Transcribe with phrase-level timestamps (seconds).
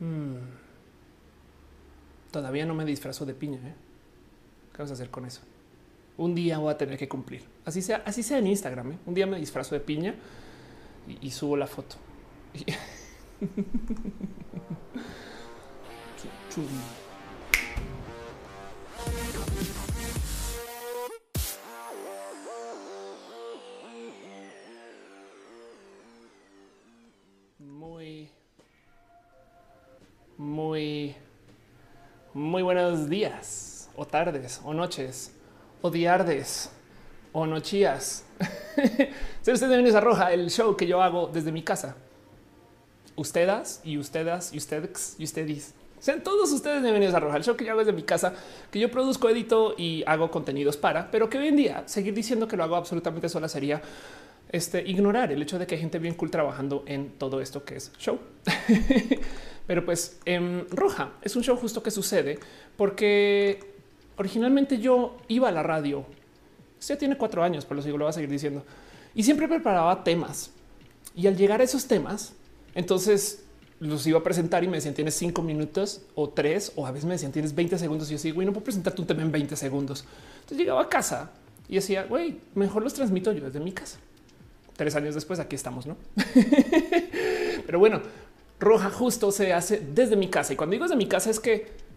[0.00, 0.36] Hmm.
[2.30, 3.58] Todavía no me disfrazo de piña.
[3.58, 3.74] ¿eh?
[4.72, 5.42] ¿Qué vamos a hacer con eso?
[6.16, 7.44] Un día voy a tener que cumplir.
[7.64, 8.92] Así sea, así sea en Instagram.
[8.92, 8.98] ¿eh?
[9.06, 10.14] Un día me disfrazo de piña
[11.20, 11.96] y, subo la foto.
[34.08, 35.32] tardes o noches
[35.82, 36.70] o diardes
[37.32, 38.24] o nochías.
[39.42, 41.96] Ser usted de Mesa Roja, el show que yo hago desde mi casa.
[43.16, 45.74] Ustedes y ustedes y ustedes y ustedes.
[45.98, 48.32] Sean todos ustedes bienvenidos a Roja, el show que yo hago desde mi casa,
[48.70, 52.46] que yo produzco, edito y hago contenidos para, pero que hoy en día seguir diciendo
[52.46, 53.82] que lo hago absolutamente sola sería
[54.50, 57.76] este, ignorar el hecho de que hay gente bien cool trabajando en todo esto que
[57.76, 58.20] es show.
[59.66, 62.38] pero pues en Roja es un show justo que sucede
[62.76, 63.77] porque
[64.18, 66.04] originalmente yo iba a la radio.
[66.80, 68.64] Ya tiene cuatro años, pero lo sigo, lo voy a seguir diciendo.
[69.14, 70.50] Y siempre preparaba temas.
[71.14, 72.34] Y al llegar a esos temas,
[72.74, 73.44] entonces
[73.80, 77.06] los iba a presentar y me decían tienes cinco minutos o tres, o a veces
[77.06, 78.08] me decían tienes 20 segundos.
[78.10, 80.04] Y yo sigo y no puedo presentarte un tema en 20 segundos.
[80.34, 81.30] Entonces llegaba a casa
[81.68, 83.98] y decía, güey, mejor los transmito yo desde mi casa.
[84.76, 85.96] Tres años después, aquí estamos, no?
[87.66, 88.00] Pero bueno,
[88.60, 90.52] roja justo se hace desde mi casa.
[90.52, 91.87] Y cuando digo desde mi casa es que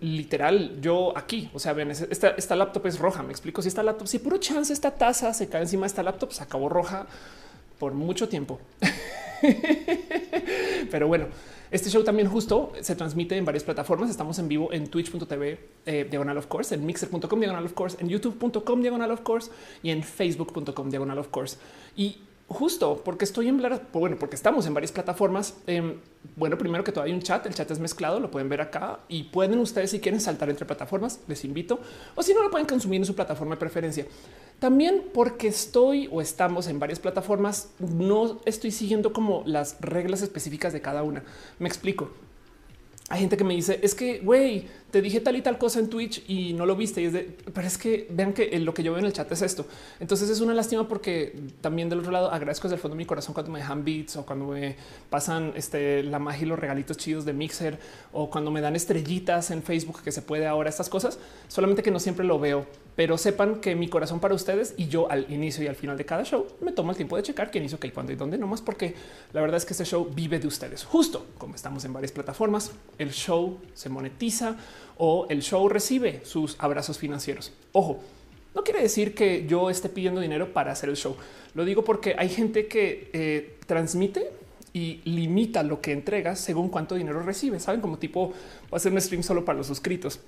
[0.00, 3.22] literal yo aquí, o sea, ven, esta, esta laptop es roja.
[3.22, 6.02] Me explico si esta laptop, si puro chance esta taza se cae encima de esta
[6.02, 7.06] laptop, se acabó roja
[7.78, 8.58] por mucho tiempo.
[10.90, 11.26] Pero bueno,
[11.70, 14.10] este show también justo se transmite en varias plataformas.
[14.10, 18.08] Estamos en vivo en twitch.tv eh, diagonal of course, en mixer.com diagonal of course, en
[18.08, 19.50] youtube.com diagonal of course
[19.82, 21.58] y en facebook.com diagonal of course.
[21.96, 25.54] Y justo porque estoy en bueno, porque estamos en varias plataformas.
[25.66, 25.98] Eh,
[26.34, 29.00] bueno, primero que todo hay un chat, el chat es mezclado, lo pueden ver acá
[29.08, 31.78] y pueden ustedes si quieren saltar entre plataformas, les invito,
[32.14, 34.06] o si no lo pueden consumir en su plataforma de preferencia.
[34.58, 40.72] También porque estoy o estamos en varias plataformas, no estoy siguiendo como las reglas específicas
[40.72, 41.22] de cada una.
[41.58, 42.10] Me explico.
[43.10, 45.88] Hay gente que me dice es que güey, te dije tal y tal cosa en
[45.88, 47.02] Twitch y no lo viste.
[47.02, 49.30] Y es de, pero es que vean que lo que yo veo en el chat
[49.32, 49.66] es esto.
[50.00, 53.06] Entonces es una lástima porque también del otro lado agradezco desde el fondo de mi
[53.06, 54.76] corazón cuando me dejan beats o cuando me
[55.10, 57.78] pasan este, la magia y los regalitos chidos de Mixer
[58.12, 61.18] o cuando me dan estrellitas en Facebook que se puede ahora estas cosas.
[61.48, 62.66] Solamente que no siempre lo veo
[62.98, 66.04] pero sepan que mi corazón para ustedes y yo al inicio y al final de
[66.04, 68.48] cada show me tomo el tiempo de checar quién hizo qué, cuándo y dónde, no
[68.48, 68.92] más porque
[69.32, 70.82] la verdad es que este show vive de ustedes.
[70.82, 74.56] Justo como estamos en varias plataformas, el show se monetiza
[74.98, 77.52] o el show recibe sus abrazos financieros.
[77.72, 78.00] Ojo,
[78.54, 81.16] no quiere decir que yo esté pidiendo dinero para hacer el show.
[81.54, 84.30] Lo digo porque hay gente que eh, transmite
[84.72, 87.60] y limita lo que entrega según cuánto dinero recibe.
[87.60, 88.32] Saben como tipo
[88.72, 90.20] va a ser un stream solo para los suscritos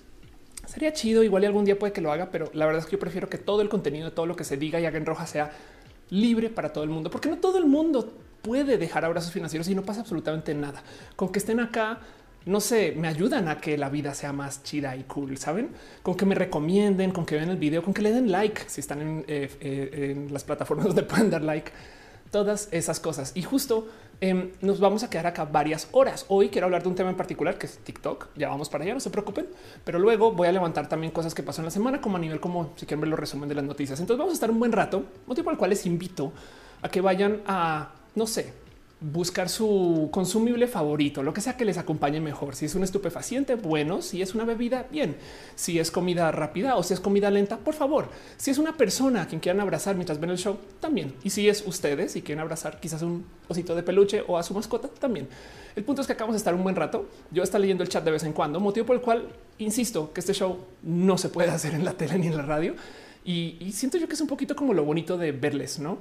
[0.70, 1.22] sería chido.
[1.22, 3.28] Igual y algún día puede que lo haga, pero la verdad es que yo prefiero
[3.28, 5.50] que todo el contenido todo lo que se diga y haga en roja sea
[6.10, 9.74] libre para todo el mundo, porque no todo el mundo puede dejar abrazos financieros y
[9.74, 10.82] no pasa absolutamente nada.
[11.16, 12.00] Con que estén acá,
[12.46, 15.70] no sé, me ayudan a que la vida sea más chida y cool, saben?
[16.02, 18.80] Con que me recomienden, con que vean el video, con que le den like si
[18.80, 21.70] están en, eh, eh, las plataformas donde pueden dar like,
[22.30, 23.32] todas esas cosas.
[23.34, 23.88] Y justo
[24.22, 26.26] Em, nos vamos a quedar acá varias horas.
[26.28, 28.28] Hoy quiero hablar de un tema en particular que es TikTok.
[28.36, 29.46] Ya vamos para allá, no se preocupen.
[29.82, 32.38] Pero luego voy a levantar también cosas que pasó en la semana, como a nivel
[32.38, 33.98] como si quieren ver los resumen de las noticias.
[33.98, 36.32] Entonces vamos a estar un buen rato, motivo por el cual les invito
[36.82, 38.52] a que vayan a, no sé,
[39.00, 42.54] buscar su consumible favorito, lo que sea que les acompañe mejor.
[42.54, 45.16] Si es un estupefaciente, bueno, si es una bebida, bien.
[45.54, 48.08] Si es comida rápida o si es comida lenta, por favor.
[48.36, 51.14] Si es una persona a quien quieran abrazar mientras ven el show, también.
[51.24, 54.52] Y si es ustedes y quieren abrazar quizás un osito de peluche o a su
[54.52, 55.28] mascota, también.
[55.74, 57.08] El punto es que acabamos de estar un buen rato.
[57.30, 59.28] Yo está leyendo el chat de vez en cuando, motivo por el cual
[59.58, 62.74] insisto que este show no se puede hacer en la tele ni en la radio.
[63.24, 65.98] Y, y siento yo que es un poquito como lo bonito de verles, ¿no?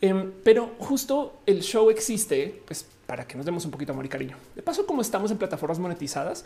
[0.00, 4.08] Em, pero justo el show existe pues, para que nos demos un poquito amor y
[4.08, 4.36] cariño.
[4.54, 6.44] De paso, como estamos en plataformas monetizadas,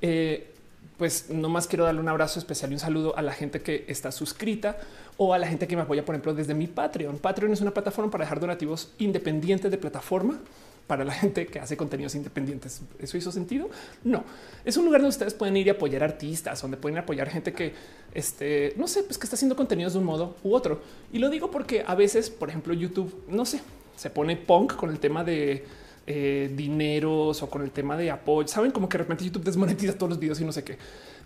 [0.00, 0.50] eh,
[0.96, 4.12] pues nomás quiero darle un abrazo especial y un saludo a la gente que está
[4.12, 4.78] suscrita
[5.16, 7.18] o a la gente que me apoya, por ejemplo, desde mi Patreon.
[7.18, 10.38] Patreon es una plataforma para dejar donativos independientes de plataforma
[10.86, 12.82] para la gente que hace contenidos independientes.
[12.98, 13.68] ¿Eso hizo sentido?
[14.02, 14.24] No.
[14.64, 17.74] Es un lugar donde ustedes pueden ir y apoyar artistas, donde pueden apoyar gente que,
[18.12, 20.80] este, no sé, pues que está haciendo contenidos de un modo u otro.
[21.12, 23.60] Y lo digo porque a veces, por ejemplo, YouTube, no sé,
[23.96, 25.64] se pone punk con el tema de
[26.06, 28.46] eh, dineros o con el tema de apoyo.
[28.48, 30.76] Saben como que de repente YouTube desmonetiza todos los videos y no sé qué.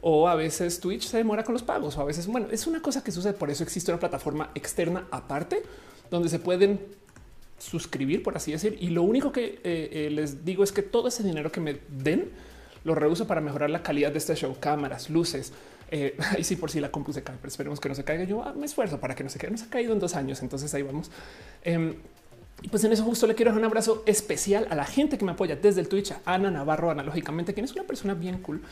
[0.00, 2.80] O a veces Twitch se demora con los pagos o a veces, bueno, es una
[2.80, 3.32] cosa que sucede.
[3.32, 5.62] Por eso existe una plataforma externa aparte
[6.10, 6.80] donde se pueden
[7.58, 8.76] suscribir, por así decir.
[8.80, 11.80] Y lo único que eh, eh, les digo es que todo ese dinero que me
[11.88, 12.30] den
[12.84, 15.52] lo reuso para mejorar la calidad de este show, cámaras, luces.
[15.90, 18.24] Eh, ahí sí, por si la compu se cae, pero esperemos que no se caiga.
[18.24, 19.52] Yo ah, me esfuerzo para que no se caiga.
[19.52, 21.10] No se ha caído en dos años, entonces ahí vamos.
[21.62, 21.96] Em,
[22.62, 25.24] y pues en eso justo le quiero dar un abrazo especial a la gente que
[25.24, 28.62] me apoya desde el Twitch, a Ana Navarro, analógicamente, quien es una persona bien cool.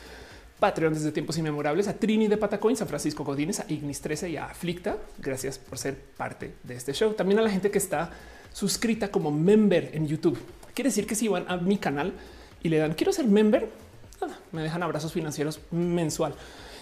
[0.58, 4.36] Patreon desde tiempos inmemorables, a Trini de Patacoins, a Francisco Godínez, a Ignis 13 y
[4.38, 4.96] a Aflicta.
[5.18, 7.12] Gracias por ser parte de este show.
[7.12, 8.10] También a la gente que está
[8.56, 10.38] suscrita como member en YouTube.
[10.72, 12.14] Quiere decir que si van a mi canal
[12.62, 13.68] y le dan quiero ser member,
[14.50, 16.32] me dejan abrazos financieros mensual.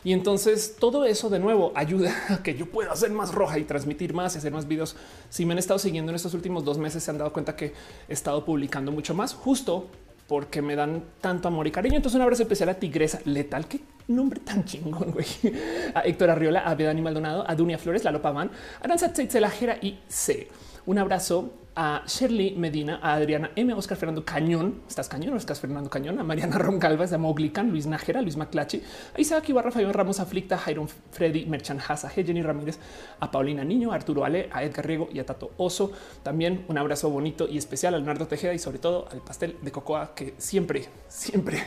[0.05, 3.65] Y entonces todo eso de nuevo ayuda a que yo pueda hacer más roja y
[3.65, 4.95] transmitir más y hacer más videos.
[5.31, 7.75] Si me han estado siguiendo en estos últimos dos meses, se han dado cuenta que
[8.09, 9.89] he estado publicando mucho más justo
[10.29, 11.97] porque me dan tanto amor y cariño.
[11.97, 13.67] Entonces un abrazo especial a Tigresa Letal.
[13.67, 15.27] Qué nombre tan chingón, güey.
[15.95, 19.13] A Héctor Arriola, a Beda Maldonado, a Dunia Flores, Lalo Paván, a Aranza
[19.51, 20.49] Jera y C.
[20.87, 25.89] Un abrazo a Shirley Medina, a Adriana M, Oscar Fernando Cañón, estás cañón, estás Fernando
[25.89, 28.83] Cañón, a Mariana Roncalvas, a Moglican, Luis Nájera, Luis Maclachi,
[29.17, 32.79] a Isaac Ibarra, Fabián Ramos Aflicta, Jairon Freddy, Merchan Haza, Jenny Ramírez,
[33.19, 35.91] a Paulina Niño, a Arturo Ale, a Edgar Riego y a Tato Oso.
[36.23, 39.73] También un abrazo bonito y especial a Leonardo Tejeda y sobre todo al pastel de
[39.73, 41.65] cocoa que siempre, siempre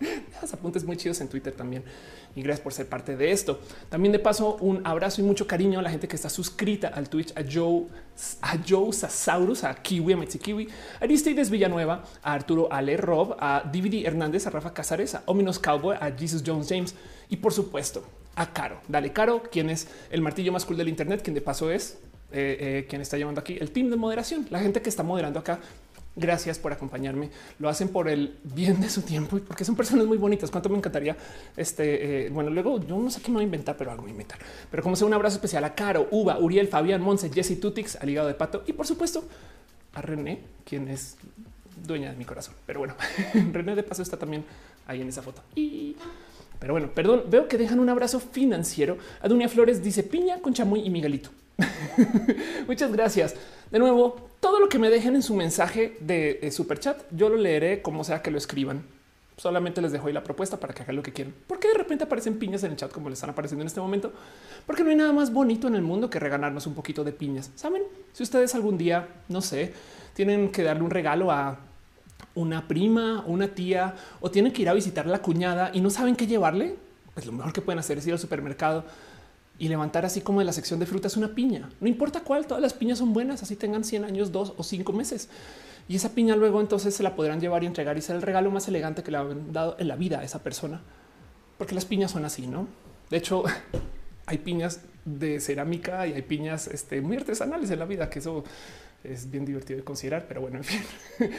[0.00, 1.84] dejas apuntes muy chidos en Twitter también
[2.36, 3.60] y gracias por ser parte de esto.
[3.88, 7.08] También de paso, un abrazo y mucho cariño a la gente que está suscrita al
[7.08, 7.86] Twitch, a Joe,
[8.42, 10.68] a Joe Sasaurus, a Kiwi, a Metzi Kiwi,
[11.00, 15.58] a Aristides Villanueva, a Arturo Ale Rob, a DVD Hernández, a Rafa Casares, a Ominos
[15.58, 16.94] Cowboy, a Jesus Jones James
[17.28, 18.04] y por supuesto
[18.36, 18.80] a Caro.
[18.88, 21.98] Dale Caro, quien es el martillo más cool del Internet, quien de paso es
[22.32, 25.38] eh, eh, quien está llevando aquí el team de moderación, la gente que está moderando
[25.38, 25.60] acá
[26.16, 27.30] Gracias por acompañarme.
[27.58, 30.50] Lo hacen por el bien de su tiempo y porque son personas muy bonitas.
[30.50, 31.16] Cuánto me encantaría.
[31.56, 34.12] Este, eh, bueno, luego yo no sé qué me voy a inventar, pero algo voy
[34.12, 34.38] inventar.
[34.70, 38.08] Pero como sea, un abrazo especial a Caro, Uva, Uriel, Fabián, Monse, Jesse Tutix, al
[38.08, 39.24] hígado de pato y por supuesto
[39.92, 41.16] a René, quien es
[41.84, 42.54] dueña de mi corazón.
[42.64, 42.94] Pero bueno,
[43.52, 44.44] René de paso está también
[44.86, 45.42] ahí en esa foto.
[45.56, 45.96] Y
[46.60, 48.96] pero bueno, perdón, veo que dejan un abrazo financiero.
[49.20, 51.30] A Dunia Flores dice piña con chamuy y Miguelito.
[52.66, 53.34] Muchas gracias.
[53.70, 57.30] De nuevo, todo lo que me dejen en su mensaje de, eh, super chat, yo
[57.30, 58.84] lo leeré como sea que lo escriban.
[59.38, 61.32] Solamente les dejo ahí la propuesta para que hagan lo que quieran.
[61.46, 63.80] ¿Por qué de repente aparecen piñas en el chat como les están apareciendo en este
[63.80, 64.12] momento?
[64.66, 67.52] Porque no hay nada más bonito en el mundo que regalarnos un poquito de piñas.
[67.54, 69.72] Saben, si ustedes algún día, no sé,
[70.12, 71.60] tienen que darle un regalo a
[72.34, 75.88] una prima, una tía o tienen que ir a visitar a la cuñada y no
[75.88, 76.76] saben qué llevarle,
[77.14, 78.84] pues lo mejor que pueden hacer es ir al supermercado
[79.58, 81.70] y levantar así como en la sección de frutas una piña.
[81.80, 84.92] No importa cuál, todas las piñas son buenas, así tengan 100 años, dos o cinco
[84.92, 85.28] meses.
[85.88, 88.50] Y esa piña luego entonces se la podrán llevar y entregar y ser el regalo
[88.50, 90.80] más elegante que le han dado en la vida a esa persona.
[91.58, 92.66] Porque las piñas son así, ¿no?
[93.10, 93.44] De hecho,
[94.26, 98.44] hay piñas de cerámica y hay piñas este, muy artesanales en la vida, que eso
[99.04, 100.82] es bien divertido de considerar, pero bueno, en fin,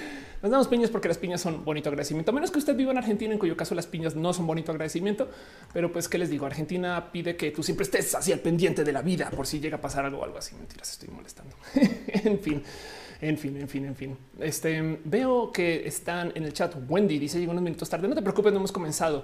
[0.41, 2.97] nos damos piñas porque las piñas son bonito agradecimiento, a menos que usted viva en
[2.97, 5.29] Argentina, en cuyo caso las piñas no son bonito agradecimiento,
[5.73, 8.91] pero pues qué les digo, Argentina pide que tú siempre estés así al pendiente de
[8.91, 10.55] la vida por si llega a pasar algo o algo así.
[10.55, 11.55] Mentiras, estoy molestando.
[12.07, 12.63] en fin.
[13.21, 14.17] En fin, en fin, en fin.
[14.39, 16.75] Este veo que están en el chat.
[16.87, 18.07] Wendy dice llegó unos minutos tarde.
[18.07, 19.23] No te preocupes, no hemos comenzado.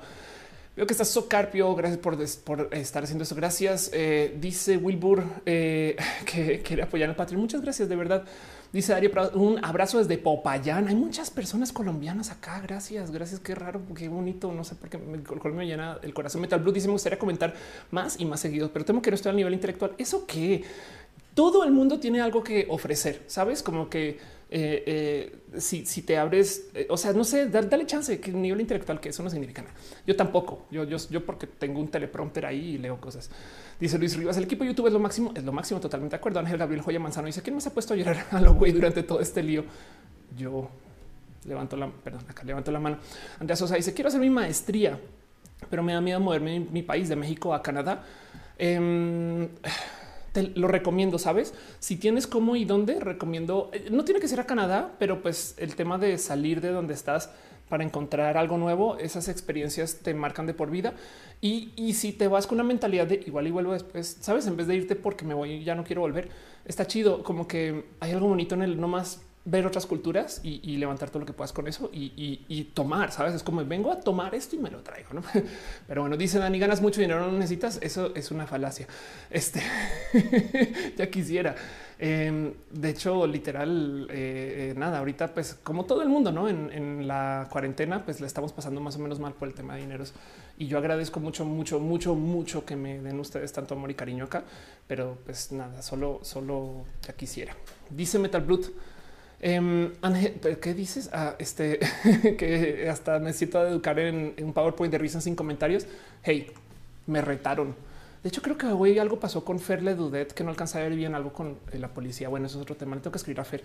[0.75, 1.75] Veo que estás Socarpio.
[1.75, 3.35] Gracias por, por estar haciendo eso.
[3.35, 3.91] Gracias.
[3.93, 7.41] Eh, dice Wilbur eh, que quiere apoyar al Patreon.
[7.41, 8.23] Muchas gracias, de verdad.
[8.71, 10.87] Dice Dario, un abrazo desde Popayán.
[10.87, 12.61] Hay muchas personas colombianas acá.
[12.61, 13.41] Gracias, gracias.
[13.41, 14.53] Qué raro, qué bonito.
[14.53, 15.17] No sé por qué me,
[15.51, 16.39] me llena el corazón.
[16.39, 17.53] Metal Blue dice: Me gustaría comentar
[17.91, 19.91] más y más seguido, pero temo que no estoy al nivel intelectual.
[19.97, 20.63] Eso que
[21.33, 23.61] todo el mundo tiene algo que ofrecer, sabes?
[23.61, 24.19] Como que
[24.53, 28.99] eh, eh, si, te abres, eh, o sea, no sé, dale chance que nivel intelectual,
[28.99, 29.73] que eso no significa nada.
[30.05, 33.29] Yo tampoco, yo, yo, yo porque tengo un teleprompter ahí y leo cosas.
[33.79, 36.41] Dice Luis Rivas, el equipo YouTube es lo máximo, es lo máximo, totalmente de acuerdo.
[36.41, 39.03] Ángel Gabriel Joya Manzano dice, ¿quién más ha puesto a llorar a lo güey durante
[39.03, 39.63] todo este lío?
[40.37, 40.69] Yo
[41.45, 42.97] levanto la, perdón, acá levanto la mano.
[43.39, 44.99] Andrea Sosa dice, quiero hacer mi maestría,
[45.69, 48.03] pero me da miedo moverme mi país de México a Canadá.
[50.31, 51.53] Te lo recomiendo, sabes?
[51.79, 53.69] Si tienes cómo y dónde, recomiendo.
[53.73, 56.93] Eh, no tiene que ser a Canadá, pero pues el tema de salir de donde
[56.93, 57.31] estás
[57.71, 60.93] para encontrar algo nuevo, esas experiencias te marcan de por vida.
[61.39, 64.67] Y, si te vas con una mentalidad de igual y vuelvo después, sabes, en vez
[64.67, 66.29] de irte porque me voy, y ya no quiero volver,
[66.65, 67.23] está chido.
[67.23, 71.19] Como que hay algo bonito en el no más ver otras culturas y, levantar todo
[71.21, 73.33] lo que puedas con eso y, tomar, sabes?
[73.33, 75.13] Es como vengo a tomar esto y me lo traigo.
[75.13, 75.23] ¿no?
[75.87, 77.79] Pero bueno, dice Dani, ganas mucho dinero, no necesitas.
[77.81, 78.87] Eso es una falacia.
[79.29, 79.61] Este
[80.97, 81.55] ya quisiera.
[82.03, 87.07] Em, de hecho, literal, eh, eh, nada, ahorita, pues como todo el mundo, no en,
[87.07, 90.13] la cuarentena, pues le estamos pasando más o menos mal por el tema de dineros.
[90.57, 94.25] Y yo agradezco mucho, mucho, mucho, mucho que me den ustedes tanto amor y cariño
[94.25, 94.43] acá.
[94.87, 97.55] Pero pues nada, solo, solo ya quisiera.
[97.89, 98.65] Dice Metal Blood
[99.43, 101.09] Em, Ángel, ¿qué dices?
[101.11, 101.79] Ah, este
[102.37, 105.87] que hasta necesito educar en, un PowerPoint de risa sin comentarios.
[106.21, 106.51] Hey,
[107.07, 107.75] me retaron.
[108.21, 110.95] De hecho, creo que hoy algo pasó con Fer Dudet que no alcanza a ver
[110.95, 112.29] bien algo con eh, la policía.
[112.29, 112.95] Bueno, eso es otro tema.
[112.95, 113.63] Le tengo que escribir a Fer.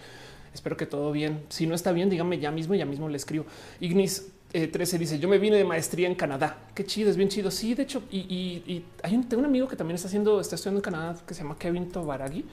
[0.55, 1.43] Espero que todo bien.
[1.51, 3.45] Si no está bien, dígame ya mismo, ya mismo le escribo.
[3.79, 6.57] Ignis 13 eh, dice: Yo me vine de maestría en Canadá.
[6.75, 7.51] Qué chido, es bien chido.
[7.51, 10.79] Sí, de hecho, y, hay un, tengo un amigo que también está haciendo, está estudiando
[10.79, 12.47] en Canadá que se llama Kevin Tobaragi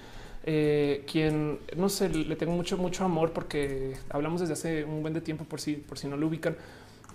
[0.45, 5.13] eh, quien no sé, le tengo mucho, mucho amor porque hablamos desde hace un buen
[5.13, 6.55] de tiempo por si, por si no lo ubican.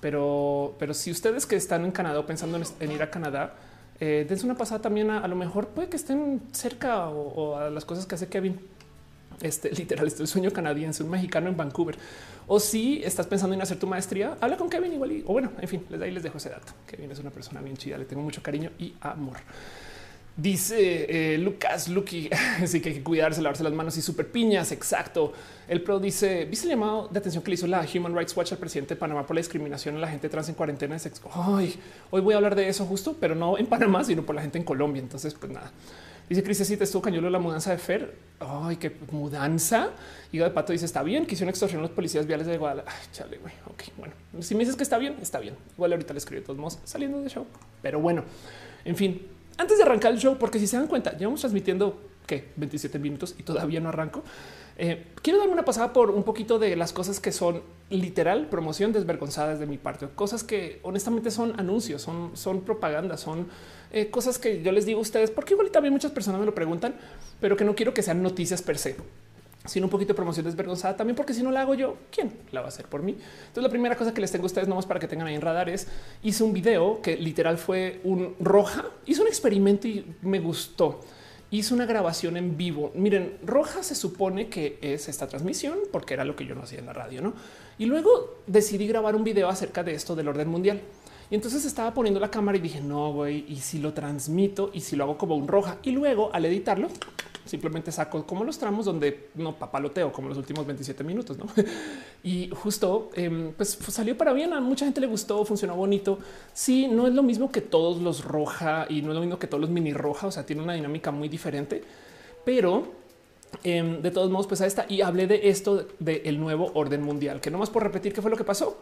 [0.00, 3.54] Pero, pero si ustedes que están en Canadá o pensando en, ir a Canadá,
[4.00, 7.84] eh, dense una pasada también a, lo mejor puede que estén cerca o, a las
[7.84, 8.58] cosas que hace Kevin.
[9.42, 11.98] Este literal, este el sueño canadiense, un mexicano en Vancouver.
[12.46, 15.12] O si estás pensando en hacer tu maestría, habla con Kevin igual.
[15.12, 16.72] Y, o bueno, en fin, les ahí les dejo ese dato.
[16.86, 19.36] Kevin es una persona bien chida, le tengo mucho cariño y amor.
[20.40, 22.30] Dice eh, Lucas Lucky,
[22.62, 24.70] así que hay que cuidarse, lavarse las manos y super piñas.
[24.70, 25.32] Exacto.
[25.66, 28.52] El pro dice: ¿Viste el llamado de atención que le hizo la Human Rights Watch
[28.52, 30.96] al presidente de Panamá por la discriminación a la gente trans en cuarentena?
[31.32, 31.74] Ay,
[32.10, 34.58] hoy voy a hablar de eso justo, pero no en Panamá, sino por la gente
[34.58, 35.02] en Colombia.
[35.02, 35.72] Entonces, pues nada.
[36.28, 38.14] Dice Cris, si te estuvo cañuelo la mudanza de Fer.
[38.38, 39.90] Ay, qué mudanza.
[40.30, 42.96] Y de pato dice: Está bien, quisieron extorsionar a los policías viales de Guadalajara.
[43.10, 43.54] Chale, güey.
[43.66, 45.56] Ok, bueno, si me dices que está bien, está bien.
[45.74, 47.44] Igual ahorita le escribo de todos modos saliendo de show,
[47.82, 48.22] pero bueno,
[48.84, 49.20] en fin,
[49.58, 53.34] antes de arrancar el show, porque si se dan cuenta, llevamos transmitiendo que 27 minutos
[53.38, 54.22] y todavía no arranco.
[54.76, 58.92] Eh, quiero darme una pasada por un poquito de las cosas que son literal promoción
[58.92, 63.48] desvergonzadas de mi parte, cosas que honestamente son anuncios, son, son propaganda, son
[63.90, 66.54] eh, cosas que yo les digo a ustedes, porque igual también muchas personas me lo
[66.54, 66.94] preguntan,
[67.40, 68.94] pero que no quiero que sean noticias per se
[69.68, 72.60] sino un poquito de promoción desvergonzada también, porque si no la hago yo, ¿quién la
[72.60, 73.12] va a hacer por mí?
[73.12, 75.40] Entonces, la primera cosa que les tengo a ustedes, nomás para que tengan ahí en
[75.40, 75.86] radar, es
[76.22, 81.00] hice un video que literal fue un roja, hice un experimento y me gustó.
[81.50, 82.92] Hice una grabación en vivo.
[82.94, 86.78] Miren, roja se supone que es esta transmisión porque era lo que yo no hacía
[86.78, 87.32] en la radio, no?
[87.78, 90.82] Y luego decidí grabar un video acerca de esto del orden mundial.
[91.30, 94.80] Y entonces estaba poniendo la cámara y dije, no, güey, y si lo transmito y
[94.80, 96.88] si lo hago como un roja y luego al editarlo,
[97.48, 101.38] simplemente saco como los tramos donde no papaloteo como los últimos 27 minutos.
[101.38, 101.46] ¿no?
[102.22, 104.52] y justo em, pues salió para bien.
[104.52, 106.18] A mucha gente le gustó, funcionó bonito.
[106.52, 109.46] Sí, no es lo mismo que todos los roja y no es lo mismo que
[109.46, 110.26] todos los mini roja.
[110.26, 111.82] O sea, tiene una dinámica muy diferente,
[112.44, 112.92] pero
[113.64, 117.40] em, de todos modos, pues a esta y hablé de esto del nuevo orden mundial,
[117.40, 118.78] que no más por repetir qué fue lo que pasó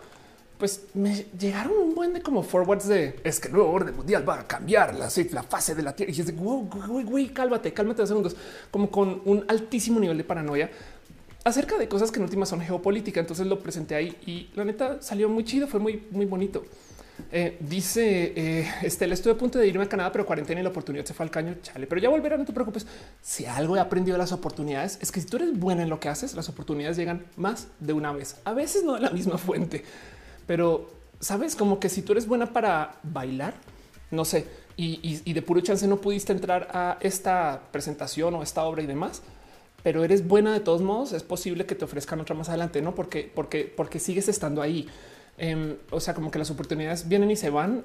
[0.58, 4.26] pues me llegaron un buen de como forwards de es que el nuevo orden mundial
[4.28, 6.12] va a cambiar la, la fase de la tierra.
[6.14, 8.36] Y es de güey, güey, cálmate, cálmate dos segundos,
[8.70, 10.70] como con un altísimo nivel de paranoia
[11.44, 13.20] acerca de cosas que en última son geopolítica.
[13.20, 16.64] Entonces lo presenté ahí y la neta salió muy chido, fue muy, muy bonito.
[17.32, 20.68] Eh, dice eh, Estela, estuve a punto de irme a Canadá, pero cuarentena y la
[20.70, 21.56] oportunidad se fue al caño.
[21.62, 22.86] Chale, pero ya volverá, no te preocupes.
[23.22, 26.00] Si algo he aprendido de las oportunidades es que si tú eres buena en lo
[26.00, 29.38] que haces, las oportunidades llegan más de una vez, a veces no de la misma
[29.38, 29.84] fuente
[30.46, 33.54] pero sabes como que si tú eres buena para bailar,
[34.10, 38.82] no sé, y, de puro chance no pudiste entrar a esta presentación o esta obra
[38.82, 39.22] y demás,
[39.82, 42.94] pero eres buena de todos modos, es posible que te ofrezcan otra más adelante, no
[42.94, 44.88] porque, porque, porque sigues estando ahí.
[45.38, 47.84] Em, o sea, como que las oportunidades vienen y se van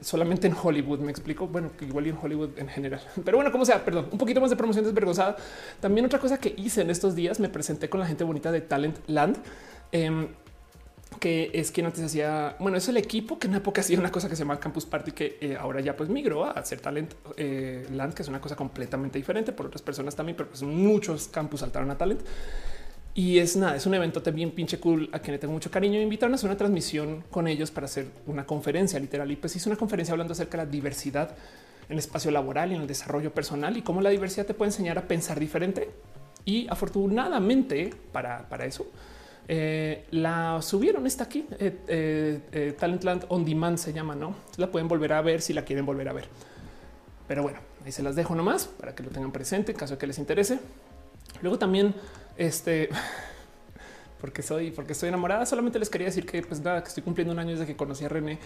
[0.00, 1.00] solamente en Hollywood.
[1.00, 1.46] Me explico.
[1.46, 4.40] Bueno, que igual y en Hollywood en general, pero bueno, como sea, perdón, un poquito
[4.40, 5.36] más de promoción desvergonzada.
[5.80, 8.60] También otra cosa que hice en estos días, me presenté con la gente bonita de
[8.60, 9.38] Talent Land.
[9.92, 10.28] Em,
[11.18, 14.10] que es quien antes hacía, bueno, es el equipo que en una época hacía una
[14.10, 17.14] cosa que se llama Campus Party, que eh, ahora ya pues migró a hacer Talent
[17.36, 21.28] eh, Land, que es una cosa completamente diferente por otras personas también, pero pues muchos
[21.28, 22.20] campus saltaron a Talent.
[23.14, 25.98] Y es nada, es un evento también pinche cool a quien le tengo mucho cariño.
[25.98, 29.30] Me invitaron a hacer una transmisión con ellos para hacer una conferencia literal.
[29.30, 31.36] Y pues hice una conferencia hablando acerca de la diversidad
[31.88, 34.70] en el espacio laboral y en el desarrollo personal y cómo la diversidad te puede
[34.70, 35.90] enseñar a pensar diferente.
[36.46, 38.86] Y afortunadamente para, para eso,
[39.48, 44.34] eh, la subieron, está aquí, eh, eh, Talentland On Demand se llama, ¿no?
[44.56, 46.28] La pueden volver a ver si la quieren volver a ver.
[47.26, 49.98] Pero bueno, ahí se las dejo nomás para que lo tengan presente en caso de
[49.98, 50.60] que les interese.
[51.40, 51.94] Luego también,
[52.36, 52.88] este,
[54.20, 57.32] porque soy, porque estoy enamorada, solamente les quería decir que pues nada, que estoy cumpliendo
[57.32, 58.38] un año desde que conocí a René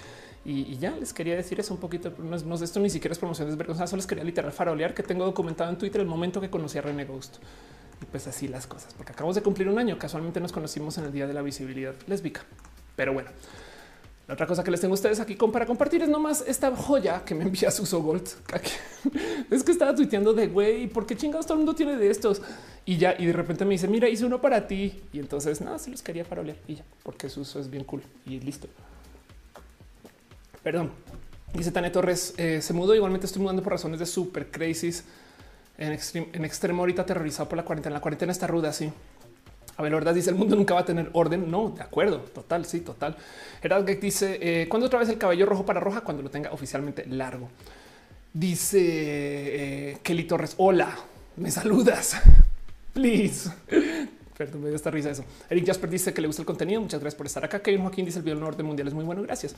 [0.45, 2.15] y, ya les quería decir eso un poquito.
[2.19, 5.25] No, no esto ni siquiera es promoción desvergonzada, solo les quería literal farolear que tengo
[5.26, 7.37] documentado en Twitter el momento que conocí a René Ghost.
[8.03, 9.99] Y pues así las cosas, porque acabamos de cumplir un año.
[9.99, 12.43] Casualmente nos conocimos en el día de la visibilidad lésbica.
[12.95, 13.31] Pero bueno,
[14.29, 17.25] la otra cosa que les tengo a ustedes aquí para compartir es nomás esta joya
[17.25, 18.29] que me envía Suso Gold.
[19.50, 22.43] Es que estaba tuiteando de güey, ¿por qué chingados todo el mundo tiene de estos?
[22.85, 25.00] Y ya, y de repente me dice, mira, hice uno para ti.
[25.12, 28.41] Y entonces nada, se los quería farolear y ya, porque Suso es bien cool y
[28.41, 28.67] listo.
[30.62, 30.91] Perdón.
[31.55, 32.95] Dice Tane Torres, eh, se mudó.
[32.95, 35.05] Igualmente estoy mudando por razones de super crisis
[35.78, 35.92] en,
[36.45, 37.95] extremo, ahorita aterrorizado por la cuarentena.
[37.95, 38.90] La cuarentena está ruda, sí.
[39.76, 41.50] A ver, la verdad dice el mundo nunca va a tener orden.
[41.50, 43.16] No, de acuerdo, total, sí, total.
[43.62, 47.04] Herald dice eh, cuando otra vez el cabello rojo para roja cuando lo tenga oficialmente
[47.06, 47.49] largo.
[48.33, 50.54] Dice eh, Kelly Torres.
[50.56, 50.97] Hola,
[51.37, 52.16] me saludas.
[52.95, 53.50] Please.
[54.37, 55.25] Perdón, me dio esta risa eso.
[55.49, 56.80] Eric Jasper dice que le gusta el contenido.
[56.80, 57.61] Muchas gracias por estar acá.
[57.61, 59.23] Kevin Joaquín dice el video orden mundial es muy bueno.
[59.23, 59.54] Gracias.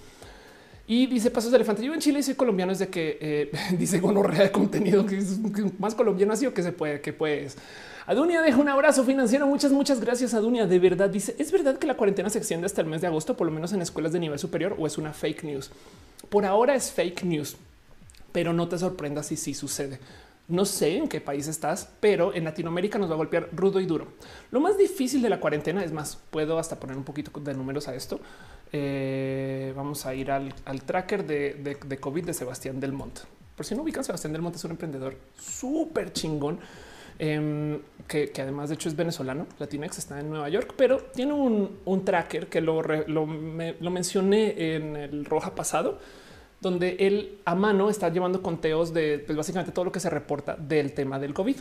[0.90, 1.84] Y dice Pasos de Elefante.
[1.84, 5.38] Yo en Chile soy colombiano es de que eh, dice gonorrea de contenido que es
[5.78, 7.58] más colombiano así o que se puede, que puedes.
[8.06, 9.46] Adunia deja un abrazo financiero.
[9.46, 10.66] Muchas, muchas gracias, Adunia.
[10.66, 13.36] De verdad dice: ¿Es verdad que la cuarentena se extiende hasta el mes de agosto,
[13.36, 15.70] por lo menos en escuelas de nivel superior, o es una fake news?
[16.30, 17.58] Por ahora es fake news,
[18.32, 20.00] pero no te sorprendas si sí sucede.
[20.48, 23.84] No sé en qué país estás, pero en Latinoamérica nos va a golpear rudo y
[23.84, 24.08] duro.
[24.50, 27.86] Lo más difícil de la cuarentena es más, puedo hasta poner un poquito de números
[27.86, 28.18] a esto.
[28.72, 30.52] Eh, vamos a ir al,
[30.84, 33.22] tracker de, COVID de Sebastián Del Monte.
[33.56, 36.60] Por si no ubican, Sebastián Del Monte es un emprendedor súper chingón
[37.18, 42.04] Em, que, además de hecho es venezolano, Latinex está en Nueva York, pero tiene un,
[42.04, 45.98] tracker que lo, lo, mencioné en el Roja pasado,
[46.60, 50.54] donde él a mano está llevando conteos de pues, básicamente todo lo que se reporta
[50.56, 51.56] del tema del COVID.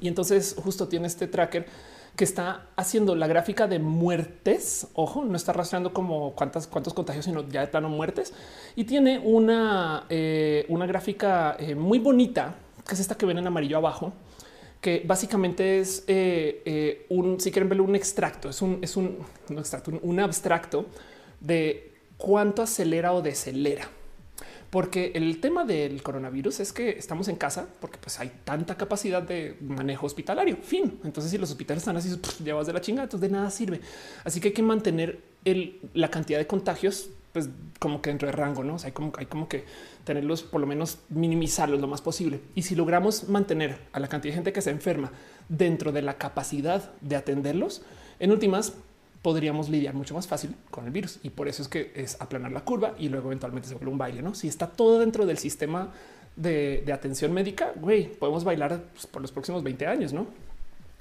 [0.00, 1.66] Y entonces justo tiene este tracker
[2.20, 4.88] que está haciendo la gráfica de muertes.
[4.92, 8.34] Ojo, no está rastreando como cuántas, cuántos contagios, sino ya de plano muertes.
[8.76, 13.46] Y tiene una, eh, una gráfica eh, muy bonita, que es esta que ven en
[13.46, 14.12] amarillo abajo,
[14.82, 19.16] que básicamente es eh, un, si quieren verlo, un extracto, es un, es un,
[19.56, 20.84] extracto, un, abstracto
[21.40, 23.88] de cuánto acelera o decelera.
[24.70, 29.20] Porque el tema del coronavirus es que estamos en casa porque pues hay tanta capacidad
[29.20, 30.56] de manejo hospitalario.
[30.62, 31.00] Fin.
[31.02, 32.08] Entonces, si los hospitales están así,
[32.44, 33.80] llevas de la chingada, entonces de nada sirve.
[34.22, 35.20] Así que hay que mantener
[35.94, 37.48] la cantidad de contagios pues
[37.78, 39.64] como que dentro de rango, no hay como hay como que
[40.04, 42.40] tenerlos, por lo menos minimizarlos lo más posible.
[42.54, 45.12] Y si logramos mantener a la cantidad de gente que se enferma
[45.48, 47.82] dentro de la capacidad de atenderlos,
[48.18, 48.74] en últimas
[49.22, 51.18] podríamos lidiar mucho más fácil con el virus.
[51.22, 53.98] Y por eso es que es aplanar la curva y luego eventualmente se vuelve un
[53.98, 54.22] baile.
[54.22, 55.90] No, si está todo dentro del sistema
[56.36, 60.26] de, atención médica, güey, podemos bailar pues, por los próximos 20 años, no?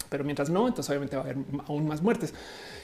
[0.10, 2.34] Pero mientras no, entonces obviamente va a haber aún más muertes.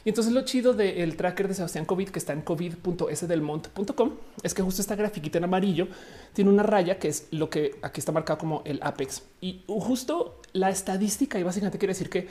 [0.03, 4.11] Y entonces lo chido del tracker de Sebastián COVID que está en covid.sdelmont.com
[4.43, 5.87] es que justo esta grafiquita en amarillo
[6.33, 9.23] tiene una raya que es lo que aquí está marcado como el apex.
[9.41, 12.27] Y justo la estadística y básicamente quiere decir que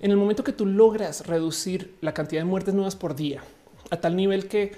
[0.00, 3.42] en el momento que tú logras reducir la cantidad de muertes nuevas por día
[3.90, 4.72] a tal nivel que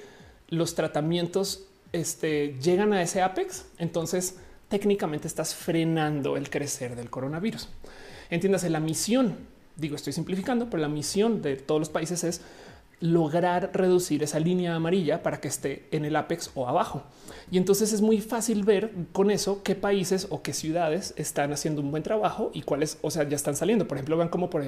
[0.49, 4.37] los tratamientos este, llegan a ese apex, entonces
[4.69, 7.69] técnicamente estás frenando el crecer del coronavirus.
[8.31, 9.37] Entiéndase la misión
[9.81, 12.43] digo, estoy simplificando, pero la misión de todos los países es
[13.01, 17.03] lograr reducir esa línea amarilla para que esté en el apex o abajo.
[17.51, 21.81] Y entonces es muy fácil ver con eso qué países o qué ciudades están haciendo
[21.81, 23.89] un buen trabajo y cuáles, o sea, ya están saliendo.
[23.89, 24.63] Por ejemplo, van como por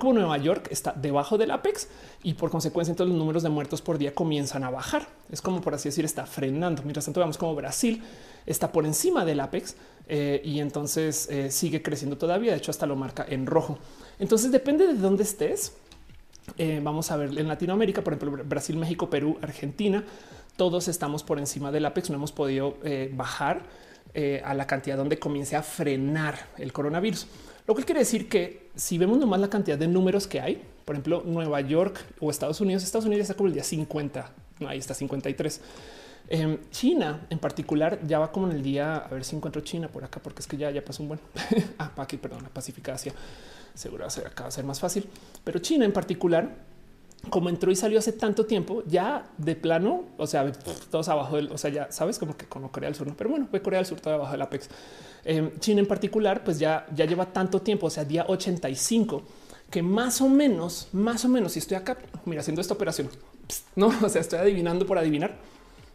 [0.00, 1.88] como Nueva York está debajo del apex
[2.22, 5.06] y por consecuencia entonces los números de muertos por día comienzan a bajar.
[5.30, 6.82] Es como por así decir, está frenando.
[6.82, 8.02] Mientras tanto, vemos como Brasil
[8.46, 9.76] está por encima del apex
[10.08, 12.52] eh, y entonces eh, sigue creciendo todavía.
[12.52, 13.78] De hecho, hasta lo marca en rojo.
[14.18, 15.74] Entonces depende de dónde estés.
[16.58, 20.04] Eh, vamos a ver en Latinoamérica, por ejemplo, Brasil, México, Perú, Argentina,
[20.56, 22.10] todos estamos por encima del apex.
[22.10, 23.62] No hemos podido eh, bajar
[24.14, 27.26] eh, a la cantidad donde comience a frenar el coronavirus.
[27.66, 30.94] Lo que quiere decir que si vemos nomás la cantidad de números que hay, por
[30.94, 34.30] ejemplo, Nueva York o Estados Unidos, Estados Unidos está como el día 50,
[34.66, 35.60] ahí está 53.
[36.28, 39.88] Em, China en particular ya va como en el día, a ver si encuentro China
[39.88, 41.20] por acá, porque es que ya, ya pasó un buen,
[41.78, 42.94] ah, aquí, perdón, la Pacífica
[43.76, 45.06] seguro se acaba de ser más fácil,
[45.44, 46.56] pero China en particular,
[47.30, 50.50] como entró y salió hace tanto tiempo, ya de plano, o sea,
[50.90, 53.46] todos abajo del, o sea, ya sabes como que como Corea del Sur, pero bueno,
[53.50, 54.68] fue Corea del Sur todo abajo del Apex.
[55.24, 59.22] Em, China en particular, pues ya, ya lleva tanto tiempo, o sea, día 85,
[59.70, 63.10] que más o menos, más o menos, si estoy acá, mira, haciendo esta operación,
[63.74, 65.36] no, o sea, estoy adivinando por adivinar,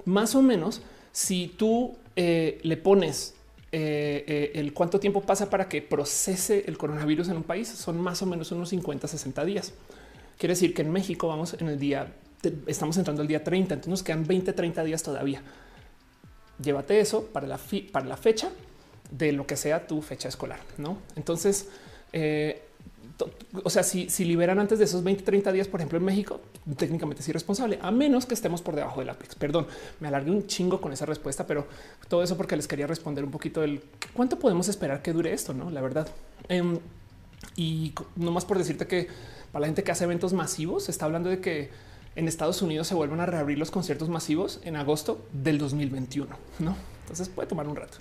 [0.05, 3.35] más o menos, si tú eh, le pones
[3.73, 8.01] eh, eh, el cuánto tiempo pasa para que procese el coronavirus en un país son
[8.01, 9.73] más o menos unos 50, 60 días.
[10.37, 12.13] Quiere decir que en México vamos en el día,
[12.67, 15.41] estamos entrando el día 30, entonces nos quedan 20, 30 días todavía.
[16.61, 17.59] Llévate eso para la,
[17.91, 18.49] para la fecha
[19.09, 20.97] de lo que sea tu fecha escolar, ¿no?
[21.15, 21.69] Entonces,
[22.11, 22.61] eh,
[23.63, 26.39] o sea, si, liberan antes de esos 20, 30 días, por ejemplo, en México,
[26.77, 29.35] técnicamente es irresponsable, a menos que estemos por debajo del Apex.
[29.35, 29.67] Perdón,
[29.99, 31.67] me alargué un chingo con esa respuesta, pero
[32.07, 33.81] todo eso porque les quería responder un poquito del
[34.13, 35.69] cuánto podemos esperar que dure esto, no?
[35.69, 36.07] La verdad.
[36.49, 36.79] Em,
[37.55, 39.07] y no más por decirte que
[39.51, 41.69] para la gente que hace eventos masivos, se está hablando de que
[42.15, 46.75] en Estados Unidos se vuelvan a reabrir los conciertos masivos en agosto del 2021, no?
[47.01, 47.97] Entonces puede tomar un rato.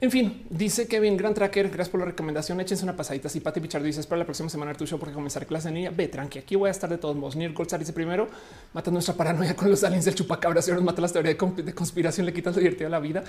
[0.00, 1.68] En fin, dice Kevin, gran tracker.
[1.68, 2.60] Gracias por la recomendación.
[2.60, 3.28] Échense una pasadita.
[3.28, 5.90] Si Pati Pichardo dice para la próxima semana tu show porque comenzar clase en línea.
[5.90, 6.40] Ve tranqui.
[6.40, 7.36] Aquí voy a estar de todos modos.
[7.36, 8.28] Nier Goldstar dice primero
[8.72, 10.60] mata nuestra paranoia con los aliens del chupacabra.
[10.62, 13.22] Si nos mata las teorías de conspiración, le quitas lo divertido a la vida.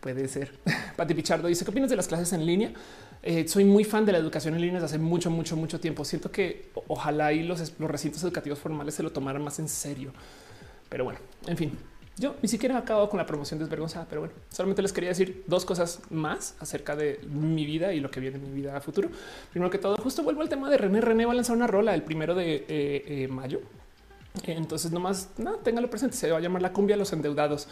[0.00, 0.52] Puede ser.
[0.96, 2.72] Pati Pichardo dice qué opinas de las clases en línea.
[3.22, 6.04] Eh, soy muy fan de la educación en línea desde hace mucho, mucho, mucho tiempo.
[6.04, 10.12] Siento que ojalá y los, los recintos educativos formales se lo tomaran más en serio.
[10.88, 11.78] Pero bueno, en fin,
[12.20, 15.42] yo ni siquiera he acabado con la promoción desvergonzada, pero bueno, solamente les quería decir
[15.46, 18.80] dos cosas más acerca de mi vida y lo que viene en mi vida a
[18.82, 19.08] futuro.
[19.50, 21.00] Primero que todo, justo vuelvo al tema de René.
[21.00, 23.62] René va a lanzar una rola el primero de eh, eh, mayo.
[24.44, 26.14] Entonces, nomás, no, téngalo presente.
[26.14, 27.68] Se va a llamar la cumbia de los endeudados.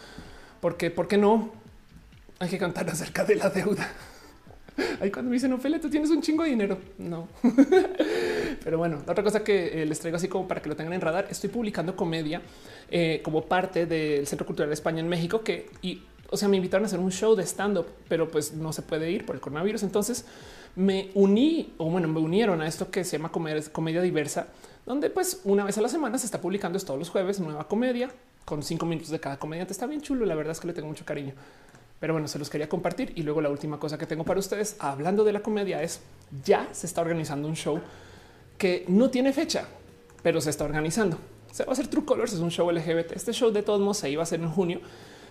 [0.61, 1.51] Porque, ¿por qué no?
[2.39, 3.87] Hay que cantar acerca de la deuda.
[5.01, 6.77] Ahí cuando me dicen, Ophelia, tú tienes un chingo de dinero.
[6.97, 7.27] No.
[8.63, 11.01] Pero bueno, otra cosa que eh, les traigo así como para que lo tengan en
[11.01, 12.41] radar, estoy publicando comedia
[12.89, 16.57] eh, como parte del Centro Cultural de España en México, que y o sea, me
[16.57, 19.35] invitaron a hacer un show de stand up, pero pues no se puede ir por
[19.35, 19.83] el coronavirus.
[19.83, 20.25] Entonces
[20.75, 24.47] me uní o bueno, me unieron a esto que se llama comedia, comedia diversa,
[24.85, 27.67] donde pues una vez a la semana se está publicando es todos los jueves nueva
[27.67, 28.11] comedia
[28.45, 29.73] con cinco minutos de cada comediante.
[29.73, 30.25] Está bien chulo.
[30.25, 31.33] La verdad es que le tengo mucho cariño.
[31.99, 33.13] Pero bueno, se los quería compartir.
[33.15, 36.01] Y luego la última cosa que tengo para ustedes, hablando de la comedia, es
[36.43, 37.79] ya se está organizando un show
[38.57, 39.67] que no tiene fecha,
[40.21, 41.17] pero se está organizando.
[41.51, 43.13] Se va a hacer True Colors, es un show LGBT.
[43.13, 44.81] Este show de todos modos se iba a hacer en junio,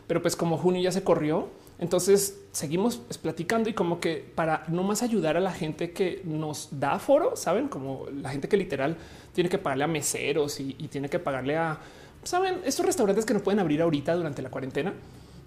[0.06, 4.64] pero pues como junio ya se corrió, entonces seguimos pues, platicando y como que para
[4.68, 8.56] no más ayudar a la gente que nos da foro, saben, como la gente que
[8.56, 8.96] literal
[9.32, 11.78] tiene que pagarle a meseros y, tiene que pagarle a,
[12.24, 14.92] saben, estos restaurantes que no pueden abrir ahorita durante la cuarentena.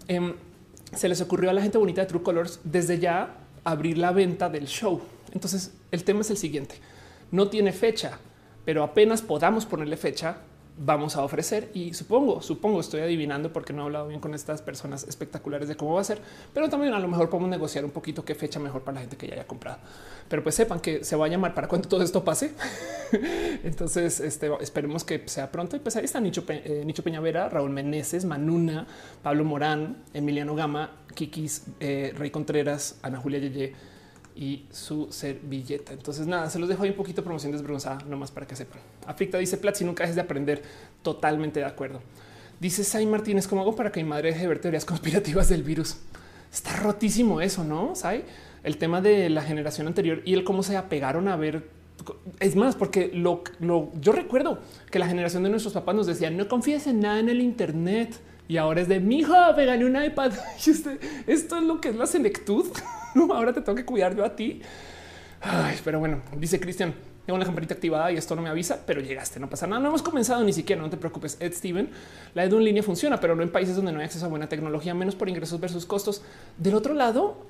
[0.08, 0.34] Em,
[0.93, 4.49] se les ocurrió a la gente bonita de True Colors desde ya abrir la venta
[4.49, 5.01] del show.
[5.34, 6.75] Entonces el tema es el siguiente
[7.32, 8.19] no tiene fecha,
[8.65, 10.38] pero apenas podamos ponerle fecha,
[10.84, 14.62] vamos a ofrecer y supongo, supongo, estoy adivinando porque no he hablado bien con estas
[14.62, 16.20] personas espectaculares de cómo va a ser,
[16.54, 19.15] pero también a lo mejor podemos negociar un poquito qué fecha mejor para la gente
[19.15, 19.78] que ya haya comprado.
[20.28, 22.54] Pero pues sepan que se va a llamar para cuando todo esto pase.
[23.63, 25.76] Entonces, este, esperemos que sea pronto.
[25.76, 28.88] Y pues ahí está Nicho, eh, Nicho Peñavera, Raúl Meneses, Manuna,
[29.22, 33.90] Pablo Morán, Emiliano Gama, Kikis, eh, Rey Contreras, Ana Julia Yeye
[34.36, 35.94] y su servilleta.
[35.94, 38.80] Entonces, nada, se los dejo ahí un poquito promoción desvergonzada, nomás para que sepan.
[39.06, 40.62] Aflicta dice Plat, si nunca dejes de aprender,
[41.02, 42.02] totalmente de acuerdo.
[42.60, 45.63] Dice Sai Martínez, ¿cómo hago para que mi madre deje de ver teorías conspirativas del
[45.63, 45.98] virus?
[46.54, 47.96] Está rotísimo eso, ¿no?
[47.96, 48.24] Sai,
[48.63, 51.70] el tema de la generación anterior y el cómo se apegaron a ver.
[52.39, 53.44] Es más, porque lo,
[54.00, 57.30] yo recuerdo que la generación de nuestros papás nos decía no confíes en nada en
[57.30, 60.34] el Internet y ahora es de mi hijo, me gané un iPad.
[61.28, 62.65] Esto es lo que es la senectud.
[63.34, 64.62] ahora te tengo que cuidar yo a ti.
[65.84, 66.93] pero bueno, dice Cristian,
[67.26, 69.82] tengo una campanita activada y esto no me avisa, pero llegaste, no pasa nada.
[69.82, 71.38] No hemos comenzado ni siquiera, no te preocupes.
[71.39, 71.89] Ed Steven,
[72.34, 74.50] la edu en línea funciona, pero no en países donde no hay acceso a buena
[74.50, 76.24] tecnología, menos por ingresos versus costos.
[76.58, 77.45] Del otro lado,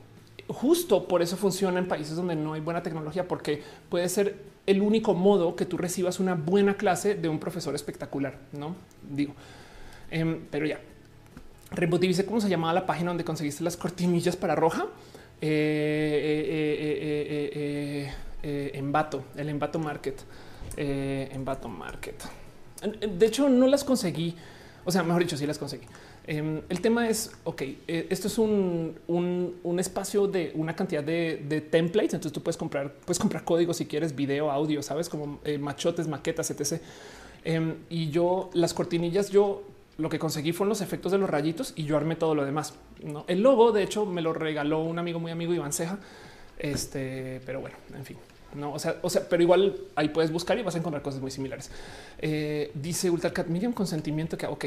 [0.48, 4.82] justo por eso funciona en países donde no hay buena tecnología, porque puede ser el
[4.82, 8.76] único modo que tú recibas una buena clase de un profesor espectacular, no
[9.10, 9.34] digo,
[10.10, 10.80] em, pero ya.
[12.02, 14.88] Dice cómo se llamaba la página donde conseguiste las cortinillas para roja.
[18.74, 20.22] Embato, el Embato Market,
[20.78, 22.16] Embato Market.
[23.18, 24.36] De hecho, no las conseguí.
[24.86, 25.86] O sea, mejor dicho, sí las conseguí.
[26.26, 32.14] el tema es, ok, esto es un, un, espacio de una cantidad de, templates.
[32.14, 36.52] Entonces tú puedes comprar, puedes comprar códigos si quieres, video, audio, sabes, como machotes, maquetas,
[36.52, 36.82] etc.
[37.90, 39.64] y yo las cortinillas, yo
[40.02, 42.74] lo que conseguí fueron los efectos de los rayitos y yo armé todo lo demás.
[43.28, 46.00] El logo, de hecho, me lo regaló un amigo muy amigo, Iván Ceja.
[46.58, 48.18] Este, pero bueno, en fin.
[48.56, 51.22] No, o sea, o sea, pero igual ahí puedes buscar y vas a encontrar cosas
[51.22, 51.70] muy similares.
[52.18, 54.66] Eh, dice Ultracat Miriam consentimiento que ok.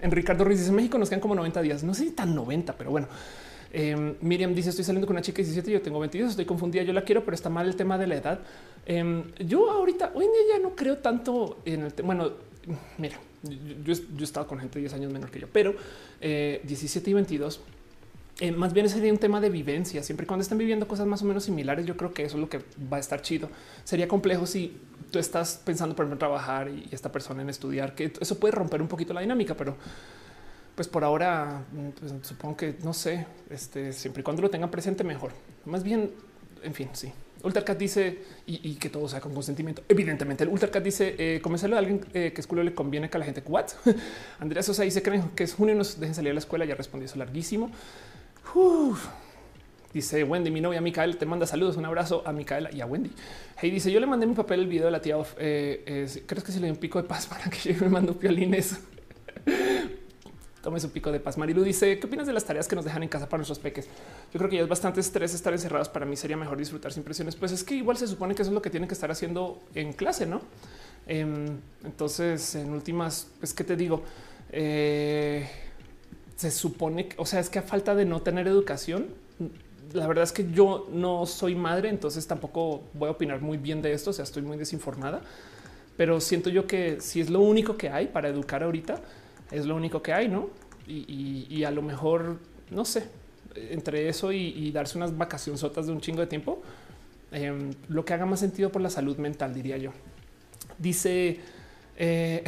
[0.00, 1.84] En Ricardo Ruiz dice México nos quedan como 90 días.
[1.84, 3.08] No sé si tan 90, pero bueno.
[3.74, 6.82] Eh, Miriam dice estoy saliendo con una chica de 17, yo tengo 22, estoy confundida,
[6.82, 8.40] yo la quiero, pero está mal el tema de la edad.
[8.86, 12.14] Eh, yo ahorita, hoy en día ya no creo tanto en el tema.
[12.14, 12.32] Bueno,
[12.98, 13.18] mira,
[13.84, 15.74] yo, he estado con gente de 10 años menor que yo, pero
[16.20, 17.60] 17 eh, y 22
[18.40, 20.02] eh, más bien sería un tema de vivencia.
[20.02, 22.48] Siempre cuando estén viviendo cosas más o menos similares, yo creo que eso es lo
[22.48, 22.60] que
[22.92, 23.48] va a estar chido.
[23.84, 27.94] Sería complejo si tú estás pensando, por ejemplo, en trabajar y esta persona en estudiar,
[27.94, 29.76] que eso puede romper un poquito la dinámica, pero
[30.74, 31.62] pues por ahora
[32.00, 35.32] pues, supongo que no sé, este, siempre y cuando lo tengan presente, mejor.
[35.66, 36.10] Más bien,
[36.62, 37.12] en fin, sí.
[37.44, 39.82] Ultracat dice y, que todo sea con consentimiento.
[39.88, 43.16] Evidentemente, el Ultracat dice eh, comenzarlo a alguien eh, que es culo le conviene que
[43.16, 43.42] a la gente.
[43.46, 43.66] What?
[44.40, 46.64] Andrea Sosa dice creen que es junio, nos dejen salir a la escuela.
[46.64, 47.70] Ya respondí eso larguísimo.
[49.92, 53.10] Dice Wendy, mi novia Micaela te manda saludos, un abrazo a Micaela y a Wendy.
[53.60, 55.16] Hey, dice yo le mandé mi papel el video de la tía.
[55.38, 58.18] Eh, ¿Crees que se le dio un pico de paz para que yo me mando
[58.18, 58.80] piolines?
[60.62, 61.36] Tome su pico de paz.
[61.38, 63.86] Marilu dice, ¿qué opinas de las tareas que nos dejan en casa para nuestros peques?
[64.32, 65.88] Yo creo que ya es bastante estrés estar encerrados.
[65.88, 67.34] Para mí sería mejor disfrutar sin presiones.
[67.34, 69.60] Pues es que igual se supone que eso es lo que tienen que estar haciendo
[69.74, 70.40] en clase, ¿no?
[71.06, 74.04] Em, entonces, en últimas, pues, ¿qué te digo?
[74.52, 75.48] Eh,
[76.36, 79.08] se supone que, o sea, es que a falta de no tener educación,
[79.92, 83.82] la verdad es que yo no soy madre, entonces tampoco voy a opinar muy bien
[83.82, 85.22] de esto, o sea, estoy muy desinformada,
[85.96, 89.00] pero siento yo que si es lo único que hay para educar ahorita,
[89.52, 90.48] es lo único que hay, ¿no?
[90.86, 92.38] Y, a lo mejor,
[92.70, 93.08] no sé,
[93.54, 96.62] entre eso y, darse unas vacaciones sotas de un chingo de tiempo,
[97.30, 99.92] em, lo que haga más sentido por la salud mental, diría yo.
[100.78, 101.40] Dice...
[101.96, 102.42] Eh,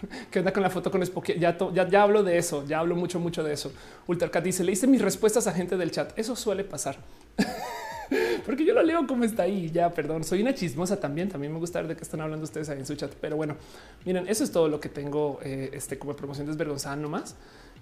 [0.30, 1.32] ¿Qué onda con la foto con Spock?
[1.38, 3.72] Ya, ya, hablo de eso, ya hablo mucho, mucho de eso.
[4.06, 6.16] Ultracat dice, le hice mis respuestas a gente del chat.
[6.18, 6.96] Eso suele pasar.
[8.46, 9.70] Porque yo lo leo como está ahí.
[9.70, 11.28] Ya, perdón, soy una chismosa también.
[11.28, 13.12] También me gusta ver de qué están hablando ustedes ahí en su chat.
[13.20, 13.56] Pero bueno,
[14.04, 17.36] miren, eso es todo lo que tengo eh, este, como promoción desvergonzada nomás.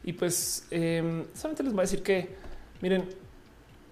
[0.04, 2.28] Y pues em, solamente les voy a decir que,
[2.80, 3.04] miren,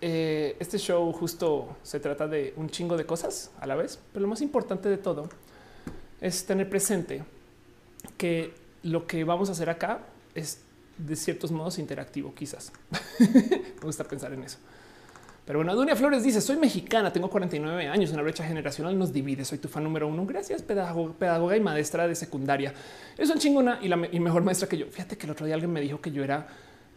[0.01, 4.23] eh, este show justo se trata de un chingo de cosas a la vez, pero
[4.23, 5.29] lo más importante de todo
[6.21, 7.25] es tener presente
[8.17, 10.01] que lo que vamos a hacer acá
[10.35, 10.61] es
[10.99, 12.73] de ciertos modos interactivo, quizás.
[13.19, 14.59] Me gusta pensar en eso.
[15.45, 19.45] Pero bueno, Dunia Flores dice: Soy mexicana, tengo 49 años, una brecha generacional nos divide.
[19.45, 20.25] Soy tu fan número uno.
[20.25, 22.73] Gracias, pedagoga, y maestra de secundaria.
[23.19, 24.87] Es un chingona y la mejor maestra que yo.
[24.87, 26.47] Fíjate que el otro día alguien me dijo que yo era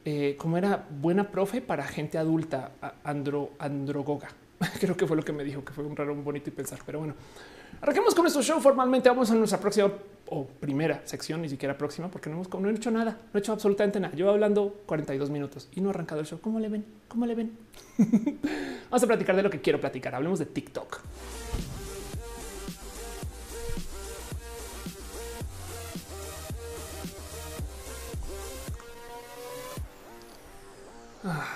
[0.09, 2.71] eh, como era buena profe para gente adulta,
[3.03, 4.29] andro, androgoga.
[4.79, 6.79] Creo que fue lo que me dijo, que fue un raro, un bonito y pensar.
[6.85, 7.13] Pero bueno,
[7.81, 9.09] Arranquemos con nuestro show formalmente.
[9.09, 9.91] Vamos a nuestra próxima
[10.29, 13.39] o primera sección, ni siquiera próxima, porque no hemos no he hecho nada, no he
[13.39, 14.15] hecho absolutamente nada.
[14.15, 16.39] Yo hablando 42 minutos y no he arrancado el show.
[16.41, 16.85] ¿Cómo le ven?
[17.07, 17.57] ¿Cómo le ven?
[18.89, 20.15] Vamos a platicar de lo que quiero platicar.
[20.15, 21.01] Hablemos de TikTok.
[31.23, 31.53] Ah.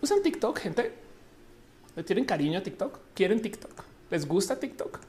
[0.00, 1.05] ¿Usan TikTok, gente?
[1.96, 2.98] ¿Le tienen cariño a TikTok?
[3.14, 3.72] ¿Quieren TikTok?
[4.10, 5.00] ¿Les gusta TikTok?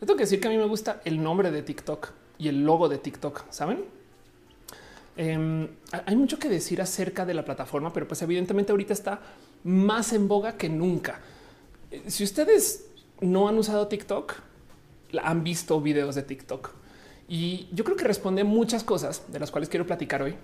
[0.00, 2.64] Yo tengo que decir que a mí me gusta el nombre de TikTok y el
[2.64, 3.84] logo de TikTok, ¿saben?
[5.16, 9.20] Em, hay mucho que decir acerca de la plataforma, pero pues evidentemente ahorita está
[9.64, 11.20] más en boga que nunca.
[11.90, 12.86] Eh, si ustedes
[13.20, 14.34] no han usado TikTok,
[15.20, 16.70] han visto videos de TikTok
[17.28, 20.36] y yo creo que responde muchas cosas de las cuales quiero platicar hoy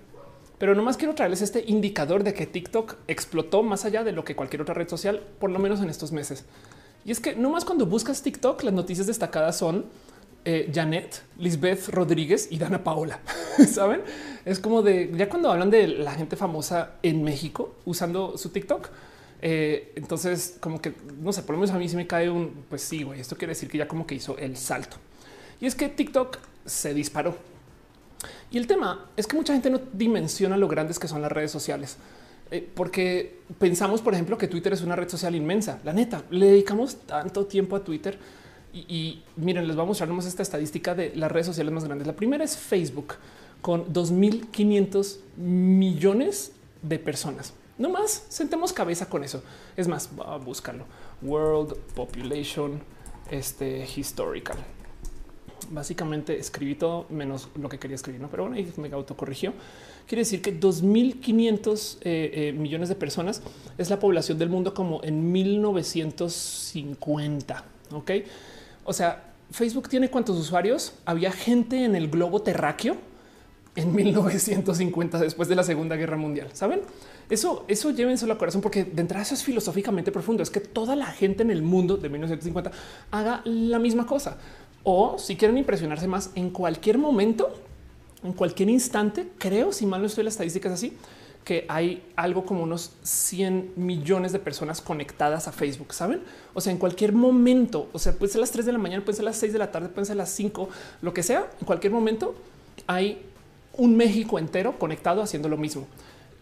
[0.63, 4.33] pero nomás quiero traerles este indicador de que TikTok explotó más allá de lo que
[4.33, 6.45] cualquier otra red social, por lo menos en estos meses.
[7.03, 9.87] Y es que nomás cuando buscas TikTok, las noticias destacadas son
[10.45, 13.19] eh, Janet, Lisbeth Rodríguez y Dana Paola.
[13.69, 14.03] Saben?
[14.45, 18.87] Es como de ya cuando hablan de la gente famosa en México usando su TikTok.
[19.41, 22.63] Eh, entonces, como que no sé, por lo menos a mí sí me cae un
[22.69, 23.19] pues sí, güey.
[23.19, 24.95] Esto quiere decir que ya como que hizo el salto.
[25.59, 27.35] Y es que TikTok se disparó
[28.53, 31.49] y el tema es que mucha gente no dimensiona lo grandes que son las redes
[31.49, 31.97] sociales.
[32.51, 35.79] Eh, porque pensamos, por ejemplo, que Twitter es una red social inmensa.
[35.83, 38.19] La neta, le dedicamos tanto tiempo a Twitter.
[38.71, 42.05] Y, miren, les vamos a mostrar esta estadística de las redes sociales más grandes.
[42.05, 43.15] La primera es Facebook
[43.59, 46.51] con 2.500 millones
[46.83, 47.55] de personas.
[47.79, 49.41] No más, sentemos cabeza con eso.
[49.75, 50.85] Es más, a buscarlo.
[51.23, 52.83] World Population
[53.31, 54.59] este, Historical
[55.71, 58.27] básicamente escribí todo menos lo que quería escribir, ¿no?
[58.29, 59.53] pero bueno, ahí me autocorrigió.
[60.07, 63.41] Quiere decir que 2.500 eh, eh, millones de personas
[63.77, 67.63] es la población del mundo como en 1950.
[67.91, 68.11] Ok,
[68.83, 70.95] o sea, Facebook tiene cuántos usuarios?
[71.05, 72.97] Había gente en el globo terráqueo
[73.75, 76.49] en 1950 después de la Segunda Guerra Mundial.
[76.53, 76.81] Saben?
[77.29, 80.43] Eso, eso llévenselo a corazón, porque de entrada eso es filosóficamente profundo.
[80.43, 82.71] Es que toda la gente en el mundo de 1950
[83.11, 84.37] haga la misma cosa.
[84.83, 87.53] O si quieren impresionarse más en cualquier momento,
[88.23, 90.97] en cualquier instante, creo, si mal no estoy, las estadísticas así,
[91.43, 96.21] que hay algo como unos 100 millones de personas conectadas a Facebook, ¿saben?
[96.53, 99.17] O sea, en cualquier momento, o sea, puede ser las 3 de la mañana, puede
[99.17, 100.69] ser las 6 de la tarde, puede ser las 5,
[101.01, 102.35] lo que sea, en cualquier momento
[102.87, 103.21] hay
[103.73, 105.87] un México entero conectado haciendo lo mismo.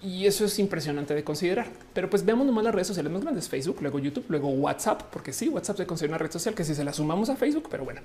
[0.03, 1.67] Y eso es impresionante de considerar.
[1.93, 5.31] Pero pues veamos nomás las redes sociales más grandes, Facebook, luego YouTube, luego WhatsApp, porque
[5.31, 7.83] sí, WhatsApp se considera una red social que si se la sumamos a Facebook, pero
[7.83, 8.01] bueno,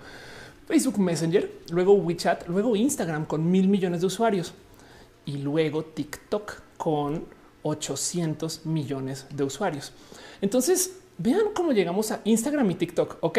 [0.66, 4.52] Facebook Messenger, luego WeChat, luego Instagram con mil millones de usuarios
[5.24, 7.24] y luego TikTok con
[7.62, 9.92] 800 millones de usuarios.
[10.40, 13.38] Entonces, vean cómo llegamos a Instagram y TikTok, ¿ok?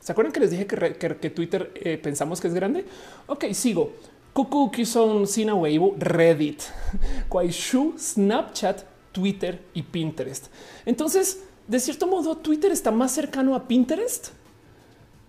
[0.00, 2.84] ¿Se acuerdan que les dije que, Twitter eh, pensamos que es grande?
[3.26, 3.92] Ok, sigo.
[4.32, 6.62] Cuckoo, Kizone, Sina Weibo, Reddit,
[7.28, 10.46] Kuaishu, Snapchat, Twitter y Pinterest.
[10.86, 14.28] Entonces, de cierto modo, Twitter está más cercano a Pinterest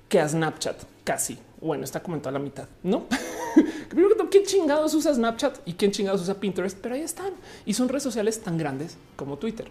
[0.07, 1.37] que a Snapchat, casi.
[1.61, 3.05] Bueno, está comentado a la mitad, ¿no?
[3.89, 4.15] Primero
[4.49, 7.33] chingados usa Snapchat y quién chingados usa Pinterest, pero ahí están
[7.65, 9.67] y son redes sociales tan grandes como Twitter.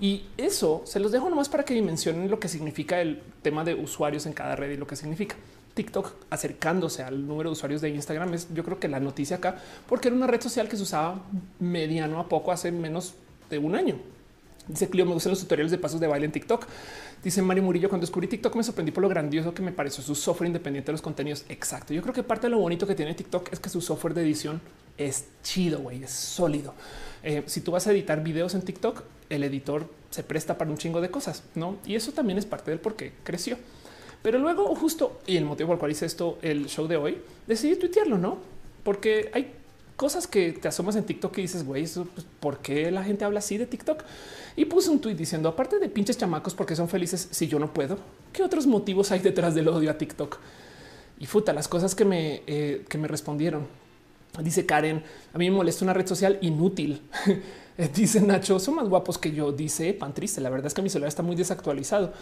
[0.00, 3.74] Y eso se los dejo nomás para que dimensionen lo que significa el tema de
[3.74, 5.36] usuarios en cada red y lo que significa.
[5.80, 9.56] TikTok acercándose al número de usuarios de Instagram es yo creo que la noticia acá,
[9.88, 11.22] porque era una red social que se usaba
[11.58, 13.14] mediano a poco hace menos
[13.48, 13.96] de un año.
[14.68, 16.66] Dice Clio, me gustan los tutoriales de pasos de baile en TikTok.
[17.24, 20.14] Dice Mario Murillo, cuando descubrí TikTok me sorprendí por lo grandioso que me pareció su
[20.14, 21.46] software independiente de los contenidos.
[21.48, 21.94] Exacto.
[21.94, 24.20] Yo creo que parte de lo bonito que tiene TikTok es que su software de
[24.20, 24.60] edición
[24.98, 26.74] es chido, güey, es sólido.
[27.22, 30.76] Eh, si tú vas a editar videos en TikTok, el editor se presta para un
[30.76, 31.78] chingo de cosas, ¿no?
[31.86, 33.56] Y eso también es parte del por qué creció.
[34.22, 37.18] Pero luego justo, y el motivo por el cual hice esto, el show de hoy,
[37.46, 38.38] decidí tuitearlo, ¿no?
[38.82, 39.54] Porque hay
[39.96, 43.38] cosas que te asomas en TikTok y dices, güey, pues, ¿por qué la gente habla
[43.38, 44.02] así de TikTok?
[44.56, 47.72] Y puse un tweet diciendo, aparte de pinches chamacos porque son felices si yo no
[47.72, 47.98] puedo,
[48.32, 50.38] ¿qué otros motivos hay detrás del odio a TikTok?
[51.18, 53.66] Y futa, las cosas que me, eh, que me respondieron.
[54.42, 55.02] Dice Karen,
[55.34, 57.02] a mí me molesta una red social inútil.
[57.94, 59.52] Dice Nacho, son más guapos que yo.
[59.52, 60.40] Dice pan triste.
[60.40, 62.12] La verdad es que mi celular está muy desactualizado.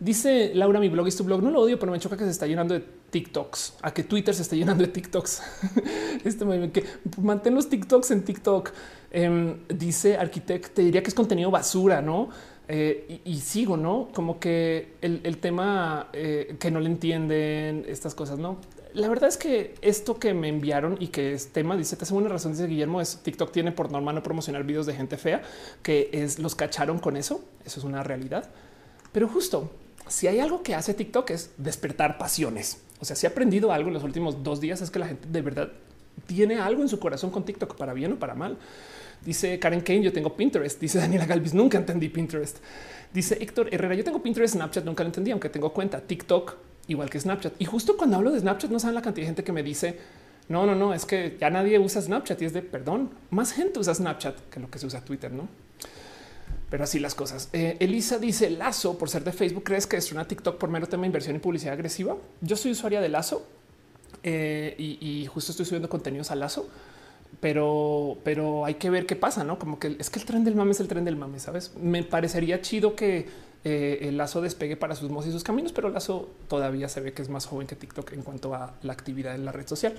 [0.00, 1.42] Dice Laura, mi blog es tu blog.
[1.42, 4.34] No lo odio, pero me choca que se está llenando de TikToks, a que Twitter
[4.34, 5.42] se esté llenando de TikToks.
[6.24, 6.84] este que
[7.20, 8.70] mantén los TikToks en TikTok.
[9.10, 12.28] Em, dice arquitecto, te diría que es contenido basura, no?
[12.70, 18.38] Eh, y, sigo, no como que el, tema eh, que no le entienden estas cosas,
[18.38, 18.58] no?
[18.92, 22.12] La verdad es que esto que me enviaron y que es tema, dice, te hace
[22.12, 25.42] una razón, dice Guillermo, es TikTok tiene por norma no promocionar videos de gente fea,
[25.82, 27.42] que es los cacharon con eso.
[27.64, 28.50] Eso es una realidad.
[29.12, 29.70] Pero justo
[30.08, 32.82] si hay algo que hace TikTok es despertar pasiones.
[33.00, 35.28] O sea, si ha aprendido algo en los últimos dos días es que la gente
[35.28, 35.70] de verdad
[36.26, 38.58] tiene algo en su corazón con TikTok para bien o para mal.
[39.24, 40.80] Dice Karen Kane, yo tengo Pinterest.
[40.80, 42.58] Dice Daniela Galvis, nunca entendí Pinterest.
[43.12, 46.56] Dice Héctor Herrera, yo tengo Pinterest, Snapchat, nunca lo entendí, aunque tengo cuenta TikTok
[46.88, 47.54] igual que Snapchat.
[47.58, 49.98] Y justo cuando hablo de Snapchat, no saben la cantidad de gente que me dice,
[50.48, 53.10] no, no, no, es que ya nadie usa Snapchat y es de perdón.
[53.30, 55.48] Más gente usa Snapchat que lo que se usa Twitter, no?
[56.70, 57.48] Pero así las cosas.
[57.52, 59.64] Eh, Elisa dice Lazo por ser de Facebook.
[59.64, 62.16] ¿Crees que es una TikTok por mero tema de inversión y publicidad agresiva?
[62.40, 63.46] Yo soy usuaria de Lazo
[64.22, 66.68] eh, y, justo estoy subiendo contenidos a Lazo,
[67.40, 69.58] pero, pero hay que ver qué pasa, no?
[69.58, 71.38] Como que es que el tren del mame es el tren del mame.
[71.38, 71.72] Sabes?
[71.80, 73.26] Me parecería chido que
[73.64, 77.12] eh, el Lazo despegue para sus mozos y sus caminos, pero Lazo todavía se ve
[77.12, 79.94] que es más joven que TikTok en cuanto a la actividad en la red social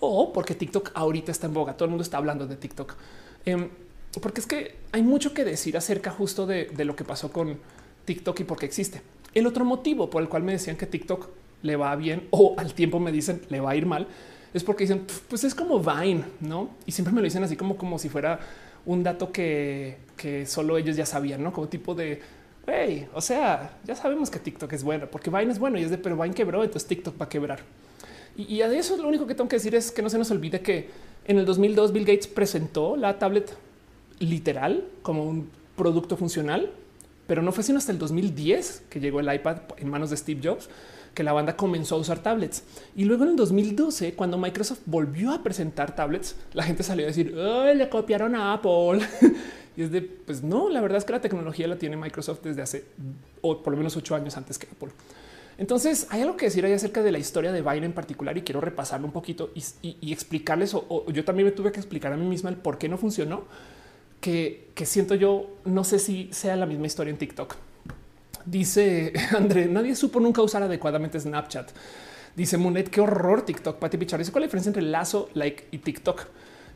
[0.00, 1.74] o porque TikTok ahorita está en boga.
[1.74, 2.94] Todo el mundo está hablando de TikTok.
[4.20, 7.58] Porque es que hay mucho que decir acerca justo de, lo que pasó con
[8.04, 9.02] TikTok y por qué existe.
[9.34, 11.28] El otro motivo por el cual me decían que TikTok
[11.62, 14.06] le va bien o al tiempo me dicen le va a ir mal
[14.54, 16.70] es porque dicen pues es como Vine, no?
[16.86, 18.40] Y siempre me lo dicen así como, como si fuera
[18.86, 19.98] un dato que,
[20.46, 22.20] solo ellos ya sabían, no como tipo de
[22.66, 25.90] hey, o sea, ya sabemos que TikTok es bueno porque Vine es bueno y es
[25.90, 27.60] de pero Vine quebró, entonces TikTok va a quebrar.
[28.36, 30.30] Y, y a eso lo único que tengo que decir es que no se nos
[30.30, 30.88] olvide que
[31.26, 33.54] en el 2002 Bill Gates presentó la tablet
[34.20, 36.70] literal como un producto funcional,
[37.26, 40.40] pero no fue sino hasta el 2010 que llegó el iPad en manos de Steve
[40.42, 40.68] Jobs
[41.14, 42.62] que la banda comenzó a usar tablets.
[42.94, 47.08] Y luego en el 2012, cuando Microsoft volvió a presentar tablets, la gente salió a
[47.08, 49.00] decir, le copiaron a Apple.
[49.76, 52.62] y es de, pues no, la verdad es que la tecnología la tiene Microsoft desde
[52.62, 52.84] hace,
[53.40, 54.90] o por lo menos ocho años antes que Apple.
[55.58, 58.42] Entonces hay algo que decir ahí acerca de la historia de Vine en particular y
[58.42, 59.50] quiero repasarlo un poquito
[59.82, 62.88] y, explicarles, o, yo también me tuve que explicar a mí misma el por qué
[62.88, 63.42] no funcionó
[64.20, 67.56] que, siento yo, no sé si sea la misma historia en TikTok.
[68.44, 71.70] Dice André, nadie supo nunca usar adecuadamente Snapchat.
[72.34, 73.78] Dice Munet, qué horror TikTok.
[73.78, 76.26] Pati Pichar dice cuál es la diferencia entre Lazo, Like y TikTok.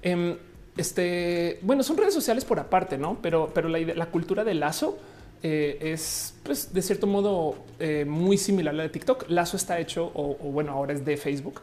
[0.02, 0.36] Em,
[0.76, 3.18] este, bueno, son redes sociales por aparte, no?
[3.22, 4.98] Pero, pero la, cultura de Lazo
[5.42, 9.28] eh, es, pues, de cierto modo eh, muy similar a la de TikTok.
[9.28, 11.60] Lazo está hecho, o bueno, ahora es de Facebook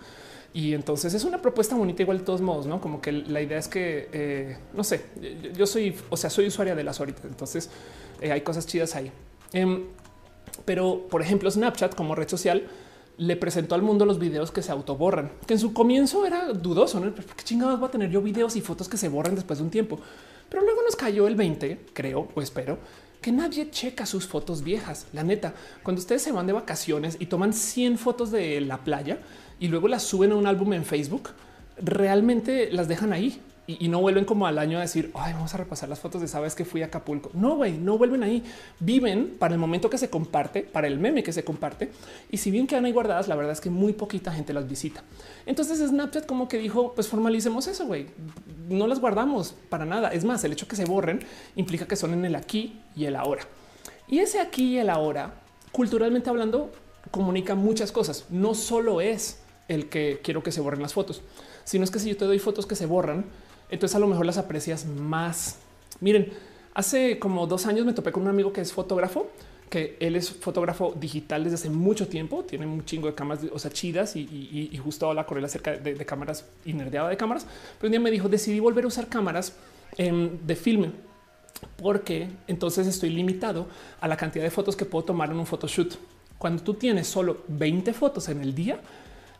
[0.53, 2.81] y entonces es una propuesta bonita igual de todos modos, ¿no?
[2.81, 5.05] Como que la idea es que, eh, no sé,
[5.55, 7.69] yo, soy, o sea, soy usuaria de las ahorita, entonces
[8.21, 9.11] eh, hay cosas chidas ahí.
[9.53, 9.83] Em,
[10.65, 12.67] pero, por ejemplo, Snapchat como red social
[13.17, 16.99] le presentó al mundo los videos que se autoborran, que en su comienzo era dudoso,
[16.99, 17.13] ¿no?
[17.13, 19.71] ¿Qué chingados va a tener yo videos y fotos que se borran después de un
[19.71, 19.99] tiempo?
[20.49, 22.79] Pero luego nos cayó el 20, creo o espero,
[23.21, 25.05] que nadie checa sus fotos viejas.
[25.13, 25.53] La neta,
[25.83, 29.19] cuando ustedes se van de vacaciones y toman 100 fotos de la playa,
[29.59, 31.29] y luego las suben a un álbum en Facebook,
[31.81, 33.41] realmente las dejan ahí
[33.77, 36.27] y, no vuelven como al año a decir, ay, vamos a repasar las fotos de
[36.27, 37.29] sabes que fui a Acapulco.
[37.33, 38.43] No, güey, no vuelven ahí.
[38.79, 41.91] Viven para el momento que se comparte, para el meme que se comparte.
[42.31, 45.03] Y si bien quedan ahí guardadas, la verdad es que muy poquita gente las visita.
[45.45, 48.07] Entonces Snapchat como que dijo, pues formalicemos eso, güey.
[48.69, 50.11] No las guardamos para nada.
[50.13, 51.19] Es más, el hecho que se borren
[51.55, 53.43] implica que son en el aquí y el ahora.
[54.07, 55.35] Y ese aquí y el ahora,
[55.71, 56.71] culturalmente hablando,
[57.11, 58.25] comunica muchas cosas.
[58.31, 61.21] No solo es el que quiero que se borren las fotos,
[61.63, 63.25] sino es que si yo te doy fotos que se borran,
[63.69, 65.59] entonces a lo mejor las aprecias más.
[66.01, 66.33] Miren,
[66.73, 69.29] hace como dos años me topé con un amigo que es fotógrafo,
[69.69, 73.59] que él es fotógrafo digital desde hace mucho tiempo, tiene un chingo de cámaras, o
[73.59, 77.45] sea, chidas y, justo habla con él acerca de, cámaras y nerdeaba de cámaras.
[77.77, 79.55] Pero un día me dijo, decidí volver a usar cámaras
[79.97, 80.91] em, de filme
[81.81, 83.67] porque entonces estoy limitado
[83.99, 85.95] a la cantidad de fotos que puedo tomar en un photoshoot.
[86.37, 88.79] Cuando tú tienes solo 20 fotos en el día,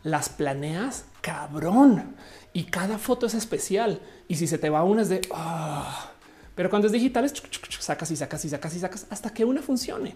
[0.02, 2.16] las planeas cabrón
[2.52, 4.00] y cada foto es especial.
[4.28, 6.10] Y si se te va una es de ah".
[6.54, 7.32] pero cuando es digital es
[7.80, 10.14] sacas y sacas y sacas y sacas hasta que una funcione.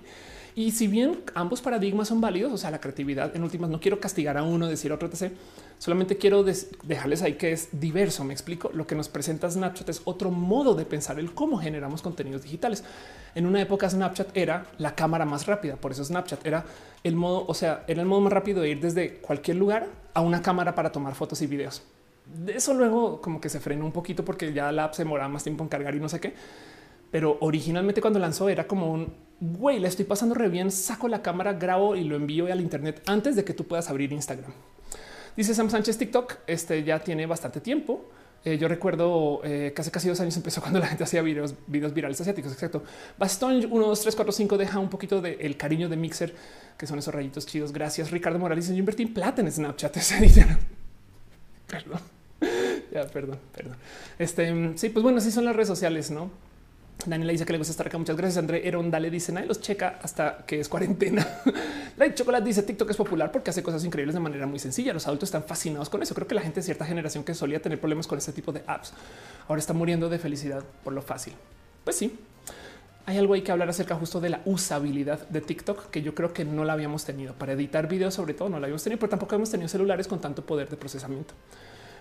[0.56, 3.98] Y si bien ambos paradigmas son válidos, o sea, la creatividad en últimas no quiero
[3.98, 5.32] castigar a uno, decir otro, etc.
[5.78, 8.22] Solamente quiero dejarles ahí que es diverso.
[8.22, 8.70] Me explico.
[8.72, 12.84] Lo que nos presenta Snapchat es otro modo de pensar el cómo generamos contenidos digitales.
[13.34, 15.74] En una época Snapchat era la cámara más rápida.
[15.74, 16.64] Por eso Snapchat era
[17.02, 20.20] el modo, o sea, era el modo más rápido de ir desde cualquier lugar a
[20.20, 21.82] una cámara para tomar fotos y videos.
[22.26, 25.28] De eso luego como que se frenó un poquito porque ya la app se demoraba
[25.28, 26.32] más tiempo en cargar y no sé qué.
[27.14, 31.22] Pero originalmente cuando lanzó era como un güey, le estoy pasando re bien, saco la
[31.22, 34.50] cámara, grabo y lo envío al internet antes de que tú puedas abrir Instagram.
[35.36, 38.10] Dice Sam Sánchez TikTok, este ya tiene bastante tiempo.
[38.44, 41.94] Eh, yo recuerdo eh, casi casi dos años empezó cuando la gente hacía videos, videos
[41.94, 42.50] virales asiáticos.
[42.50, 42.82] Exacto.
[43.16, 46.34] Bastón 1, 2, 3, 4, 5 deja un poquito del el cariño de Mixer,
[46.76, 47.72] que son esos rayitos chidos.
[47.72, 48.10] Gracias.
[48.10, 48.66] Ricardo Morales.
[48.66, 50.58] Yo invertí en plata en Snapchat ese día.
[51.68, 52.00] Perdón.
[52.92, 53.76] ya, perdón, perdón.
[54.18, 56.52] Este sí, pues bueno, así son las redes sociales, no?
[57.06, 57.98] Daniela dice que le gusta estar acá.
[57.98, 58.38] Muchas gracias.
[58.38, 61.26] André Eronda le dice nadie los checa hasta que es cuarentena.
[61.96, 64.92] La Chocolate dice TikTok es popular porque hace cosas increíbles de manera muy sencilla.
[64.92, 66.14] Los adultos están fascinados con eso.
[66.14, 68.62] Creo que la gente de cierta generación que solía tener problemas con este tipo de
[68.66, 68.92] apps
[69.48, 71.34] ahora está muriendo de felicidad por lo fácil.
[71.84, 72.18] Pues sí,
[73.06, 76.32] hay algo ahí que hablar acerca justo de la usabilidad de TikTok que yo creo
[76.32, 79.10] que no la habíamos tenido para editar videos, sobre todo no la habíamos tenido, pero
[79.10, 81.34] tampoco hemos tenido celulares con tanto poder de procesamiento.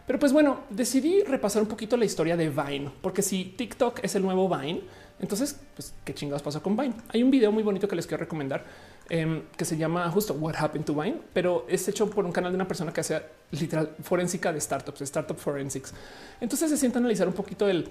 [0.05, 4.15] Pero pues bueno, decidí repasar un poquito la historia de Vine, porque si TikTok es
[4.15, 4.81] el nuevo Vine,
[5.19, 6.95] entonces, pues qué chingados pasó con Vine.
[7.09, 8.65] Hay un video muy bonito que les quiero recomendar
[9.09, 12.51] em, que se llama justo What Happened to Vine, pero es hecho por un canal
[12.51, 15.93] de una persona que hace literal forénsica de startups, Startup Forensics.
[16.41, 17.87] Entonces se sienta a analizar un poquito el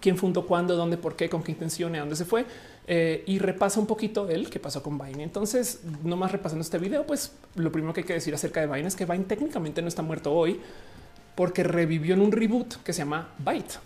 [0.00, 2.44] quién fundó, cuándo, dónde, por qué, con qué intención a dónde se fue
[2.86, 5.22] eh, y repasa un poquito el qué pasó con Vine.
[5.22, 8.88] Entonces, nomás repasando este video, pues lo primero que hay que decir acerca de Vine
[8.88, 10.60] es que Vine técnicamente no está muerto hoy
[11.34, 13.78] porque revivió en un reboot que se llama Byte.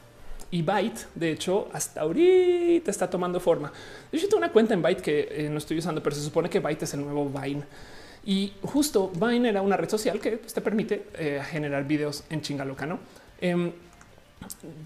[0.51, 3.71] Y Byte, de hecho, hasta ahorita está tomando forma.
[4.11, 6.59] Yo tengo una cuenta en Byte que eh, no estoy usando, pero se supone que
[6.59, 7.63] Byte es el nuevo Vine.
[8.25, 12.43] Y justo Vine era una red social que pues, te permite eh, generar videos en
[12.43, 12.99] chingaloca, ¿no?
[13.41, 13.73] Em,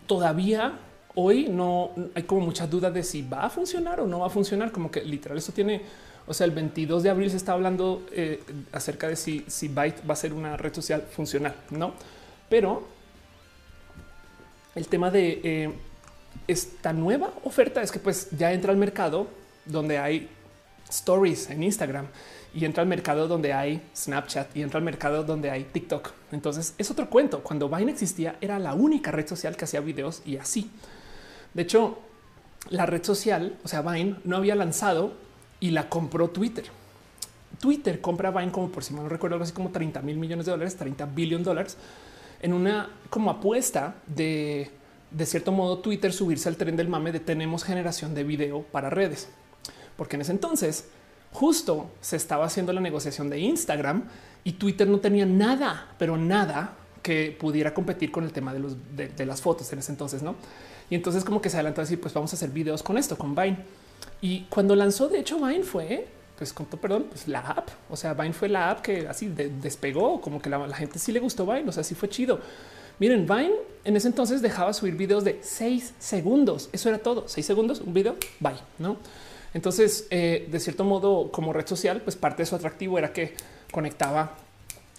[0.06, 0.78] todavía
[1.14, 4.30] hoy no hay como mucha duda de si va a funcionar o no va a
[4.30, 4.72] funcionar.
[4.72, 5.82] Como que literal esto tiene,
[6.26, 8.42] o sea, el 22 de abril se está hablando eh,
[8.72, 11.94] acerca de si, si Byte va a ser una red social funcional, no?
[12.48, 12.86] Pero
[14.74, 15.72] el tema de eh,
[16.48, 19.26] esta nueva oferta es que pues ya entra al mercado
[19.66, 20.28] donde hay
[20.88, 22.06] stories en Instagram
[22.54, 26.10] y entra al mercado donde hay Snapchat y entra al mercado donde hay TikTok.
[26.32, 27.42] Entonces es otro cuento.
[27.42, 30.70] Cuando Vine existía era la única red social que hacía videos y así.
[31.54, 31.98] De hecho,
[32.70, 35.14] la red social, o sea, Vine no había lanzado
[35.60, 36.64] y la compró Twitter.
[37.60, 40.52] Twitter compra Vine como por si no recuerdo algo así como 30 mil millones de
[40.52, 41.76] dólares, 30 billones de dólares
[42.40, 44.70] en una como apuesta de
[45.12, 48.90] de cierto modo Twitter subirse al tren del mame de tenemos generación de video para
[48.90, 49.28] redes,
[49.96, 50.86] porque en ese entonces
[51.32, 54.04] justo se estaba haciendo la negociación de Instagram
[54.44, 58.76] y Twitter no tenía nada, pero nada que pudiera competir con el tema de, los,
[58.94, 60.36] de, las fotos en ese entonces, ¿no?
[60.92, 63.16] Y entonces como que se adelantó a decir, pues vamos a hacer videos con esto,
[63.16, 63.56] con Vine.
[64.20, 67.70] Y cuando lanzó, de hecho, Vine fue pues con perdón, pues la app.
[67.88, 71.18] O sea, Vine fue la app que así despegó, como que la, gente sí le
[71.18, 71.66] gustó Vine.
[71.66, 72.40] O sea, sí fue chido.
[72.98, 76.68] Miren, Vine en ese entonces dejaba subir videos de seis segundos.
[76.72, 77.26] Eso era todo.
[77.26, 78.98] Seis segundos, un video, bye, no?
[79.54, 83.34] Entonces, eh, de cierto modo, como red social, pues parte de su atractivo era que
[83.70, 84.36] conectaba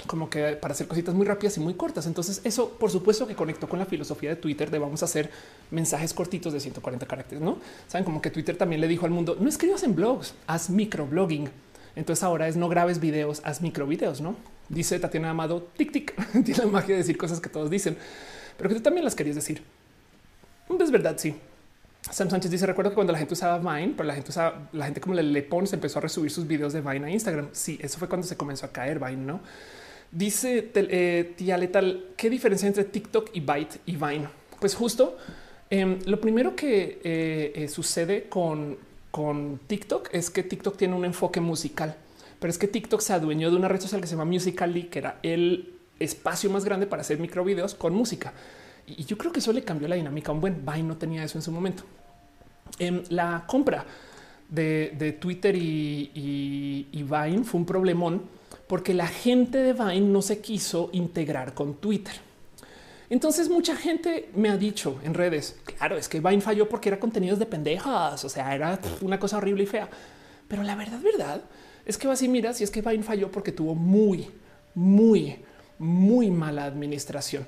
[0.07, 2.05] como que para hacer cositas muy rápidas y muy cortas.
[2.05, 5.29] Entonces eso, por supuesto que conectó con la filosofía de Twitter de vamos a hacer
[5.71, 7.57] mensajes cortitos de 140 caracteres, ¿no?
[7.87, 11.49] Saben como que Twitter también le dijo al mundo, no escribas en blogs, haz microblogging.
[11.95, 14.35] Entonces ahora es no grabes videos, haz microvideos, ¿no?
[14.69, 17.97] Dice Tatiana Amado, tic tic, tiene la magia de decir cosas que todos dicen,
[18.57, 19.63] pero que tú también las querías decir.
[20.79, 21.35] Es verdad, sí.
[22.09, 24.85] Sam Sánchez dice: Recuerdo que cuando la gente usaba Vine, pero la gente usaba la
[24.85, 27.49] gente como le, le se empezó a resubir sus videos de Vine a Instagram.
[27.53, 29.39] Sí, eso fue cuando se comenzó a caer Vine, no?
[30.13, 34.27] Dice eh, Tía Letal, ¿qué diferencia entre TikTok y Byte y Vine?
[34.59, 35.17] Pues justo
[35.71, 38.77] em, lo primero que eh, eh, sucede con,
[39.09, 41.95] con TikTok es que TikTok tiene un enfoque musical,
[42.39, 44.99] pero es que TikTok se adueñó de una red social que se llama Musical.ly, que
[44.99, 48.33] era el espacio más grande para hacer microvideos con música.
[48.85, 50.31] Y yo creo que eso le cambió la dinámica.
[50.31, 51.85] Un buen Vine no tenía eso en su momento.
[52.77, 53.83] En em, la compra
[54.47, 56.11] de, Twitter y,
[56.91, 61.75] y, Vine fue un problemón porque la gente de Vine no se quiso integrar con
[61.75, 62.13] Twitter.
[63.09, 66.99] Entonces mucha gente me ha dicho en redes, claro, es que Vine falló porque era
[66.99, 69.89] contenidos de pendejas, o sea, era una cosa horrible y fea.
[70.47, 71.41] Pero la verdad, verdad,
[71.85, 74.29] es que vas y miras y es que Vine falló porque tuvo muy,
[74.73, 75.37] muy,
[75.77, 77.45] muy mala administración.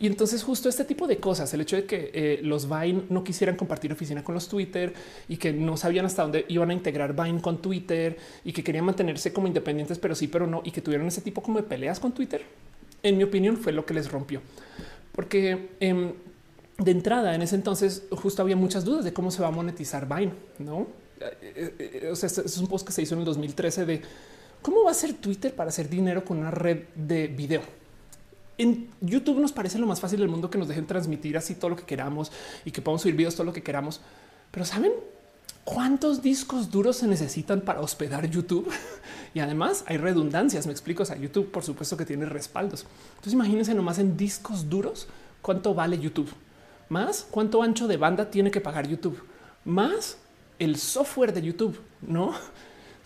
[0.00, 3.24] Y entonces justo este tipo de cosas, el hecho de que eh, los Vine no
[3.24, 4.94] quisieran compartir oficina con los Twitter
[5.28, 8.84] y que no sabían hasta dónde iban a integrar Vine con Twitter y que querían
[8.84, 11.98] mantenerse como independientes, pero sí, pero no, y que tuvieron ese tipo como de peleas
[11.98, 12.42] con Twitter,
[13.02, 14.40] en mi opinión fue lo que les rompió.
[15.12, 16.12] Porque em,
[16.78, 20.08] de entrada en ese entonces justo había muchas dudas de cómo se va a monetizar
[20.08, 20.86] Vine, ¿no?
[21.20, 21.74] Eh,
[22.04, 24.02] eh, o sea, es un post que se hizo en el 2013 de
[24.62, 27.77] cómo va a ser Twitter para hacer dinero con una red de video
[28.58, 31.70] en YouTube nos parece lo más fácil del mundo que nos dejen transmitir así todo
[31.70, 32.32] lo que queramos
[32.64, 34.00] y que podamos subir videos todo lo que queramos.
[34.50, 34.92] Pero saben
[35.64, 38.70] cuántos discos duros se necesitan para hospedar YouTube?
[39.34, 40.66] y además hay redundancias.
[40.66, 41.04] Me explico.
[41.04, 42.84] O sea, YouTube, por supuesto que tiene respaldos.
[43.10, 45.06] Entonces imagínense nomás en discos duros
[45.40, 46.30] cuánto vale YouTube,
[46.88, 49.22] más cuánto ancho de banda tiene que pagar YouTube,
[49.64, 50.18] más
[50.58, 52.34] el software de YouTube, no?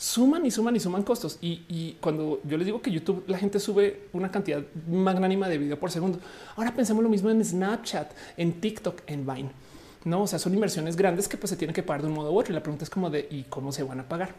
[0.02, 1.38] Suman y suman y suman costos.
[1.40, 5.78] Y, cuando yo les digo que YouTube, la gente sube una cantidad magnánima de video
[5.78, 6.18] por segundo.
[6.56, 9.50] Ahora pensemos lo mismo en Snapchat, en TikTok, en Vine.
[10.04, 12.32] No, o sea, son inversiones grandes que pues se tienen que pagar de un modo
[12.32, 12.52] u otro.
[12.52, 14.34] Y la pregunta es como de y cómo se van a pagar.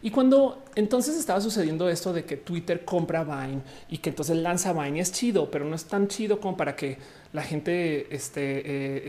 [0.00, 4.72] Y cuando entonces estaba sucediendo esto de que Twitter compra Vine y que entonces lanza
[4.72, 6.96] Vine es chido, pero no es tan chido como para que
[7.34, 8.64] la gente este, eh,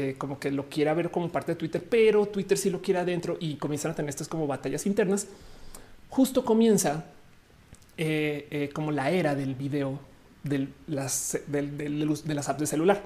[0.10, 3.00] eh, como que lo quiera ver como parte de Twitter, pero Twitter sí lo quiere
[3.00, 5.28] adentro y comienzan a tener estas como batallas internas
[6.16, 7.04] justo comienza
[7.98, 10.00] eh, eh, como la era del video
[10.44, 13.02] de las, de las apps de celular.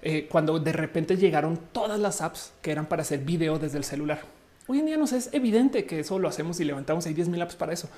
[0.00, 3.84] Eh, cuando de repente llegaron todas las apps que eran para hacer video desde el
[3.84, 4.20] celular.
[4.68, 7.42] Hoy en día nos es evidente que eso lo hacemos y levantamos ahí 10 mil
[7.42, 7.88] apps para eso.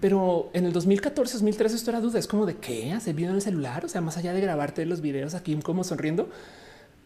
[0.00, 2.20] Pero en el 2014, 2013 esto era duda.
[2.20, 3.84] Es como de qué hacer video en el celular.
[3.84, 6.28] O sea, más allá de grabarte los videos aquí como sonriendo.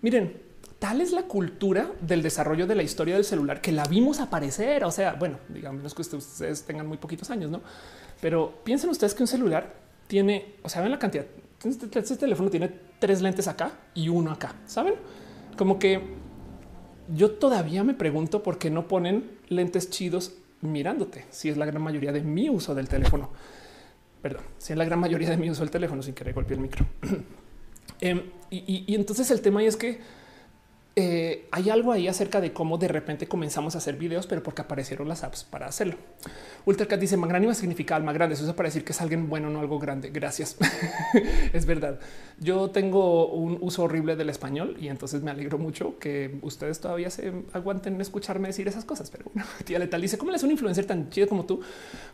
[0.03, 0.35] Miren,
[0.81, 4.83] tal es la cultura del desarrollo de la historia del celular que la vimos aparecer.
[4.85, 7.61] O sea, bueno, digamos que ustedes tengan muy poquitos años, no?
[8.21, 9.75] Pero piensen ustedes que un celular
[10.09, 11.27] tiene, o sea, ven la cantidad.
[11.63, 14.55] Este, este, teléfono tiene tres lentes acá y uno acá.
[14.67, 14.95] Saben
[15.57, 16.01] como que
[17.15, 21.27] yo todavía me pregunto por qué no ponen lentes chidos mirándote.
[21.29, 23.29] Si es la gran mayoría de mi uso del teléfono,
[24.23, 26.63] perdón, si es la gran mayoría de mi uso del teléfono sin querer golpear el
[26.63, 26.87] micro.
[28.03, 30.01] Em, y entonces el tema es que
[30.97, 34.63] eh, hay algo ahí acerca de cómo de repente comenzamos a hacer videos, pero porque
[34.63, 35.95] aparecieron las apps para hacerlo.
[36.67, 38.35] Ultracat dice magnánima significa alma grande.
[38.35, 40.11] Eso es para decir que es alguien bueno, no algo grande.
[40.11, 40.57] Gracias.
[41.53, 42.01] es verdad.
[42.39, 47.11] Yo tengo un uso horrible del español y entonces me alegro mucho que ustedes todavía
[47.11, 49.11] se aguanten escucharme decir esas cosas.
[49.11, 51.61] Pero bueno, tía letal dice cómo le es un influencer tan chido como tú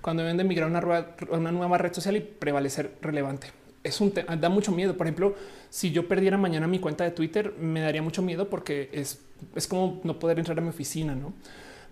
[0.03, 3.49] cuando deben de migrar a una nueva red social y prevalecer relevante
[3.87, 4.97] es un da mucho miedo.
[4.97, 5.35] Por ejemplo,
[5.71, 9.21] si yo perdiera mañana mi cuenta de Twitter, me daría mucho miedo porque es,
[9.55, 11.35] es como no poder entrar a mi oficina, no?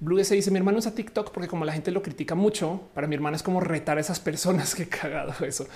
[0.00, 3.06] Blue se dice mi hermano usa TikTok porque como la gente lo critica mucho, para
[3.06, 5.66] mi hermana es como retar a esas personas que cagado eso.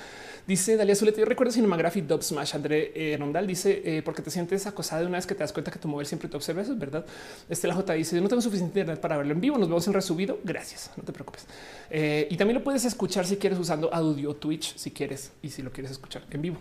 [0.48, 2.54] Dice Dalia Zuleta, yo recuerdo Cinemography Dub Smash.
[2.54, 5.52] André eh, Rondal dice, eh, porque te sientes acosada de una vez que te das
[5.52, 6.62] cuenta que tu móvil siempre te observa.
[6.62, 7.04] Eso es verdad.
[7.50, 9.58] Estela J dice, yo no tengo suficiente internet para verlo en vivo.
[9.58, 10.38] Nos vemos en resubido.
[10.42, 11.46] Gracias, no te preocupes.
[11.90, 15.60] Eh, y también lo puedes escuchar si quieres usando audio Twitch, si quieres, y si
[15.60, 16.56] lo quieres escuchar en vivo.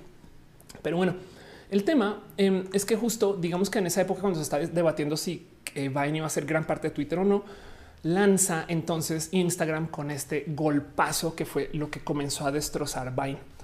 [0.81, 1.15] Pero bueno,
[1.71, 5.15] el tema em, es que justo, digamos que en esa época cuando se está debatiendo
[5.15, 7.45] si Vine iba a ser gran parte de Twitter o no,
[8.03, 13.55] lanza entonces Instagram con este golpazo que fue lo que comenzó a destrozar Vine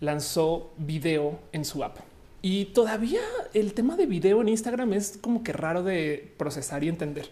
[0.00, 1.98] lanzó video en su app.
[2.42, 3.20] Y todavía
[3.54, 7.28] el tema de video en Instagram es como que raro de procesar y entender.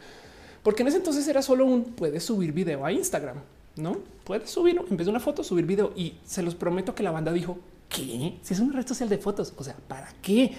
[0.63, 3.37] Porque en ese entonces era solo un puedes subir video a Instagram,
[3.77, 5.93] no puedes subir en vez de una foto, subir video.
[5.97, 7.59] Y se los prometo que la banda dijo
[7.89, 10.53] que si es una red social de fotos, o sea, para qué?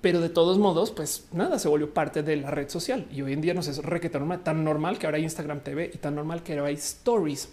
[0.00, 3.32] Pero de todos modos, pues nada, se volvió parte de la red social y hoy
[3.32, 6.14] en día no es requeta normal, tan normal que ahora hay Instagram TV y tan
[6.14, 7.48] normal que ahora hay stories.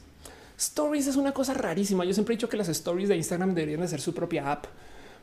[0.61, 2.05] Stories es una cosa rarísima.
[2.05, 4.65] Yo siempre he dicho que las stories de Instagram deberían de ser su propia app,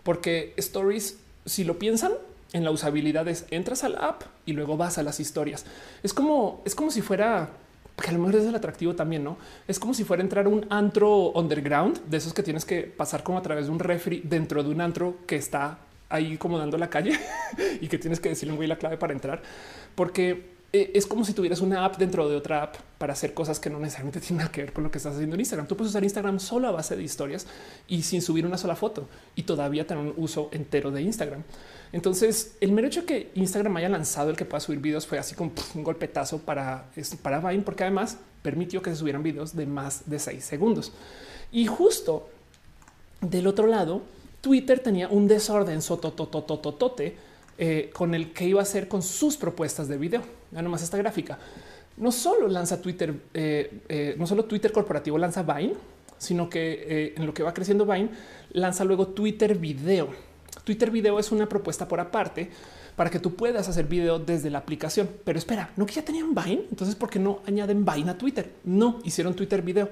[0.03, 1.16] porque stories,
[1.47, 2.11] si lo piensan
[2.53, 5.64] en la usabilidad, es entras a la app y luego vas a las historias.
[6.03, 7.51] Es como, es como si fuera
[8.03, 9.36] que a lo mejor es el atractivo también, no
[9.68, 13.39] es como si fuera entrar un antro underground de esos que tienes que pasar como
[13.39, 15.78] a través de un refri dentro de un antro que está
[16.09, 17.16] ahí como dando la calle
[17.80, 19.41] y que tienes que decirle un güey la clave para entrar,
[19.95, 23.71] porque es como si tuvieras una app dentro de otra app para hacer cosas que
[23.71, 25.66] no necesariamente tienen nada que ver con lo que estás haciendo en Instagram.
[25.66, 27.47] Tú puedes usar Instagram solo a base de historias
[27.87, 31.43] y sin subir una sola foto y todavía tener un uso entero de Instagram.
[31.93, 35.19] Entonces, el mero hecho de que Instagram haya lanzado el que pueda subir videos fue
[35.19, 36.91] así como un golpetazo para,
[37.23, 40.93] para Vine, porque además permitió que se subieran videos de más de seis segundos.
[41.51, 42.29] Y justo
[43.23, 44.03] del otro lado,
[44.43, 47.16] Twitter tenía un desorden sotototototote
[47.57, 50.38] eh, con el que iba a hacer con sus propuestas de video.
[50.51, 51.39] Ya nomás esta gráfica.
[51.97, 55.75] No solo lanza Twitter, eh, eh, no solo Twitter corporativo lanza Vine,
[56.17, 58.11] sino que en lo que va creciendo Vine
[58.53, 60.09] lanza luego Twitter Video.
[60.65, 62.51] Twitter Video es una propuesta por aparte
[62.97, 65.09] para que tú puedas hacer video desde la aplicación.
[65.25, 68.51] Pero espera, no que ya tenían Vine, entonces ¿por qué no añaden Vine a Twitter?
[68.65, 69.91] No, hicieron Twitter Video.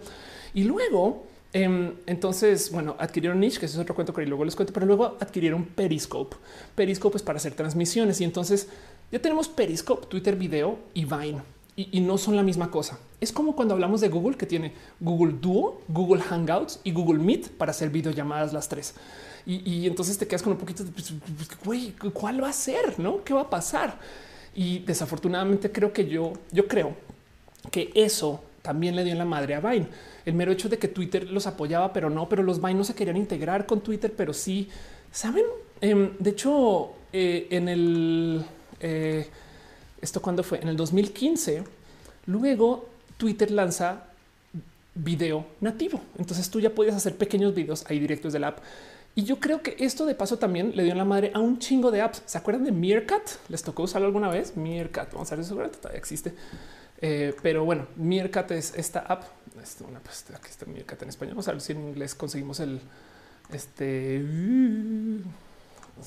[0.55, 4.75] Y luego Em, entonces, bueno, adquirieron Niche, que es otro cuento que luego les cuento,
[4.75, 6.37] pero luego adquirieron Periscope.
[6.75, 8.69] Periscope es para hacer transmisiones y entonces
[9.11, 11.43] ya tenemos Periscope, Twitter Video y Vine.
[11.79, 12.99] Y, no son la misma cosa.
[13.21, 17.51] Es como cuando hablamos de Google, que tiene Google Duo, Google Hangouts y Google Meet
[17.51, 18.95] para hacer videollamadas las tres.
[19.45, 21.13] Y, y entonces te quedas con un poquito de, pues,
[21.63, 22.99] güey, ¿cuál va a ser?
[22.99, 23.23] ¿No?
[23.23, 23.99] ¿Qué va a pasar?
[24.55, 26.97] Y desafortunadamente creo que yo, yo creo
[27.71, 29.87] que eso también le dio en la madre a Vine.
[30.25, 32.95] El mero hecho de que Twitter los apoyaba, pero no, pero los Vine no se
[32.95, 34.69] querían integrar con Twitter, pero sí,
[35.13, 35.45] saben.
[35.81, 38.45] Em, de hecho, eh, en el
[38.81, 39.29] eh,
[40.01, 41.65] esto cuando fue en el 2015,
[42.27, 44.05] luego Twitter lanza
[44.95, 46.01] video nativo.
[46.19, 48.59] Entonces tú ya podías hacer pequeños videos ahí directos de la app.
[49.15, 51.59] Y yo creo que esto de paso también le dio en la madre a un
[51.59, 52.23] chingo de apps.
[52.27, 53.23] ¿Se acuerdan de Meerkat?
[53.49, 54.57] ¿Les tocó usarlo alguna vez?
[54.57, 56.35] Meerkat, vamos a ver, seguramente todavía existe.
[57.01, 59.25] Eh, pero bueno, Meerkat es esta app.
[59.63, 61.35] Este, una, pues, aquí está Meerkat en español.
[61.35, 62.81] Vamos a ver si en inglés conseguimos el
[63.53, 64.23] este.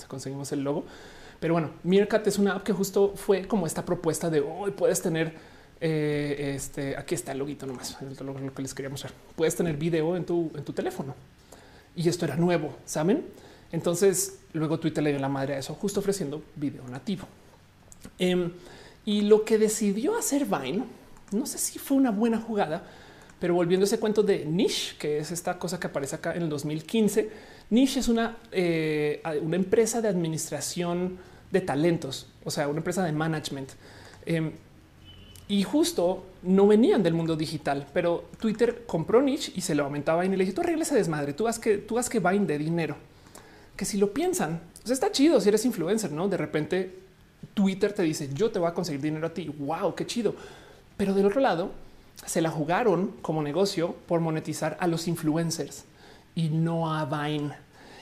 [0.07, 0.86] conseguimos el logo.
[1.39, 5.01] Pero bueno, Meerkat es una app que justo fue como esta propuesta de hoy puedes
[5.01, 5.33] tener
[5.79, 6.97] eh, este.
[6.97, 9.13] Aquí está el loguito nomás, lo, lo, que les quería mostrar.
[9.35, 11.15] Puedes tener video en tu, en tu teléfono
[11.95, 13.25] y esto era nuevo, saben?
[13.71, 17.25] Entonces luego Twitter le dio la madre a eso, justo ofreciendo video nativo.
[18.17, 18.51] Eh,
[19.05, 20.83] y lo que decidió hacer Vine,
[21.31, 22.83] no sé si fue una buena jugada,
[23.39, 26.43] pero volviendo a ese cuento de Niche, que es esta cosa que aparece acá en
[26.43, 27.29] el 2015,
[27.70, 31.17] Niche es una, eh, una empresa de administración
[31.51, 33.70] de talentos, o sea, una empresa de management.
[34.26, 34.51] Em,
[35.47, 40.26] y justo no venían del mundo digital, pero Twitter compró Niche y se lo aumentaba
[40.26, 42.95] y le dije, tú arregles desmadre, tú haz que, tú haz que Vine de dinero.
[43.76, 46.28] Que si lo piensan, está chido si eres influencer, ¿no?
[46.28, 46.99] De repente
[47.53, 49.51] Twitter te dice yo te voy a conseguir dinero a ti.
[49.57, 50.36] Wow, qué chido.
[50.97, 51.72] Pero del otro lado
[52.26, 55.86] se la jugaron como negocio por monetizar a los influencers
[56.36, 57.51] y no a Vine.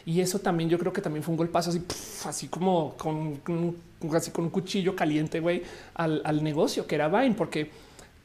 [0.06, 1.82] Y eso también yo creo que también fue un golpazo así,
[2.26, 3.42] así como con,
[4.14, 5.64] así con un cuchillo caliente güey,
[5.96, 7.72] al, negocio que era Vine, porque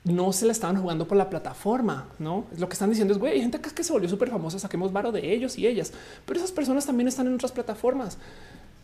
[0.05, 3.35] no se la estaban jugando por la plataforma, no lo que están diciendo es güey,
[3.35, 5.93] hay gente que se volvió súper famosa, saquemos varo de ellos y ellas,
[6.25, 8.17] pero esas personas también están en otras plataformas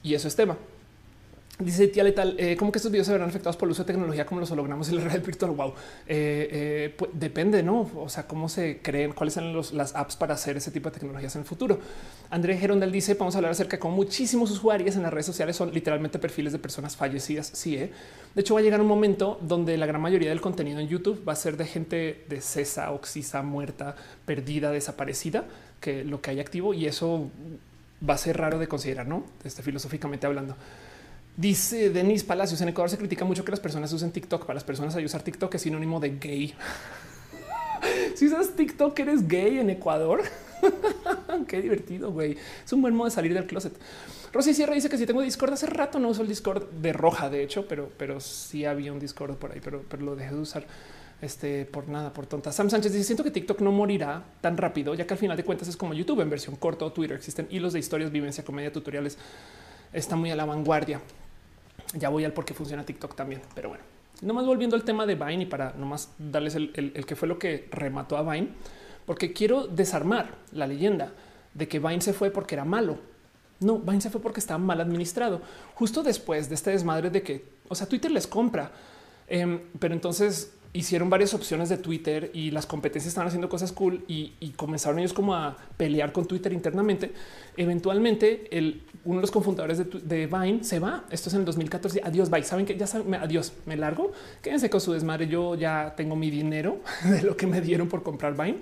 [0.03, 0.57] y eso es tema.
[1.61, 3.89] Dice tía letal, eh, ¿cómo que estos videos se verán afectados por el uso de
[3.89, 5.51] tecnología como los hologramas y la red virtual?
[5.51, 5.75] Wow,
[6.07, 7.91] eh, eh, pues depende, no?
[7.97, 11.35] O sea, cómo se creen, cuáles son las apps para hacer ese tipo de tecnologías
[11.35, 11.81] en el futuro.
[12.31, 15.57] André Gerondel dice: Vamos a hablar acerca de cómo muchísimos usuarios en las redes sociales
[15.57, 17.51] son literalmente perfiles de personas fallecidas.
[17.53, 17.91] Sí, de
[18.37, 21.33] hecho, va a llegar un momento donde la gran mayoría del contenido en YouTube va
[21.33, 23.97] a ser de gente de cesa, oxisa, muerta,
[24.27, 25.45] perdida, desaparecida,
[25.81, 27.33] que lo que hay activo y eso
[28.09, 29.25] va a ser raro de considerar, no?
[29.43, 30.55] Este, filosóficamente hablando.
[31.39, 34.45] Dice Denis Palacios, en Ecuador se critica mucho que las personas usen TikTok.
[34.45, 36.53] Para las personas a usar TikTok es sinónimo de gay.
[38.17, 40.23] si usas TikTok, eres gay en Ecuador.
[41.47, 42.37] Qué divertido, güey.
[42.65, 43.73] Es un buen modo de salir del closet.
[44.33, 47.31] Rosy Sierra dice que si tengo Discord hace rato no uso el Discord de roja,
[47.31, 50.41] de hecho, pero, pero sí había un Discord por ahí, pero, pero lo dejé de
[50.41, 50.67] usar
[51.23, 52.51] este por nada, por tonta.
[52.51, 55.45] Sam Sánchez dice: Siento que TikTok no morirá tan rápido, ya que al final de
[55.45, 57.17] cuentas es como YouTube en versión corta o Twitter.
[57.17, 59.17] Existen hilos de historias, vivencia, comedia, tutoriales.
[59.93, 61.01] Está muy a la vanguardia.
[61.95, 63.85] Ya voy al por qué funciona TikTok también, pero bueno,
[64.21, 67.69] nomás volviendo al tema de Vine y para nomás darles el, que fue lo que
[67.71, 68.49] remató a Vine,
[69.07, 71.13] porque quiero desarmar la leyenda
[71.55, 72.99] de que Vine se fue porque era malo.
[73.61, 75.41] No, Vine se fue porque estaba mal administrado.
[75.75, 78.71] Justo después de este desmadre de que, o sea, Twitter les compra,
[79.27, 84.05] em, pero entonces hicieron varias opciones de Twitter y las competencias estaban haciendo cosas cool
[84.07, 87.13] y, comenzaron ellos como a pelear con Twitter internamente.
[87.57, 91.05] Eventualmente, el, uno de los cofundadores de, Vine se va.
[91.11, 92.01] Esto es en el 2014.
[92.05, 92.43] Adiós, bye.
[92.43, 94.13] Saben que ya saben, adiós, me largo.
[94.43, 95.27] Quédense con su desmadre.
[95.29, 98.59] Yo ya tengo mi dinero de lo que me dieron por comprar Vine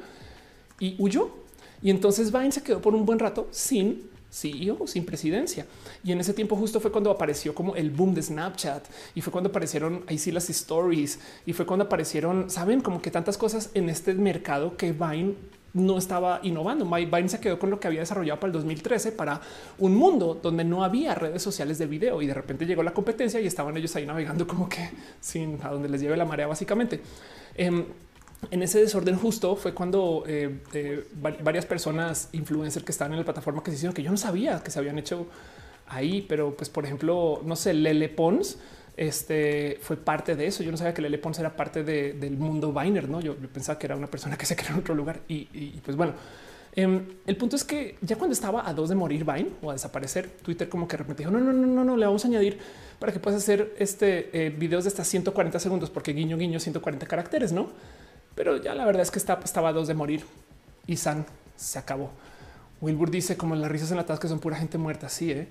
[0.78, 1.30] y huyó.
[1.82, 5.66] Y entonces Vine se quedó por un buen rato sin CEO sin presidencia.
[6.04, 9.32] Y en ese tiempo justo fue cuando apareció como el boom de Snapchat y fue
[9.32, 13.70] cuando aparecieron ahí sí las stories y fue cuando aparecieron, saben, como que tantas cosas
[13.74, 15.34] en este mercado que Vine
[15.76, 16.86] no estaba innovando.
[16.86, 19.40] Vine se quedó con lo que había desarrollado para el 2013 para
[19.78, 23.40] un mundo donde no había redes sociales de video y de repente llegó la competencia
[23.40, 27.00] y estaban ellos ahí navegando como que sin a donde les lleve la marea básicamente.
[27.54, 27.84] Em,
[28.50, 31.06] en ese desorden justo fue cuando eh, eh,
[31.42, 34.62] varias personas influencers que estaban en la plataforma que se hicieron que yo no sabía
[34.62, 35.26] que se habían hecho
[35.88, 38.58] ahí, pero pues por ejemplo, no sé, Lele Pons
[38.96, 40.62] este fue parte de eso.
[40.62, 43.20] Yo no sabía que Lele Pons era parte del mundo Viner, no?
[43.20, 45.44] Yo, pensaba que era una persona que se creó en otro lugar y,
[45.84, 46.14] pues bueno.
[46.78, 49.72] Em, el punto es que ya cuando estaba a dos de morir Vine o a
[49.72, 52.58] desaparecer, Twitter como que de no, no, no, no, no, le vamos a añadir
[52.98, 57.06] para que puedas hacer este eh, videos de hasta 140 segundos, porque guiño, guiño, 140
[57.06, 57.70] caracteres, no?
[58.36, 60.24] Pero ya la verdad es que estaba a dos de morir
[60.86, 61.26] y San
[61.56, 62.10] se acabó.
[62.80, 65.08] Wilbur dice como las risas en enlatadas que son pura gente muerta.
[65.08, 65.48] Sí, ¿eh?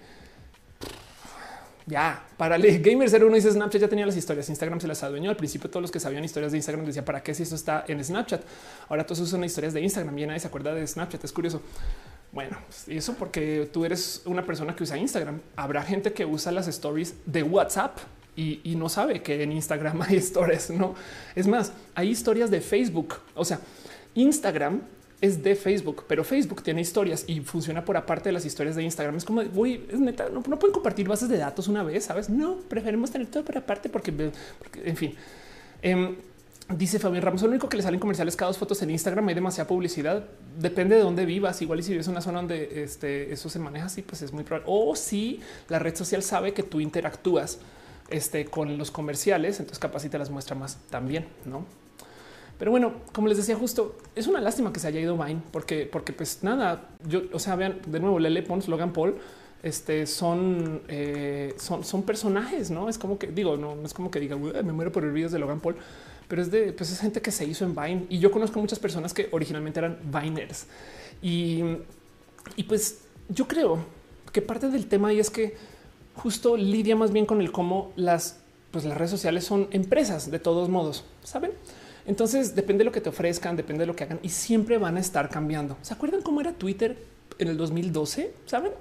[1.87, 4.49] ya para Gamer 01 dice Snapchat ya tenía las historias.
[4.49, 5.29] Instagram se las adueñó.
[5.29, 7.85] Al principio, todos los que sabían historias de Instagram decía para qué si esto está
[7.87, 8.41] en Snapchat.
[8.89, 11.23] Ahora todos usan historias de Instagram y nadie se acuerda de Snapchat.
[11.23, 11.61] Es curioso.
[12.31, 12.57] Bueno,
[12.87, 15.39] y eso porque tú eres una persona que usa Instagram.
[15.55, 17.97] Habrá gente que usa las stories de WhatsApp
[18.35, 20.69] y, no sabe que en Instagram hay stories.
[20.71, 20.95] No
[21.35, 23.15] es más, hay historias de Facebook.
[23.33, 23.59] O sea,
[24.13, 24.81] Instagram
[25.21, 28.83] es de Facebook, pero Facebook tiene historias y funciona por aparte de las historias de
[28.83, 29.15] Instagram.
[29.15, 32.29] Es como voy, es neta, no, pueden compartir bases de datos una vez, sabes?
[32.29, 34.13] No preferimos tener todo por aparte porque,
[34.83, 35.15] en fin.
[35.81, 36.15] Em,
[36.69, 39.27] dice Fabián Ramos, lo único que le salen comerciales cada dos fotos en Instagram.
[39.29, 40.25] Hay demasiada publicidad.
[40.59, 41.61] Depende de dónde vivas.
[41.61, 44.33] Igual y si vives en una zona donde este, eso se maneja así, pues es
[44.33, 44.65] muy probable.
[44.69, 47.59] O si la red social sabe que tú interactúas
[48.09, 51.65] este, con los comerciales, entonces capaz te las muestra más también, ¿no?
[52.57, 55.89] Pero bueno, como les decía justo, es una lástima que se haya ido Vine, porque,
[55.91, 59.15] porque pues nada, yo, o sea, vean de nuevo, Lele Pons, Logan Paul,
[59.61, 64.19] este son, eh, son, son personajes, no es como que digo, no, es como que
[64.19, 65.75] diga me muero por el videos de Logan Paul,
[66.27, 68.79] pero es de pues es gente que se hizo en Vine y yo conozco muchas
[68.79, 70.67] personas que originalmente eran Viners
[71.21, 71.63] y,
[72.55, 73.79] y pues yo creo
[74.31, 75.55] que parte del tema ahí es que
[76.15, 78.39] justo lidia más bien con el cómo las,
[78.71, 81.51] pues las redes sociales son empresas de todos modos, saben?
[82.05, 84.97] Entonces depende de lo que te ofrezcan, depende de lo que hagan y siempre van
[84.97, 85.77] a estar cambiando.
[85.81, 86.97] ¿Se acuerdan cómo era Twitter
[87.39, 88.33] en el 2012?
[88.45, 88.71] Saben?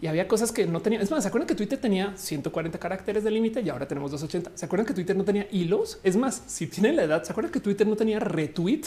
[0.00, 1.02] Y había cosas que no tenían.
[1.02, 4.58] Es más, ¿se acuerdan que Twitter tenía 140 caracteres de límite y ahora tenemos 280?
[4.58, 6.00] ¿Se acuerdan que Twitter no tenía hilos?
[6.02, 8.82] Es más, si tienen la edad, ¿se acuerdan que Twitter no tenía retweet?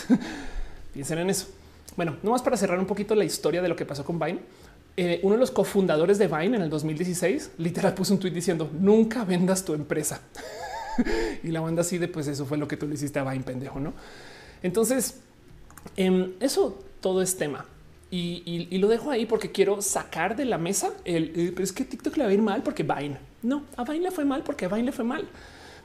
[0.94, 1.48] Piensen en eso.
[1.96, 4.40] Bueno, no más para cerrar un poquito la historia de lo que pasó con Vine.
[4.98, 8.70] Eh, uno de los cofundadores de Vine en el 2016 literal puso un tweet diciendo
[8.80, 10.22] nunca vendas tu empresa.
[11.44, 13.44] y la banda así de pues eso fue lo que tú le hiciste a Vine
[13.44, 13.94] pendejo, ¿no?
[14.64, 15.20] Entonces,
[15.98, 17.66] em, eso todo es tema.
[18.10, 22.24] Y, lo dejo ahí porque quiero sacar de la mesa el, es que TikTok le
[22.24, 23.18] va a ir mal porque Vine.
[23.44, 25.28] No, a Vine le fue mal porque a Vine le fue mal.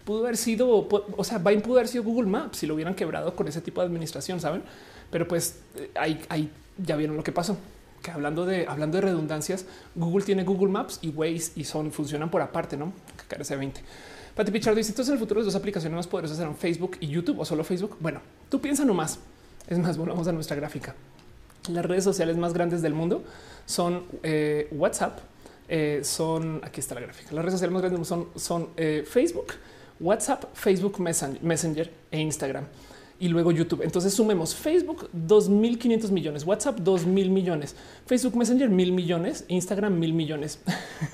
[0.04, 3.34] Pudo haber sido, o sea, Vine pudo haber sido Google Maps si lo hubieran quebrado
[3.34, 4.62] con ese tipo de administración, saben?
[5.10, 6.48] Pero pues eh, ahí, ahí
[6.78, 7.56] ya vieron lo que pasó
[8.02, 12.30] que hablando de hablando de redundancias, Google tiene Google Maps y Waze y son funcionan
[12.30, 12.92] por aparte, no?
[13.16, 13.80] Que carece 20.
[14.34, 17.08] Pati Pichardo dice: Entonces, en el futuro, las dos aplicaciones más poderosas serán Facebook y
[17.08, 17.96] YouTube o solo Facebook.
[18.00, 19.18] Bueno, tú piensa nomás.
[19.68, 20.94] Es más, volvamos a nuestra gráfica.
[21.68, 23.22] Las redes sociales más grandes del mundo
[23.66, 25.18] son eh, WhatsApp,
[25.68, 27.32] eh, son aquí está la gráfica.
[27.32, 29.52] Las redes sociales más grandes son, son eh, Facebook,
[30.00, 32.64] WhatsApp, Facebook Messenger e Instagram
[33.20, 33.82] y luego YouTube.
[33.82, 40.58] Entonces sumemos Facebook 2.500 millones, WhatsApp 2.000 millones, Facebook Messenger mil millones, Instagram mil millones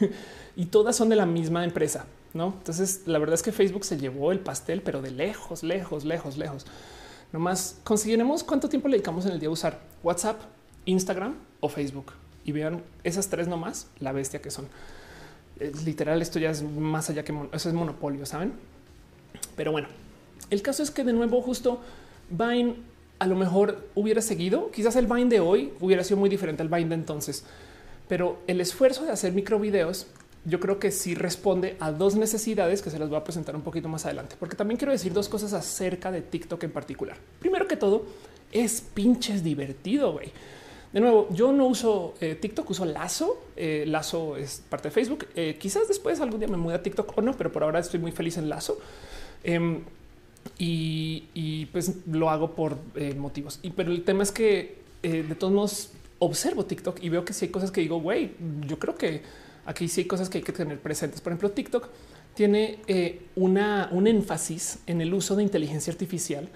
[0.57, 2.07] y todas son de la misma empresa.
[2.33, 6.05] No, entonces la verdad es que Facebook se llevó el pastel, pero de lejos, lejos,
[6.05, 6.65] lejos, lejos.
[7.33, 10.41] Nomás conseguiremos cuánto tiempo le dedicamos en el día a usar WhatsApp,
[10.85, 12.13] Instagram o Facebook
[12.45, 14.69] y vean esas tres nomás la bestia que son.
[15.85, 18.53] literal, esto ya es más allá que eso es monopolio, saben?
[19.57, 19.89] Pero bueno,
[20.51, 21.81] el caso es que de nuevo justo
[22.29, 22.77] Vine
[23.19, 26.69] a lo mejor hubiera seguido, quizás el Vine de hoy hubiera sido muy diferente al
[26.69, 27.45] Vine de entonces,
[28.09, 30.07] pero el esfuerzo de hacer micro videos
[30.45, 33.63] yo creo que sí responde a dos necesidades que se las voy a presentar un
[33.63, 37.17] poquito más adelante, porque también quiero decir dos cosas acerca de TikTok en particular.
[37.41, 38.07] Primero que todo,
[38.53, 40.31] es pinches divertido, güey.
[40.93, 43.43] De nuevo, yo no uso eh, TikTok, uso Lazo.
[43.57, 45.27] Eh, Lazo es parte de Facebook.
[45.35, 48.01] Eh, quizás después algún día me mude a TikTok o no, pero por ahora estoy
[48.01, 48.79] muy feliz en Lazo.
[50.59, 53.59] Y, pues lo hago por eh, motivos.
[53.63, 57.33] Y pero el tema es que eh, de todos modos observo TikTok y veo que
[57.33, 58.33] si hay cosas que digo, güey,
[58.67, 59.23] yo creo que
[59.67, 61.21] aquí sí hay cosas que hay que tener presentes.
[61.21, 61.89] Por ejemplo, TikTok
[62.35, 66.49] tiene eh, una, un énfasis en el uso de inteligencia artificial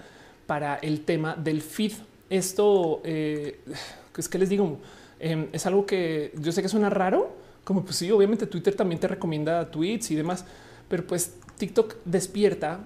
[0.47, 1.93] para el tema del feed.
[2.29, 4.79] Esto es que les digo,
[5.23, 7.29] Em, es algo que yo sé que suena raro,
[7.63, 10.45] como pues sí, obviamente Twitter también te recomienda tweets y demás,
[10.89, 12.79] pero pues TikTok despierta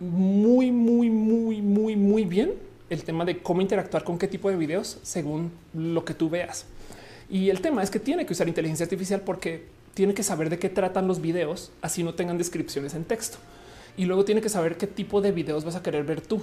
[0.00, 2.54] muy, muy, muy, muy, muy bien
[2.90, 6.66] el tema de cómo interactuar con qué tipo de videos según lo que tú veas.
[7.28, 10.58] Y el tema es que tiene que usar inteligencia artificial porque tiene que saber de
[10.58, 13.38] qué tratan los videos, así no tengan descripciones en texto.
[13.96, 16.42] Y luego tiene que saber qué tipo de videos vas a querer ver tú.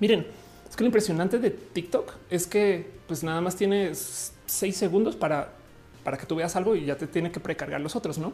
[0.00, 0.26] Miren,
[0.68, 5.52] es que lo impresionante de TikTok es que pues nada más tienes seis segundos para,
[6.04, 8.32] para que tú veas algo y ya te tiene que precargar los otros, ¿no?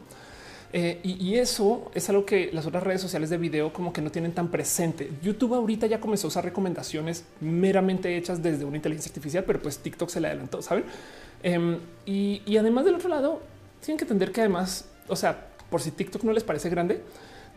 [0.76, 4.10] Eh, y, eso es algo que las otras redes sociales de video como que no
[4.10, 5.08] tienen tan presente.
[5.22, 9.78] YouTube ahorita ya comenzó a usar recomendaciones meramente hechas desde una inteligencia artificial, pero pues
[9.78, 10.82] TikTok se le adelantó, ¿saben?
[11.44, 13.40] Em, y, y además del otro lado,
[13.84, 17.02] tienen que entender que además, o sea, por si TikTok no les parece grande,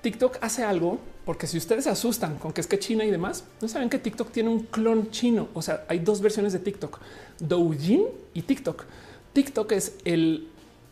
[0.03, 3.45] TikTok hace algo porque si ustedes se asustan con que es que China y demás,
[3.59, 5.47] no saben que TikTok tiene un clon chino.
[5.55, 6.99] O sea, hay dos versiones de TikTok,
[7.39, 8.03] Douyin
[8.35, 8.85] y TikTok.
[9.33, 10.49] TikTok es el,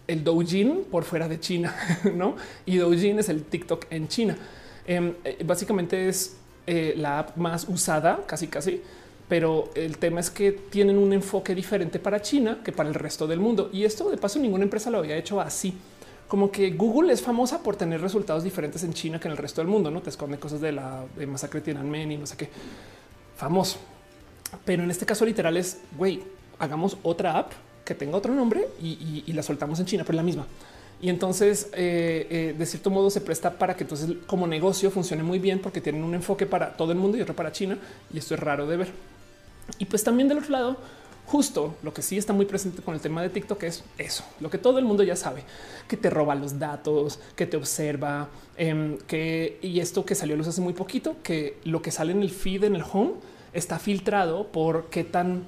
[0.07, 1.75] el Douyin por fuera de China,
[2.13, 2.35] no?
[2.65, 4.37] Y Douyin es el TikTok en China.
[4.87, 6.37] Em, eh, básicamente es
[6.67, 8.81] eh, la app más usada, casi casi,
[9.27, 13.27] pero el tema es que tienen un enfoque diferente para China que para el resto
[13.27, 13.69] del mundo.
[13.73, 15.73] Y esto de paso ninguna empresa lo había hecho así
[16.27, 19.61] como que Google es famosa por tener resultados diferentes en China que en el resto
[19.61, 19.91] del mundo.
[19.91, 22.49] No te esconde cosas de la masacre de Tiananmen y no sé qué
[23.37, 23.77] famoso.
[24.63, 26.23] Pero en este caso, literal es güey,
[26.59, 27.51] hagamos otra app
[27.85, 30.45] que tenga otro nombre y, la soltamos en China, pero la misma.
[31.01, 35.23] Y entonces, eh, eh, de cierto modo, se presta para que entonces como negocio funcione
[35.23, 37.77] muy bien porque tienen un enfoque para todo el mundo y otro para China.
[38.13, 38.87] Y esto es raro de ver.
[39.77, 40.77] Y pues también del otro lado,
[41.25, 44.49] justo lo que sí está muy presente con el tema de TikTok es eso, lo
[44.49, 45.43] que todo el mundo ya sabe,
[45.87, 50.37] que te roba los datos, que te observa, em, que y esto que salió a
[50.37, 53.13] luz hace muy poquito, que lo que sale en el feed en el home
[53.53, 55.45] está filtrado por qué tan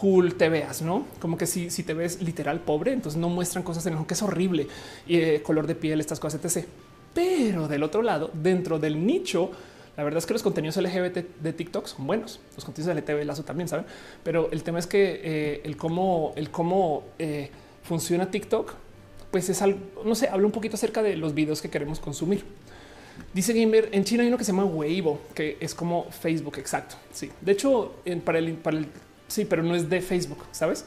[0.00, 3.62] cool te veas, no como que si, si te ves literal pobre, entonces no muestran
[3.62, 4.66] cosas en home que es horrible
[5.06, 6.66] y eh, color de piel, estas cosas, etc.
[7.12, 9.50] Pero del otro lado, dentro del nicho,
[9.96, 12.40] la verdad es que los contenidos LGBT de TikTok son buenos.
[12.56, 13.84] Los contenidos LGTB lazo también saben,
[14.22, 17.50] pero el tema es que eh, el cómo, el cómo eh,
[17.82, 18.72] funciona TikTok,
[19.30, 22.44] pues es algo, no sé, habla un poquito acerca de los videos que queremos consumir.
[23.34, 26.96] Dice Gamer, en China hay uno que se llama Weibo, que es como Facebook, exacto.
[27.12, 28.86] Sí, de hecho, para el, para el,
[29.30, 30.84] sí, pero no es de Facebook, sabes?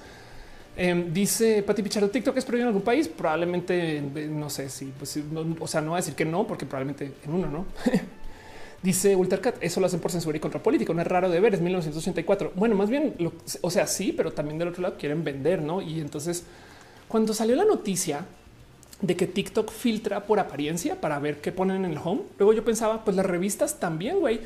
[0.76, 3.08] Em, dice Pati Pichardo, TikTok es prohibido en algún país.
[3.08, 5.20] Probablemente no sé si, pues,
[5.60, 7.66] o sea, no va a decir que no, porque probablemente en uno no.
[8.84, 10.94] Dice Ultercat, eso lo hacen por censura y contra político.
[10.94, 12.52] No es raro de ver, es 1984.
[12.56, 13.16] Bueno, más bien,
[13.62, 15.82] o sea, sí, pero también del otro lado quieren vender, ¿no?
[15.82, 16.44] Y entonces,
[17.08, 18.26] cuando salió la noticia
[19.00, 22.66] de que TikTok filtra por apariencia para ver qué ponen en el home, luego yo
[22.66, 24.42] pensaba, pues las revistas también, güey.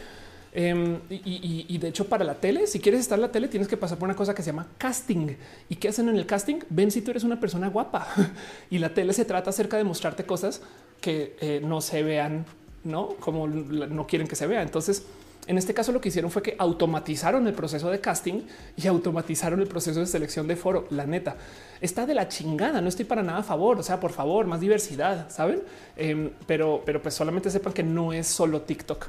[0.60, 3.78] Em, y, de hecho, para la tele, si quieres estar en la tele, tienes que
[3.78, 5.36] pasar por una cosa que se llama casting.
[5.70, 6.62] ¿Y qué hacen en el casting?
[6.72, 8.08] Ven si tú eres una persona guapa.
[8.72, 10.64] y la tele se trata acerca de mostrarte cosas
[11.00, 12.48] que eh, no se vean
[12.84, 14.64] no como no quieren que se vea.
[14.64, 15.06] Entonces,
[15.46, 18.42] en este caso lo que hicieron fue que automatizaron el proceso de casting
[18.76, 20.88] y automatizaron el proceso de selección de foro.
[20.90, 21.36] La neta
[21.82, 22.82] está de la chingada.
[22.82, 23.78] No estoy para nada a favor.
[23.78, 25.62] O sea, por favor, más diversidad, saben?
[25.96, 29.08] Em, pero, pero pues solamente sepan que no es solo TikTok.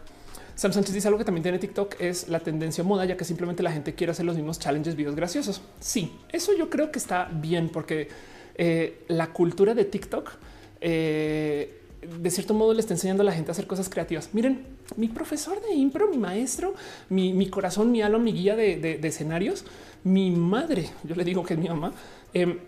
[0.59, 3.63] Sam Sánchez dice algo que también tiene TikTok es la tendencia moda, ya que simplemente
[3.63, 5.63] la gente quiere hacer los mismos challenges, videos graciosos.
[5.79, 8.09] Sí, eso yo creo que está bien porque
[8.57, 10.33] eh, la cultura de TikTok
[10.81, 14.31] eh, de cierto modo le está enseñando a la gente a hacer cosas creativas.
[14.33, 16.75] Miren, mi profesor de impro, mi maestro,
[17.09, 19.65] mi, corazón, mi alma, mi guía de, escenarios,
[20.03, 21.93] mi madre, yo le digo que es mi mamá.
[22.35, 22.59] Em,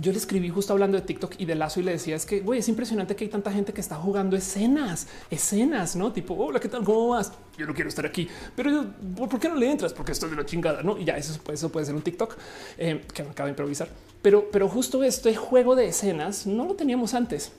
[0.00, 2.44] yo le escribí justo hablando de TikTok y de lazo y le decía es que
[2.56, 6.68] es impresionante que hay tanta gente que está jugando escenas, escenas, no tipo hola, qué
[6.68, 6.84] tal?
[6.84, 7.32] ¿Cómo vas?
[7.56, 8.86] Yo no quiero estar aquí, pero
[9.16, 9.92] ¿por qué no le entras?
[9.92, 10.98] Porque estoy de la chingada, no?
[10.98, 12.36] Y ya eso, eso puede ser un TikTok
[12.76, 13.88] em, que me acaba de improvisar,
[14.22, 17.52] pero, pero justo este juego de escenas no lo teníamos antes.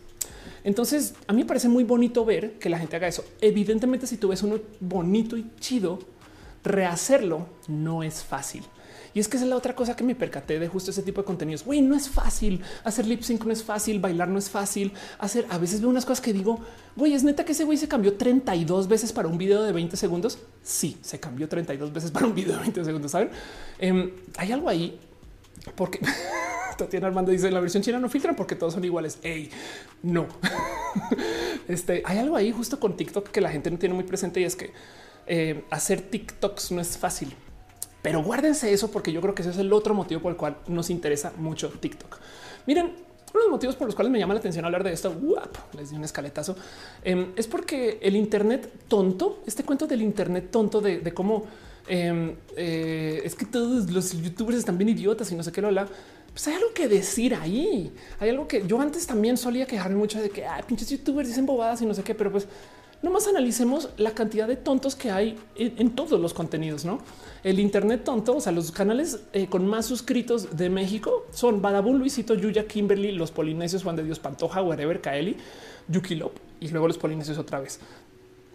[0.64, 3.24] Entonces, a mí me parece muy bonito ver que la gente haga eso.
[3.40, 6.00] Evidentemente, si tú ves uno bonito y chido,
[6.64, 8.64] rehacerlo no es fácil.
[9.14, 11.22] Y es que esa es la otra cosa que me percaté de justo ese tipo
[11.22, 11.64] de contenidos.
[11.64, 15.46] Güey, no es fácil hacer lip sync, no es fácil bailar, no es fácil hacer.
[15.50, 16.60] A veces veo unas cosas que digo,
[16.96, 19.98] güey, es neta que ese güey se cambió 32 veces para un video de 20
[19.98, 20.40] segundos.
[20.64, 23.12] Sí, se cambió 32 veces para un video de 20 segundos.
[23.12, 23.30] Saben,
[23.80, 25.00] em, hay algo ahí
[25.76, 26.00] porque
[26.78, 29.20] Tatiana Armando dice la versión china no filtran porque todos son iguales.
[29.24, 29.50] Ey,
[30.04, 30.28] no.
[31.68, 34.44] este hay algo ahí justo con TikTok que la gente no tiene muy presente y
[34.44, 34.72] es que
[35.28, 37.36] eh, hacer TikToks no es fácil.
[38.02, 40.58] Pero guárdense eso porque yo creo que ese es el otro motivo por el cual
[40.68, 42.18] nos interesa mucho TikTok.
[42.66, 45.14] Miren, uno de los motivos por los cuales me llama la atención hablar de esto,
[45.78, 46.56] les di un escaletazo,
[47.04, 51.46] em, es porque el Internet tonto, este cuento del Internet tonto de, cómo
[51.88, 55.68] em, eh, es que todos los youtubers están bien idiotas y no sé qué lo
[55.68, 55.88] habla.
[56.32, 57.92] Pues hay algo que decir ahí.
[58.20, 61.46] Hay algo que yo antes también solía quejarme mucho de que ah, pinches youtubers dicen
[61.46, 62.48] bobadas y no sé qué, pero pues
[63.02, 67.00] nomás analicemos la cantidad de tontos que hay en, todos los contenidos, ¿no?
[67.44, 72.00] El Internet tonto, o sea, los canales eh, con más suscritos de México son Badabun,
[72.00, 75.38] Luisito, Yuya, Kimberly, Los Polinesios, Juan de Dios, Pantoja, Wherever, Kaeli,
[75.88, 77.80] Yuki Lop y luego Los Polinesios otra vez.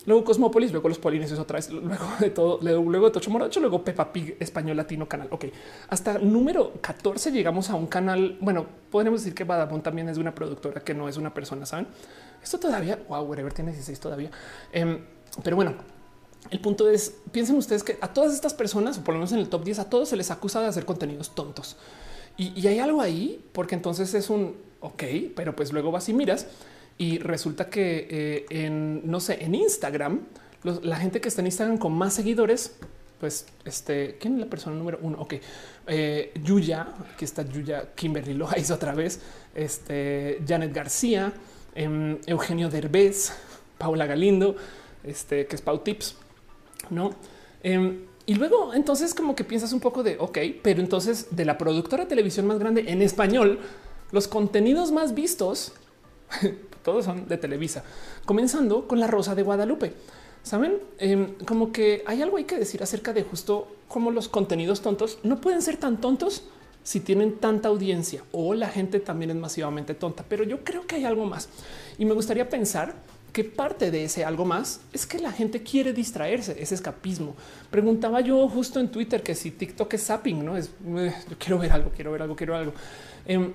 [0.07, 3.83] Luego Cosmópolis, luego los polinesios otra vez, luego de todo, luego de Tocho Morocho, luego
[3.83, 5.29] Peppa Pig español latino canal.
[5.31, 5.47] Ok,
[5.89, 8.37] hasta número 14 llegamos a un canal.
[8.41, 11.87] Bueno, podríamos decir que Badabun también es una productora que no es una persona, saben?
[12.45, 14.31] Esto todavía, wow, whatever tiene 16 todavía.
[14.71, 15.01] Em,
[15.43, 15.75] pero bueno,
[16.51, 19.39] el punto es, piensen ustedes que a todas estas personas, o por lo menos en
[19.39, 21.77] el top 10, a todos se les acusa de hacer contenidos tontos.
[22.37, 25.03] Y, hay algo ahí, porque entonces es un, ok,
[25.35, 26.49] pero pues luego vas y miras
[26.99, 30.21] y resulta que eh, en, no sé, en Instagram,
[30.83, 32.77] la gente que está en Instagram con más seguidores,
[33.21, 35.19] pues este, ¿quién es la persona número uno?
[35.21, 35.35] Ok,
[35.87, 39.21] eh, Yuya, aquí está Yuya, Kimberly Loaiz otra vez,
[39.55, 41.33] este, Janet García,
[41.75, 43.33] em, Eugenio Derbez,
[43.79, 44.57] Paula Galindo,
[45.03, 46.17] este, que es Pau Tips,
[46.91, 47.11] ¿no?
[47.63, 51.59] Em, y luego entonces como que piensas un poco de, ok, pero entonces de la
[51.59, 53.61] productora de televisión más grande en español,
[54.13, 55.73] los contenidos más vistos
[56.83, 57.85] todos son de Televisa,
[58.25, 59.93] comenzando con la Rosa de Guadalupe.
[60.43, 64.83] Saben em, como que hay algo hay que decir acerca de justo cómo los contenidos
[64.83, 66.45] tontos no pueden ser tan tontos
[66.85, 70.25] si tienen tanta audiencia o la gente también es masivamente tonta.
[70.29, 71.49] Pero yo creo que hay algo más
[71.99, 72.95] y me gustaría pensar
[73.33, 77.35] que parte de ese algo más es que la gente quiere distraerse, ese escapismo.
[77.69, 81.59] Preguntaba yo justo en Twitter que si TikTok es zapping, no es eh, yo quiero
[81.59, 82.73] ver algo, quiero ver algo, quiero algo,
[83.27, 83.53] em,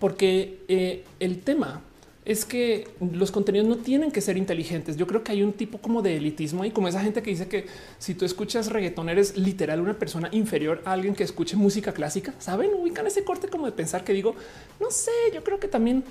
[0.00, 1.82] porque eh, el tema
[2.24, 4.96] es que los contenidos no tienen que ser inteligentes.
[4.96, 7.48] Yo creo que hay un tipo como de elitismo y como esa gente que dice
[7.48, 7.66] que
[7.98, 12.34] si tú escuchas reggaetón eres literal una persona inferior a alguien que escuche música clásica.
[12.38, 14.34] Saben, ubican ese corte como de pensar que digo,
[14.80, 16.04] no sé, yo creo que también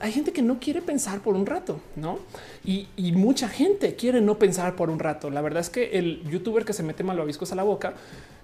[0.00, 2.18] hay gente que no quiere pensar por un rato, no?
[2.64, 5.30] Y, mucha gente quiere no pensar por un rato.
[5.30, 7.94] La verdad es que el youtuber que se mete malvaviscos a la boca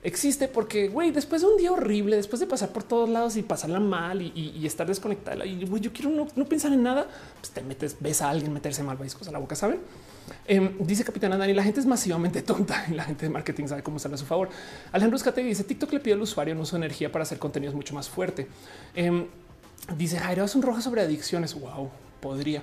[0.02, 3.42] existe porque, güey, después de un día horrible, después de pasar por todos lados y
[3.42, 7.06] pasarla mal y, estar desconectada, y yo quiero no, pensar en nada,
[7.40, 9.80] pues te metes, ves a alguien meterse malvaviscos a la boca, ¿saben?
[10.46, 13.82] Em, dice Capitán Dani, la gente es masivamente tonta y la gente de marketing sabe
[13.82, 14.50] cómo usarla a su favor.
[14.92, 17.94] Alejandro Escate dice TikTok le pide al usuario no su energía para hacer contenidos mucho
[17.94, 18.46] más fuerte.
[18.94, 19.26] Em,
[19.96, 21.54] Dice Jairo, es un rojo sobre adicciones.
[21.54, 22.62] Wow, podría.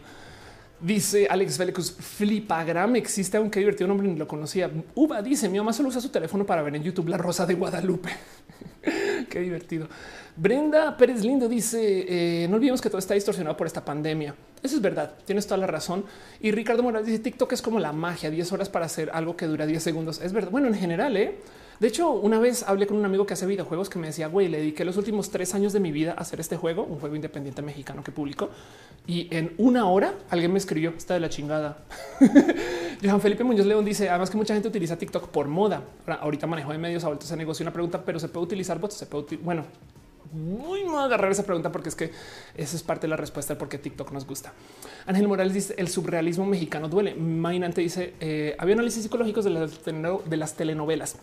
[0.80, 4.70] Dice Alex Felicus, flipagram existe, aunque divertido nombre ni lo conocía.
[4.94, 7.54] Uva dice, mi mamá solo usa su teléfono para ver en YouTube La Rosa de
[7.54, 8.10] Guadalupe.
[9.30, 9.88] Qué divertido.
[10.36, 12.06] Brenda Pérez Lindo dice,
[12.44, 14.36] eh, no olvidemos que todo está distorsionado por esta pandemia.
[14.62, 16.06] Eso es verdad, tienes toda la razón.
[16.42, 19.48] Y Ricardo Morales dice, TikTok es como la magia, 10 horas para hacer algo que
[19.48, 20.20] dura 10 segundos.
[20.22, 20.52] Es verdad.
[20.52, 21.36] Bueno, en general, ¿eh?
[21.80, 24.48] De hecho, una vez hablé con un amigo que hace videojuegos que me decía, güey,
[24.48, 27.16] le dediqué los últimos tres años de mi vida a hacer este juego, un juego
[27.16, 28.50] independiente mexicano que publicó.
[29.06, 31.80] Y en una hora alguien me escribió, está de la chingada.
[33.04, 35.84] Johan Felipe Muñoz León dice, además que mucha gente utiliza TikTok por moda.
[36.08, 39.06] Ahorita manejo de medios, ahorita se negocia una pregunta, pero se puede utilizar bots, se
[39.06, 39.66] puede, bueno,
[40.32, 42.12] muy mal agarrar esa pregunta porque es que
[42.56, 44.54] esa es parte de la respuesta de por qué TikTok nos gusta.
[45.06, 47.16] Ángel Morales dice el surrealismo mexicano duele.
[47.16, 51.18] Mainante dice eh, había análisis psicológicos de las telenovelas.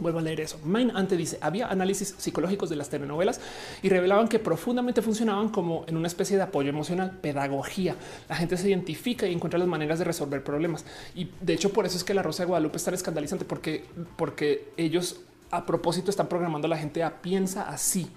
[0.00, 0.58] Vuelvo a leer eso.
[0.64, 3.40] Main antes dice había análisis psicológicos de las telenovelas
[3.82, 7.94] y revelaban que profundamente funcionaban como en una especie de apoyo emocional, pedagogía.
[8.28, 10.84] La gente se identifica y encuentra las maneras de resolver problemas.
[11.14, 13.84] Y de hecho, por eso es que la Rosa de Guadalupe es tan escandalizante, porque,
[14.16, 15.20] porque ellos
[15.50, 18.10] a propósito están programando a la gente a piensa así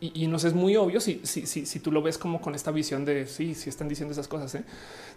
[0.00, 2.70] y, nos es muy obvio si, si, si, si, tú lo ves como con esta
[2.70, 4.54] visión de sí, si están diciendo esas cosas.
[4.54, 4.64] ¿eh?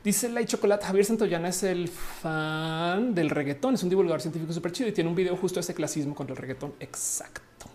[0.03, 0.85] Dice la chocolate.
[0.85, 5.09] Javier Santoyana es el fan del reggaetón, es un divulgador científico súper chido y tiene
[5.09, 6.73] un video justo ese clasismo contra el reggaetón.
[6.79, 7.67] Exacto.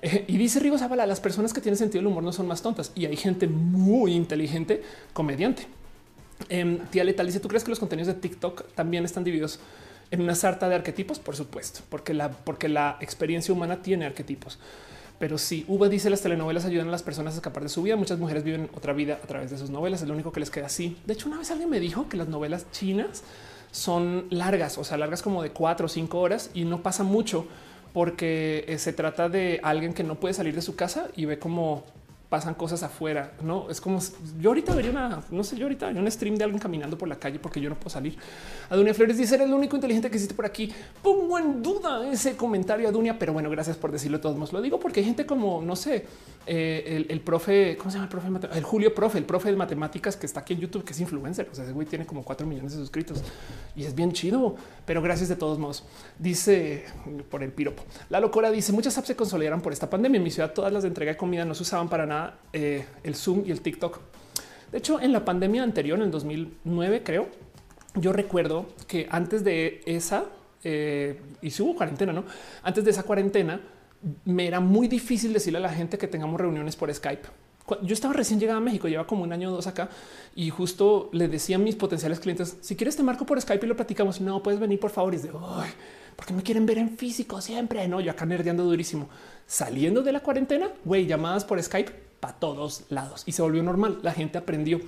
[0.00, 2.62] Eh, y dice Rigo Zavala, las personas que tienen sentido del humor no son más
[2.62, 5.66] tontas y hay gente muy inteligente, comediante.
[6.48, 9.60] Eh, tía Letal dice, ¿tú crees que los contenidos de TikTok también están divididos
[10.10, 11.18] en una sarta de arquetipos?
[11.18, 14.58] Por supuesto, porque la, porque la experiencia humana tiene arquetipos.
[15.22, 17.94] Pero sí, Uva dice las telenovelas ayudan a las personas a escapar de su vida.
[17.94, 20.02] Muchas mujeres viven otra vida a través de sus novelas.
[20.02, 20.96] Es lo único que les queda así.
[21.06, 23.22] De hecho, una vez alguien me dijo que las novelas chinas
[23.70, 27.46] son largas, o sea, largas como de cuatro o cinco horas y no pasa mucho
[27.92, 31.38] porque eh, se trata de alguien que no puede salir de su casa y ve
[31.38, 31.84] como
[32.32, 33.32] pasan cosas afuera.
[33.42, 33.98] No es como
[34.40, 37.06] yo ahorita vería una, no sé, yo ahorita vería un stream de alguien caminando por
[37.06, 38.16] la calle porque yo no puedo salir.
[38.70, 40.72] Adunia Flores dice: Eres el único inteligente que existe por aquí.
[41.02, 44.18] Pongo en duda ese comentario, Adunia, pero bueno, gracias por decirlo.
[44.18, 46.06] Todos nos lo digo porque hay gente como no sé,
[46.46, 48.58] eh, el, profe, ¿cómo se llama el profe?
[48.58, 51.50] El Julio Profe, el profe de matemáticas que está aquí en YouTube, que es influencer.
[51.52, 53.22] O sea, ese güey tiene como cuatro millones de suscritos
[53.76, 54.56] y es bien chido,
[54.86, 55.84] pero gracias de todos modos.
[56.18, 56.86] Dice
[57.30, 57.84] por el piropo.
[58.08, 60.16] La locura dice: Muchas apps se consolidaron por esta pandemia.
[60.16, 62.21] En mi ciudad, todas las de entrega de comida no se usaban para nada
[62.52, 64.00] eh, el Zoom y el TikTok.
[64.70, 67.28] De hecho, en la pandemia anterior, en el 2009, creo,
[67.94, 70.24] yo recuerdo que antes de esa,
[70.64, 72.24] eh, y si hubo cuarentena, no?
[72.62, 73.60] Antes de esa cuarentena,
[74.24, 77.28] me era muy difícil decirle a la gente que tengamos reuniones por Skype.
[77.82, 79.88] Yo estaba recién llegada a México, lleva como un año o dos acá
[80.34, 83.68] y justo le decía a mis potenciales clientes: si quieres, te marco por Skype y
[83.68, 84.20] lo platicamos.
[84.20, 85.12] No puedes venir, por favor.
[85.14, 85.30] Y es de
[86.16, 87.86] porque me quieren ver en físico siempre.
[87.88, 89.08] No, yo acá nerdeando durísimo.
[89.46, 93.98] Saliendo de la cuarentena, güey, llamadas por Skype para todos lados y se volvió normal.
[94.02, 94.80] La gente aprendió.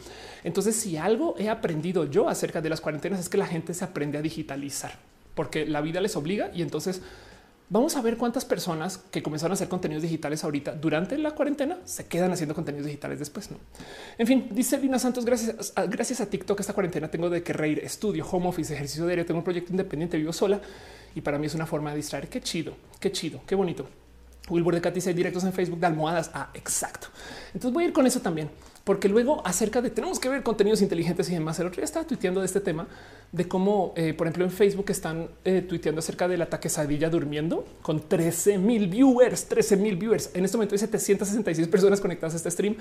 [0.44, 3.84] Entonces, si algo he aprendido yo acerca de las cuarentenas es que la gente se
[3.84, 4.92] aprende a digitalizar
[5.34, 7.02] porque la vida les obliga y entonces
[7.70, 11.78] Vamos a ver cuántas personas que comenzaron a hacer contenidos digitales ahorita durante la cuarentena
[11.84, 13.50] se quedan haciendo contenidos digitales después.
[13.50, 13.56] ¿no?
[14.18, 17.54] En fin, dice Lina Santos, gracias a, gracias a TikTok esta cuarentena tengo de que
[17.54, 20.60] reír, estudio, home office, ejercicio diario, tengo un proyecto independiente, vivo sola
[21.14, 22.28] y para mí es una forma de distraer.
[22.28, 23.88] Qué chido, qué chido, qué bonito.
[24.48, 26.30] Wilbur de Katy directos en Facebook de almohadas.
[26.34, 27.08] Ah, exacto.
[27.48, 28.50] Entonces voy a ir con eso también
[28.84, 31.58] porque luego acerca de tenemos que ver contenidos inteligentes y demás.
[31.58, 32.86] El otro día estaba tuiteando de este tema
[33.32, 37.66] de cómo, eh, por ejemplo, en Facebook están eh, tuiteando acerca del ataque Sadilla durmiendo
[37.80, 40.30] con 13 mil viewers, 13 mil viewers.
[40.34, 42.76] En este momento hay 766 personas conectadas a este stream.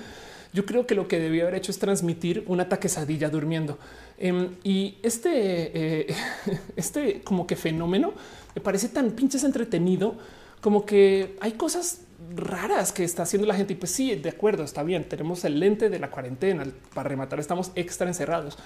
[0.52, 3.78] Yo creo que lo que debía haber hecho es transmitir un ataque Sadilla durmiendo.
[4.18, 6.14] Em, y este, eh,
[6.76, 8.12] este como que fenómeno
[8.54, 10.16] me parece tan pinches entretenido
[10.64, 12.00] como que hay cosas
[12.34, 13.74] raras que está haciendo la gente.
[13.74, 15.06] Y pues sí, de acuerdo, está bien.
[15.06, 17.38] Tenemos el lente de la cuarentena para rematar.
[17.38, 18.56] Estamos extra encerrados.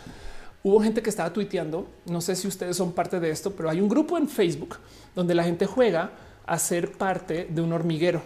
[0.63, 1.89] Hubo gente que estaba tuiteando.
[2.07, 4.77] No sé si ustedes son parte de esto, pero hay un grupo en Facebook
[5.17, 6.13] donde la gente juega
[6.47, 8.23] a ser parte de un hormiguero.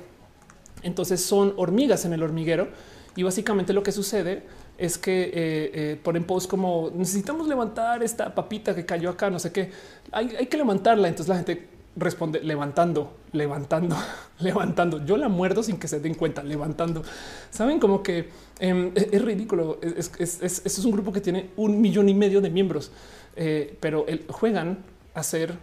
[0.83, 2.69] Entonces son hormigas en el hormiguero
[3.17, 4.43] y básicamente lo que sucede
[4.77, 9.39] es que eh, eh, ponen post como necesitamos levantar esta papita que cayó acá, no
[9.39, 9.71] sé qué.
[10.11, 11.09] Hay, hay que levantarla.
[11.09, 13.97] Entonces la gente responde levantando, levantando,
[14.39, 15.05] levantando.
[15.05, 17.03] Yo la muerdo sin que se den cuenta, levantando.
[17.51, 18.29] Saben como que
[18.59, 19.79] em, e-, es, ridículo.
[19.83, 20.13] Es,
[20.43, 22.93] es, un grupo que tiene un millón y medio de miembros,
[23.37, 24.85] eh, pero juegan
[25.15, 25.59] a ser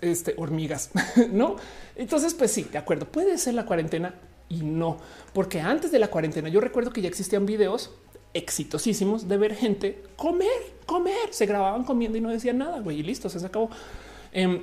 [0.00, 0.90] este, hormigas,
[1.32, 1.56] no?
[1.96, 3.06] Entonces, pues sí, de acuerdo.
[3.06, 4.14] Puede ser la cuarentena
[4.48, 4.98] y no,
[5.32, 7.92] porque antes de la cuarentena yo recuerdo que ya existían videos
[8.32, 10.48] exitosísimos de ver gente comer,
[10.86, 11.30] comer.
[11.30, 13.70] Se grababan comiendo y no decían nada, güey, y listo, se acabó.
[14.32, 14.62] Em,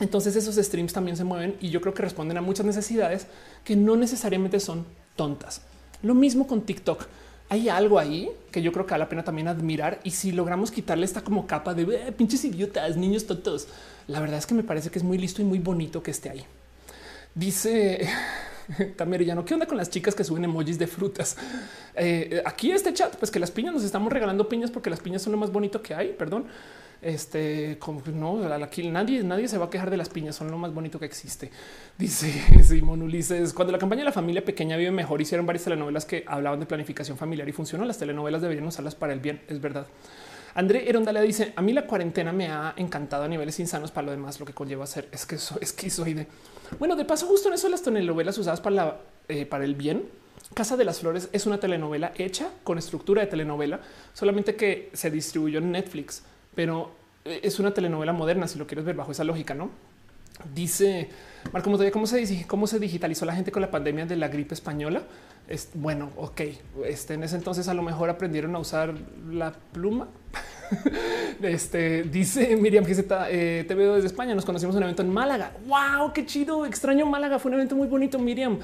[0.00, 3.26] entonces esos streams también se mueven y yo creo que responden a muchas necesidades
[3.64, 5.62] que no necesariamente son tontas.
[6.02, 7.06] Lo mismo con TikTok.
[7.50, 10.70] Hay algo ahí que yo creo que vale la pena también admirar y si logramos
[10.70, 13.66] quitarle esta como capa de eh, pinches idiotas, niños tontos,
[14.06, 16.30] la verdad es que me parece que es muy listo y muy bonito que esté
[16.30, 16.44] ahí.
[17.34, 18.08] Dice
[18.96, 21.36] también qué onda con las chicas que suben emojis de frutas.
[21.94, 25.20] Eh, aquí este chat, pues que las piñas nos estamos regalando piñas porque las piñas
[25.20, 26.12] son lo más bonito que hay.
[26.12, 26.46] Perdón.
[27.02, 30.58] Este, como no, aquí nadie, nadie se va a quejar de las piñas, son lo
[30.58, 31.50] más bonito que existe.
[31.98, 32.30] Dice
[32.62, 36.24] Simón Ulises, cuando la campaña de la familia pequeña vive mejor, hicieron varias telenovelas que
[36.26, 37.86] hablaban de planificación familiar y funcionó.
[37.86, 39.86] Las telenovelas deberían usarlas para el bien, es verdad.
[40.54, 43.90] André Erondalia dice: A mí la cuarentena me ha encantado a niveles insanos.
[43.90, 46.26] Para lo demás, lo que conlleva ser es que soy esquizoide.
[46.78, 48.96] Bueno, de paso, justo en eso, las telenovelas usadas para, la,
[49.28, 50.04] eh, para el bien.
[50.52, 53.80] Casa de las Flores es una telenovela hecha con estructura de telenovela,
[54.12, 56.24] solamente que se distribuyó en Netflix
[56.54, 56.90] pero
[57.24, 59.70] eh, es una telenovela moderna, si lo quieres ver bajo esa lógica, ¿no?
[60.54, 61.10] Dice
[61.52, 65.02] Marco ¿cómo se, ¿cómo se digitalizó la gente con la pandemia de la gripe española?
[65.48, 66.42] Es, bueno, ok,
[66.84, 68.94] este, en ese entonces a lo mejor aprendieron a usar
[69.28, 70.08] la pluma.
[71.42, 72.94] este dice Miriam que
[73.30, 74.34] eh, te veo desde España.
[74.34, 75.52] Nos conocimos en un evento en Málaga.
[75.66, 77.40] Wow, qué chido, extraño Málaga.
[77.40, 78.58] Fue un evento muy bonito, Miriam.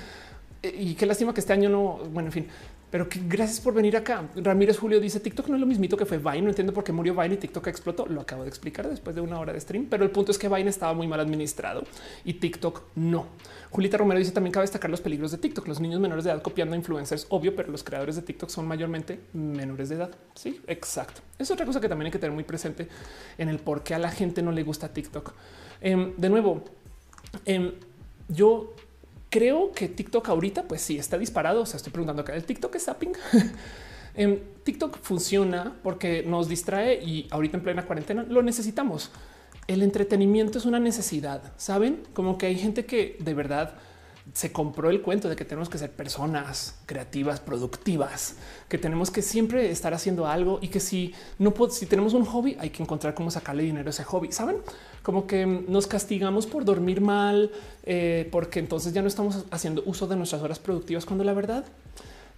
[0.63, 1.99] Eh, y qué lástima que este año no.
[2.13, 2.49] Bueno, en fin,
[2.97, 4.27] pero que gracias por venir acá.
[4.37, 6.41] Ramírez Julio dice TikTok no es lo mismito que fue Vine.
[6.41, 8.07] No entiendo por qué murió Vine y TikTok explotó.
[8.07, 10.49] Lo acabo de explicar después de una hora de stream, pero el punto es que
[10.49, 11.85] Vine estaba muy mal administrado
[12.25, 13.27] y TikTok no.
[13.69, 15.69] Julita Romero dice también cabe destacar los peligros de TikTok.
[15.69, 19.21] Los niños menores de edad copiando influencers, obvio, pero los creadores de TikTok son mayormente
[19.35, 20.11] menores de edad.
[20.35, 21.21] Sí, exacto.
[21.39, 22.89] Es otra cosa que también hay que tener muy presente
[23.37, 25.35] en el por qué a la gente no le gusta TikTok.
[25.83, 26.65] Em, de nuevo,
[27.45, 27.73] em,
[28.29, 28.75] yo
[29.37, 31.61] creo que TikTok ahorita, pues sí está disparado.
[31.61, 33.13] O sea, estoy preguntando acá el TikTok es zapping.
[34.15, 39.11] em, TikTok funciona porque nos distrae y ahorita en plena cuarentena lo necesitamos.
[39.67, 42.03] El entretenimiento es una necesidad, saben?
[42.15, 43.75] Como que hay gente que de verdad
[44.33, 48.37] se compró el cuento de que tenemos que ser personas creativas, productivas,
[48.69, 52.57] que tenemos que siempre estar haciendo algo y que si no si tenemos un hobby,
[52.59, 54.33] hay que encontrar cómo sacarle dinero a ese hobby.
[54.33, 54.59] Saben
[55.03, 57.51] como que nos castigamos por dormir mal,
[57.85, 61.65] eh, porque entonces ya no estamos haciendo uso de nuestras horas productivas, cuando la verdad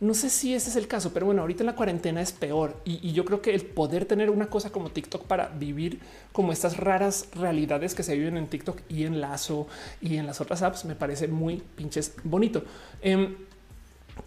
[0.00, 2.76] no sé si ese es el caso, pero bueno, ahorita en la cuarentena es peor
[2.84, 5.98] y, yo creo que el poder tener una cosa como TikTok para vivir
[6.32, 9.66] como estas raras realidades que se viven en TikTok y en Lazo
[10.00, 12.62] y en las otras apps me parece muy pinches bonito.
[13.02, 13.34] Em,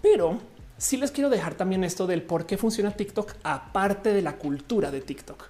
[0.01, 0.39] pero
[0.77, 4.91] sí les quiero dejar también esto del por qué funciona TikTok aparte de la cultura
[4.91, 5.47] de TikTok.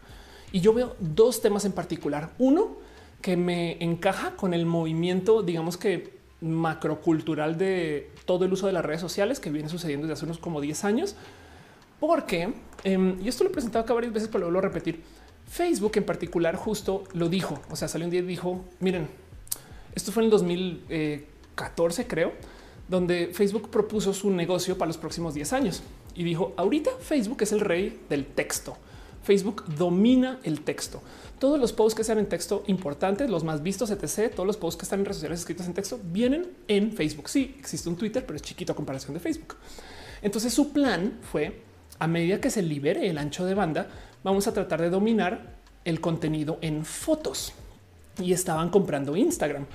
[0.51, 2.31] Y yo veo dos temas en particular.
[2.37, 2.77] Uno
[3.21, 8.83] que me encaja con el movimiento, digamos que macrocultural de todo el uso de las
[8.83, 11.15] redes sociales que viene sucediendo desde hace unos como 10 años,
[11.99, 12.53] porque
[12.83, 15.01] em, y esto lo he presentado acá varias veces, pero lo vuelvo a repetir.
[15.47, 17.59] Facebook en particular justo lo dijo.
[17.69, 19.07] O sea, salió un día y dijo: Miren,
[19.93, 22.33] esto fue en el 2014, creo,
[22.87, 25.83] donde Facebook propuso su negocio para los próximos 10 años
[26.15, 28.77] y dijo: Ahorita Facebook es el rey del texto.
[29.23, 31.01] Facebook domina el texto.
[31.41, 34.77] Todos los posts que sean en texto importantes, los más vistos, etc., todos los posts
[34.77, 37.29] que están en redes sociales escritos en texto vienen en Facebook.
[37.29, 39.55] Sí, existe un Twitter, pero es chiquito a comparación de Facebook.
[40.21, 41.63] Entonces su plan fue,
[41.97, 43.87] a medida que se libere el ancho de banda,
[44.23, 47.53] vamos a tratar de dominar el contenido en fotos.
[48.21, 49.65] Y estaban comprando Instagram,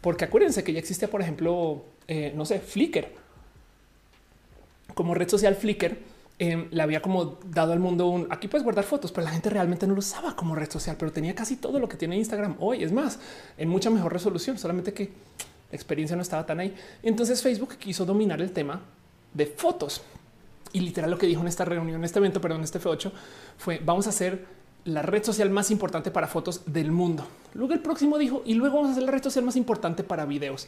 [0.00, 3.06] porque acuérdense que ya existía, por ejemplo, eh, no sé, Flickr.
[4.92, 5.98] Como red social Flickr
[6.44, 9.48] Em, le había como dado al mundo un aquí puedes guardar fotos, pero la gente
[9.48, 12.56] realmente no lo usaba como red social, pero tenía casi todo lo que tiene Instagram
[12.58, 12.82] hoy.
[12.82, 13.20] Es más,
[13.56, 16.74] en mucha mejor resolución, solamente que la experiencia no estaba tan ahí.
[17.04, 18.80] Entonces Facebook quiso dominar el tema
[19.32, 20.02] de fotos
[20.72, 23.12] y literal lo que dijo en esta reunión, en este evento, perdón, este F8
[23.56, 24.44] fue vamos a hacer
[24.84, 27.24] la red social más importante para fotos del mundo.
[27.54, 30.24] Luego el próximo dijo y luego vamos a hacer la red social más importante para
[30.24, 30.66] videos.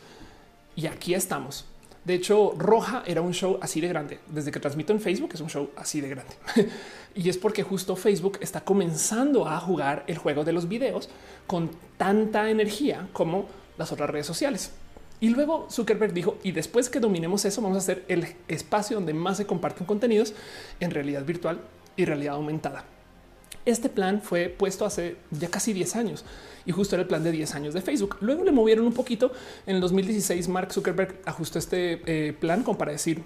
[0.77, 1.65] Y aquí estamos.
[2.05, 4.19] De hecho, Roja era un show así de grande.
[4.29, 6.35] Desde que transmito en Facebook es un show así de grande.
[7.15, 11.09] y es porque justo Facebook está comenzando a jugar el juego de los videos
[11.47, 13.47] con tanta energía como
[13.79, 14.73] las otras redes sociales.
[15.21, 19.15] Y luego Zuckerberg dijo, y después que dominemos eso, vamos a hacer el espacio donde
[19.15, 20.35] más se comparten contenidos
[20.81, 21.61] en realidad virtual
[21.97, 22.85] y realidad aumentada.
[23.65, 26.24] Este plan fue puesto hace ya casi 10 años
[26.66, 28.16] y justo era el plan de 10 años de Facebook.
[28.20, 29.32] Luego le movieron un poquito.
[29.66, 33.23] En el 2016 Mark Zuckerberg ajustó este eh, plan como para decir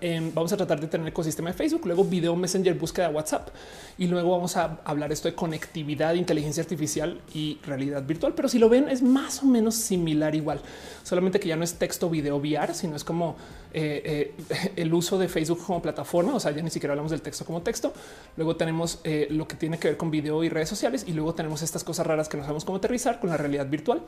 [0.00, 3.48] Em, vamos a tratar de tener ecosistema de Facebook, luego video Messenger, búsqueda de WhatsApp
[3.96, 8.34] y luego vamos a hablar esto de conectividad, inteligencia artificial y realidad virtual.
[8.34, 10.60] Pero si lo ven, es más o menos similar igual,
[11.02, 13.36] solamente que ya no es texto, video, VR, sino es como
[13.72, 16.34] eh, eh, el uso de Facebook como plataforma.
[16.34, 17.92] O sea, ya ni siquiera hablamos del texto como texto.
[18.36, 21.34] Luego tenemos eh, lo que tiene que ver con video y redes sociales y luego
[21.34, 24.02] tenemos estas cosas raras que no sabemos cómo aterrizar con la realidad virtual.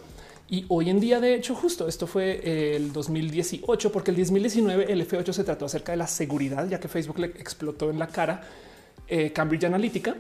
[0.51, 5.07] Y hoy en día, de hecho, justo esto fue el 2018, porque el 2019 el
[5.07, 8.43] F8 se trató acerca de la seguridad, ya que Facebook le explotó en la cara
[9.07, 10.17] eh, Cambridge Analytica.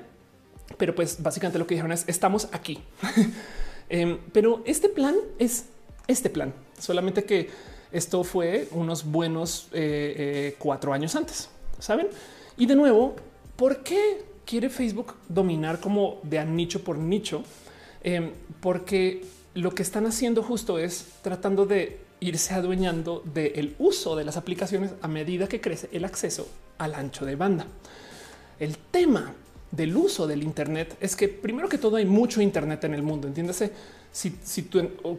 [0.76, 2.78] Pero pues básicamente lo que dijeron es estamos aquí.
[3.90, 5.64] Em, pero este plan es
[6.08, 7.48] este plan, solamente que
[7.90, 11.48] esto fue unos buenos eh, eh, cuatro años antes,
[11.78, 12.08] saben?
[12.58, 13.16] Y de nuevo,
[13.56, 17.44] ¿por qué quiere Facebook dominar como de nicho por nicho?
[18.02, 24.24] Em, porque lo que están haciendo justo es tratando de irse adueñando del uso de
[24.24, 27.66] las aplicaciones a medida que crece el acceso al ancho de banda.
[28.58, 29.34] El tema
[29.70, 33.28] del uso del Internet es que primero que todo hay mucho Internet en el mundo.
[33.28, 33.72] Entiéndase,
[34.10, 34.34] si,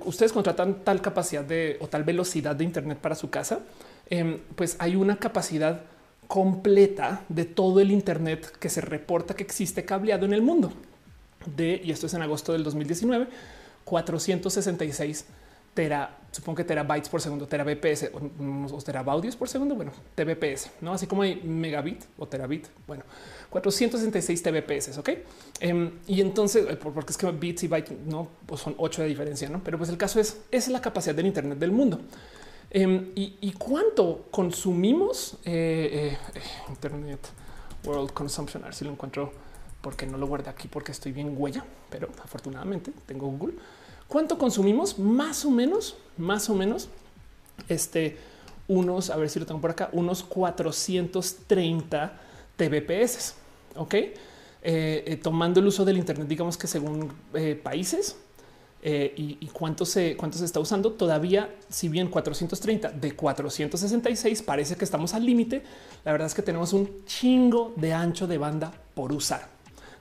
[0.05, 3.59] ustedes contratan tal capacidad de o tal velocidad de Internet para su casa,
[4.09, 5.83] em, pues hay una capacidad
[6.27, 10.73] completa de todo el Internet que se reporta que existe cableado en el mundo.
[11.45, 13.27] De, y esto es en agosto del 2019,
[13.85, 15.25] 466
[15.73, 19.75] tera, supongo que terabytes por segundo, terabps o, o terabaudios por segundo.
[19.75, 22.67] Bueno, tbps, no así como hay megabit o terabit.
[22.87, 23.03] Bueno,
[23.49, 24.97] 466 tbps.
[24.97, 25.09] Ok.
[25.59, 29.07] Em, y entonces, eh, porque es que bits y bytes no pues son 8 de
[29.07, 29.63] diferencia, no?
[29.63, 31.99] Pero pues el caso es, es la capacidad del Internet del mundo.
[32.71, 37.19] Em, y, cuánto consumimos eh, eh, Internet
[37.83, 38.63] World Consumption.
[38.63, 39.31] A ver si lo encuentro
[39.81, 43.55] porque no lo guardé aquí porque estoy bien huella, pero afortunadamente tengo Google.
[44.09, 44.97] ¿Cuánto consumimos?
[44.97, 46.89] Más o menos, más o menos,
[47.69, 48.17] este,
[48.67, 52.19] unos, a ver si lo tengo por acá, unos 430
[52.57, 53.35] TBPS.
[53.75, 54.13] Ok, eh,
[54.63, 58.17] eh, tomando el uso del Internet, digamos que según eh, países
[58.81, 64.75] y, y, cuánto se cuánto se está usando, todavía, si bien 430 de 466 parece
[64.75, 65.63] que estamos al límite,
[66.05, 69.58] la verdad es que tenemos un chingo de ancho de banda por usar.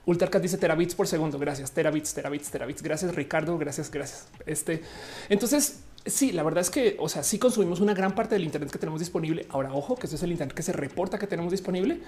[0.08, 1.38] Ultracat dice terabits por segundo.
[1.38, 1.70] Gracias.
[1.70, 2.82] Terabits, terabits, terabits.
[2.82, 3.58] Gracias, Ricardo.
[3.58, 4.26] Gracias, gracias.
[4.46, 4.82] Este
[5.28, 8.70] entonces Sí, la verdad es que, o sea, sí consumimos una gran parte del Internet
[8.70, 9.46] que tenemos disponible.
[9.50, 12.00] Ahora, ojo, que ese es el Internet que se reporta que tenemos disponible,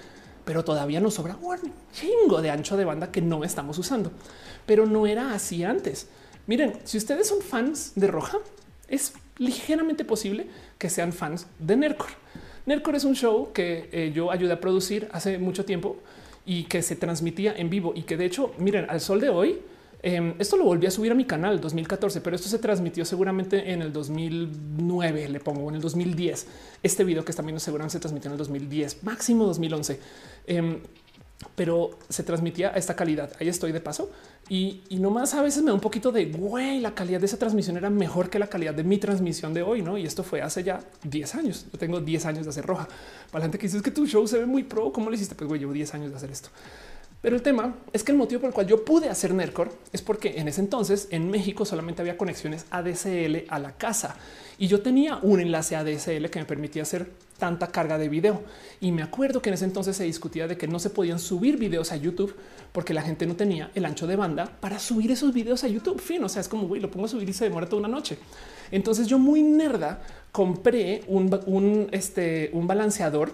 [0.43, 4.11] pero todavía nos sobra un chingo de ancho de banda que no estamos usando.
[4.65, 6.07] Pero no era así antes.
[6.47, 8.39] Miren, si ustedes son fans de Roja,
[8.87, 10.47] es ligeramente posible
[10.79, 12.09] que sean fans de Nercor.
[12.65, 15.97] Nercor es un show que eh, yo ayudé a producir hace mucho tiempo
[16.45, 19.59] y que se transmitía en vivo y que de hecho, miren, al sol de hoy,
[20.03, 23.71] em, esto lo volví a subir a mi canal 2014, pero esto se transmitió seguramente
[23.71, 26.47] en el 2009, le pongo en el 2010.
[26.81, 29.99] Este video que viendo seguramente se transmitió en el 2010, máximo 2011
[31.55, 33.31] pero se transmitía a esta calidad.
[33.39, 34.11] Ahí estoy de paso
[34.49, 37.37] y, y nomás a veces me da un poquito de güey, la calidad de esa
[37.37, 39.97] transmisión era mejor que la calidad de mi transmisión de hoy, no?
[39.97, 41.65] Y esto fue hace ya 10 años.
[41.71, 42.87] Yo tengo 10 años de hacer roja.
[43.31, 45.35] Para la gente que dice que tu show se ve muy pro, ¿cómo lo hiciste?
[45.35, 46.49] Pues güey, llevo 10 años de hacer esto.
[47.21, 50.01] Pero el tema es que el motivo por el cual yo pude hacer Nercor es
[50.01, 54.15] porque en ese entonces en México solamente había conexiones ADSL a la casa
[54.57, 57.11] y yo tenía un enlace ADSL que me permitía hacer
[57.41, 58.43] tanta carga de video.
[58.79, 61.57] Y me acuerdo que en ese entonces se discutía de que no se podían subir
[61.57, 62.35] videos a YouTube
[62.71, 65.99] porque la gente no tenía el ancho de banda para subir esos videos a YouTube.
[65.99, 67.87] Fin, o sea, es como güey, lo pongo a subir y se demora toda una
[67.89, 68.19] noche.
[68.69, 73.33] Entonces yo muy nerda compré un, un, este, un balanceador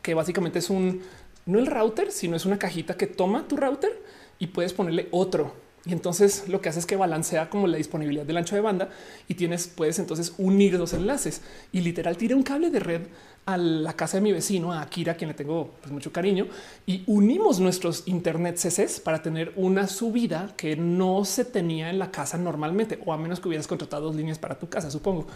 [0.00, 1.02] que básicamente es un
[1.44, 4.02] no el router, sino es una cajita que toma tu router
[4.38, 5.52] y puedes ponerle otro.
[5.86, 8.90] Y entonces lo que hace es que balancea como la disponibilidad del ancho de banda
[9.26, 11.40] y tienes, puedes entonces unir dos enlaces
[11.72, 13.02] y literal tira un cable de red
[13.46, 16.46] a la casa de mi vecino, a Akira, a quien le tengo pues, mucho cariño,
[16.84, 22.10] y unimos nuestros internet CCs para tener una subida que no se tenía en la
[22.10, 25.26] casa normalmente, o a menos que hubieras contratado dos líneas para tu casa, supongo.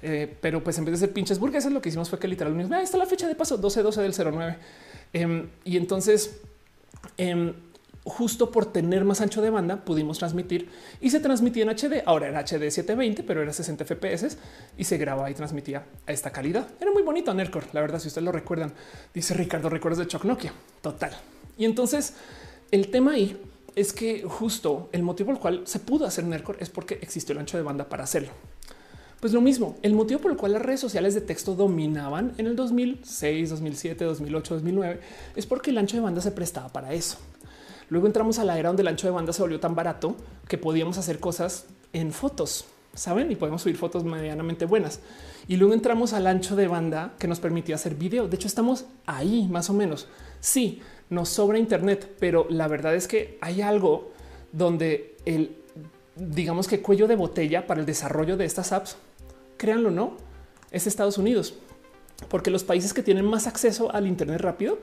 [0.00, 2.54] Eh, pero pues en vez de ser pinches burgueses, lo que hicimos fue que literal
[2.54, 4.56] unimos, ah, está la fecha de paso 12-12 del 09
[5.12, 6.40] Em, y entonces,
[7.16, 7.54] em,
[8.04, 10.68] justo por tener más ancho de banda, pudimos transmitir
[11.00, 12.02] y se transmitía en HD.
[12.06, 14.38] Ahora era HD 720, pero era 60 FPS
[14.78, 16.66] y se grababa y transmitía a esta calidad.
[16.80, 18.72] Era muy bonito Nercor, la verdad, si ustedes lo recuerdan.
[19.12, 20.52] Dice Ricardo, recuerdos de Choc Nokia.
[20.80, 21.12] Total.
[21.58, 22.14] Y entonces
[22.70, 23.40] el tema ahí
[23.76, 27.32] es que justo el motivo por el cual se pudo hacer Nercor es porque existió
[27.32, 28.30] el ancho de banda para hacerlo.
[29.20, 32.46] Pues lo mismo, el motivo por el cual las redes sociales de texto dominaban en
[32.46, 35.00] el 2006, 2007, 2008, 2009
[35.36, 37.18] es porque el ancho de banda se prestaba para eso.
[37.90, 40.16] Luego entramos a la era donde el ancho de banda se volvió tan barato
[40.48, 42.64] que podíamos hacer cosas en fotos,
[42.94, 43.30] saben?
[43.30, 45.00] Y podemos subir fotos medianamente buenas.
[45.46, 48.28] Y luego entramos al ancho de banda que nos permitía hacer video.
[48.28, 50.08] De hecho, estamos ahí más o menos.
[50.40, 50.80] Sí,
[51.10, 54.12] nos sobra Internet, pero la verdad es que hay algo
[54.52, 55.56] donde el
[56.16, 58.96] digamos que cuello de botella para el desarrollo de estas apps
[59.60, 60.16] créanlo o no,
[60.70, 61.54] es Estados Unidos,
[62.30, 64.78] porque los países que tienen más acceso al Internet rápido,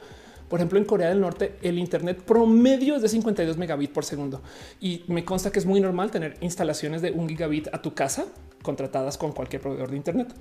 [0.49, 4.41] por ejemplo, en Corea del Norte, el Internet promedio es de 52 megabits por segundo.
[4.80, 8.26] Y me consta que es muy normal tener instalaciones de un gigabit a tu casa
[8.61, 10.34] contratadas con cualquier proveedor de Internet.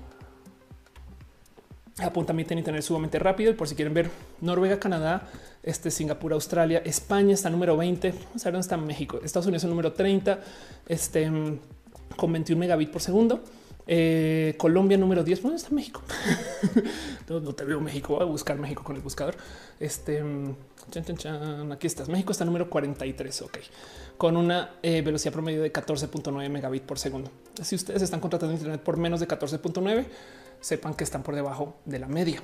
[1.97, 3.51] Japón también tiene Internet sumamente rápido.
[3.51, 4.09] Y por si quieren ver
[4.39, 5.27] Noruega, Canadá,
[5.63, 8.11] este, Singapur, Australia, España está número 20.
[8.11, 9.19] Vamos a ver dónde está México.
[9.23, 10.39] Estados Unidos es número 30,
[10.87, 11.31] este,
[12.15, 13.43] con 21 megabits por segundo.
[13.87, 15.41] Eh, Colombia número 10.
[15.41, 16.01] ¿Dónde está México?
[17.29, 18.15] no, te veo México.
[18.15, 19.35] Voy a buscar México con el buscador.
[19.79, 20.23] Este
[21.71, 22.09] aquí estás.
[22.09, 23.41] México está número 43.
[23.43, 23.57] Ok,
[24.17, 27.31] con una eh, velocidad promedio de 14.9 megabit por segundo.
[27.61, 30.05] Si ustedes están contratando Internet por menos de 14.9,
[30.59, 32.41] sepan que están por debajo de la media.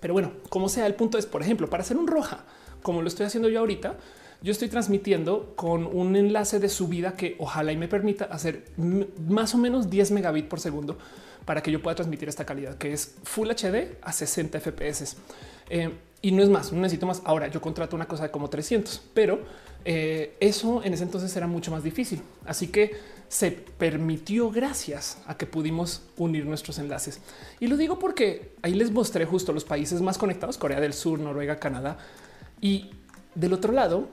[0.00, 2.44] Pero bueno, como sea, el punto es, por ejemplo, para hacer un roja,
[2.82, 3.96] como lo estoy haciendo yo ahorita,
[4.40, 9.54] yo estoy transmitiendo con un enlace de subida que ojalá y me permita hacer más
[9.54, 10.96] o menos 10 megabits por segundo
[11.44, 15.16] para que yo pueda transmitir esta calidad que es Full HD a 60 FPS.
[15.70, 15.90] Eh,
[16.20, 17.22] y no es más, no necesito más.
[17.24, 19.40] Ahora yo contrato una cosa de como 300, pero
[19.84, 22.22] eh, eso en ese entonces era mucho más difícil.
[22.44, 22.96] Así que
[23.28, 27.20] se permitió gracias a que pudimos unir nuestros enlaces.
[27.60, 31.18] Y lo digo porque ahí les mostré justo los países más conectados, Corea del Sur,
[31.18, 31.98] Noruega, Canadá.
[32.60, 32.90] Y
[33.34, 34.08] del otro lado,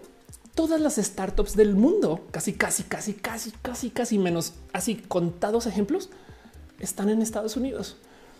[0.55, 6.09] todas las startups del mundo, casi, casi, casi, casi, casi, casi menos así contados ejemplos,
[6.79, 7.97] están en Estados Unidos.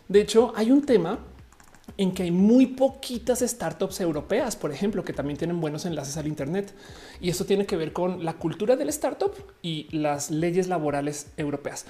[0.08, 1.20] De hecho, hay un tema
[1.98, 6.28] en que hay muy poquitas startups europeas, por ejemplo, que también tienen buenos enlaces al
[6.28, 6.74] Internet.
[7.22, 11.86] Y eso tiene que ver con la cultura del startup y las leyes laborales europeas.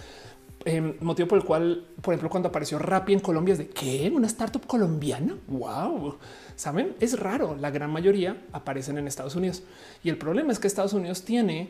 [0.65, 4.11] Em, motivo por el cual, por ejemplo, cuando apareció Rappi en Colombia, es de qué
[4.13, 5.37] una startup colombiana.
[5.47, 6.17] Wow,
[6.55, 7.55] saben, es raro.
[7.59, 9.63] La gran mayoría aparecen en Estados Unidos
[10.03, 11.69] y el problema es que Estados Unidos tiene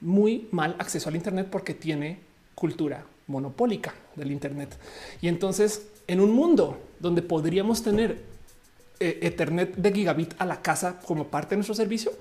[0.00, 2.20] muy mal acceso al Internet porque tiene
[2.54, 4.78] cultura monopólica del Internet.
[5.20, 8.22] Y entonces, en un mundo donde podríamos tener
[9.00, 12.12] eh, Ethernet de gigabit a la casa como parte de nuestro servicio,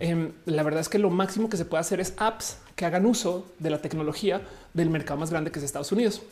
[0.00, 3.04] Em, la verdad es que lo máximo que se puede hacer es apps que hagan
[3.04, 4.40] uso de la tecnología
[4.72, 6.22] del mercado más grande que es Estados Unidos.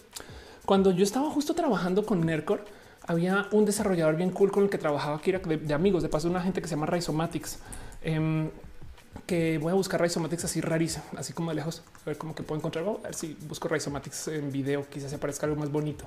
[0.64, 2.64] Cuando yo estaba justo trabajando con Nercor,
[3.08, 6.42] había un desarrollador bien cool con el que trabajaba aquí de, amigos, de paso una
[6.42, 7.58] gente que se llama Rhizomatics.
[8.02, 8.50] Em,
[9.26, 12.42] que voy a buscar Rhizomatics así rarísimo, así como de lejos, a ver cómo que
[12.42, 12.84] puedo encontrar.
[12.86, 16.04] A ver si busco Rhizomatics en video, quizás se aparezca algo más bonito.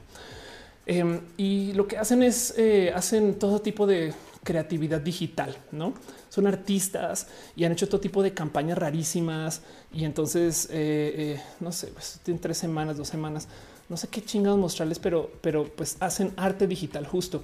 [0.85, 4.13] Em, y lo que hacen es eh, hacen todo tipo de
[4.43, 5.93] creatividad digital, no
[6.31, 9.61] son artistas y han hecho todo tipo de campañas rarísimas.
[9.91, 13.49] Y entonces, eh, eh, no sé, pues, tienen tres semanas, dos semanas,
[13.91, 17.43] no sé qué chingados mostrarles, pero, pero pues hacen arte digital justo.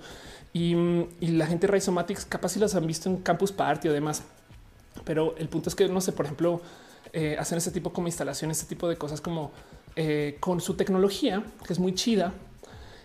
[0.54, 0.76] Y,
[1.20, 4.24] y la gente Rhizomatics capaz si las han visto en Campus Party o demás.
[5.04, 6.62] Pero el punto es que no sé, por ejemplo,
[7.38, 9.52] hacen ese tipo como instalaciones, este tipo de cosas como
[10.40, 12.34] con su tecnología, que es muy chida,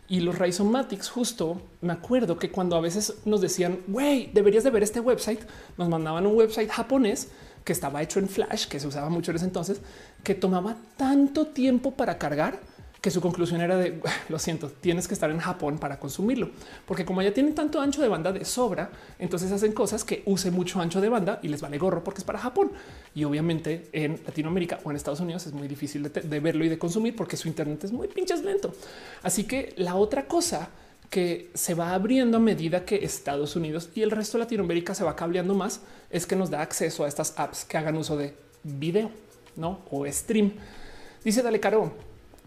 [0.08, 4.70] y los Rhizomatics, justo me acuerdo que cuando a veces nos decían, güey, deberías de
[4.70, 5.40] ver este website,
[5.78, 7.28] nos mandaban un website japonés
[7.64, 9.80] que estaba hecho en Flash, que se usaba mucho en ese entonces,
[10.22, 12.60] que tomaba tanto tiempo para cargar
[13.02, 16.50] que su conclusión era de lo siento, tienes que estar en Japón para consumirlo,
[16.86, 20.52] porque como ya tienen tanto ancho de banda de sobra, entonces hacen cosas que use
[20.52, 22.70] mucho ancho de banda y les vale gorro porque es para Japón.
[23.12, 26.78] Y obviamente en Latinoamérica o en Estados Unidos es muy difícil de, verlo y de
[26.78, 28.72] consumir porque su Internet es muy pinches lento.
[29.24, 30.70] Así que la otra cosa
[31.10, 35.02] que se va abriendo a medida que Estados Unidos y el resto de Latinoamérica se
[35.02, 38.34] va cableando más es que nos da acceso a estas apps que hagan uso de
[38.62, 39.10] video
[39.56, 40.52] no o stream.
[41.24, 41.92] Dice Dale Caro,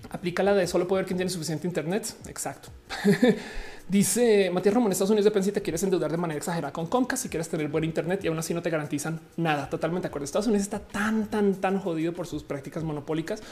[0.09, 2.15] Aplica la de solo poder quien tiene suficiente internet.
[2.27, 2.69] Exacto.
[3.87, 7.23] Dice Matías Ramón, Estados Unidos depende si te quieres endeudar de manera exagerada con Comcast,
[7.23, 9.69] si quieres tener buen internet y aún así no te garantizan nada.
[9.69, 10.25] Totalmente de acuerdo.
[10.25, 13.43] Estados Unidos está tan, tan, tan jodido por sus prácticas monopólicas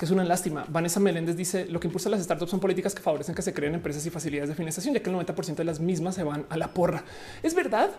[0.00, 0.64] que es una lástima.
[0.68, 3.74] Vanessa Meléndez dice lo que impulsa las startups son políticas que favorecen que se creen
[3.74, 6.56] empresas y facilidades de financiación, ya que el 90% de las mismas se van a
[6.56, 7.04] la porra.
[7.42, 7.90] Es verdad,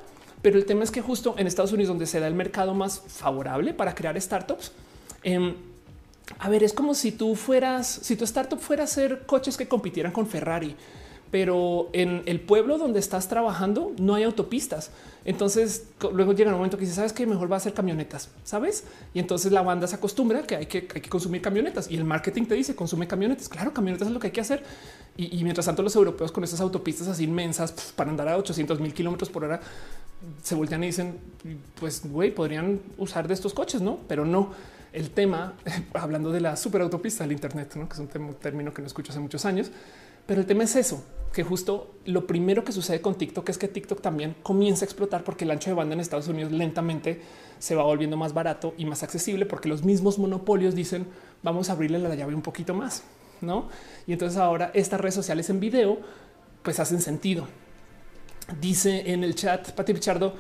[0.42, 3.04] pero el tema es que justo en Estados Unidos, donde se da el mercado más
[3.08, 4.72] favorable para crear startups,
[5.24, 5.56] eh,
[6.40, 9.68] a ver, es como si tú fueras, si tu startup fuera a hacer coches que
[9.68, 10.76] compitieran con Ferrari,
[11.32, 14.92] pero en el pueblo donde estás trabajando no hay autopistas.
[15.24, 18.84] Entonces luego llega un momento que dice, sabes que mejor va a hacer camionetas, sabes?
[19.14, 22.04] Y entonces la banda se acostumbra que hay que, hay que consumir camionetas y el
[22.04, 23.48] marketing te dice consume camionetas.
[23.48, 24.64] Claro, camionetas es lo que hay que hacer.
[25.18, 28.94] Y, mientras tanto, los europeos con esas autopistas así inmensas para andar a 800 mil
[28.94, 29.60] kilómetros por hora
[30.42, 31.18] se voltean y dicen,
[31.80, 34.00] pues güey, podrían usar de estos coches, no?
[34.08, 34.52] Pero no
[34.94, 35.54] el tema,
[35.94, 39.46] hablando de la superautopista del Internet, que es un término que no escucho hace muchos
[39.46, 39.72] años,
[40.26, 41.04] pero el tema es eso,
[41.34, 45.24] que justo lo primero que sucede con TikTok es que TikTok también comienza a explotar
[45.24, 47.22] porque el ancho de banda en Estados Unidos lentamente
[47.60, 51.08] se va volviendo más barato y más accesible porque los mismos monopolios dicen
[51.42, 53.04] vamos a abrirle la llave un poquito más,
[53.40, 53.70] ¿no?
[54.08, 56.00] Y entonces ahora estas redes sociales en video
[56.64, 57.48] pues hacen sentido.
[58.60, 60.34] Dice en el chat Pati Pichardo,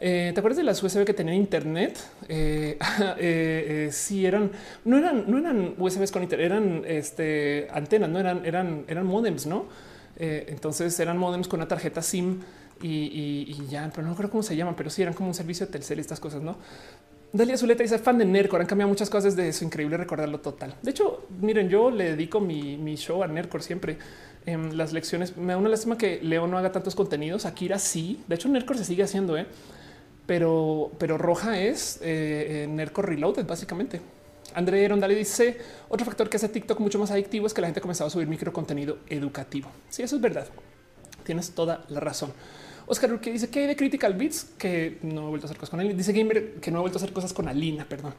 [0.00, 1.98] eh, ¿Te acuerdas de las USB que tenían internet?
[2.28, 2.76] Eh,
[3.18, 4.50] eh, sí, eran,
[4.84, 9.46] no eran, no eran USBs con internet, eran este, antenas, no eran, eran, eran modems,
[9.46, 9.66] no?
[10.20, 12.40] entonces eran modems con una tarjeta SIM
[12.82, 15.72] y, ya, pero no creo cómo se llaman, pero sí eran como un servicio de
[15.72, 16.56] Telcel, estas cosas, no?
[17.32, 18.60] Dalia Zuleta dice fan de Nercor.
[18.60, 19.64] Han cambiado muchas cosas de eso.
[19.64, 20.74] Increíble recordarlo total.
[20.82, 23.98] De hecho, miren, yo le dedico mi, mi show a Nercor siempre
[24.46, 25.36] en las lecciones.
[25.36, 27.44] Me da una lástima que Leo no haga tantos contenidos.
[27.44, 28.22] Akira sí.
[28.28, 29.36] De hecho, Nercor se sigue haciendo.
[29.36, 29.46] ¿eh?
[30.28, 33.98] Pero, pero roja es eh, Nerco Reloaded, básicamente.
[34.52, 35.56] André Rondale dice
[35.88, 38.10] otro factor que hace TikTok mucho más adictivo es que la gente ha comenzado a
[38.10, 39.70] subir micro contenido educativo.
[39.88, 40.46] Sí, eso es verdad.
[41.24, 42.34] Tienes toda la razón.
[42.84, 45.70] Oscar que dice que hay de Critical Beats que no he vuelto a hacer cosas
[45.70, 45.96] con él.
[45.96, 48.12] Dice Gamer que no he vuelto a hacer cosas con Alina, perdón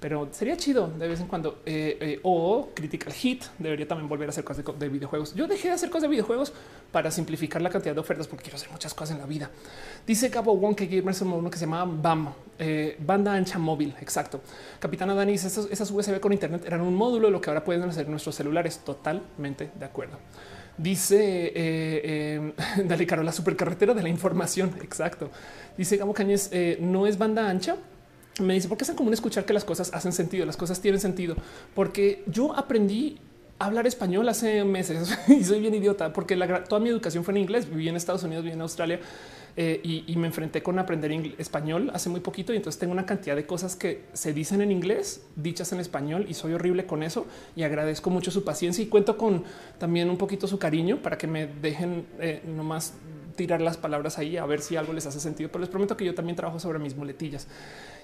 [0.00, 1.60] pero sería chido de vez en cuando.
[1.66, 5.34] Eh, eh, o Critical Hit debería también volver a hacer cosas de, videojuegos.
[5.34, 6.52] Yo dejé de hacer cosas de videojuegos
[6.90, 9.50] para simplificar la cantidad de ofertas porque quiero hacer muchas cosas en la vida.
[10.06, 13.94] Dice Cabo Wong que Gamers uno que se llama BAM, eh, banda ancha móvil.
[14.00, 14.40] Exacto.
[14.78, 17.82] Capitana Dani, esas, esas USB con internet eran un módulo de lo que ahora pueden
[17.82, 18.78] hacer nuestros celulares.
[18.78, 20.16] Totalmente de acuerdo.
[20.78, 22.52] Dice eh,
[22.86, 24.72] Dale Caro, la supercarretera de la información.
[24.82, 25.30] Exacto.
[25.76, 26.50] Dice Gabo Cañez,
[26.80, 27.76] no es banda ancha,
[28.40, 30.46] me dice, ¿por qué es común escuchar que las cosas hacen sentido?
[30.46, 31.36] Las cosas tienen sentido.
[31.74, 33.18] Porque yo aprendí
[33.58, 36.34] a hablar español hace meses y soy bien idiota porque
[36.66, 37.68] toda mi educación fue en inglés.
[37.68, 39.00] Viví en Estados Unidos, viví en Australia
[39.56, 42.52] eh, y, me enfrenté con aprender español hace muy poquito.
[42.52, 46.26] Y entonces tengo una cantidad de cosas que se dicen en inglés, dichas en español
[46.28, 47.26] y soy horrible con eso.
[47.54, 49.44] Y agradezco mucho su paciencia y cuento con
[49.78, 52.94] también un poquito su cariño para que me dejen eh, nomás
[53.36, 55.50] tirar las palabras ahí a ver si algo les hace sentido.
[55.50, 57.46] Pero les prometo que yo también trabajo sobre mis muletillas.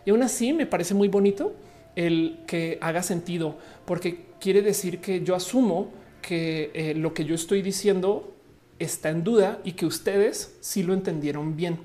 [0.07, 1.55] Y aún así me parece muy bonito
[1.97, 5.91] el que haga sentido, porque quiere decir que yo asumo
[6.23, 8.33] que eh, lo que yo estoy diciendo
[8.79, 11.79] está en duda y que ustedes sí lo entendieron bien.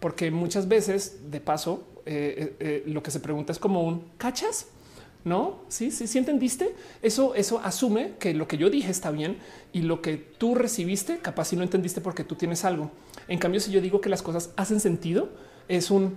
[0.00, 1.84] Porque muchas veces, de paso,
[2.86, 4.68] lo que se pregunta es como un cachas.
[5.26, 6.72] No, sí, sí, sí entendiste.
[7.02, 9.38] Eso, eso asume que lo que yo dije está bien
[9.72, 12.92] y lo que tú recibiste, capaz si no entendiste porque tú tienes algo.
[13.26, 15.30] En cambio, si yo digo que las cosas hacen sentido,
[15.66, 16.16] es un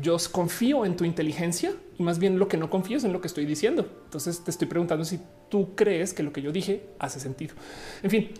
[0.00, 3.20] yo confío en tu inteligencia y más bien lo que no confío es en lo
[3.20, 3.88] que estoy diciendo.
[4.04, 7.54] Entonces te estoy preguntando si tú crees que lo que yo dije hace sentido.
[8.02, 8.30] En fin,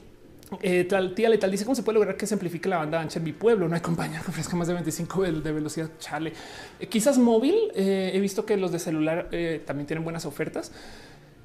[0.63, 3.19] eh, tal, tía letal dice cómo se puede lograr que se amplifique la banda ancha
[3.19, 3.69] en mi pueblo.
[3.69, 5.91] No hay compañía que ofrezca más de 25 de velocidad.
[5.99, 6.33] Chale,
[6.81, 7.55] eh, quizás móvil.
[7.75, 9.29] Eh, he visto que los de celular
[9.65, 10.73] también tienen buenas ofertas,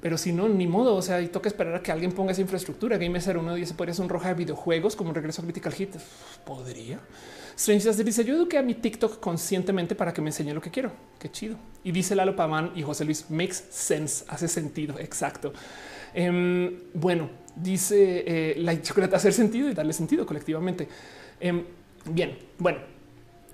[0.00, 0.94] pero si no, ni modo.
[0.96, 2.98] O sea, y toca esperar a que alguien ponga esa infraestructura.
[2.98, 5.96] Game uno dice podría ser un roja de videojuegos como un regreso a Critical Hit.
[6.44, 7.00] Podría.
[7.60, 10.92] Strange dice yo eduqué a mi TikTok conscientemente para que me enseñe lo que quiero.
[11.18, 11.58] Qué chido.
[11.84, 14.24] Y dice Lalo Paván y José Luis makes sense.
[14.28, 14.98] Hace sentido.
[14.98, 15.52] Exacto.
[16.14, 20.88] Em, bueno, dice eh, la chocolate hacer sentido y darle sentido colectivamente.
[21.38, 21.62] Em,
[22.06, 22.78] bien, bueno.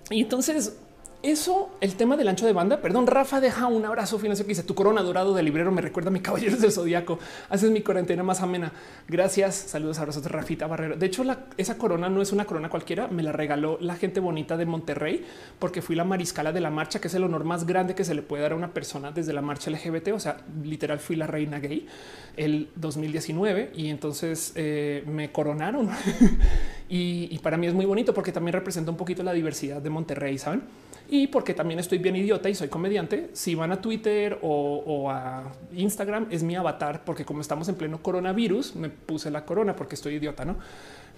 [0.09, 0.77] Y entonces
[1.23, 2.81] eso, el tema del ancho de banda.
[2.81, 6.09] Perdón, Rafa deja un abrazo financiero que dice tu corona dorado de librero me recuerda
[6.09, 7.19] a mi caballeros del zodiaco.
[7.49, 8.73] Haces mi cuarentena más amena.
[9.09, 9.55] Gracias.
[9.55, 10.97] Saludos, abrazos Rafita Barrero.
[10.97, 11.25] De hecho,
[11.57, 13.09] esa corona no es una corona cualquiera.
[13.09, 15.25] Me la regaló la gente bonita de Monterrey
[15.59, 18.15] porque fui la mariscala de la marcha, que es el honor más grande que se
[18.15, 20.09] le puede dar a una persona desde la marcha LGBT.
[20.09, 21.87] O sea, literal fui la reina gay
[22.37, 25.91] el 2019 y entonces eh, me coronaron.
[26.89, 29.91] y, y para mí es muy bonito porque también representa un poquito la diversidad de
[29.91, 30.63] Monterrey, saben?
[31.09, 33.31] Y porque también estoy bien idiota y soy comediante.
[33.33, 38.03] Si van a Twitter o, a Instagram, es mi avatar, porque como estamos en pleno
[38.03, 40.57] coronavirus, me puse la corona porque estoy idiota, no?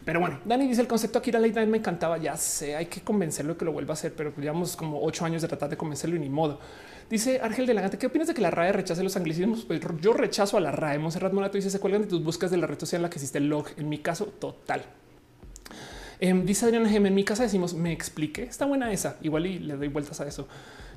[0.04, 2.16] Pero bueno, Dani dice el concepto aquí la ley me encantaba.
[2.18, 5.42] Ya sé, hay que convencerlo que lo vuelva a hacer, pero llevamos como ocho años
[5.42, 6.60] de tratar de convencerlo y ni modo.
[7.10, 9.64] Dice Ángel de la ¿qué opinas de que la RAE rechace los anglicismos?
[9.64, 10.98] Pues yo rechazo a la RAE.
[10.98, 13.16] Monserrat Morato dice se cuelgan de tus buscas de la red social en la que
[13.16, 13.66] existe el log.
[13.76, 14.82] En mi caso, total.
[16.20, 18.42] Em, dice Adriana Gem, en mi casa decimos me explique.
[18.42, 19.16] Está buena esa.
[19.22, 20.48] Igual y le doy vueltas a eso.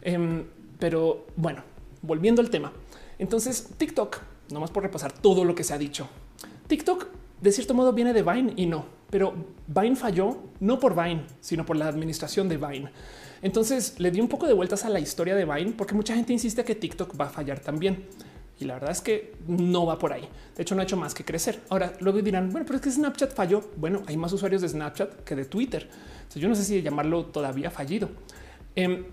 [0.02, 0.46] Em,
[0.80, 1.64] pero bueno,
[2.02, 2.72] volviendo al tema.
[3.20, 4.18] Entonces, TikTok,
[4.52, 6.08] nomás por repasar todo lo que se ha dicho.
[6.68, 7.08] TikTok,
[7.40, 9.34] de cierto modo, viene de Vine y no, pero
[9.68, 12.92] Vine falló no por Vine, sino por la administración de Vine.
[13.42, 16.34] Entonces le di un poco de vueltas a la historia de Vine porque mucha gente
[16.34, 18.06] insiste que TikTok va a fallar también.
[18.62, 20.28] Y la verdad es que no va por ahí.
[20.56, 21.60] De hecho, no ha hecho más que crecer.
[21.70, 23.64] Ahora luego dirán, bueno, pero es que Snapchat falló.
[23.76, 25.90] Bueno, hay más usuarios de Snapchat que de Twitter.
[26.36, 28.10] Yo no sé si llamarlo todavía fallido.
[28.76, 29.04] Em,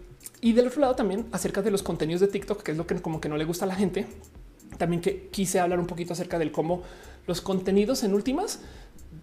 [0.43, 2.97] y del otro lado también acerca de los contenidos de TikTok, que es lo que
[3.01, 4.07] como que no le gusta a la gente.
[4.77, 6.83] También que quise hablar un poquito acerca del cómo
[7.27, 8.61] los contenidos en últimas,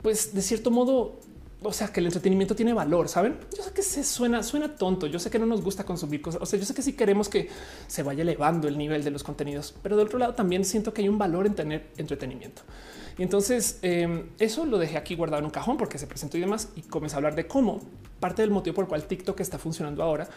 [0.01, 1.19] pues de cierto modo
[1.67, 3.37] o sea, que el entretenimiento tiene valor, ¿saben?
[3.55, 6.41] Yo sé que se suena, suena tonto, yo sé que no nos gusta consumir cosas,
[6.41, 7.49] o sea, yo sé que sí queremos que
[7.87, 11.01] se vaya elevando el nivel de los contenidos, pero del otro lado también siento que
[11.01, 12.61] hay un valor en tener entretenimiento.
[13.17, 16.41] Y entonces em, eso lo dejé aquí guardado en un cajón porque se presentó y
[16.41, 17.81] demás y comencé a hablar de cómo
[18.19, 20.27] parte del motivo por el cual TikTok está funcionando ahora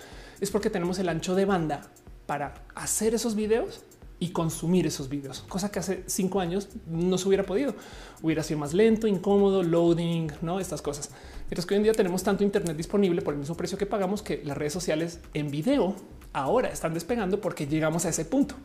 [0.41, 1.83] es porque tenemos el ancho de banda
[2.27, 3.83] para hacer esos videos
[4.20, 7.74] y consumir esos videos, cosa que hace cinco años no se hubiera podido.
[8.20, 11.11] Hubiera sido más lento, incómodo, loading, no estas cosas.
[11.43, 14.23] Mientras que hoy en día tenemos tanto Internet disponible por el mismo precio que pagamos
[14.23, 15.95] que las redes sociales en video
[16.32, 18.57] ahora están despegando porque llegamos a ese punto.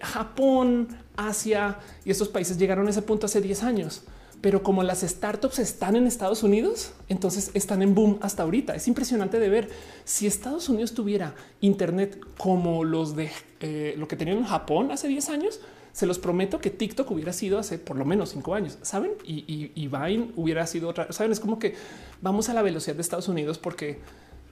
[0.00, 4.02] Japón, Asia y estos países llegaron a ese punto hace 10 años
[4.42, 8.74] pero como las startups están en Estados Unidos, entonces están en boom hasta ahorita.
[8.74, 9.70] Es impresionante de ver
[10.04, 15.06] si Estados Unidos tuviera Internet como los de eh, lo que tenían en Japón hace
[15.06, 15.60] 10 años.
[15.92, 19.12] Se los prometo que TikTok hubiera sido hace por lo menos cinco años, saben?
[19.24, 21.12] Y, Vine hubiera sido otra.
[21.12, 21.76] Saben, es como que
[22.20, 24.00] vamos a la velocidad de Estados Unidos porque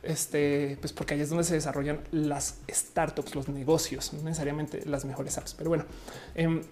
[0.05, 5.05] este, pues porque ahí es donde se desarrollan las startups, los negocios, no necesariamente las
[5.05, 5.85] mejores apps, pero bueno,
[6.35, 6.63] em,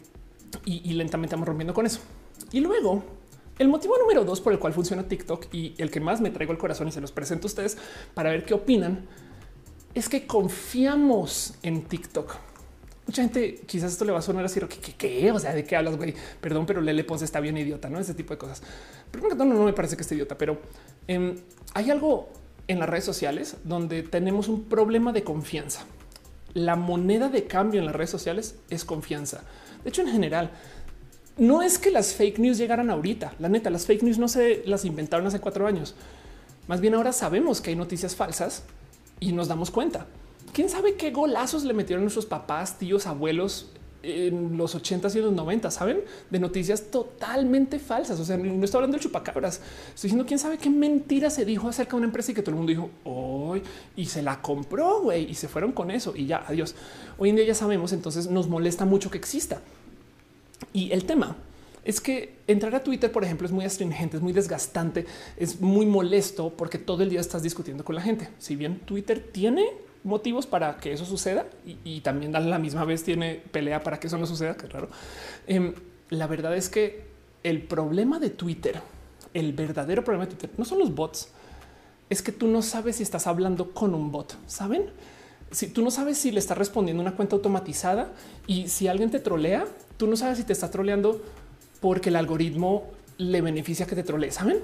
[0.64, 2.00] y, y lentamente vamos rompiendo con eso.
[2.52, 3.02] Y luego
[3.58, 6.52] el motivo número dos por el cual funciona TikTok y el que más me traigo
[6.52, 7.76] el corazón y se los presento a ustedes
[8.14, 9.06] para ver qué opinan
[9.94, 12.36] es que confiamos en TikTok.
[13.06, 15.76] Mucha gente quizás esto le va a sonar así, ¿qué, qué, O sea, ¿de qué
[15.76, 16.14] hablas, güey?
[16.40, 17.98] Perdón, pero Lele Pons está bien idiota, ¿no?
[17.98, 18.62] Ese tipo de cosas.
[19.10, 20.60] Primero todo, no, me parece que esté idiota, pero
[21.06, 21.36] em,
[21.74, 22.28] hay algo
[22.68, 25.84] en las redes sociales donde tenemos un problema de confianza.
[26.52, 29.42] La moneda de cambio en las redes sociales es confianza.
[29.82, 30.50] De hecho, en general,
[31.38, 33.34] no es que las fake news llegaran ahorita.
[33.38, 35.94] La neta, las fake news no se las inventaron hace cuatro años.
[36.66, 38.64] Más bien ahora sabemos que hay noticias falsas
[39.20, 40.06] y nos damos cuenta.
[40.52, 43.70] ¿Quién sabe qué golazos le metieron nuestros papás, tíos, abuelos
[44.02, 46.00] en los 80 y los 90, saben
[46.30, 48.18] de noticias totalmente falsas.
[48.20, 51.68] O sea, no estoy hablando de chupacabras, estoy diciendo quién sabe qué mentira se dijo
[51.68, 53.62] acerca de una empresa y que todo el mundo dijo hoy
[53.96, 56.74] y se la compró güey y se fueron con eso y ya adiós.
[57.18, 59.60] Hoy en día ya sabemos, entonces nos molesta mucho que exista.
[60.72, 61.36] Y el tema
[61.84, 65.06] es que entrar a Twitter, por ejemplo, es muy astringente, es muy desgastante,
[65.36, 68.28] es muy molesto porque todo el día estás discutiendo con la gente.
[68.38, 69.66] Si bien Twitter tiene
[70.04, 71.46] motivos para que eso suceda
[71.84, 74.88] y, también a la misma vez tiene pelea para que eso no suceda, que raro.
[75.46, 75.74] Em,
[76.10, 77.04] la verdad es que
[77.42, 78.80] el problema de Twitter,
[79.34, 81.30] el verdadero problema de Twitter, no son los bots,
[82.10, 84.90] es que tú no sabes si estás hablando con un bot, ¿saben?
[85.50, 88.12] Si tú no sabes si le está respondiendo una cuenta automatizada
[88.46, 89.66] y si alguien te trolea,
[89.98, 91.20] tú no sabes si te está troleando
[91.80, 92.84] porque el algoritmo
[93.18, 94.60] le beneficia que te trolee, ¿saben?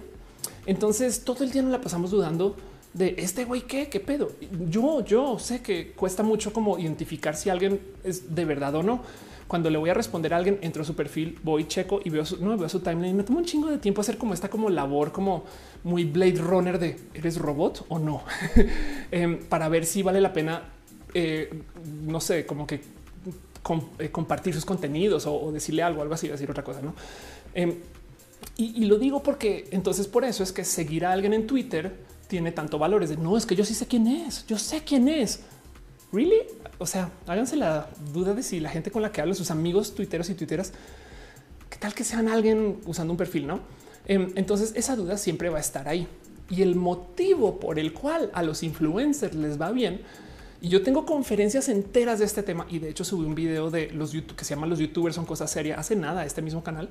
[0.65, 2.57] Entonces todo el día nos la pasamos dudando
[2.95, 4.31] de este güey qué, qué pedo.
[4.71, 9.03] Yo, yo sé que cuesta mucho como identificar si alguien es de verdad o no.
[9.49, 12.25] Cuando le voy a responder a alguien, entro a su perfil, voy, checo y veo
[12.25, 13.15] su, no veo su timeline.
[13.15, 15.45] Me tomo un chingo de tiempo hacer como esta como labor, como
[15.83, 18.23] muy Blade Runner de eres robot o no,
[19.11, 20.63] em, para ver si vale la pena,
[21.13, 21.51] eh,
[22.07, 22.81] no sé, como que
[23.99, 26.95] eh, compartir sus contenidos o, decirle algo, algo así, decir otra cosa, no?
[27.55, 27.75] Em,
[28.57, 31.97] y, lo digo porque entonces por eso es que seguir a alguien en Twitter
[32.29, 33.03] tiene tanto valor.
[33.03, 34.47] Es de no, es que yo sí sé quién es.
[34.47, 35.41] Yo sé quién es.
[36.13, 36.43] Really?
[36.79, 39.95] O sea, háganse la duda de si la gente con la que hablo, sus amigos
[39.95, 40.73] tuiteros y tuiteras,
[41.71, 43.61] qué tal que sean alguien usando un perfil, no?
[44.07, 46.07] Em, entonces esa duda siempre va a estar ahí.
[46.51, 50.03] Y el motivo por el cual a los influencers les va bien
[50.65, 53.91] y yo tengo conferencias enteras de este tema y de hecho subí un video de
[53.91, 56.89] los YouTube que se llaman los youtubers son cosas serias hace nada este mismo canal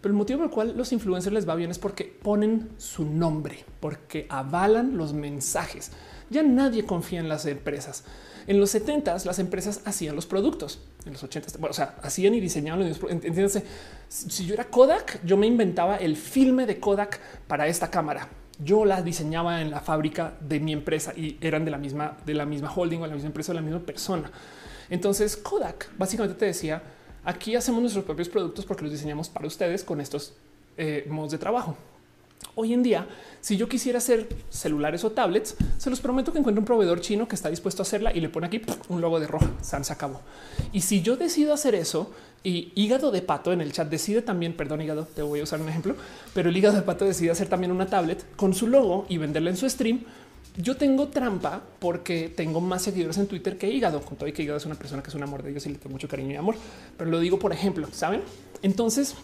[0.00, 3.04] pero el motivo por el cual los influencers les va bien es porque ponen su
[3.04, 5.92] nombre, porque avalan los mensajes.
[6.30, 8.04] Ya nadie confía en las empresas.
[8.46, 10.80] En los 70 las empresas hacían los productos.
[11.04, 13.62] En los 80 bueno, o sea, hacían y diseñaban los entiéndase.
[14.08, 18.28] Si yo era Kodak, yo me inventaba el filme de Kodak para esta cámara.
[18.62, 22.34] Yo la diseñaba en la fábrica de mi empresa y eran de la misma, de
[22.34, 24.30] la misma holding o la misma empresa o la misma persona.
[24.88, 26.82] Entonces Kodak básicamente te decía
[27.24, 30.34] Aquí hacemos nuestros propios productos porque los diseñamos para ustedes con estos
[30.78, 31.76] eh, modos de trabajo.
[32.54, 33.06] Hoy en día,
[33.40, 37.28] si yo quisiera hacer celulares o tablets, se los prometo que encuentro un proveedor chino
[37.28, 39.28] que está dispuesto a hacerla y le pone aquí un logo de.
[39.62, 40.20] San se acabó.
[40.72, 42.10] Y si yo decido hacer eso
[42.42, 45.60] y hígado de pato en el chat decide también, perdón, hígado, te voy a usar
[45.60, 45.94] un ejemplo,
[46.34, 49.50] pero el hígado de pato decide hacer también una tablet con su logo y venderla
[49.50, 50.00] en su stream,
[50.56, 54.42] yo tengo trampa porque tengo más seguidores en Twitter que Hígado, con todo y que
[54.42, 56.32] Hígado es una persona que es un amor de ellos y le tengo mucho cariño
[56.32, 56.56] y amor,
[56.96, 58.22] pero lo digo por ejemplo, ¿saben?
[58.62, 59.14] Entonces,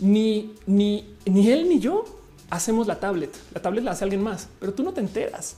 [0.00, 2.04] ni, ni, ni él ni yo
[2.54, 5.56] hacemos la tablet, la tablet la hace alguien más, pero tú no te enteras.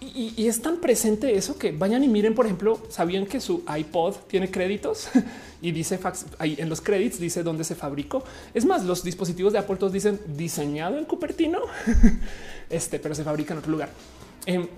[0.00, 4.14] Y, es tan presente eso que vayan y miren, por ejemplo, sabían que su iPod
[4.26, 5.08] tiene créditos
[5.62, 8.22] y dice fax ahí en los créditos dice dónde se fabricó.
[8.52, 11.60] Es más, los dispositivos de Apple todos dicen diseñado en Cupertino.
[12.70, 13.88] este, pero se fabrica en otro lugar.
[14.44, 14.68] Em,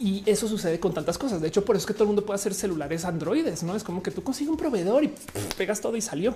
[0.00, 1.40] y eso sucede con tantas cosas.
[1.40, 3.62] De hecho, por eso es que todo el mundo puede hacer celulares androides.
[3.62, 5.14] No es como que tú consigues un proveedor y
[5.56, 6.34] pegas todo y salió.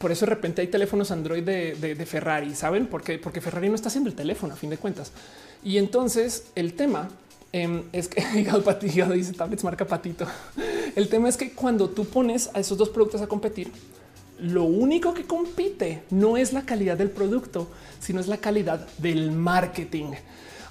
[0.00, 2.54] Por eso de repente hay teléfonos Android de, Ferrari.
[2.54, 3.18] Saben por qué?
[3.18, 5.12] Porque Ferrari no está haciendo el teléfono a fin de cuentas.
[5.62, 7.10] Y entonces el tema
[7.52, 8.22] em, es que
[8.64, 10.26] Patito dice tablets marca patito.
[10.96, 13.70] El tema es que cuando tú pones a esos dos productos a competir,
[14.38, 17.68] lo único que compite no es la calidad del producto,
[18.00, 20.12] sino es la calidad del marketing.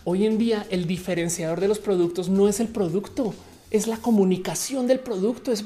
[0.05, 3.35] Hoy en día el diferenciador de los productos no es el producto,
[3.69, 5.51] es la comunicación del producto.
[5.51, 5.65] Es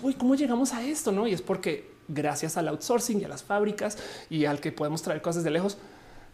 [0.00, 1.28] uy, cómo llegamos a esto, no?
[1.28, 3.98] Y es porque gracias al outsourcing y a las fábricas
[4.30, 5.78] y al que podemos traer cosas de lejos,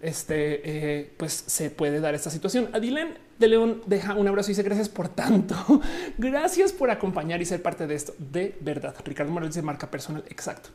[0.01, 2.69] este eh, pues se puede dar esta situación.
[2.73, 5.57] Adilen de León deja un abrazo y dice gracias por tanto.
[6.19, 8.15] gracias por acompañar y ser parte de esto.
[8.19, 8.95] De verdad.
[9.05, 10.25] Ricardo Morales dice marca personal.
[10.29, 10.71] Exacto.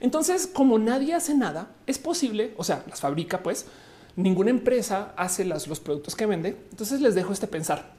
[0.00, 3.66] Entonces, como nadie hace nada, es posible, o sea, las fabrica, pues
[4.14, 6.56] ninguna empresa hace los productos que vende.
[6.70, 7.97] Entonces les dejo este pensar.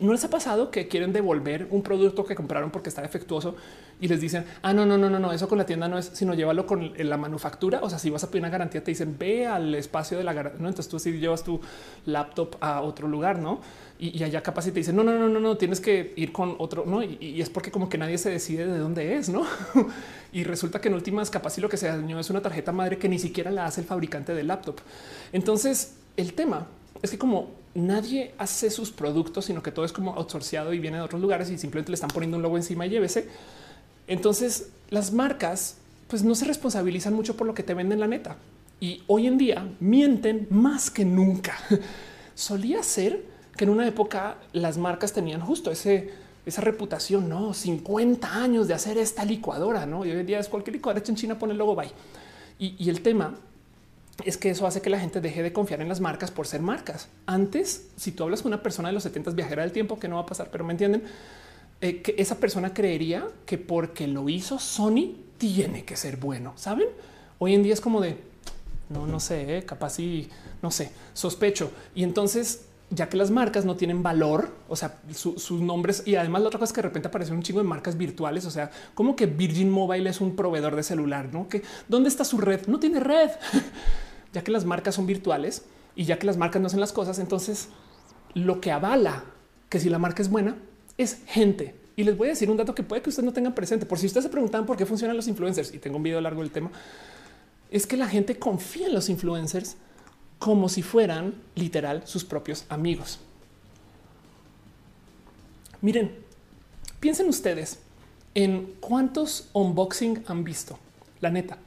[0.00, 3.56] ¿No les ha pasado que quieren devolver un producto que compraron porque está defectuoso
[4.00, 6.10] y les dicen, ah, no, no, no, no, no, eso con la tienda no es,
[6.12, 7.80] sino llévalo con la manufactura?
[7.82, 10.32] O sea, si vas a pedir una garantía, te dicen, ve al espacio de la
[10.32, 10.62] garantía.
[10.62, 10.68] ¿no?
[10.68, 11.60] Entonces tú si llevas tu
[12.06, 13.60] laptop a otro lugar, ¿no?
[13.98, 16.54] Y, allá capaz y te dicen, no, no, no, no, no, tienes que ir con
[16.58, 17.02] otro, ¿no?
[17.02, 19.44] Y, es porque como que nadie se decide de dónde es, ¿no?
[20.32, 22.98] y resulta que en últimas capaz y lo que se dañó es una tarjeta madre
[22.98, 24.76] que ni siquiera la hace el fabricante del laptop.
[25.32, 26.68] Entonces, el tema
[27.02, 30.98] es que como nadie hace sus productos, sino que todo es como outsourciado y viene
[30.98, 33.28] de otros lugares y simplemente le están poniendo un logo encima y llévese.
[34.06, 35.76] Entonces las marcas
[36.08, 38.36] pues no se responsabilizan mucho por lo que te venden la neta.
[38.80, 41.58] Y hoy en día mienten más que nunca.
[42.34, 43.24] Solía ser
[43.56, 46.10] que en una época las marcas tenían justo ese,
[46.46, 50.06] esa reputación, no 50 años de hacer esta licuadora, no?
[50.06, 51.90] Y hoy en día es cualquier licuadora hecha en China, pone el logo bye.
[52.58, 53.34] Y, y el tema
[54.24, 56.60] es que eso hace que la gente deje de confiar en las marcas por ser
[56.60, 57.08] marcas.
[57.26, 60.16] Antes, si tú hablas con una persona de los 70 viajera del tiempo, que no
[60.16, 61.02] va a pasar, pero me entienden,
[61.80, 66.88] eh, que esa persona creería que porque lo hizo Sony tiene que ser bueno, ¿saben?
[67.38, 68.16] Hoy en día es como de
[68.88, 69.64] no, no sé, ¿eh?
[69.64, 70.28] capaz y
[70.62, 71.70] no sé, sospecho.
[71.94, 76.42] Y entonces, ya que las marcas no tienen valor, o sea, sus nombres y además
[76.42, 78.46] la otra cosa es que de repente aparecen un chingo de marcas virtuales.
[78.46, 82.24] O sea, como que Virgin Mobile es un proveedor de celular, no que dónde está
[82.24, 82.66] su red?
[82.66, 83.30] No tiene red,
[84.32, 85.64] ya que las marcas son virtuales
[85.94, 87.18] y ya que las marcas no hacen las cosas.
[87.18, 87.68] Entonces,
[88.34, 89.24] lo que avala
[89.68, 90.56] que si la marca es buena
[90.96, 91.74] es gente.
[91.96, 93.86] Y les voy a decir un dato que puede que ustedes no tengan presente.
[93.86, 96.42] Por si ustedes se preguntan por qué funcionan los influencers y tengo un video largo
[96.42, 96.70] del tema,
[97.70, 99.76] es que la gente confía en los influencers
[100.38, 103.18] como si fueran literal sus propios amigos.
[105.80, 106.14] Miren,
[107.00, 107.80] piensen ustedes
[108.34, 110.78] en cuántos unboxing han visto,
[111.20, 111.58] la neta,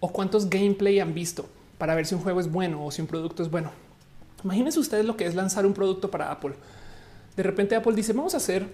[0.00, 1.48] o cuántos gameplay han visto
[1.84, 3.70] para ver si un juego es bueno o si un producto es bueno.
[4.42, 6.54] Imagínense ustedes lo que es lanzar un producto para Apple.
[7.36, 8.66] De repente Apple dice, vamos a hacer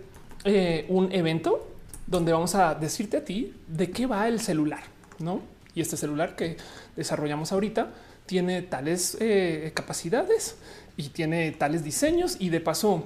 [0.45, 1.67] eh, un evento
[2.07, 4.85] donde vamos a decirte a ti de qué va el celular,
[5.19, 5.41] ¿no?
[5.75, 6.57] Y este celular que
[6.95, 7.91] desarrollamos ahorita
[8.27, 10.55] tiene tales eh, capacidades
[10.97, 13.03] y tiene tales diseños y de paso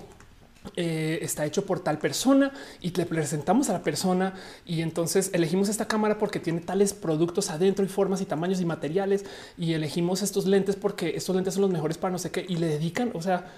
[0.77, 2.51] eh, está hecho por tal persona
[2.81, 4.33] y le presentamos a la persona
[4.65, 8.65] y entonces elegimos esta cámara porque tiene tales productos adentro y formas y tamaños y
[8.65, 9.27] materiales
[9.59, 12.57] y elegimos estos lentes porque estos lentes son los mejores para no sé qué y
[12.57, 13.53] le dedican, o sea,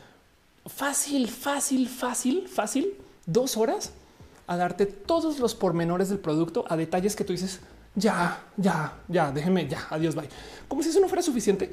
[0.66, 3.93] fácil, fácil, fácil, fácil, dos horas
[4.49, 7.61] a darte todos los pormenores del producto a detalles que tú dices,
[7.95, 10.28] ya, ya, ya, déjeme, ya, adiós, bye.
[10.69, 11.73] Como si eso no fuera suficiente.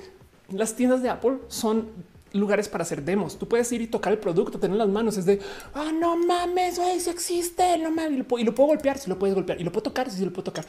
[0.50, 1.88] Las tiendas de Apple son
[2.34, 3.40] lugares para hacer demos.
[3.40, 5.18] Tú puedes ir y tocar el producto, tener las manos.
[5.18, 5.40] Es de
[5.74, 9.18] ah, no mames, si existe, no mames, y lo, y lo, puedo golpear, si lo
[9.18, 10.66] puedes golpear y lo puedo tocar, si lo puedo tocar.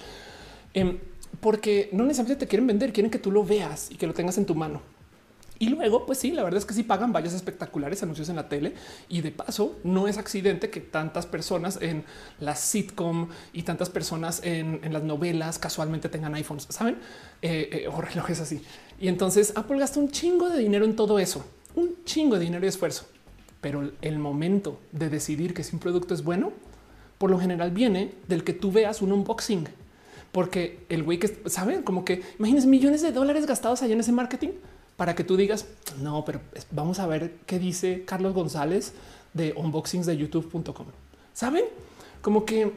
[0.72, 0.98] Em,
[1.40, 4.38] porque no necesariamente te quieren vender, quieren que tú lo veas y que lo tengas
[4.38, 4.80] en tu mano.
[5.58, 8.48] Y luego, pues sí, la verdad es que sí pagan vallas espectaculares, anuncios en la
[8.48, 8.74] tele.
[9.08, 12.04] Y de paso, no es accidente que tantas personas en
[12.40, 16.96] la sitcom y tantas personas en, las novelas casualmente tengan iPhones, saben?
[17.40, 18.62] Eh, eh, o relojes así.
[19.00, 21.44] Y entonces Apple gasta un chingo de dinero en todo eso,
[21.74, 23.06] un chingo de dinero y esfuerzo.
[23.60, 26.52] Pero el momento de decidir que si un producto es bueno,
[27.18, 29.66] por lo general viene del que tú veas un unboxing.
[30.32, 34.12] Porque el güey que saben como que imagines millones de dólares gastados allá en ese
[34.12, 34.50] marketing
[34.96, 35.66] para que tú digas,
[36.00, 36.40] no, pero
[36.70, 38.92] vamos a ver qué dice Carlos González
[39.32, 40.86] de unboxings de youtube.com.
[41.32, 41.64] ¿Saben?
[42.20, 42.70] Como que eh,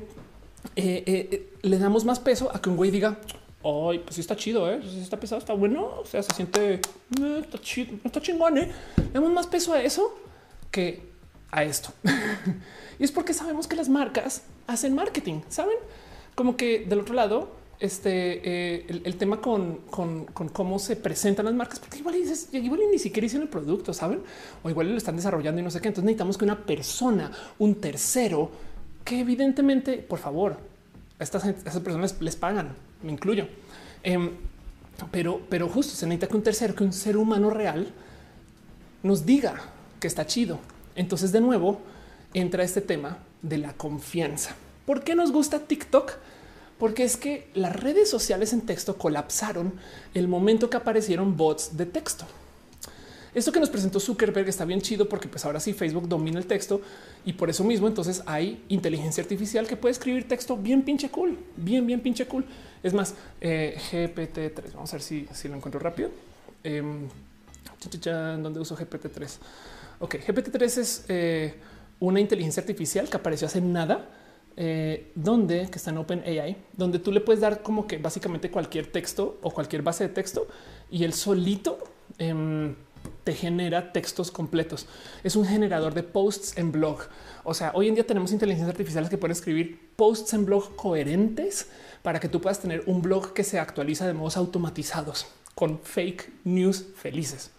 [0.76, 3.20] eh, eh, le damos más peso a que un güey diga,
[3.68, 4.80] ay, pues sí está chido, ¿eh?
[5.02, 6.80] está pesado, está bueno, o sea, se siente,
[7.40, 8.72] está, chido, está chingón, ¿eh?
[9.14, 10.18] Damos más peso a eso
[10.72, 11.04] que
[11.52, 11.90] a esto.
[13.00, 15.78] y es porque sabemos que las marcas hacen marketing, ¿saben?
[16.36, 17.50] Como que del otro lado,
[17.80, 19.82] este eh, el, tema con,
[20.54, 24.22] cómo se presentan las marcas, porque igual, dices, igual ni siquiera hicieron el producto, saben?
[24.64, 25.90] O igual lo están desarrollando y no sé qué.
[25.90, 28.52] Entonces necesitamos que una persona, un tercero,
[29.04, 30.58] que evidentemente, por favor,
[31.20, 31.44] a estas,
[31.80, 33.48] personas les pagan, me incluyo.
[34.04, 34.32] Em,
[35.12, 37.88] pero, pero justo se necesita que un tercero, que un ser humano real
[39.04, 39.62] nos diga
[40.00, 40.60] que está chido.
[40.96, 41.82] Entonces, de nuevo,
[42.34, 44.56] entra este tema de la confianza.
[44.86, 46.14] ¿Por qué nos gusta TikTok?
[46.78, 49.74] porque es que las redes sociales en texto colapsaron
[50.14, 52.26] el momento que aparecieron bots de texto.
[53.34, 56.48] Esto que nos presentó Zuckerberg está bien chido porque pues ahora sí Facebook domina el
[56.48, 56.82] texto
[57.26, 61.38] y por eso mismo entonces hay inteligencia artificial que puede escribir texto bien pinche cool,
[61.56, 62.46] bien, bien pinche cool.
[62.82, 66.10] Es más, eh, GPT-3, vamos a ver si, si lo encuentro rápido.
[66.64, 66.84] Eh,
[68.04, 69.38] ¿Dónde uso GPT-3?
[70.00, 71.56] Ok, GPT-3 es eh,
[72.00, 74.10] una inteligencia artificial que apareció hace nada
[74.60, 78.50] eh, donde que está en Open AI, donde tú le puedes dar como que básicamente
[78.50, 80.48] cualquier texto o cualquier base de texto
[80.90, 81.78] y el solito
[82.18, 82.76] em,
[83.28, 84.88] te genera textos completos.
[85.22, 87.00] Es un generador de posts en blog.
[87.44, 91.68] O sea, hoy en día tenemos inteligencias artificiales que pueden escribir posts en blog coherentes
[92.04, 96.32] para que tú puedas tener un blog que se actualiza de modos automatizados con fake
[96.46, 97.52] news felices.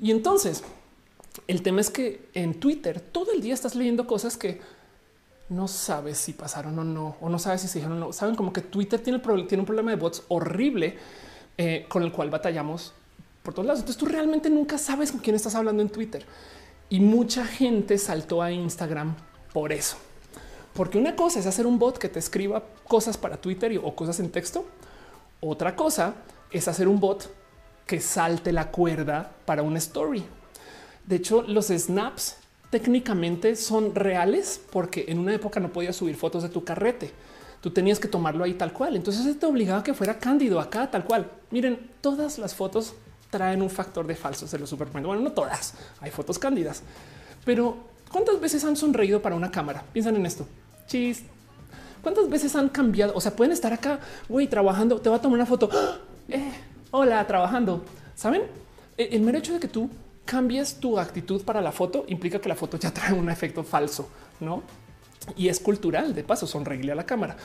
[0.00, 0.62] Y entonces
[1.46, 4.62] el tema es que en Twitter todo el día estás leyendo cosas que
[5.50, 8.12] no sabes si pasaron o no, o no sabes si se dijeron o no.
[8.14, 10.96] Saben como que Twitter tiene, tiene un problema de bots horrible
[11.58, 12.94] eh, con el cual batallamos
[13.46, 13.80] por todos lados.
[13.80, 16.26] Entonces tú realmente nunca sabes con quién estás hablando en Twitter.
[16.88, 19.14] Y mucha gente saltó a Instagram
[19.52, 19.96] por eso.
[20.74, 24.18] Porque una cosa es hacer un bot que te escriba cosas para Twitter o cosas
[24.18, 24.66] en texto.
[25.40, 26.14] Otra cosa
[26.50, 27.32] es hacer un bot
[27.86, 30.24] que salte la cuerda para una story.
[31.06, 32.38] De hecho, los snaps
[32.70, 37.12] técnicamente son reales porque en una época no podías subir fotos de tu carrete.
[37.60, 38.96] Tú tenías que tomarlo ahí tal cual.
[38.96, 41.30] Entonces te obligaba a que fuera cándido acá tal cual.
[41.52, 42.94] Miren, todas las fotos
[43.30, 44.46] traen un factor de falso.
[44.46, 45.08] Se lo superpongo.
[45.08, 45.74] Bueno, no todas.
[46.00, 46.82] Hay fotos cándidas,
[47.44, 47.76] pero
[48.10, 49.84] ¿cuántas veces han sonreído para una cámara?
[49.92, 50.46] Piensan en esto.
[50.86, 51.22] Chis.
[52.02, 53.12] ¿Cuántas veces han cambiado?
[53.16, 53.98] O sea, pueden estar acá,
[54.28, 55.00] güey, trabajando.
[55.00, 55.68] Te va a tomar una foto.
[55.72, 55.98] ¡Ah!
[56.28, 56.52] eh,
[56.92, 57.84] hola, trabajando.
[58.14, 58.42] Saben,
[58.96, 59.90] e, el mero hecho de que tú
[60.24, 64.08] cambies tu actitud para la foto implica que la foto ya trae un efecto falso,
[64.40, 64.62] no?
[65.36, 66.14] Y es cultural.
[66.14, 67.36] De paso, sonreírle a la cámara.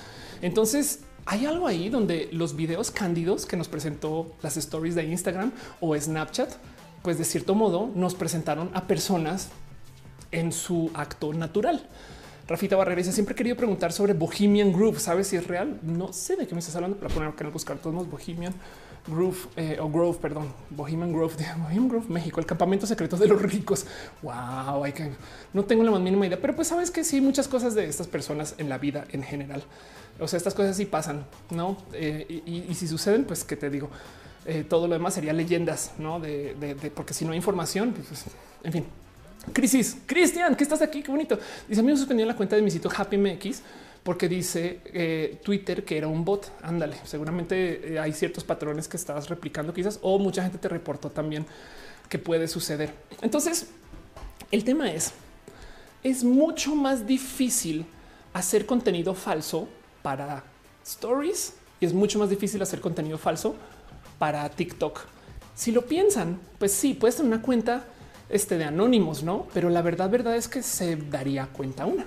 [0.42, 5.52] Entonces, hay algo ahí donde los videos cándidos que nos presentó las stories de Instagram
[5.80, 6.52] o Snapchat,
[7.02, 9.50] pues de cierto modo nos presentaron a personas
[10.32, 11.88] en su acto natural.
[12.48, 15.00] Rafita Barrera dice siempre he querido preguntar sobre Bohemian Groove.
[15.00, 15.80] ¿Sabes si es real?
[15.84, 18.54] No sé de qué me estás hablando para poner acá en buscar todos Bohemian
[19.08, 23.42] Groove eh, o Grove, perdón, Bohemian Grove, Bohemian Grove, México, el campamento secreto de los
[23.42, 23.86] ricos.
[24.22, 25.12] Wow, que
[25.54, 28.08] no tengo la más mínima idea, pero pues sabes que sí, muchas cosas de estas
[28.08, 29.64] personas en la vida en general.
[30.20, 31.78] O sea, estas cosas sí pasan, no?
[31.94, 33.90] Eh, y, si suceden, pues qué te digo,
[34.46, 36.20] eh, todo lo demás sería leyendas, no?
[36.20, 36.56] De,
[36.96, 38.26] porque si no hay información, pues, pues
[38.64, 38.86] en fin.
[39.54, 41.40] Crisis, Cristian, que estás aquí, qué bonito.
[41.68, 43.64] Dice a mí me suspendió la cuenta de mi sitio Happy MX
[44.04, 46.52] porque dice eh, Twitter que era un bot.
[46.62, 51.48] Ándale, seguramente hay ciertos patrones que estabas replicando quizás o mucha gente te reportó también
[52.08, 52.94] que puede suceder.
[53.22, 53.70] Entonces,
[54.52, 55.14] el tema es,
[56.04, 57.86] es mucho más difícil
[58.34, 59.68] hacer contenido falso
[60.02, 60.44] para
[60.86, 63.56] stories y es mucho más difícil hacer contenido falso
[64.20, 65.00] para TikTok.
[65.56, 67.86] Si lo piensan, pues sí, puedes tener una cuenta
[68.30, 69.48] este, de anónimos, no?
[69.54, 72.06] Pero la verdad, verdad es que se daría cuenta una.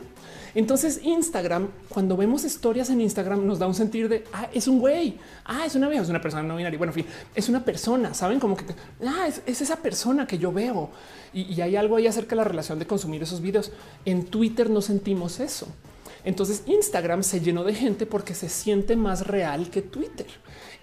[0.55, 4.79] Entonces, Instagram, cuando vemos historias en Instagram, nos da un sentir de ah, es un
[4.79, 6.79] güey, ah, es una vieja, es una persona no binaria.
[6.79, 8.65] Bueno, en fin, es una persona, saben como que
[9.05, 10.91] ah, es, esa persona que yo veo
[11.33, 13.73] y, y hay algo ahí acerca de la relación de consumir esos videos.
[14.05, 15.67] En Twitter no sentimos eso.
[16.25, 20.27] Entonces Instagram se llenó de gente porque se siente más real que Twitter.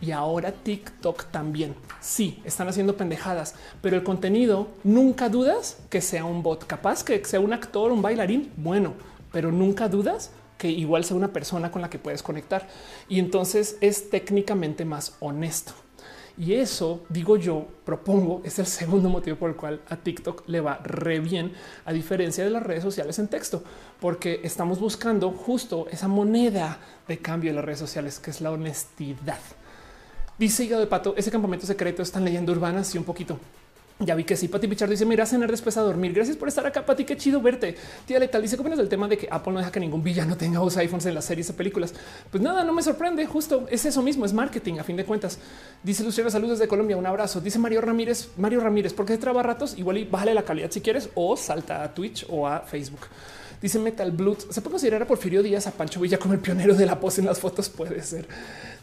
[0.01, 1.75] Y ahora TikTok también.
[1.99, 7.23] Sí, están haciendo pendejadas, pero el contenido nunca dudas que sea un bot, capaz que
[7.25, 8.93] sea un actor, un bailarín, bueno,
[9.31, 12.67] pero nunca dudas que igual sea una persona con la que puedes conectar.
[13.09, 15.73] Y entonces es técnicamente más honesto.
[16.37, 20.61] Y eso, digo yo, propongo, es el segundo motivo por el cual a TikTok le
[20.61, 21.53] va re bien,
[21.85, 23.63] a diferencia de las redes sociales en texto,
[23.99, 28.51] porque estamos buscando justo esa moneda de cambio de las redes sociales, que es la
[28.51, 29.39] honestidad.
[30.37, 33.37] Dice Hígado de Pato, ese campamento secreto están leyendo urbanas y un poquito.
[34.03, 36.11] Ya vi que sí, Pati Pichardo dice, mira cenar después a dormir.
[36.13, 37.75] Gracias por estar acá, Pati, qué chido verte.
[38.07, 40.35] Tía Letal dice, ¿cómo es el tema de que Apple no deja que ningún villano
[40.35, 41.93] tenga dos iPhones en las series de películas?
[42.31, 45.37] Pues nada, no me sorprende, justo es eso mismo, es marketing a fin de cuentas.
[45.83, 47.41] Dice Luciana, saludos desde Colombia, un abrazo.
[47.41, 49.77] Dice Mario Ramírez, Mario Ramírez, ¿por qué traba ratos?
[49.77, 53.01] Igual y bájale la calidad si quieres o salta a Twitch o a Facebook.
[53.61, 54.39] Dice Metal Blood.
[54.49, 57.21] Se puede considerar a Porfirio Díaz a Pancho Villa como el pionero de la pose
[57.21, 57.69] en las fotos.
[57.69, 58.27] Puede ser.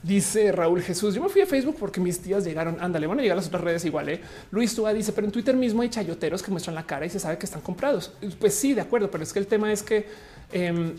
[0.03, 1.15] Dice Raúl Jesús.
[1.15, 2.77] Yo me fui a Facebook porque mis tías llegaron.
[2.81, 4.09] Ándale, van a llegar a las otras redes igual.
[4.09, 4.21] ¿eh?
[4.51, 7.19] Luis Tua dice, pero en Twitter mismo hay chayoteros que muestran la cara y se
[7.19, 8.13] sabe que están comprados.
[8.39, 10.07] Pues sí, de acuerdo, pero es que el tema es que
[10.53, 10.95] em,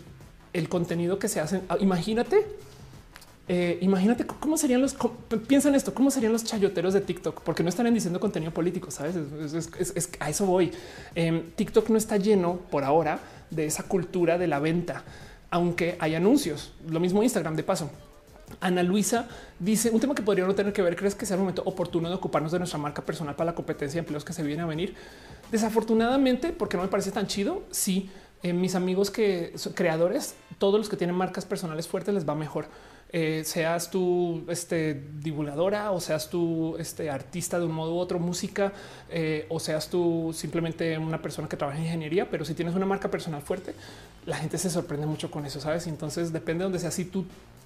[0.52, 2.44] el contenido que se hace, ah, imagínate
[3.52, 4.96] eh, imagínate cómo serían los,
[5.48, 9.16] piensan esto, cómo serían los chayoteros de TikTok, porque no estarían diciendo contenido político, sabes?
[9.16, 10.70] Es, a eso voy.
[11.16, 13.18] Em, TikTok no está lleno por ahora
[13.50, 15.02] de esa cultura de la venta,
[15.50, 16.72] aunque hay anuncios.
[16.88, 17.90] Lo mismo Instagram de paso.
[18.60, 19.28] Ana Luisa
[19.58, 20.96] dice un tema que podría no tener que ver.
[20.96, 23.96] ¿Crees que sea el momento oportuno de ocuparnos de nuestra marca personal para la competencia
[23.96, 24.94] de empleos que se viene a venir?
[25.50, 27.62] Desafortunadamente, porque no me parece tan chido.
[27.70, 28.10] Sí,
[28.42, 32.34] eh, mis amigos que son creadores, todos los que tienen marcas personales fuertes les va
[32.34, 32.66] mejor
[33.12, 38.20] eh, seas tú este, divulgadora o seas tú este, artista de un modo u otro,
[38.20, 38.72] música,
[39.08, 42.86] eh, o seas tú simplemente una persona que trabaja en ingeniería, pero si tienes una
[42.86, 43.74] marca personal fuerte,
[44.26, 45.88] la gente se sorprende mucho con eso, ¿sabes?
[45.88, 46.92] Entonces depende de donde sea.
[46.92, 47.24] Si tú,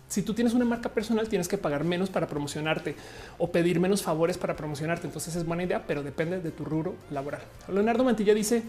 [0.08, 2.94] si tú tienes una marca personal, tienes que pagar menos para promocionarte
[3.38, 5.06] o pedir menos favores para promocionarte.
[5.06, 7.42] Entonces es buena idea, pero depende de tu rubro laboral.
[7.68, 8.62] Leonardo Mantilla dice,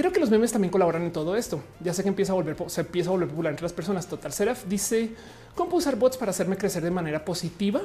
[0.00, 1.62] Creo que los memes también colaboran en todo esto.
[1.80, 4.06] Ya sé que empieza a volver, se empieza a volver popular entre las personas.
[4.06, 5.10] Total Seraph dice
[5.54, 7.82] cómo usar bots para hacerme crecer de manera positiva.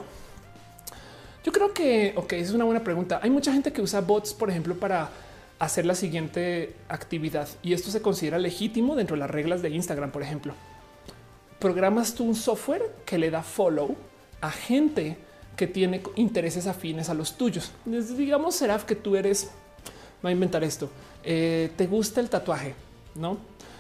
[1.43, 3.19] Yo creo que, es una buena pregunta.
[3.21, 5.09] Hay mucha gente que usa bots, por ejemplo, para
[5.59, 10.11] hacer la siguiente actividad y esto se considera legítimo dentro de las reglas de Instagram,
[10.11, 10.53] por ejemplo.
[11.65, 13.95] Programas tú un software que le da follow
[14.39, 15.17] a gente
[15.57, 17.71] que tiene intereses afines a los tuyos.
[17.85, 19.49] Digamos, Seraph, que tú eres,
[20.23, 20.91] va a inventar esto
[21.23, 22.75] eh, te gusta el tatuaje,
[23.15, 23.39] no?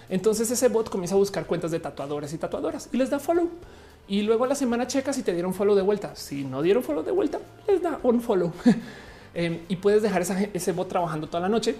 [0.09, 3.49] Entonces ese bot comienza a buscar cuentas de tatuadores y tatuadoras y les da follow.
[4.07, 6.15] Y luego a la semana checa si te dieron follow de vuelta.
[6.15, 8.51] Si no dieron follow de vuelta, les da un follow.
[9.35, 11.75] Em, y puedes dejar ese bot trabajando toda la noche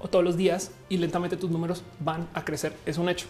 [0.00, 2.72] o todos los días y lentamente tus números van a crecer.
[2.84, 3.28] Es un hecho.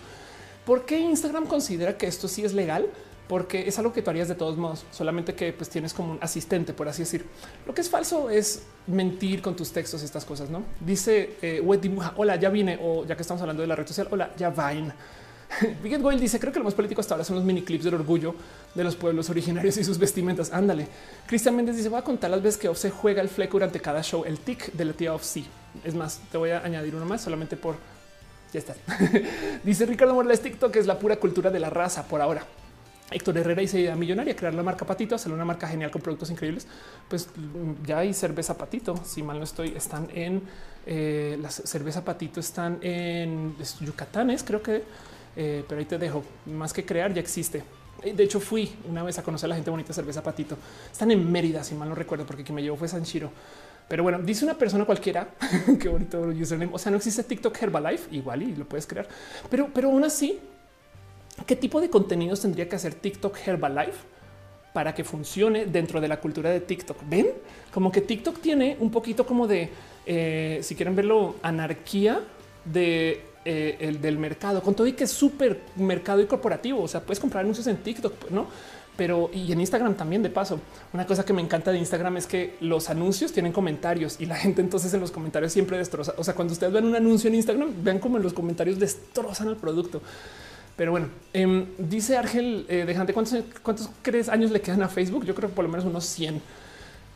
[0.68, 2.90] ¿Por qué Instagram considera que esto sí es legal?
[3.26, 6.18] porque es algo que tú harías de todos modos, solamente que pues tienes como un
[6.22, 7.26] asistente, por así decir.
[7.66, 10.62] Lo que es falso es mentir con tus textos, estas cosas, ¿no?
[10.80, 14.08] Dice eh, dibuja, hola, ya vine, o ya que estamos hablando de la red social,
[14.10, 14.90] hola, ya vain.
[15.82, 17.94] Bigot Goyle dice: Creo que lo más político hasta ahora son los mini clips del
[17.94, 18.34] orgullo
[18.74, 20.50] de los pueblos originarios y sus vestimentas.
[20.52, 20.88] Ándale.
[21.26, 23.78] Cristian Méndez dice: Voy a contar las veces que Off se juega el fleco durante
[23.78, 24.24] cada show.
[24.24, 25.24] El tic de la tía Off.
[25.24, 25.46] Sí,
[25.84, 27.76] es más, te voy a añadir uno más solamente por
[28.52, 28.74] ya está.
[29.64, 32.44] dice Ricardo Morales: TikTok es la pura cultura de la raza por ahora.
[33.10, 36.30] Héctor Herrera dice idea millonaria, crear la marca Patito, hacer una marca genial con productos
[36.30, 36.66] increíbles.
[37.08, 37.28] Pues
[37.86, 39.00] ya hay cerveza Patito.
[39.04, 40.42] Si mal no estoy, están en
[40.86, 44.82] eh, la cerveza Patito, están en Yucatanes, creo que,
[45.36, 47.62] eh, pero ahí te dejo más que crear, ya existe.
[48.02, 50.56] Eh, de hecho, fui una vez a conocer a la gente bonita cerveza Patito.
[50.90, 53.30] Están en Mérida, si mal no recuerdo, porque quien me llevó fue Sanchiro.
[53.88, 55.28] Pero bueno, dice una persona cualquiera
[55.80, 56.72] que bonito username.
[56.74, 59.08] O sea, no existe TikTok Herbalife, igual y lo puedes crear,
[59.50, 60.38] pero, pero aún así
[61.46, 63.98] ¿Qué tipo de contenidos tendría que hacer TikTok Herbalife
[64.72, 66.96] para que funcione dentro de la cultura de TikTok?
[67.08, 67.28] Ven
[67.72, 69.70] como que TikTok tiene un poquito como de,
[70.06, 72.20] eh, si quieren verlo, anarquía
[72.64, 76.82] de eh, el del mercado, con todo y que es súper mercado y corporativo.
[76.82, 78.46] O sea, puedes comprar anuncios en TikTok, no?
[78.98, 80.60] Pero y en Instagram también de paso.
[80.92, 84.34] Una cosa que me encanta de Instagram es que los anuncios tienen comentarios y la
[84.34, 86.14] gente entonces en los comentarios siempre destroza.
[86.18, 89.50] O sea, cuando ustedes ven un anuncio en Instagram, vean como en los comentarios destrozan
[89.50, 90.02] el producto.
[90.76, 95.24] Pero bueno, em, dice Argel eh, Dejante, ¿cuántos, ¿cuántos crees años le quedan a Facebook?
[95.24, 96.42] Yo creo que por lo menos unos 100.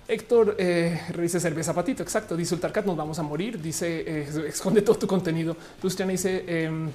[0.07, 2.05] Héctor eh, dice cerveza patito.
[2.05, 2.37] Exacto.
[2.37, 3.61] Dice Ultarcat, nos vamos a morir.
[3.61, 5.57] Dice eh, esconde todo tu contenido.
[5.83, 6.91] Luciana dice em,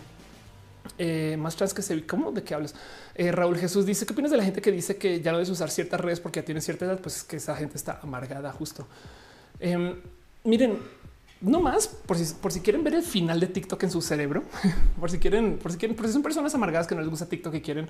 [0.98, 2.76] eh, más trans que se ¿Cómo de qué hablas?
[3.18, 5.72] Raúl Jesús dice qué opinas de la gente que dice que ya no debes usar
[5.72, 7.00] ciertas redes porque ya tiene cierta edad.
[7.00, 8.88] Pues es que esa gente está amargada justo.
[9.60, 9.96] Em,
[10.44, 10.78] miren,
[11.42, 14.44] no más por si, por si quieren ver el final de TikTok en su cerebro,
[15.00, 17.28] por si quieren, por si quieren, por si son personas amargadas que no les gusta
[17.28, 17.88] TikTok y quieren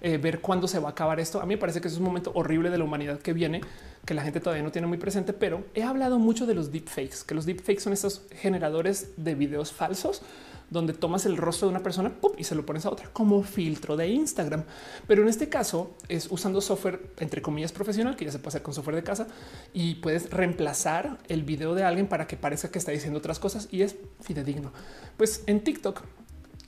[0.00, 1.40] eh, ver cuándo se va a acabar esto.
[1.40, 3.60] A mí me parece que es un momento horrible de la humanidad que viene,
[4.04, 7.24] que la gente todavía no tiene muy presente, pero he hablado mucho de los deepfakes,
[7.26, 10.22] que los deepfakes son estos generadores de videos falsos
[10.70, 13.96] donde tomas el rostro de una persona y se lo pones a otra como filtro
[13.96, 14.64] de Instagram.
[15.06, 18.62] Pero en este caso es usando software entre comillas profesional que ya se puede hacer
[18.62, 19.28] con software de casa
[19.72, 23.68] y puedes reemplazar el video de alguien para que parezca que está diciendo otras cosas
[23.70, 24.72] y es fidedigno.
[25.16, 26.02] Pues en TikTok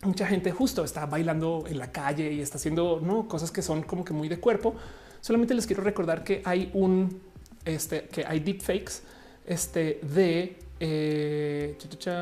[0.02, 3.26] mucha gente justo está bailando en la calle y está haciendo ¿no?
[3.26, 4.74] cosas que son como que muy de cuerpo.
[5.20, 7.20] Solamente les quiero recordar que hay un
[7.64, 9.02] este que hay deepfakes
[9.44, 11.76] este de eh,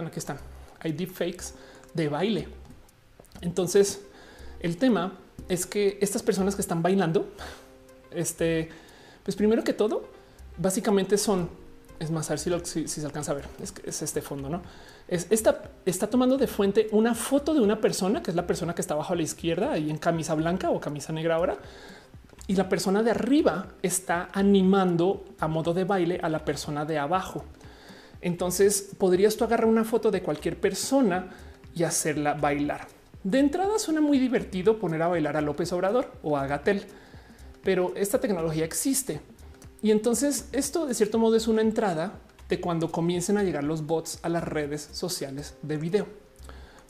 [0.07, 0.56] aquí están.
[0.87, 1.47] Hay deepfakes
[1.95, 2.47] de baile.
[3.41, 4.01] Entonces,
[4.61, 5.13] el tema
[5.49, 7.29] es que estas personas que están bailando,
[8.13, 8.69] este,
[9.25, 10.09] pues primero que todo,
[10.57, 11.51] básicamente son,
[11.99, 14.63] es más, a ver si, se alcanza a ver, es, es este fondo, ¿no?
[15.09, 18.75] Es esta, está tomando de fuente una foto de una persona, que es la persona
[18.75, 21.59] que está abajo a la izquierda, ahí en camisa blanca o camisa negra ahora,
[22.47, 26.99] y la persona de arriba está animando a modo de baile a la persona de
[26.99, 27.45] abajo.
[28.27, 31.29] Entonces, podrías tú agarrar una foto de cualquier persona
[31.77, 32.89] y hacerla bailar.
[33.23, 36.87] De entrada suena muy divertido poner a bailar a López Obrador o a Gatel,
[37.63, 39.21] pero esta tecnología existe.
[39.81, 43.87] Y entonces esto de cierto modo es una entrada de cuando comiencen a llegar los
[43.87, 46.09] bots a las redes sociales de video.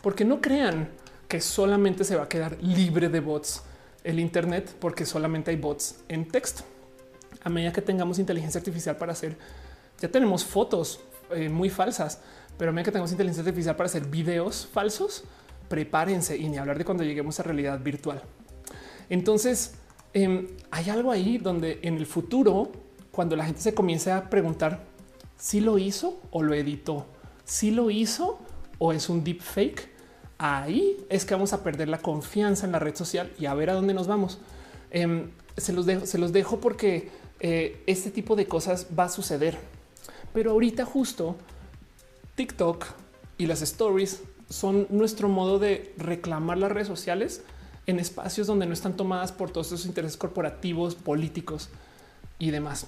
[0.02, 0.88] Porque no crean
[1.28, 3.62] que solamente se va a quedar libre de bots
[4.04, 6.62] el Internet porque solamente hay bots en texto.
[7.44, 9.36] A medida que tengamos inteligencia artificial para hacer,
[10.00, 11.00] ya tenemos fotos
[11.30, 12.20] eh, muy falsas,
[12.58, 15.24] pero medida que tengamos inteligencia artificial para hacer videos falsos,
[15.68, 18.22] prepárense y ni hablar de cuando lleguemos a realidad virtual.
[19.08, 19.74] Entonces,
[20.12, 22.72] em, hay algo ahí donde en el futuro,
[23.10, 24.84] cuando la gente se comience a preguntar
[25.36, 27.06] si lo hizo o lo editó,
[27.44, 28.38] si lo hizo
[28.78, 29.88] o es un deep fake,
[30.38, 33.70] ahí es que vamos a perder la confianza en la red social y a ver
[33.70, 34.38] a dónde nos vamos.
[34.90, 39.08] Em, se, los dejo, se los dejo porque eh, este tipo de cosas va a
[39.08, 39.58] suceder.
[40.36, 41.34] Pero ahorita justo
[42.34, 42.84] TikTok
[43.38, 47.42] y las stories son nuestro modo de reclamar las redes sociales
[47.86, 51.70] en espacios donde no están tomadas por todos esos intereses corporativos, políticos
[52.38, 52.86] y demás.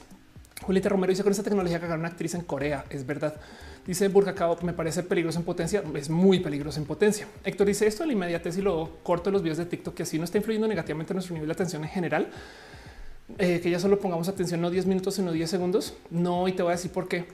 [0.61, 2.85] Julieta Romero dice con esta tecnología que una actriz en Corea.
[2.91, 3.41] Es verdad.
[3.87, 5.83] Dice Burka me parece peligroso en potencia.
[5.95, 7.27] Es muy peligroso en potencia.
[7.45, 10.19] Héctor dice esto de la inmediatez y lo corto los videos de TikTok que así
[10.19, 12.31] no está influyendo negativamente en nuestro nivel de atención en general.
[13.37, 15.95] Eh, que ya solo pongamos atención no 10 minutos, sino 10 segundos.
[16.11, 17.27] No, y te voy a decir por qué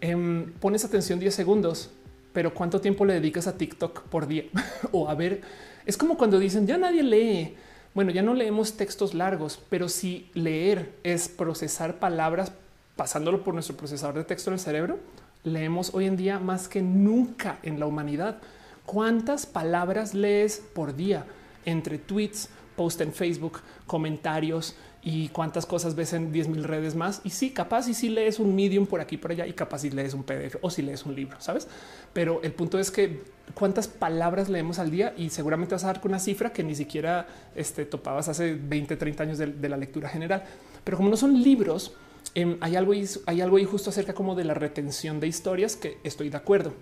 [0.00, 1.90] Em, pones atención 10 segundos,
[2.32, 4.44] pero cuánto tiempo le dedicas a TikTok por día
[4.92, 5.40] o a ver.
[5.86, 7.56] Es como cuando dicen ya nadie lee.
[7.94, 12.52] Bueno, ya no leemos textos largos, pero si leer es procesar palabras
[12.94, 14.98] pasándolo por nuestro procesador de texto en el cerebro,
[15.42, 18.38] leemos hoy en día más que nunca en la humanidad.
[18.86, 21.24] ¿Cuántas palabras lees por día
[21.64, 27.20] entre tweets, post en Facebook, comentarios, y cuántas cosas ves en 10 mil redes más.
[27.24, 29.90] Y sí, capaz y si lees un medium por aquí por allá y capaz si
[29.90, 31.68] lees un PDF o si lees un libro, sabes?
[32.12, 33.22] Pero el punto es que
[33.54, 36.74] cuántas palabras leemos al día y seguramente vas a dar con una cifra que ni
[36.74, 40.44] siquiera este, topabas hace 20, 30 años de, la lectura general.
[40.84, 41.92] Pero como no son libros,
[42.34, 42.92] em, hay algo
[43.26, 46.72] hay algo ahí justo acerca como de la retención de historias que estoy de acuerdo,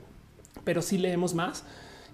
[0.64, 1.64] pero si leemos más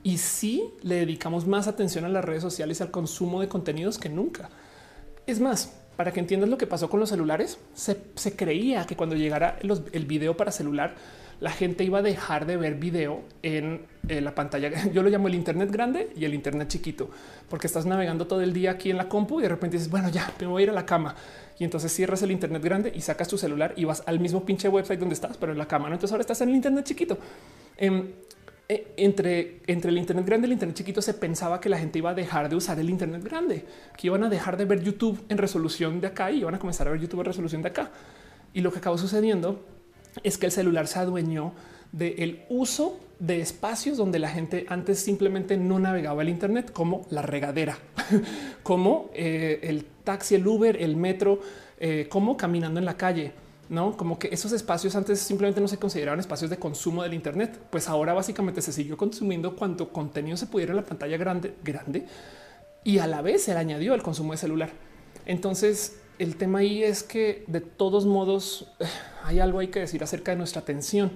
[0.02, 3.98] y sí le dedicamos más atención a las redes sociales y al consumo de contenidos
[3.98, 4.50] que nunca.
[5.26, 7.96] Es más, para que entiendas lo que pasó con los celulares, se,
[8.36, 9.58] creía que cuando llegara
[9.92, 10.94] el video para celular,
[11.42, 14.70] la gente iba a dejar de ver video en, la pantalla.
[14.92, 17.10] Yo lo llamo el Internet grande y el Internet chiquito,
[17.48, 20.08] porque estás navegando todo el día aquí en la compu y de repente dices, bueno,
[20.08, 21.16] ya me voy a ir a la cama.
[21.58, 24.68] Y entonces cierras el Internet grande y sacas tu celular y vas al mismo pinche
[24.68, 25.88] website donde estás, pero en la cama.
[25.88, 25.94] ¿no?
[25.94, 27.18] Entonces ahora estás en el Internet chiquito.
[27.76, 28.41] Em, eh,
[28.96, 32.10] entre, entre el Internet grande y el Internet chiquito se pensaba que la gente iba
[32.10, 33.64] a dejar de usar el Internet grande,
[33.96, 36.88] que iban a dejar de ver YouTube en resolución de acá y iban a comenzar
[36.88, 37.90] a ver YouTube en resolución de acá.
[38.52, 39.64] Y lo que acabó sucediendo
[40.22, 41.52] es que el celular se adueñó
[41.92, 47.22] del uso de espacios donde la gente antes simplemente no navegaba el Internet, como la
[47.22, 47.78] regadera,
[48.62, 51.40] como eh, el taxi, el Uber, el metro,
[51.78, 53.32] eh, como caminando en la calle
[53.72, 57.58] no como que esos espacios antes simplemente no se consideraban espacios de consumo del Internet.
[57.70, 62.06] Pues ahora básicamente se siguió consumiendo cuanto contenido se pudiera en la pantalla grande, grande
[62.84, 64.70] y a la vez se le añadió el consumo de celular.
[65.24, 68.70] Entonces, el tema ahí es que de todos modos
[69.24, 71.10] hay algo hay que decir acerca de nuestra atención.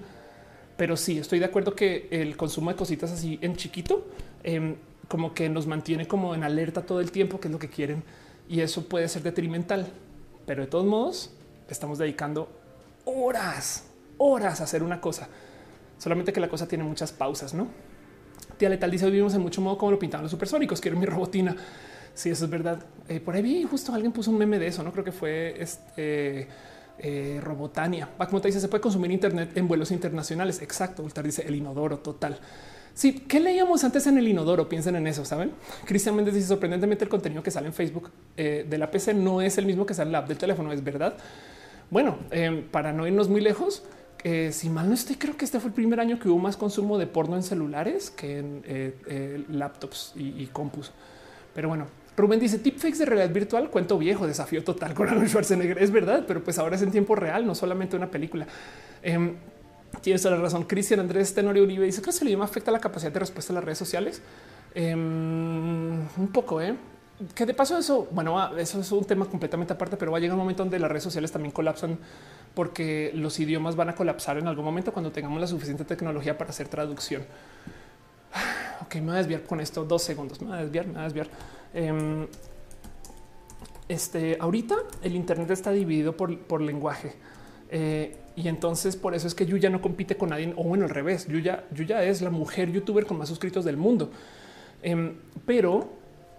[0.78, 4.06] Pero sí, estoy de acuerdo que el consumo de cositas así en chiquito,
[4.42, 4.76] em,
[5.08, 8.02] como que nos mantiene como en alerta todo el tiempo, que es lo que quieren,
[8.48, 9.88] y eso puede ser detrimental.
[10.46, 11.35] Pero de todos modos,
[11.68, 12.48] estamos dedicando
[13.04, 13.84] horas,
[14.18, 15.28] horas a hacer una cosa.
[15.98, 17.68] Solamente que la cosa tiene muchas pausas, ¿no?
[18.58, 21.56] Tía Letal dice, vivimos en mucho modo como lo pintaban los supersónicos, quiero mi robotina.
[22.14, 22.82] Sí, eso es verdad.
[23.08, 25.54] Eh, por ahí vi justo alguien puso un meme de eso, no creo que fue
[25.60, 26.48] este
[26.98, 28.08] eh, Robotania.
[28.16, 30.62] Como te dice, se puede consumir Internet en vuelos internacionales.
[30.62, 31.02] Exacto.
[31.02, 32.38] Ultar dice el inodoro total.
[32.94, 34.70] Sí, ¿qué leíamos antes en el inodoro?
[34.70, 35.52] Piensen en eso, ¿saben?
[35.84, 39.42] Cristian Méndez dice sorprendentemente el contenido que sale en Facebook eh, de la PC no
[39.42, 41.18] es el mismo que sale en la app del teléfono, es verdad.
[41.90, 43.82] Bueno, em, para no irnos muy lejos,
[44.24, 46.56] eh, si mal no estoy, creo que este fue el primer año que hubo más
[46.56, 50.92] consumo de porno en celulares que en eh, laptops y, compus.
[51.54, 51.86] Pero bueno,
[52.16, 55.78] Rubén dice tipfakes de realidad virtual, cuento viejo, desafío total con Arnold Schwarzenegger.
[55.78, 58.46] Es verdad, pero pues ahora es en tiempo real, no solamente una película.
[59.02, 59.36] Em,
[60.00, 60.64] Tienes toda la razón.
[60.64, 63.64] Cristian Andrés Tenorio Uribe dice que el idioma afecta la capacidad de respuesta a las
[63.64, 64.22] redes sociales.
[64.74, 66.74] Em, un poco, ¿eh?
[67.34, 70.34] Que de paso eso, bueno, eso es un tema completamente aparte, pero va a llegar
[70.34, 71.98] un momento donde las redes sociales también colapsan
[72.54, 76.50] porque los idiomas van a colapsar en algún momento cuando tengamos la suficiente tecnología para
[76.50, 77.24] hacer traducción.
[78.78, 80.40] Ok, me voy a desviar con esto dos segundos.
[80.42, 81.28] Me voy a desviar, me voy a desviar.
[81.72, 82.26] Em,
[83.88, 87.14] este ahorita el Internet está dividido por, por lenguaje.
[87.70, 90.90] Eh, y entonces por eso es que Yuya no compite con nadie, o bueno, al
[90.90, 91.26] revés.
[91.26, 94.10] Yuya, Yuya es la mujer youtuber con más suscritos del mundo,
[94.82, 95.14] em,
[95.46, 95.88] pero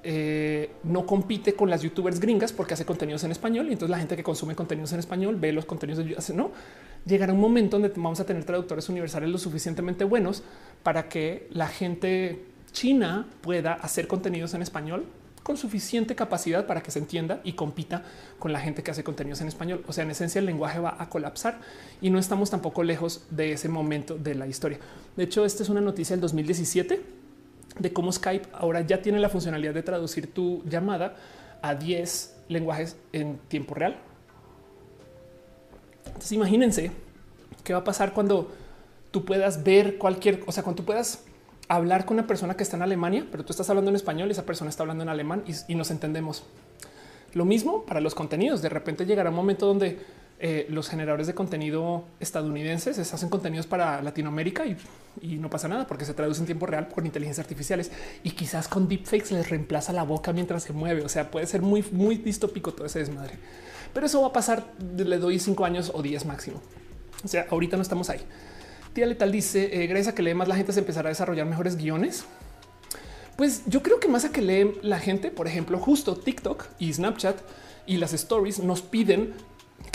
[0.04, 3.98] eh, no compite con las youtubers gringas porque hace contenidos en español y entonces la
[3.98, 6.34] gente que consume contenidos en español ve los contenidos de.
[6.34, 6.52] No
[7.06, 10.44] llegará un momento donde vamos a tener traductores universales lo suficientemente buenos
[10.84, 15.06] para que la gente china pueda hacer contenidos en español
[15.48, 18.04] con suficiente capacidad para que se entienda y compita
[18.38, 19.82] con la gente que hace contenidos en español.
[19.88, 21.60] O sea, en esencia el lenguaje va a colapsar
[22.02, 24.78] y no estamos tampoco lejos de ese momento de la historia.
[25.16, 27.27] De hecho, esta es una noticia del 2017
[27.80, 31.16] de cómo Skype ahora ya tiene la funcionalidad de traducir tu llamada
[31.62, 33.98] a 10 lenguajes en tiempo real.
[36.06, 36.92] Entonces imagínense
[37.64, 38.52] qué va a pasar cuando
[39.12, 41.26] tú puedas ver cualquier, o sea, cuando tú puedas
[41.68, 44.32] hablar con una persona que está en Alemania, pero tú estás hablando en español y
[44.32, 46.44] esa persona está hablando en alemán y, nos entendemos.
[47.34, 48.62] Lo mismo para los contenidos.
[48.62, 50.00] De repente llegará un momento donde
[50.40, 54.78] eh, los generadores de contenido estadounidenses hacen contenidos para Latinoamérica y,
[55.40, 57.92] no pasa nada porque se traduce en tiempo real con inteligencias artificiales
[58.22, 61.02] y quizás con deepfakes les reemplaza la boca mientras se mueve.
[61.02, 63.34] O sea, puede ser muy, muy distópico todo ese desmadre,
[63.96, 64.64] pero eso va a pasar.
[64.96, 66.62] Le doy cinco años o diez máximo.
[67.24, 68.20] O sea, ahorita no estamos ahí.
[68.94, 71.48] Tía Letal dice, eh, gracias a que lee más la gente se empezará a desarrollar
[71.48, 72.26] mejores guiones.
[73.38, 76.94] Pues yo creo que más a que lee la gente, por ejemplo, justo TikTok y
[76.94, 77.38] Snapchat
[77.88, 79.34] y las stories nos piden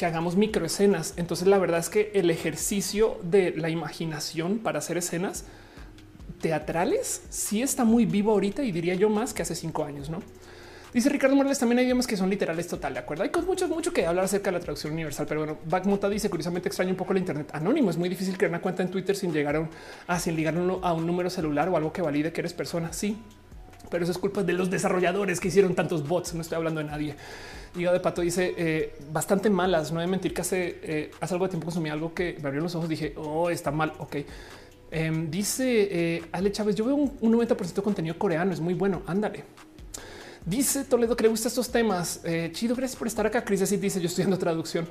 [0.03, 1.15] que hagamos microescenas.
[1.17, 5.45] Entonces la verdad es que el ejercicio de la imaginación para hacer escenas
[6.41, 10.21] teatrales sí está muy vivo ahorita y diría yo más que hace cinco años, ¿no?
[10.93, 13.23] Dice Ricardo Morales, también hay idiomas que son literales total, de acuerdo.
[13.23, 16.69] Hay mucho, mucho que hablar acerca de la traducción universal, pero bueno, Backmuta dice curiosamente
[16.69, 17.89] extraño un poco el Internet anónimo.
[17.89, 19.69] Es muy difícil crear una cuenta en Twitter sin llegar a un,
[20.09, 22.93] ah, sin ligar a un número celular o algo que valide que eres persona.
[22.93, 23.19] Sí,
[23.89, 26.35] pero eso es culpa de los desarrolladores que hicieron tantos bots.
[26.35, 27.15] No estoy hablando de nadie.
[27.75, 29.93] Digo de Pato dice eh, bastante malas.
[29.93, 32.63] No de mentir que hace, eh, hace algo de tiempo consumí algo que me abrió
[32.63, 32.89] los ojos.
[32.89, 33.95] Dije, oh, está mal.
[33.99, 34.17] Ok.
[34.91, 39.03] Em, dice eh, Ale Chávez, yo veo un, 90% de contenido coreano, es muy bueno,
[39.07, 39.45] ándale.
[40.45, 42.21] Dice Toledo que le gusta estos temas.
[42.53, 43.45] Chido, gracias por estar acá.
[43.45, 44.87] Cris así dice, yo estudiando traducción.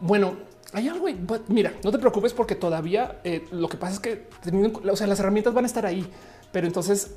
[0.00, 0.36] Bueno,
[0.72, 1.06] hay algo,
[1.48, 4.28] mira, no te preocupes porque todavía lo que pasa es que
[4.88, 6.06] o sea, las herramientas van a estar ahí,
[6.52, 7.10] pero entonces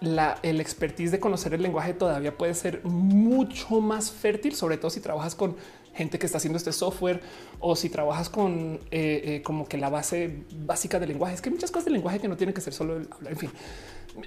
[0.00, 4.90] la, el expertise de conocer el lenguaje todavía puede ser mucho más fértil, sobre todo
[4.90, 5.56] si trabajas con
[5.94, 7.20] gente que está haciendo este software
[7.58, 11.34] o si trabajas con eh, eh, como que la base básica del lenguaje.
[11.34, 13.32] Es que hay muchas cosas del lenguaje que no tienen que ser solo el hablar.
[13.32, 13.50] En fin,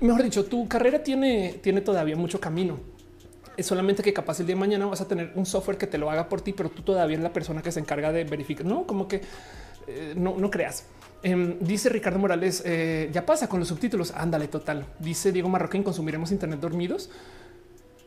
[0.02, 2.80] mejor dicho, tu carrera tiene, tiene todavía mucho camino.
[3.56, 5.98] Es solamente que capaz el día de mañana vas a tener un software que te
[5.98, 8.66] lo haga por ti, pero tú todavía es la persona que se encarga de verificar.
[8.66, 9.22] No, como que
[9.88, 10.86] eh, no, no creas.
[11.22, 12.64] Em, dice Ricardo Morales,
[13.12, 14.12] ya pasa con los subtítulos.
[14.12, 14.86] Ándale, total.
[15.00, 17.10] Dice Diego Marroquín, consumiremos internet dormidos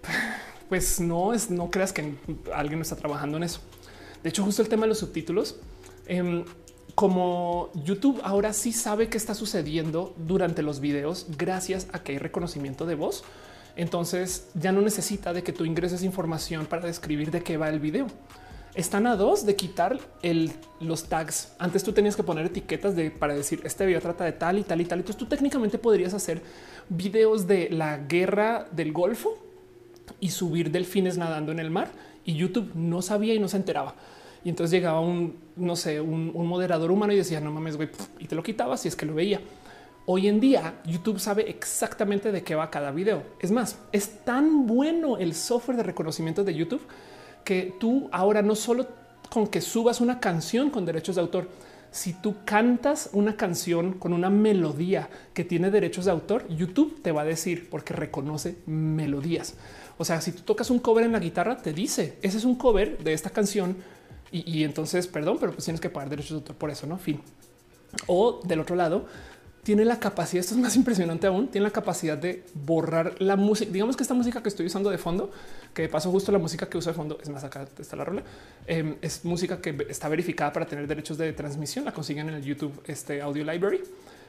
[0.68, 2.14] pues no es, no creas que
[2.55, 3.60] alguien está trabajando en eso.
[4.22, 5.56] De hecho, justo el tema de los subtítulos,
[6.06, 6.44] em,
[6.94, 12.18] como YouTube ahora sí sabe qué está sucediendo durante los videos gracias a que hay
[12.18, 13.24] reconocimiento de voz.
[13.76, 17.80] Entonces ya no necesita de que tú ingreses información para describir de qué va el
[17.80, 18.06] video.
[18.74, 19.98] Están a dos de quitar
[20.80, 21.52] los tags.
[21.58, 24.80] Antes tú tenías que poner etiquetas para decir este video trata de tal y tal
[24.80, 25.00] y tal.
[25.00, 26.40] Entonces tú técnicamente podrías hacer
[26.88, 29.36] videos de la guerra del Golfo
[30.20, 31.90] y subir delfines nadando en el mar
[32.24, 33.94] y YouTube no sabía y no se enteraba.
[34.42, 38.26] Y entonces llegaba un, no sé, un, moderador humano y decía, no mames, güey, y
[38.26, 39.40] te lo quitaba si es que lo veía.
[40.06, 43.22] Hoy en día YouTube sabe exactamente de qué va cada video.
[43.38, 46.82] Es más, es tan bueno el software de reconocimiento de YouTube
[47.44, 48.86] que tú ahora no solo
[49.31, 51.48] con que subas una canción con derechos de autor,
[51.90, 57.12] si tú cantas una canción con una melodía que tiene derechos de autor, YouTube te
[57.12, 59.55] va a decir porque reconoce melodías.
[59.98, 62.56] O sea, si tú tocas un cover en la guitarra, te dice ese es un
[62.56, 63.77] cover de esta canción
[64.32, 67.20] y, entonces, perdón, pero pues tienes que pagar derechos de autor por eso, no fin.
[68.06, 69.05] O del otro lado,
[69.62, 73.70] tiene la capacidad, esto es más impresionante aún, tiene la capacidad de borrar la música.
[73.70, 75.30] Digamos que esta música que estoy usando de fondo,
[75.72, 78.05] que de paso justo la música que uso de fondo, es más acá está la
[78.05, 78.22] rola,
[78.66, 82.44] em, es música que está verificada para tener derechos de transmisión, la consiguen en el
[82.44, 83.82] YouTube, este Audio Library.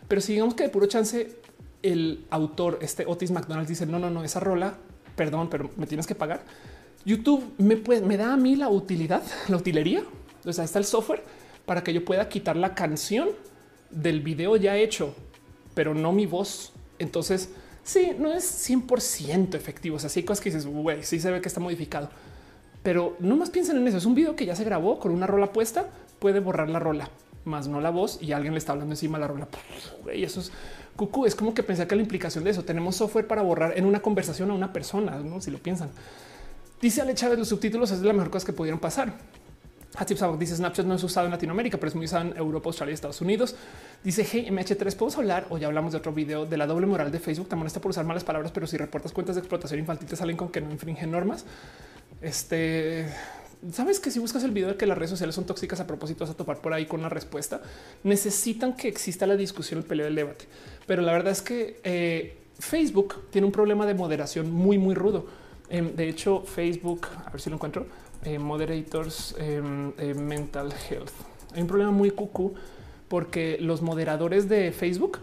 [0.07, 1.35] Pero si digamos que de puro chance
[1.81, 4.75] el autor, este Otis McDonald dice, no, no, no, esa rola
[5.15, 6.41] perdón, pero me tienes que pagar.
[7.05, 10.03] YouTube me, me da a mí la utilidad, la utilería.
[10.45, 11.23] O sea, está el software
[11.65, 13.29] para que yo pueda quitar la canción
[13.93, 15.15] del video ya hecho,
[15.73, 16.73] pero no mi voz.
[16.99, 17.49] Entonces,
[17.83, 19.97] sí, no es 100% efectivo.
[19.97, 22.09] O sea, sí cosas que dices, güey, sí se ve que está modificado,
[22.81, 23.97] pero no más piensen en eso.
[23.97, 25.89] Es un video que ya se grabó con una rola puesta,
[26.19, 27.09] puede borrar la rola,
[27.45, 29.47] más no la voz y alguien le está hablando encima de la rola.
[30.13, 30.51] Y eso es
[30.95, 33.85] Cucu es como que pensar que la implicación de eso tenemos software para borrar en
[33.85, 35.41] una conversación a una persona, ¿no?
[35.41, 35.89] si lo piensan.
[36.81, 39.13] Dice Ale Chávez, los subtítulos es la mejor cosa que pudieron pasar.
[39.95, 42.69] Hatip Sabok dice Snapchat no es usado en Latinoamérica, pero es muy usado en Europa,
[42.69, 43.55] Australia y Estados Unidos.
[44.03, 47.11] Dice hey, MH3, podemos hablar o ya hablamos de otro video de la doble moral
[47.11, 47.47] de Facebook.
[47.47, 50.35] También está por usar malas palabras, pero si reportas cuentas de explotación infantil te salen
[50.35, 51.45] con que no infringen normas.
[52.21, 53.07] Este
[53.71, 56.25] sabes que si buscas el video de que las redes sociales son tóxicas a propósito,
[56.25, 57.61] vas a topar por ahí con la respuesta.
[58.03, 60.45] Necesitan que exista la discusión, el peleo, del debate.
[60.85, 65.27] Pero la verdad es que eh, Facebook tiene un problema de moderación muy, muy rudo.
[65.69, 67.85] Em, de hecho, Facebook, a ver si lo encuentro,
[68.25, 71.11] eh, moderators em, eh, mental health.
[71.53, 72.53] Hay un problema muy cucú
[73.07, 75.19] porque los moderadores de Facebook,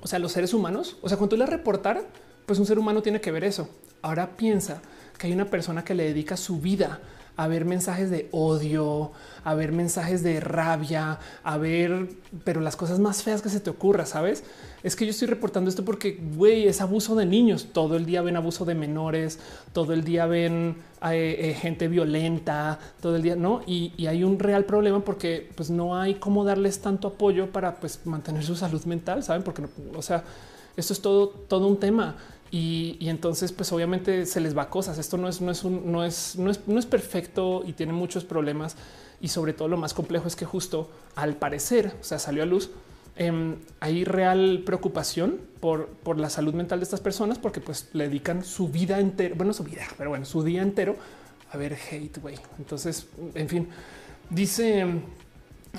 [0.00, 2.06] o sea, los seres humanos, o sea, cuando le reportar,
[2.46, 3.68] pues un ser humano tiene que ver eso.
[4.02, 4.80] Ahora piensa
[5.18, 7.00] que hay una persona que le dedica su vida
[7.38, 9.12] a ver mensajes de odio,
[9.44, 12.08] a ver mensajes de rabia, a ver,
[12.42, 14.42] pero las cosas más feas que se te ocurra, sabes?
[14.82, 17.68] Es que yo estoy reportando esto porque güey, es abuso de niños.
[17.72, 19.38] Todo el día ven abuso de menores,
[19.72, 20.78] todo el día ven
[21.08, 23.62] eh, eh, gente violenta, todo el día no.
[23.68, 28.00] Y, hay un real problema porque pues no hay cómo darles tanto apoyo para pues
[28.04, 29.44] mantener su salud mental, saben?
[29.44, 29.62] Porque
[29.94, 30.24] o sea,
[30.76, 32.16] esto es todo, todo un tema.
[32.50, 34.98] Y, entonces, pues obviamente se les va cosas.
[34.98, 38.24] Esto no es, no es, no es, no es, no es perfecto y tiene muchos
[38.24, 38.76] problemas.
[39.20, 42.46] Y sobre todo lo más complejo es que justo al parecer, o sea, salió a
[42.46, 42.70] luz,
[43.16, 48.04] em, hay real preocupación por, por la salud mental de estas personas porque pues le
[48.04, 50.94] dedican su vida entera, bueno, su vida, pero bueno, su día entero
[51.50, 52.36] a ver hate, güey.
[52.58, 53.68] Entonces, en fin,
[54.30, 54.86] dice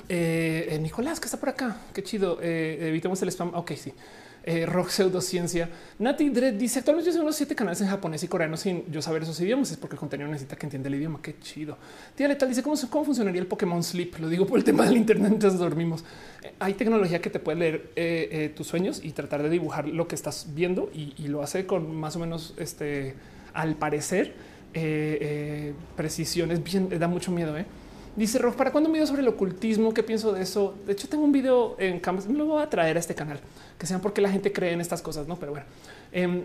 [0.08, 1.78] eh, Nicolás que está por acá.
[1.94, 2.38] Qué chido.
[2.42, 3.54] Eh, evitemos el spam.
[3.54, 3.94] Ok, sí
[4.44, 5.68] eh, rock pseudociencia.
[5.98, 9.02] Nati Dredd dice actualmente yo soy unos siete canales en japonés y coreano sin yo
[9.02, 9.70] saber esos idiomas.
[9.70, 11.20] Es porque el contenido necesita que entienda el idioma.
[11.22, 11.76] Qué chido.
[12.14, 14.18] Tía Letal dice cómo, cómo funcionaría el Pokémon Sleep.
[14.18, 16.04] Lo digo por el tema del Internet mientras dormimos.
[16.42, 20.08] Eh, hay tecnología que te puede leer eh, tus sueños y tratar de dibujar lo
[20.08, 23.14] que estás viendo y, lo hace con más o menos este
[23.52, 24.34] al parecer
[25.96, 27.54] precisiones bien da mucho miedo.
[28.20, 29.94] Dice Rock, ¿para cuándo un video sobre el ocultismo?
[29.94, 30.74] ¿Qué pienso de eso?
[30.84, 33.40] De hecho, tengo un video en Canvas, me lo voy a traer a este canal,
[33.78, 35.36] que sean porque la gente cree en estas cosas, ¿no?
[35.36, 35.66] Pero bueno.
[36.12, 36.44] Eh,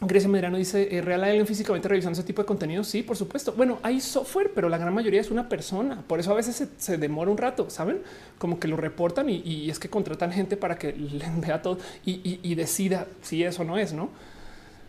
[0.00, 2.82] Grecia Medrano dice eh, real alguien físicamente revisando ese tipo de contenido.
[2.82, 3.52] Sí, por supuesto.
[3.52, 6.02] Bueno, hay software, pero la gran mayoría es una persona.
[6.08, 8.02] Por eso a veces se, demora un rato, saben?
[8.38, 12.52] Como que lo reportan y, es que contratan gente para que le vea todo y,
[12.56, 14.08] decida si eso no es, no?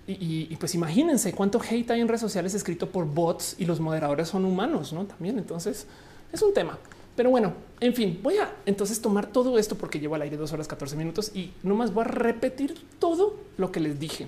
[0.07, 4.29] Y, pues imagínense cuánto hate hay en redes sociales escrito por bots y los moderadores
[4.29, 5.05] son humanos, no?
[5.05, 5.37] También.
[5.37, 5.85] Entonces
[6.31, 6.77] es un tema.
[7.15, 10.53] Pero bueno, en fin, voy a entonces tomar todo esto porque llevo al aire dos
[10.53, 14.27] horas 14 minutos y nomás voy a repetir todo lo que les dije.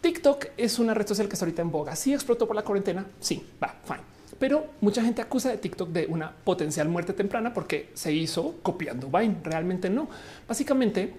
[0.00, 1.96] TikTok es una red social que está ahorita en boga.
[1.96, 3.06] Sí explotó por la cuarentena.
[3.20, 4.16] Sí, va, fine.
[4.38, 9.08] Pero mucha gente acusa de TikTok de una potencial muerte temprana porque se hizo copiando
[9.08, 9.36] Vine.
[9.42, 10.08] Realmente no.
[10.46, 11.14] Básicamente,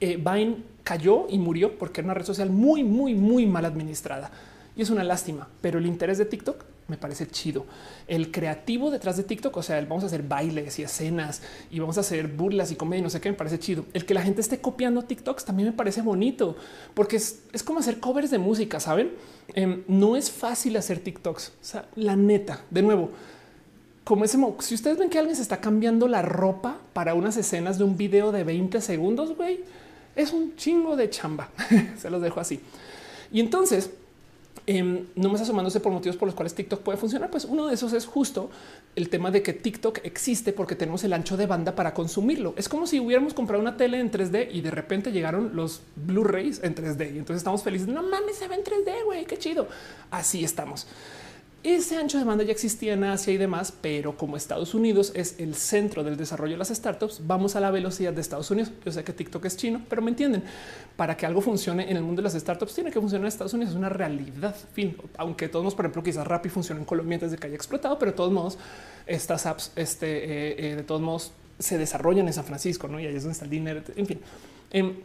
[0.00, 4.30] eh, Vine cayó y murió porque era una red social muy, muy, muy mal administrada.
[4.76, 7.64] Y es una lástima, pero el interés de TikTok me parece chido.
[8.06, 11.96] El creativo detrás de TikTok, o sea, vamos a hacer bailes y escenas y vamos
[11.96, 13.86] a hacer burlas y comedia, no sé qué, me parece chido.
[13.92, 16.56] El que la gente esté copiando TikToks también me parece bonito,
[16.94, 19.12] porque es, como hacer covers de música, ¿saben?
[19.54, 23.10] Em, no es fácil hacer TikToks, o sea, la neta, de nuevo.
[24.04, 27.78] Como ese, si ustedes ven que alguien se está cambiando la ropa para unas escenas
[27.78, 29.64] de un video de 20 segundos, güey,
[30.14, 31.50] es un chingo de chamba.
[31.96, 32.60] se los dejo así.
[33.32, 33.90] Y entonces,
[34.66, 37.74] eh, no más asomándose por motivos por los cuales TikTok puede funcionar, pues uno de
[37.74, 38.50] esos es justo
[38.96, 42.54] el tema de que TikTok existe porque tenemos el ancho de banda para consumirlo.
[42.56, 46.62] Es como si hubiéramos comprado una tele en 3D y de repente llegaron los Blu-rays
[46.62, 47.88] en 3D y entonces estamos felices.
[47.88, 49.68] No mames, se ve en 3D, güey, qué chido.
[50.10, 50.86] Así estamos.
[51.64, 55.36] Ese ancho de banda ya existía en Asia y demás, pero como Estados Unidos es
[55.38, 58.70] el centro del desarrollo de las startups, vamos a la velocidad de Estados Unidos.
[58.84, 60.42] Yo sé que TikTok es chino, pero me entienden.
[60.94, 63.54] Para que algo funcione en el mundo de las startups, tiene que funcionar en Estados
[63.54, 63.72] Unidos.
[63.72, 64.54] Es una realidad.
[64.74, 67.98] Fin, aunque todos, por ejemplo, quizás Rappi funciona en Colombia antes de que haya explotado,
[67.98, 68.58] pero de todos modos,
[69.06, 73.00] estas apps, este, eh, eh, de todos modos, se desarrollan en San Francisco, ¿no?
[73.00, 73.80] Y ahí es donde está el dinero.
[73.96, 74.20] En fin.
[74.70, 74.96] Em,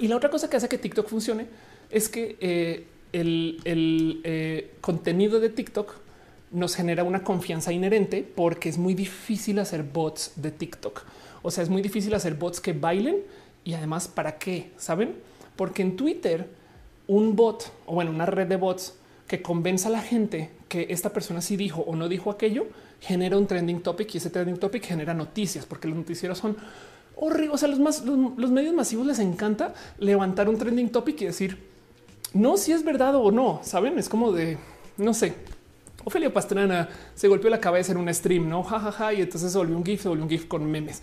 [0.00, 1.46] y la otra cosa que hace que TikTok funcione
[1.92, 5.94] es que el, eh, contenido de TikTok
[6.50, 11.02] nos genera una confianza inherente porque es muy difícil hacer bots de TikTok.
[11.42, 13.16] O sea, es muy difícil hacer bots que bailen
[13.64, 15.14] y además para qué, saben?
[15.56, 16.48] Porque en Twitter
[17.06, 18.94] un bot o bueno, una red de bots
[19.26, 22.66] que convenza a la gente que esta persona sí dijo o no dijo aquello,
[23.00, 26.56] genera un trending topic y ese trending topic genera noticias porque los noticieros son
[27.16, 27.54] horribles.
[27.54, 31.71] O sea, los, más, los medios masivos les encanta levantar un trending topic y decir
[32.34, 33.98] no si es verdad o no, saben?
[33.98, 34.58] Es como de
[34.96, 35.34] no sé.
[36.04, 39.76] Ofelia Pastrana se golpeó la cabeza en un stream, no jajaja, y entonces se volvió
[39.76, 41.02] un GIF, se volvió un GIF con memes.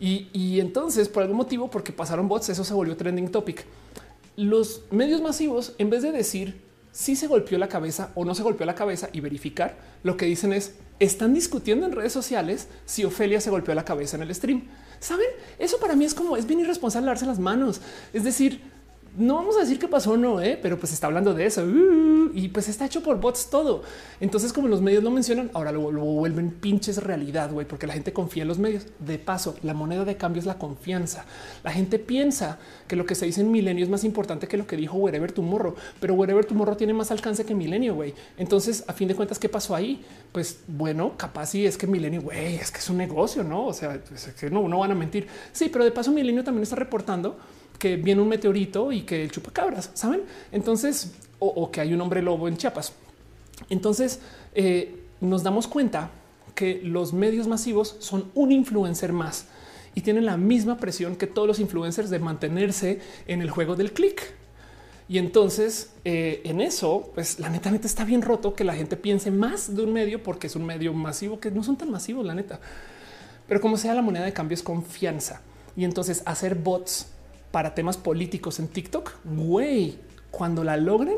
[0.00, 3.64] Y, entonces, por algún motivo, porque pasaron bots, eso se volvió trending topic.
[4.36, 6.60] Los medios masivos, en vez de decir
[6.92, 10.26] si se golpeó la cabeza o no se golpeó la cabeza y verificar, lo que
[10.26, 14.34] dicen es están discutiendo en redes sociales si Ofelia se golpeó la cabeza en el
[14.34, 14.64] stream.
[15.00, 15.26] Saben,
[15.58, 17.80] eso para mí es como es bien irresponsable darse las manos.
[18.12, 18.62] Es decir,
[19.18, 20.58] no vamos a decir qué pasó, no, ¿eh?
[20.60, 21.64] pero pues está hablando de eso
[22.32, 23.82] y pues está hecho por bots todo.
[24.20, 28.12] Entonces, como los medios lo mencionan, ahora lo, vuelven pinches realidad, güey, porque la gente
[28.12, 28.86] confía en los medios.
[29.00, 31.24] De paso, la moneda de cambio es la confianza.
[31.64, 34.66] La gente piensa que lo que se dice en milenio es más importante que lo
[34.66, 38.14] que dijo Wherever Tomorrow, pero Wherever Tomorrow tiene más alcance que milenio, güey.
[38.36, 40.04] Entonces, a fin de cuentas, ¿qué pasó ahí?
[40.30, 43.66] Pues bueno, capaz sí es que milenio, güey, es que es un negocio, no?
[43.66, 45.26] O sea, es que no, no van a mentir.
[45.52, 47.36] Sí, pero de paso, milenio también está reportando
[47.78, 50.22] que viene un meteorito y que chupa cabras, saben?
[50.52, 52.92] Entonces, o, que hay un hombre lobo en Chiapas.
[53.70, 54.20] Entonces,
[54.54, 56.10] eh, nos damos cuenta
[56.54, 59.46] que los medios masivos son un influencer más
[59.94, 63.92] y tienen la misma presión que todos los influencers de mantenerse en el juego del
[63.92, 64.22] click.
[65.08, 68.96] Y entonces eh, en eso, pues la neta, neta está bien roto que la gente
[68.96, 72.26] piense más de un medio porque es un medio masivo que no son tan masivos,
[72.26, 72.60] la neta.
[73.46, 75.40] Pero como sea, la moneda de cambio es confianza.
[75.76, 77.06] Y entonces hacer bots
[77.50, 79.98] para temas políticos en TikTok, güey,
[80.30, 81.16] cuando la logren,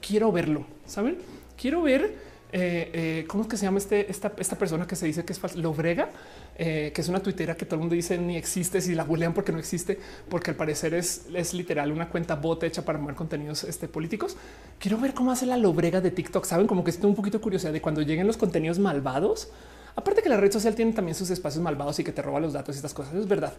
[0.00, 0.64] quiero verlo.
[0.86, 1.18] Saben?
[1.56, 5.24] Quiero ver eh, eh, cómo es que se llama este, esta, persona que se dice
[5.24, 6.10] que es Lobrega,
[6.56, 9.32] eh, que es una tuitera que todo el mundo dice ni existe, si la googlean
[9.32, 9.98] porque no existe,
[10.28, 14.36] porque al parecer es, es literal una cuenta bot hecha para mover contenidos este, políticos.
[14.78, 16.44] Quiero ver cómo hace la Lobrega de TikTok.
[16.44, 19.48] Saben como que estoy un poquito curiosidad de cuando lleguen los contenidos malvados.
[19.96, 22.52] Aparte que la red social tiene también sus espacios malvados y que te roba los
[22.52, 23.14] datos y estas cosas.
[23.14, 23.54] Es verdad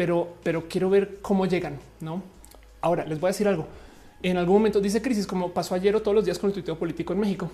[0.00, 1.78] pero, pero quiero ver cómo llegan.
[2.00, 2.22] No,
[2.80, 3.66] ahora les voy a decir algo.
[4.22, 6.78] En algún momento dice crisis, como pasó ayer o todos los días con el tuiteo
[6.78, 7.50] político en México.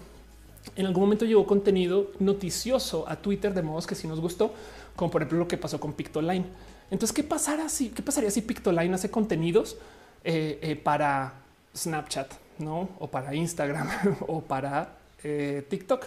[0.77, 4.55] En algún momento llegó contenido noticioso a Twitter de modos que sí nos gustó,
[4.95, 6.45] como por ejemplo lo que pasó con Pictoline.
[6.89, 9.77] Entonces, ¿qué pasará si qué pasaría si Pictoline hace contenidos
[10.23, 11.41] eh, eh, para
[11.77, 13.89] Snapchat, no o para Instagram
[14.29, 16.07] o para eh, TikTok?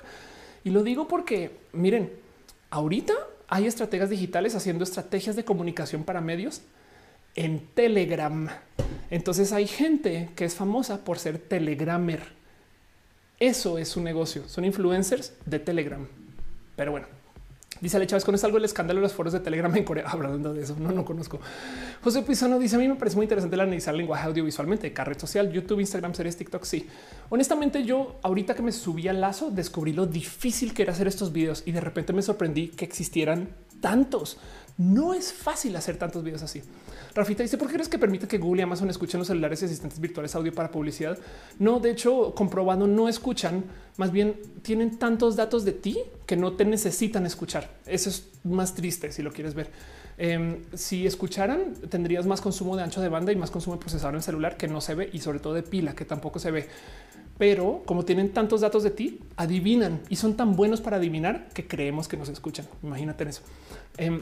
[0.63, 2.13] Y lo digo porque miren,
[2.69, 3.13] ahorita
[3.49, 6.61] hay estrategas digitales haciendo estrategias de comunicación para medios
[7.35, 8.47] en Telegram.
[9.09, 12.21] Entonces hay gente que es famosa por ser Telegramer.
[13.39, 14.47] Eso es su negocio.
[14.47, 16.07] Son influencers de Telegram.
[16.75, 17.07] Pero bueno,
[17.81, 20.05] Dice Ale Chávez, con algo el escándalo de los foros de Telegram en Corea.
[20.07, 21.39] Hablando de eso, no, no conozco.
[22.03, 25.05] José Pizano dice: A mí me parece muy interesante el analizar el lenguaje audiovisualmente, cada
[25.09, 26.63] red social, YouTube, Instagram, series, TikTok.
[26.63, 26.87] Sí,
[27.29, 31.31] honestamente, yo ahorita que me subí al lazo, descubrí lo difícil que era hacer estos
[31.31, 33.49] videos y de repente me sorprendí que existieran
[33.81, 34.37] tantos.
[34.77, 36.61] No es fácil hacer tantos videos así.
[37.19, 39.65] Rafita dice, ¿por qué crees que permite que Google y Amazon escuchen los celulares y
[39.65, 41.17] asistentes virtuales audio para publicidad?
[41.59, 43.65] No, de hecho, comprobando no escuchan,
[43.97, 47.69] más bien tienen tantos datos de ti que no te necesitan escuchar.
[47.85, 49.69] Eso es más triste si lo quieres ver.
[50.17, 54.15] Em, si escucharan, tendrías más consumo de ancho de banda y más consumo de procesador
[54.15, 56.67] en celular que no se ve y sobre todo de pila que tampoco se ve.
[57.37, 61.67] Pero como tienen tantos datos de ti, adivinan y son tan buenos para adivinar que
[61.67, 62.65] creemos que nos escuchan.
[62.81, 63.41] Imagínate en eso.
[63.97, 64.21] Em,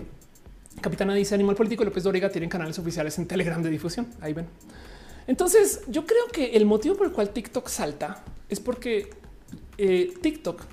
[0.81, 4.07] Capitana dice Animal Político López Dóriga tienen canales oficiales en Telegram de difusión.
[4.21, 4.47] Ahí ven.
[5.25, 9.09] Entonces yo creo que el motivo por el cual TikTok salta es porque
[9.77, 10.63] eh, TikTok,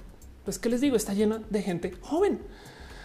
[0.44, 2.40] pues que les digo, está llena de gente joven.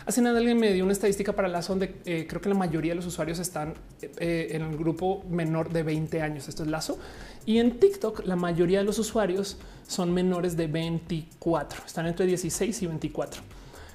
[0.05, 2.91] Hace nada alguien me dio una estadística para la donde eh, creo que la mayoría
[2.91, 6.47] de los usuarios están eh, en el grupo menor de 20 años.
[6.49, 6.97] Esto es Lazo.
[7.45, 9.57] Y en TikTok la mayoría de los usuarios
[9.87, 11.83] son menores de 24.
[11.85, 13.41] Están entre 16 y 24.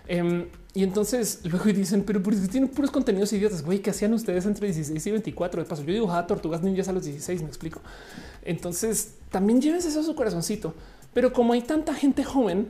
[0.07, 3.63] Em, y entonces luego dicen, pero tienen puros contenidos idiotas.
[3.65, 5.63] Güey, ¿qué hacían ustedes entre 16 y 24?
[5.63, 7.81] De paso, yo dibujaba tortugas ninjas a los 16, me explico.
[8.43, 10.75] Entonces también lleves eso a su corazoncito.
[11.13, 12.69] Pero como hay tanta gente joven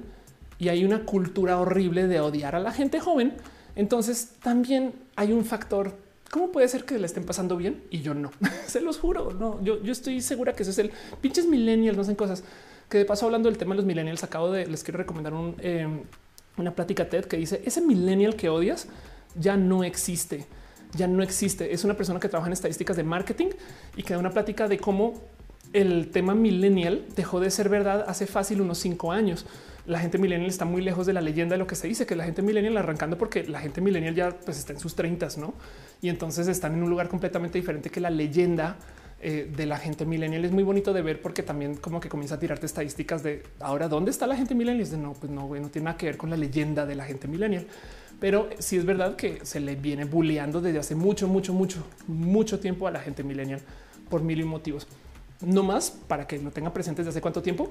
[0.58, 3.34] y hay una cultura horrible de odiar a la gente joven,
[3.74, 5.96] entonces también hay un factor.
[6.30, 8.30] ¿Cómo puede ser que le estén pasando bien y yo no?
[8.66, 9.32] Se los juro.
[9.32, 10.90] No, yo, yo estoy segura que eso es el
[11.20, 12.44] pinches millennials, no hacen cosas
[12.88, 15.56] que de paso hablando del tema de los millennials, acabo de les quiero recomendar un
[15.60, 16.02] em,
[16.56, 18.88] una plática TED que dice ese millennial que odias
[19.38, 20.46] ya no existe,
[20.94, 21.72] ya no existe.
[21.72, 23.48] Es una persona que trabaja en estadísticas de marketing
[23.96, 25.14] y que da una plática de cómo
[25.72, 29.44] el tema millennial dejó de ser verdad hace fácil unos cinco años.
[29.86, 32.16] La gente millennial está muy lejos de la leyenda de lo que se dice, que
[32.16, 35.54] la gente millennial arrancando porque la gente millennial ya pues, está en sus treintas, ¿no?
[36.00, 38.76] Y entonces están en un lugar completamente diferente que la leyenda
[39.20, 42.34] eh, de la gente millennial es muy bonito de ver porque también como que comienza
[42.34, 44.90] a tirarte estadísticas de ahora dónde está la gente millennial.
[44.90, 47.26] De no, pues no, no tiene nada que ver con la leyenda de la gente
[47.26, 47.66] millennial,
[48.20, 52.60] pero sí es verdad que se le viene bulleando desde hace mucho, mucho, mucho, mucho
[52.60, 53.60] tiempo a la gente millennial
[54.10, 54.86] por mil y motivos.
[55.40, 57.70] No más para que lo tenga presente desde hace cuánto tiempo.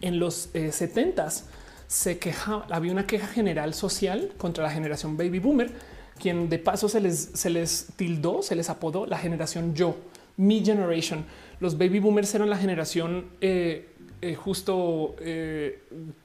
[0.00, 1.46] En los eh, setentas
[1.86, 5.70] se quejaba, había una queja general social contra la generación baby boomer,
[6.18, 9.96] quien de paso se les, se les tildó, se les apodó la generación yo
[10.36, 11.24] mi generation.
[11.60, 13.88] Los baby boomers eran la generación eh,
[14.20, 15.82] eh, justo eh,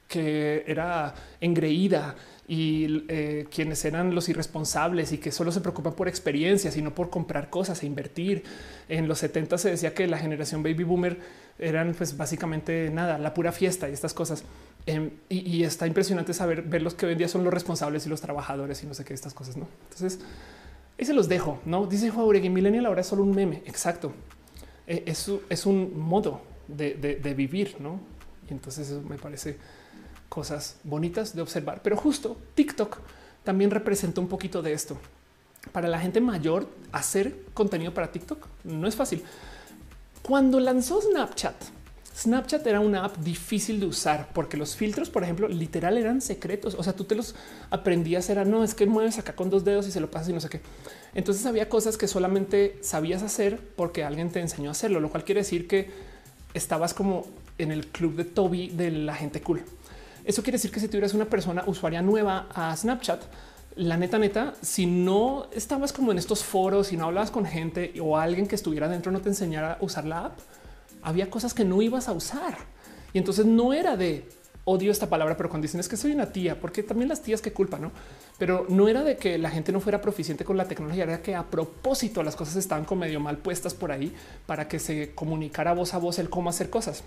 [0.07, 2.15] que era engreída
[2.51, 3.01] y
[3.51, 7.51] quienes eran los irresponsables y que solo se preocupan por experiencias y no por comprar
[7.51, 8.43] cosas e invertir.
[8.87, 11.19] En los 70 se decía que la generación baby boomer
[11.59, 14.43] eran pues básicamente nada, la pura fiesta y estas cosas.
[14.87, 18.09] Em, y, está impresionante saber ver los que hoy en día son los responsables y
[18.09, 19.55] los trabajadores y no sé qué estas cosas.
[19.55, 20.19] No, entonces
[20.99, 21.59] y se los dejo.
[21.65, 23.63] No dice Jauregui Millennial ahora es solo un meme.
[23.65, 24.11] Exacto.
[24.85, 27.99] E, es, es un modo de, vivir, no?
[28.49, 29.57] Y entonces eso me parece
[30.27, 31.81] cosas bonitas de observar.
[31.81, 32.99] Pero justo TikTok
[33.43, 34.97] también representa un poquito de esto.
[35.71, 39.23] Para la gente mayor, hacer contenido para TikTok no es fácil.
[40.21, 41.55] Cuando lanzó Snapchat,
[42.19, 46.75] Snapchat era una app difícil de usar porque los filtros, por ejemplo, literal eran secretos.
[46.77, 47.33] O sea, tú te los
[47.69, 50.33] aprendías, era no es que mueves acá con dos dedos y se lo pasas y
[50.33, 50.61] no sé qué.
[51.13, 55.23] Entonces había cosas que solamente sabías hacer porque alguien te enseñó a hacerlo, lo cual
[55.23, 55.89] quiere decir que
[56.53, 57.25] estabas como
[57.57, 59.63] en el club de Toby de la gente cool.
[60.25, 63.21] Eso quiere decir que si tuvieras una persona usuaria nueva a Snapchat,
[63.75, 67.93] la neta, neta, si no estabas como en estos foros y no hablabas con gente
[68.01, 70.39] o alguien que estuviera dentro no te enseñara a usar la app,
[71.01, 72.57] había cosas que no ibas a usar.
[73.13, 74.27] Y entonces no era de
[74.69, 77.41] odio esta palabra, pero cuando dicen es que soy una tía, porque también las tías
[77.41, 77.91] que culpa, no?
[78.37, 81.35] Pero no era de que la gente no fuera proficiente con la tecnología, era que
[81.35, 84.13] a propósito las cosas estaban como medio mal puestas por ahí
[84.45, 87.03] para que se comunicara voz a voz el cómo hacer cosas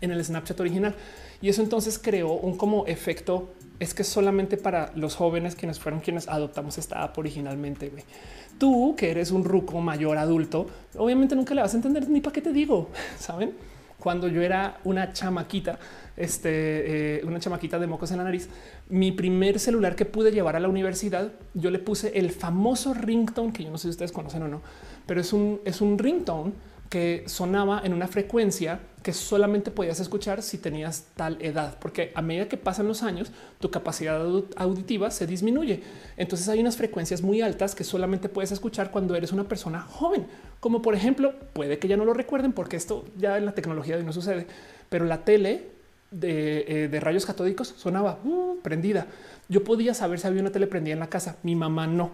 [0.00, 0.94] en el Snapchat original.
[1.40, 6.00] Y eso entonces creó un como efecto es que solamente para los jóvenes quienes fueron
[6.00, 7.90] quienes adoptamos esta app originalmente.
[8.58, 10.66] Tú que eres un ruco mayor adulto,
[10.96, 13.71] obviamente nunca le vas a entender ni para qué te digo, saben?
[14.02, 15.78] Cuando yo era una chamaquita,
[16.16, 18.48] este, eh, una chamaquita de mocos en la nariz,
[18.88, 23.52] mi primer celular que pude llevar a la universidad, yo le puse el famoso ringtone
[23.52, 24.60] que yo no sé si ustedes conocen o no,
[25.06, 26.52] pero es un, es un ringtone
[26.92, 32.20] que sonaba en una frecuencia que solamente podías escuchar si tenías tal edad, porque a
[32.20, 34.20] medida que pasan los años, tu capacidad
[34.56, 35.82] auditiva se disminuye.
[36.18, 40.26] Entonces hay unas frecuencias muy altas que solamente puedes escuchar cuando eres una persona joven,
[40.60, 43.96] como por ejemplo, puede que ya no lo recuerden porque esto ya en la tecnología
[43.96, 44.46] de no sucede,
[44.90, 45.70] pero la tele
[46.10, 49.06] de, eh, rayos catódicos sonaba uh, prendida.
[49.48, 52.10] Yo podía saber si había una tele prendida en la casa, mi mamá no.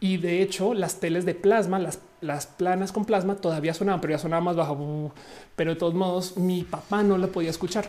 [0.00, 4.12] Y de hecho, las teles de plasma, las, las planas con plasma todavía sonaban, pero
[4.12, 5.12] ya sonaba más bajo.
[5.56, 7.86] Pero de todos modos, mi papá no la podía escuchar.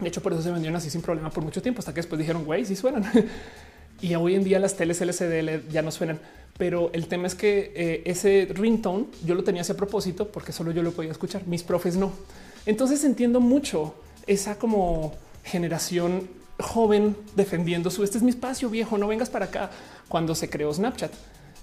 [0.00, 2.18] De hecho, por eso se vendieron así sin problema por mucho tiempo, hasta que después
[2.18, 3.04] dijeron, güey, sí suenan.
[4.00, 6.20] y hoy en día las teles LCD ya no suenan.
[6.56, 10.72] Pero el tema es que eh, ese ringtone yo lo tenía a propósito porque solo
[10.72, 11.46] yo lo podía escuchar.
[11.46, 12.12] Mis profes no.
[12.66, 13.94] Entonces entiendo mucho
[14.26, 16.28] esa como generación
[16.60, 19.70] joven defendiendo su este es mi espacio viejo, no vengas para acá
[20.08, 21.12] cuando se creó Snapchat.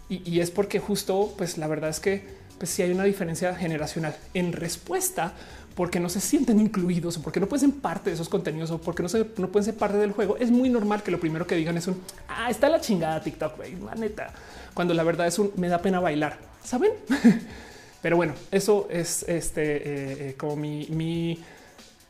[0.08, 2.24] Y, es porque justo, pues la verdad es que
[2.60, 5.34] pues sí hay una diferencia generacional en respuesta
[5.74, 8.80] porque no se sienten incluidos o porque no pueden ser parte de esos contenidos o
[8.80, 10.38] porque no, se, no pueden ser parte del juego.
[10.38, 13.58] Es muy normal que lo primero que digan es un ah, está la chingada TikTok,
[13.58, 14.32] güey, la neta,
[14.76, 16.92] cuando la verdad es un me da pena bailar, saben?
[18.04, 19.84] Pero bueno, eso es este eh,
[20.30, 21.40] eh, como mi, mi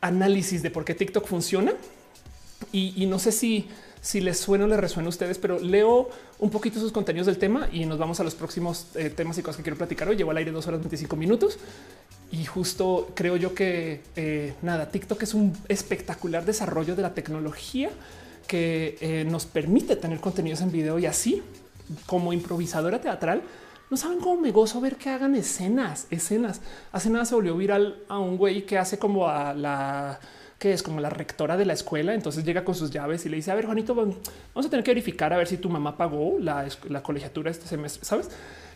[0.01, 1.73] análisis de por qué TikTok funciona
[2.71, 3.67] y, no sé si,
[4.05, 7.39] si les suena o les resuena a ustedes, pero leo un poquito sus contenidos del
[7.39, 10.15] tema y nos vamos a los próximos eh, temas y cosas que quiero platicar hoy.
[10.15, 11.57] Llevo al aire dos horas 25 minutos
[12.31, 17.89] y justo creo yo que eh, nada, TikTok es un espectacular desarrollo de la tecnología
[18.45, 21.41] que eh, nos permite tener contenidos en video y así
[22.05, 23.41] como improvisadora teatral.
[23.89, 26.61] No saben cómo me gozo ver que hagan escenas, escenas.
[26.91, 30.19] Hace nada se volvió viral a un güey que hace como a la
[30.65, 32.15] que es como la rectora de la escuela.
[32.15, 34.17] Entonces llega con sus llaves y le dice, a ver, Juanito, vamos
[34.55, 36.67] a tener que verificar a ver si tu mamá pagó la,
[37.03, 38.31] colegiatura este semestre, ¿sabes?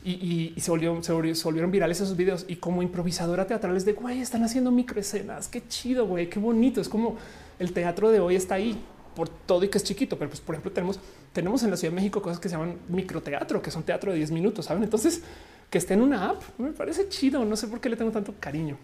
[0.05, 4.21] Y, se, volvió, se, volvieron virales esos videos y como improvisadora teatral es de güey,
[4.21, 5.47] están haciendo microescenas.
[5.47, 6.79] Qué chido, güey, qué bonito.
[6.79, 7.17] Es como
[7.57, 8.79] el teatro de hoy está ahí
[9.15, 10.99] por todo y que es chiquito, pero pues por ejemplo tenemos,
[11.33, 14.17] tenemos en la Ciudad de México cosas que se llaman microteatro, que son teatro de
[14.19, 14.83] 10 minutos, ¿saben?
[14.83, 15.23] Entonces,
[15.71, 18.35] que esté en una app me parece chido, no sé por qué le tengo tanto
[18.39, 18.77] cariño.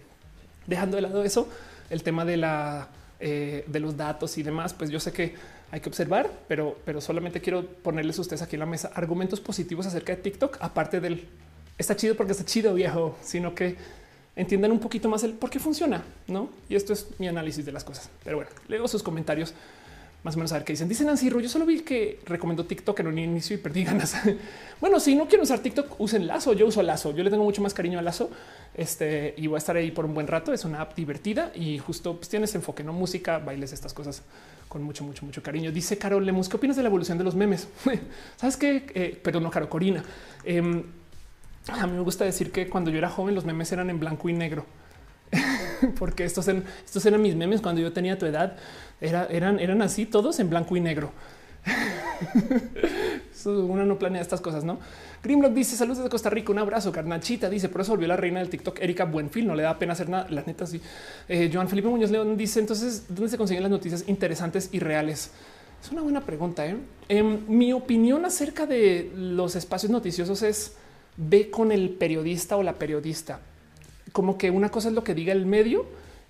[0.66, 1.48] Dejando de lado eso,
[1.90, 2.90] el tema de la
[3.20, 5.36] eh, de los datos y demás, pues yo sé que
[5.72, 9.40] hay que observar, pero, pero solamente quiero ponerles a ustedes aquí en la mesa argumentos
[9.40, 11.26] positivos acerca de TikTok, aparte del
[11.78, 13.78] está chido porque está chido viejo, sino que
[14.36, 16.50] entiendan un poquito más el por qué funciona, no?
[16.68, 18.10] Y esto es mi análisis de las cosas.
[18.24, 19.54] Pero bueno, leo sus comentarios
[20.26, 20.90] más o menos a ver qué dicen.
[20.90, 24.16] Dicen Nancy Yo solo vi que recomendó TikTok en un inicio y perdí ganas.
[24.82, 26.54] bueno, si no quieren usar TikTok, usen Lazo.
[26.54, 27.16] Yo uso Lazo.
[27.16, 28.32] Yo le tengo mucho más cariño a Lazo.
[28.74, 30.52] Este y voy a estar ahí por un buen rato.
[30.52, 34.24] Es una app divertida y justo pues, tiene ese enfoque, no música, bailes, estas cosas
[34.68, 35.72] con mucho, mucho, mucho cariño.
[35.72, 37.68] Dice Carol Lemus, ¿qué opinas de la evolución de los memes?
[38.36, 38.84] Sabes qué?
[38.96, 40.04] Eh, perdón, no, Caro Corina.
[40.44, 40.82] Em,
[41.68, 44.28] a mí me gusta decir que cuando yo era joven, los memes eran en blanco
[44.28, 44.66] y negro.
[46.00, 48.58] porque estos estos eran mis memes cuando yo tenía tu edad.
[49.02, 51.12] Eran, eran así, todos en blanco y negro.
[53.46, 54.80] Uno no planea estas cosas, ¿no?
[55.24, 56.92] Grimlock dice saludos desde Costa Rica, un abrazo.
[56.92, 59.94] Carnachita dice por eso volvió la reina del TikTok, Erika Buenfil, no le da pena
[59.94, 60.28] hacer nada.
[60.30, 60.82] La neta, sí.
[61.28, 65.32] Eh, Joan Felipe Muñoz León dice entonces, ¿dónde se consiguen las noticias interesantes y reales?
[65.84, 66.66] Es una buena pregunta.
[66.66, 66.78] ¿eh?
[67.10, 70.74] Em, mi opinión acerca de los espacios noticiosos es
[71.18, 73.40] ve con el periodista o la periodista
[74.16, 75.86] como que una cosa es lo que diga el medio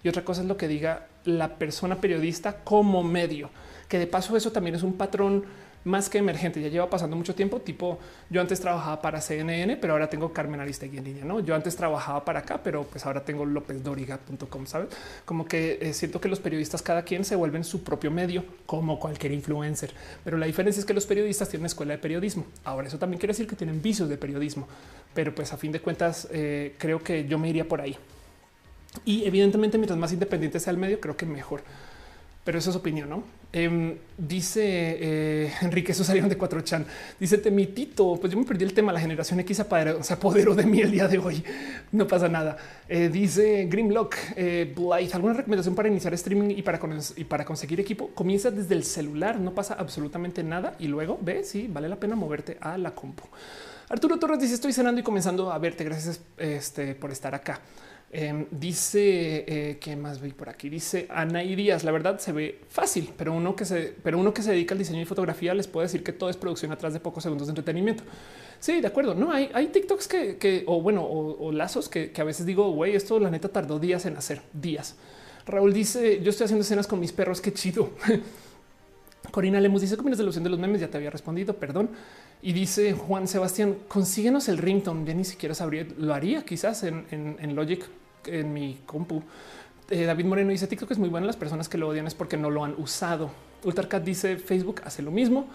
[0.06, 3.50] y otra cosa es lo que diga la persona periodista como medio,
[3.90, 5.46] que de paso eso también es un patrón
[5.84, 7.98] más que emergente, ya lleva pasando mucho tiempo, tipo
[8.30, 11.40] yo antes trabajaba para CNN, pero ahora tengo Carmen Aristegui en línea, ¿no?
[11.40, 14.90] Yo antes trabajaba para acá, pero pues ahora tengo lopezdoriga.com, ¿sabes?
[15.26, 19.00] Como que eh, siento que los periodistas cada quien se vuelven su propio medio, como
[19.00, 19.92] cualquier influencer,
[20.24, 22.46] pero la diferencia es que los periodistas tienen escuela de periodismo.
[22.64, 24.68] Ahora eso también quiere decir que tienen vicios de periodismo,
[25.16, 27.98] pero pues a fin de cuentas eh, creo que yo me iría por ahí.
[29.04, 31.64] Y evidentemente mientras más independiente sea el medio, creo que mejor
[32.46, 33.24] pero eso es opinión, ¿no?
[33.52, 36.86] Em, dice eh, Enrique, eso salieron de 4chan.
[37.20, 39.64] Dice Temitito, pues yo me perdí el tema, la generación X
[40.02, 41.44] se apoderó de mí el día de hoy.
[41.92, 42.58] No pasa nada.
[42.90, 46.80] Eh, dice Grimlock, eh, Blight, ¿alguna recomendación para iniciar streaming y para,
[47.28, 48.10] para conseguir equipo?
[48.10, 52.16] Comienza desde el celular, no pasa absolutamente nada y luego ve si vale la pena
[52.16, 53.24] moverte a la compu.
[53.88, 55.84] Arturo Torres dice, estoy cenando y comenzando a verte.
[55.84, 57.62] Gracias este, por estar acá.
[58.12, 60.70] Em, dice eh, que más vi por aquí.
[60.70, 61.84] Dice Ana y Díaz.
[61.84, 64.80] La verdad se ve fácil, pero uno que se, pero uno que se dedica al
[64.80, 67.52] diseño y fotografía les puede decir que todo es producción atrás de pocos segundos de
[67.52, 68.04] entretenimiento.
[68.60, 69.16] Sí, de acuerdo.
[69.16, 73.20] No hay, hay TikToks que, o bueno, o, lazos que, a veces digo, güey, esto
[73.20, 74.96] la neta tardó días en hacer días.
[75.46, 77.42] Raúl dice: Yo estoy haciendo escenas con mis perros.
[77.42, 77.90] Qué chido.
[79.32, 80.80] Corina Lemus dice: ¿Cómo es de ilusión de los memes?
[80.80, 81.56] Ya te había respondido.
[81.58, 81.90] Perdón.
[82.46, 85.04] Y dice Juan Sebastián, consíguenos el ringtone.
[85.04, 87.84] Ya ni siquiera sabría, lo haría quizás en, Logic,
[88.28, 89.24] en mi compu.
[89.90, 91.26] Eh, David Moreno dice TikTok es muy bueno.
[91.26, 93.32] Las personas que lo odian es porque no lo han usado.
[93.64, 95.48] Ultracat dice Facebook hace lo mismo.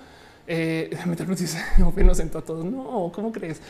[0.48, 0.90] Eh,
[1.28, 2.64] nos dice no sentó a todos.
[2.64, 3.60] No, ¿cómo crees?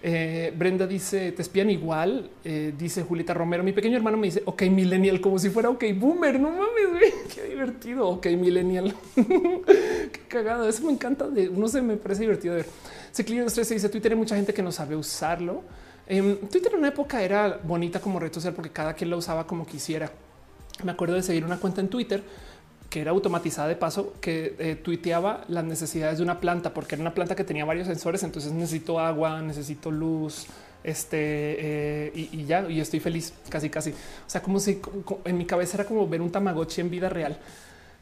[0.00, 2.30] Eh, Brenda dice te espían igual.
[2.44, 3.62] Eh, dice Julieta Romero.
[3.64, 6.38] Mi pequeño hermano me dice ok, millennial, como si fuera ok, boomer.
[6.38, 8.08] No mames, qué divertido.
[8.08, 8.94] Ok, millennial.
[9.14, 10.68] qué cagado.
[10.68, 11.28] Eso me encanta.
[11.28, 12.66] De no sé, me parece divertido ver.
[13.10, 15.62] Se se dice Twitter hay mucha gente que no sabe usarlo.
[16.06, 19.46] Em, Twitter en una época era bonita como red social porque cada quien la usaba
[19.46, 20.10] como quisiera.
[20.84, 22.22] Me acuerdo de seguir una cuenta en Twitter
[22.90, 27.02] que era automatizada de paso, que eh, tuiteaba las necesidades de una planta, porque era
[27.02, 28.22] una planta que tenía varios sensores.
[28.22, 30.46] Entonces necesito agua, necesito luz,
[30.84, 33.90] este eh, y, ya, y estoy feliz casi, casi.
[33.90, 33.94] O
[34.30, 34.80] sea, como si
[35.24, 37.38] en mi cabeza era como ver un Tamagotchi en vida real.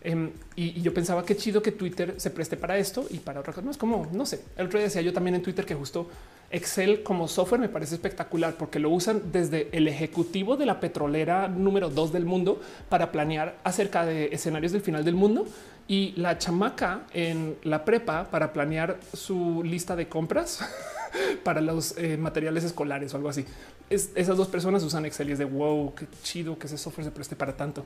[0.03, 3.53] Em, y, yo pensaba que chido que Twitter se preste para esto y para otra
[3.53, 3.65] cosa.
[3.65, 4.41] No es como, no sé.
[4.57, 6.09] El otro día decía yo también en Twitter que justo
[6.51, 11.49] Excel como software me parece espectacular porque lo usan desde el ejecutivo de la petrolera
[11.49, 15.47] número dos del mundo para planear acerca de escenarios del final del mundo
[15.89, 20.61] y la chamaca en la prepa para planear su lista de compras
[21.43, 23.45] para los eh, materiales escolares o algo así.
[23.91, 27.11] esas dos personas usan Excel y es de wow, qué chido que ese software se
[27.11, 27.85] preste para tanto.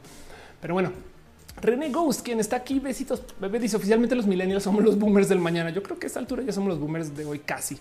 [0.60, 0.92] Pero bueno,
[1.60, 5.38] René Ghost, quien está aquí, besitos, bebé, dice oficialmente los millennials somos los boomers del
[5.38, 5.70] mañana.
[5.70, 7.78] Yo creo que a esta altura ya somos los boomers de hoy casi.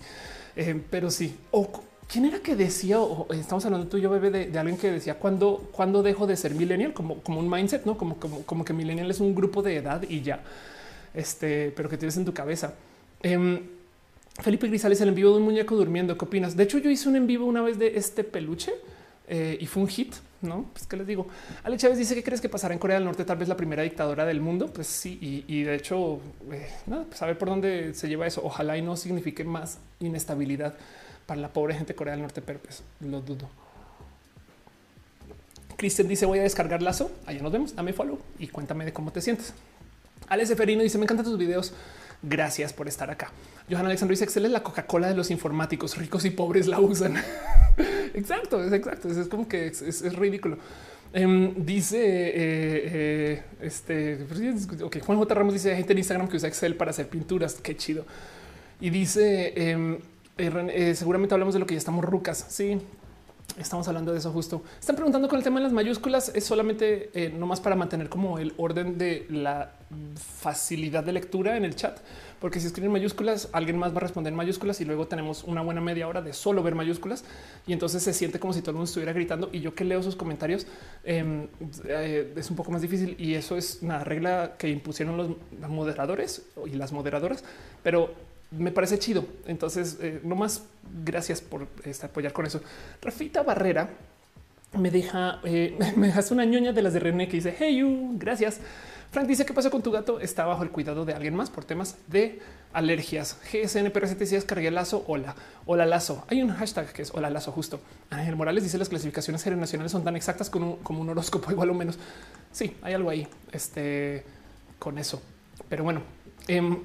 [0.56, 1.36] Eh, pero sí.
[1.50, 1.70] O
[2.10, 5.14] quién era que decía, o estamos hablando tú y yo, bebé, de, alguien que decía
[5.14, 8.72] cuando, cuando dejo de ser millennial, como, como un mindset, no como, como, como que
[8.72, 10.42] millennial es un grupo de edad y ya,
[11.14, 12.74] este, pero que tienes en tu cabeza.
[13.22, 13.60] Em,
[14.40, 16.16] Felipe Grisales, el en vivo de un muñeco durmiendo.
[16.16, 16.56] ¿Qué opinas?
[16.56, 18.72] De hecho, yo hice un en vivo una vez de este peluche
[19.28, 20.14] eh, y fue un hit.
[20.42, 21.26] No, pues qué les digo.
[21.62, 23.82] Ale Chávez dice que crees que pasará en Corea del Norte, tal vez la primera
[23.82, 24.68] dictadora del mundo.
[24.72, 28.40] Pues sí, y, de hecho, eh, nada, pues a ver por dónde se lleva eso.
[28.42, 30.74] Ojalá y no signifique más inestabilidad
[31.26, 33.50] para la pobre gente de Corea del Norte, pero pues lo dudo.
[35.76, 37.10] Cristian dice: Voy a descargar lazo.
[37.26, 37.76] Allá nos vemos.
[37.76, 39.52] Dame follow y cuéntame de cómo te sientes.
[40.28, 41.74] Alex Seferino dice: Me encantan tus videos.
[42.22, 43.30] Gracias por estar acá.
[43.70, 47.14] Johan Alexandro dice Excel es la Coca-Cola de los informáticos, ricos y pobres la usan.
[48.14, 49.08] exacto, es exacto.
[49.08, 50.58] Es como que es, ridículo.
[51.12, 54.26] Em, dice eh, eh, este
[54.82, 55.34] okay, Juan J.
[55.34, 57.54] Ramos dice gente en Instagram que usa Excel para hacer pinturas.
[57.54, 58.04] Qué chido.
[58.80, 59.98] Y dice em,
[60.36, 62.46] eh, seguramente hablamos de lo que ya estamos rucas.
[62.48, 62.78] Sí,
[63.58, 64.62] Estamos hablando de eso justo.
[64.78, 66.30] Están preguntando con el tema de las mayúsculas.
[66.34, 69.72] Es solamente eh, no más para mantener como el orden de la
[70.14, 71.98] facilidad de lectura en el chat,
[72.38, 75.62] porque si escriben mayúsculas, alguien más va a responder en mayúsculas y luego tenemos una
[75.62, 77.24] buena media hora de solo ver mayúsculas
[77.66, 80.00] y entonces se siente como si todo el mundo estuviera gritando y yo que leo
[80.02, 80.66] sus comentarios
[81.02, 81.48] em,
[81.86, 86.46] eh, es un poco más difícil y eso es una regla que impusieron los moderadores
[86.66, 87.42] y las moderadoras,
[87.82, 88.14] pero
[88.50, 89.24] me parece chido.
[89.46, 90.64] Entonces, eh, no más
[91.04, 92.60] gracias por este, apoyar con eso.
[93.00, 93.90] Rafita Barrera
[94.78, 98.16] me deja, eh, me dejas una ñoña de las de René que dice Hey, you,
[98.18, 98.60] gracias.
[99.10, 100.20] Frank dice qué pasa con tu gato.
[100.20, 102.40] Está bajo el cuidado de alguien más por temas de
[102.72, 103.36] alergias.
[103.52, 105.04] GSN decía cargué lazo.
[105.08, 105.34] Hola,
[105.66, 106.24] hola lazo.
[106.28, 107.80] Hay un hashtag que es hola lazo justo.
[108.10, 111.70] Ángel Morales dice las clasificaciones generacionales son tan exactas como un, como un horóscopo, igual
[111.70, 111.98] o menos.
[112.52, 114.24] Sí, hay algo ahí este,
[114.78, 115.20] con eso.
[115.68, 116.02] Pero bueno,
[116.46, 116.78] em,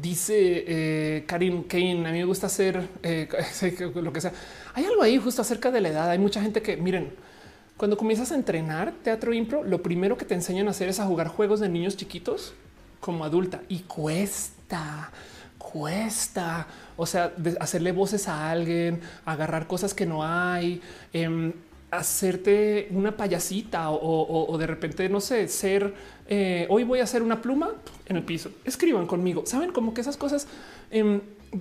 [0.00, 3.28] Dice eh, Karim Kane, a mí me gusta hacer eh,
[3.94, 4.32] lo que sea.
[4.74, 6.10] Hay algo ahí justo acerca de la edad.
[6.10, 7.12] Hay mucha gente que, miren,
[7.76, 11.06] cuando comienzas a entrenar teatro impro, lo primero que te enseñan a hacer es a
[11.06, 12.54] jugar juegos de niños chiquitos
[13.00, 15.10] como adulta y cuesta,
[15.56, 16.66] cuesta.
[16.96, 21.52] O sea, hacerle voces a alguien, agarrar cosas que no hay, em,
[21.90, 25.94] hacerte una payasita o de repente, no sé, ser
[26.30, 27.70] eh, hoy voy a hacer una pluma
[28.06, 28.50] en el piso.
[28.64, 29.44] Escriban conmigo.
[29.46, 30.46] Saben como que esas cosas
[30.90, 31.20] em,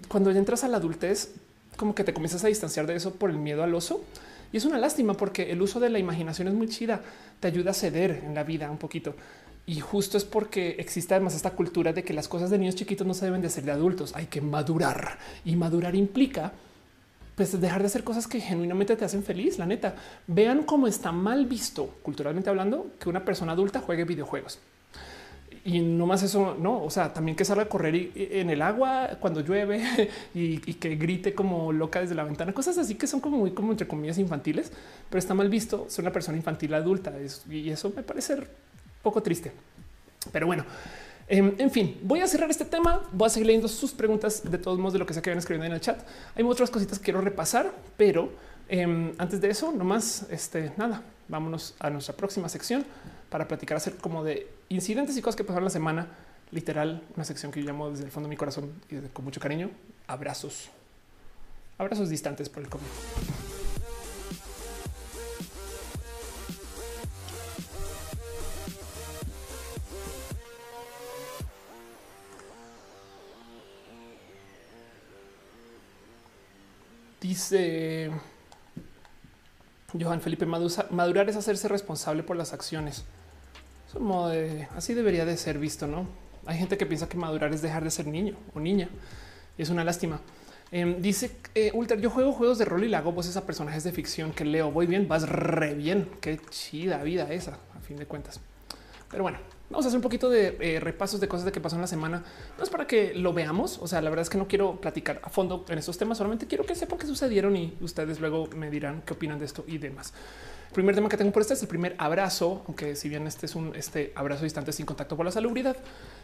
[0.10, 1.34] cuando ya entras a la adultez,
[1.78, 4.04] como que te comienzas a distanciar de eso por el miedo al oso.
[4.52, 7.02] Y es una lástima porque el uso de la imaginación es muy chida.
[7.40, 9.16] Te ayuda a ceder en la vida un poquito.
[9.66, 13.08] Y justo es porque existe además esta cultura de que las cosas de niños chiquitos
[13.08, 14.16] no se deben de hacer de adultos.
[14.16, 16.54] Hay que madurar y madurar implica
[17.38, 19.60] pues dejar de hacer cosas que genuinamente te hacen feliz.
[19.60, 19.94] La neta,
[20.26, 24.58] vean cómo está mal visto culturalmente hablando que una persona adulta juegue videojuegos.
[25.64, 29.18] Y no más eso, no, o sea, también que salga a correr en el agua
[29.20, 33.38] cuando llueve y, que grite como loca desde la ventana, cosas así que son como
[33.38, 34.72] muy como entre comillas infantiles,
[35.08, 37.14] pero está mal visto ser una persona infantil adulta
[37.52, 38.38] y eso me parece
[39.04, 39.52] poco triste.
[40.32, 40.66] Pero bueno,
[41.30, 43.04] Em, en fin, voy a cerrar este tema.
[43.12, 45.40] Voy a seguir leyendo sus preguntas de todos modos de lo que sea que vayan
[45.40, 46.00] escribiendo en el chat.
[46.36, 48.32] Hay otras cositas que quiero repasar, pero
[48.70, 52.86] em, antes de eso, nomás este nada, vámonos a nuestra próxima sección
[53.30, 56.08] para platicar acerca como de incidentes y cosas que pasaron la semana
[56.52, 59.42] literal, una sección que yo llamo desde el fondo de mi corazón y con mucho
[59.42, 59.70] cariño,
[60.08, 60.70] abrazos.
[61.78, 63.47] Abrazos distantes por el COVID.
[77.22, 78.12] Dice
[80.00, 83.06] Johan Felipe, madurar es hacerse responsable por las acciones.
[84.76, 86.08] así debería de ser visto, ¿no?
[86.46, 88.90] Hay gente que piensa que madurar es dejar de ser niño o niña.
[89.58, 90.22] Es una lástima.
[90.72, 93.84] Em, dice eh, Ultra, yo juego juegos de rol y le hago voces a personajes
[93.84, 94.72] de ficción que leo.
[94.72, 96.10] Voy bien, vas re bien.
[96.22, 98.40] Qué chida vida esa, a fin de cuentas.
[99.10, 99.40] Pero bueno,
[99.70, 101.88] Vamos a hacer un poquito de eh, repasos de cosas de que pasó en la
[101.88, 102.24] semana.
[102.58, 103.80] No es para que lo veamos.
[103.82, 106.18] O sea, la verdad es que no quiero platicar a fondo en estos temas.
[106.18, 109.66] Solamente quiero que sepan qué sucedieron y ustedes luego me dirán qué opinan de esto
[109.68, 110.14] y demás.
[110.70, 113.46] El primer tema que tengo por este es el primer abrazo, aunque si bien este
[113.46, 115.76] es un este abrazo distante sin contacto por la salubridad,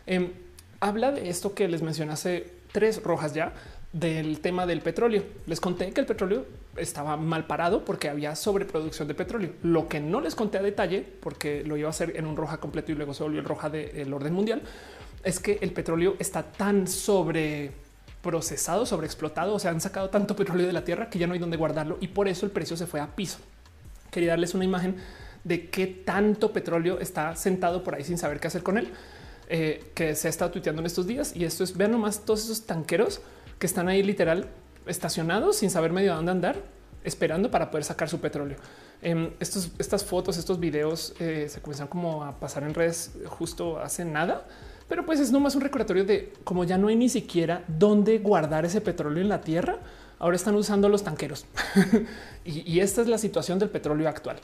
[0.05, 0.31] em,
[0.79, 3.53] habla de esto que les mencioné hace tres rojas ya
[3.93, 5.23] del tema del petróleo.
[5.45, 9.51] Les conté que el petróleo estaba mal parado porque había sobreproducción de petróleo.
[9.61, 12.57] Lo que no les conté a detalle, porque lo iba a hacer en un roja
[12.57, 14.63] completo y luego se volvió el roja del orden mundial,
[15.23, 17.71] es que el petróleo está tan sobre
[18.23, 21.33] procesado, sobre explotado, o sea, han sacado tanto petróleo de la tierra que ya no
[21.33, 23.39] hay donde guardarlo y por eso el precio se fue a piso.
[24.09, 24.95] Quería darles una imagen
[25.43, 28.91] de qué tanto petróleo está sentado por ahí sin saber qué hacer con él,
[29.49, 31.35] eh, que se ha estado tuiteando en estos días.
[31.35, 33.21] Y esto es, vean nomás todos esos tanqueros
[33.59, 34.47] que están ahí literal
[34.85, 36.55] estacionados sin saber medio dónde andar,
[37.03, 38.57] esperando para poder sacar su petróleo.
[39.01, 43.79] Em, estos, estas fotos, estos videos eh, se comienzan como a pasar en redes justo
[43.79, 44.45] hace nada,
[44.87, 48.65] pero pues es nomás un recordatorio de como ya no hay ni siquiera dónde guardar
[48.65, 49.79] ese petróleo en la tierra.
[50.19, 51.45] Ahora están usando los tanqueros
[52.45, 54.37] y, y esta es la situación del petróleo actual.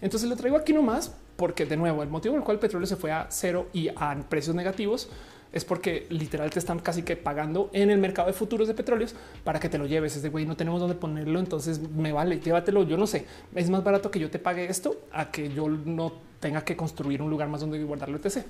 [0.00, 2.86] Entonces lo traigo aquí nomás porque de nuevo el motivo por el cual el petróleo
[2.86, 5.08] se fue a cero y a precios negativos
[5.54, 9.14] es porque literal te están casi que pagando en el mercado de futuros de petróleos
[9.44, 10.16] para que te lo lleves.
[10.16, 12.82] Es de güey, no tenemos dónde ponerlo, entonces me vale, llévatelo.
[12.82, 13.24] Yo no sé,
[13.54, 17.22] es más barato que yo te pague esto a que yo no tenga que construir
[17.22, 18.44] un lugar más donde guardarlo, etc.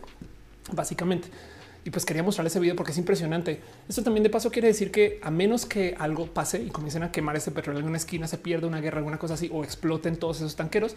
[0.73, 1.28] Básicamente.
[1.84, 3.60] Y pues quería mostrarles ese video porque es impresionante.
[3.86, 7.12] Esto también de paso quiere decir que a menos que algo pase y comiencen a
[7.12, 10.16] quemar ese petróleo en una esquina, se pierda una guerra, alguna cosa así, o exploten
[10.16, 10.97] todos esos tanqueros,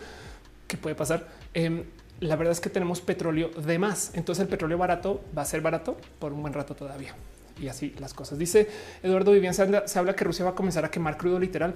[0.69, 1.27] que puede pasar.
[1.53, 1.83] Eh,
[2.19, 4.11] la verdad es que tenemos petróleo de más.
[4.13, 7.15] Entonces el petróleo barato va a ser barato por un buen rato todavía.
[7.59, 8.37] Y así las cosas.
[8.37, 8.69] Dice
[9.01, 11.73] Eduardo Vivian, se habla que Rusia va a comenzar a quemar crudo literal.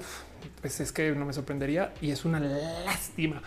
[0.62, 3.42] Pues es que no me sorprendería y es una lástima.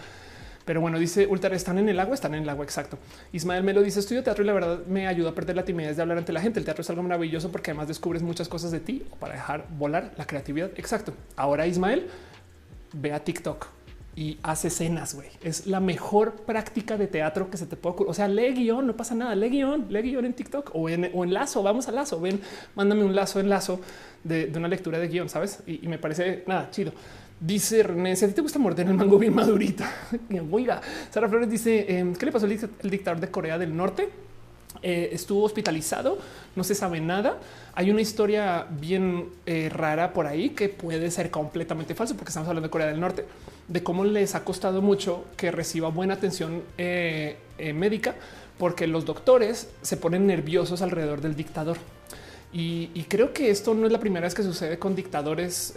[0.64, 2.64] Pero bueno, dice Ultra, están en el agua, están en el agua.
[2.64, 2.98] Exacto.
[3.32, 6.02] Ismael Melo dice estudio teatro y la verdad me ayuda a perder la timidez de
[6.02, 6.58] hablar ante la gente.
[6.58, 10.12] El teatro es algo maravilloso porque además descubres muchas cosas de ti para dejar volar
[10.16, 10.70] la creatividad.
[10.76, 11.12] Exacto.
[11.36, 12.08] Ahora Ismael
[12.94, 13.66] ve a TikTok
[14.16, 15.28] y hace escenas, güey.
[15.42, 18.10] Es la mejor práctica de teatro que se te puede ocurrir.
[18.10, 19.34] O sea, lee guion, no pasa nada.
[19.34, 21.62] Lee guion, lee guion en TikTok o en, o en lazo.
[21.62, 22.20] Vamos al lazo.
[22.20, 22.40] Ven,
[22.76, 23.80] mándame un lazo en lazo
[24.22, 25.60] de, una lectura de guion, sabes?
[25.66, 26.92] Y, me parece nada chido.
[27.40, 29.90] Dice René, si a te gusta morder el mango bien madurita.
[30.50, 34.08] Oiga, Sara Flores dice, em, ¿qué le pasó al dictador de Corea del Norte?
[34.82, 36.18] Eh, estuvo hospitalizado,
[36.56, 37.38] no se sabe nada.
[37.74, 42.48] Hay una historia bien eh, rara por ahí que puede ser completamente falso porque estamos
[42.48, 43.24] hablando de Corea del Norte,
[43.68, 47.36] de cómo les ha costado mucho que reciba buena atención eh,
[47.74, 48.14] médica
[48.58, 51.76] porque los doctores se ponen nerviosos alrededor del dictador.
[52.56, 55.74] Y, creo que esto no es la primera vez que sucede con dictadores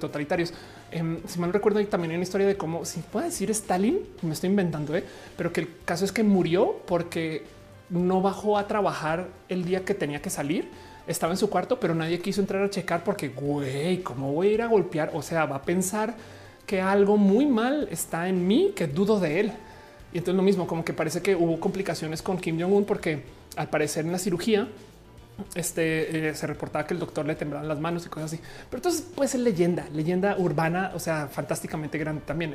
[0.00, 0.52] totalitarios.
[0.92, 4.32] Em, si mal recuerdo, hay también una historia de cómo, si puedo decir Stalin, me
[4.32, 5.04] estoy inventando, ¿eh?
[5.36, 7.44] pero que el caso es que murió porque
[7.90, 10.70] no bajó a trabajar el día que tenía que salir.
[11.06, 14.52] Estaba en su cuarto, pero nadie quiso entrar a checar porque, güey, ¿cómo voy a
[14.52, 15.10] ir a golpear?
[15.12, 16.14] O sea, va a pensar
[16.66, 19.52] que algo muy mal está en mí, que dudo de él.
[20.12, 23.24] Y entonces lo mismo, como que parece que hubo complicaciones con Kim Jong-un porque
[23.56, 24.68] al parecer en la cirugía
[25.54, 28.42] este eh, se reportaba que el doctor le temblaban las manos y cosas así.
[28.68, 32.54] Pero entonces puede ser leyenda, leyenda urbana, o sea, fantásticamente grande también.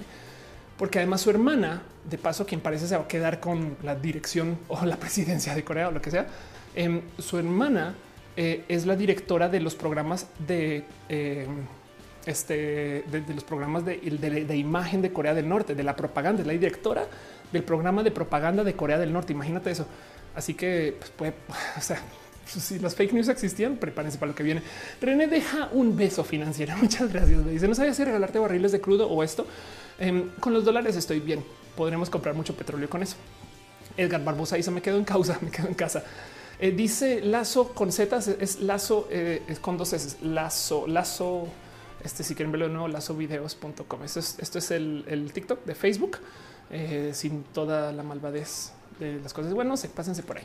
[0.77, 4.57] Porque además su hermana, de paso, quien parece se va a quedar con la dirección
[4.67, 6.27] o la presidencia de Corea o lo que sea,
[6.75, 7.95] em, su hermana
[8.37, 11.65] eh, es la directora de los programas de em,
[12.25, 16.47] este de, los programas de, de, imagen de Corea del Norte, de la propaganda, es
[16.47, 17.05] la directora
[17.51, 19.33] del programa de propaganda de Corea del Norte.
[19.33, 19.85] Imagínate eso.
[20.35, 21.33] Así que pues, puede,
[21.77, 21.99] o sea,
[22.45, 24.61] si las fake news existían, prepárense para lo que viene.
[25.01, 26.75] René deja un beso financiero.
[26.81, 27.43] Muchas gracias.
[27.43, 29.45] Me dice no sabía si regalarte barriles de crudo o esto.
[29.99, 31.43] Em, con los dólares estoy bien.
[31.75, 33.15] Podremos comprar mucho petróleo con eso.
[33.97, 36.03] Edgar Barbosa dice me quedo en causa, me quedo en casa.
[36.59, 41.47] Eh, dice lazo con zetas es lazo eh, es con dos S, lazo, lazo.
[42.03, 44.03] Este, si quieren verlo de nuevo, lazovideos.com.
[44.03, 46.19] Esto es, esto es el, TikTok de Facebook
[46.69, 49.53] eh, sin toda la malvadez de las cosas.
[49.53, 50.43] Bueno, no sé, pásense por ahí.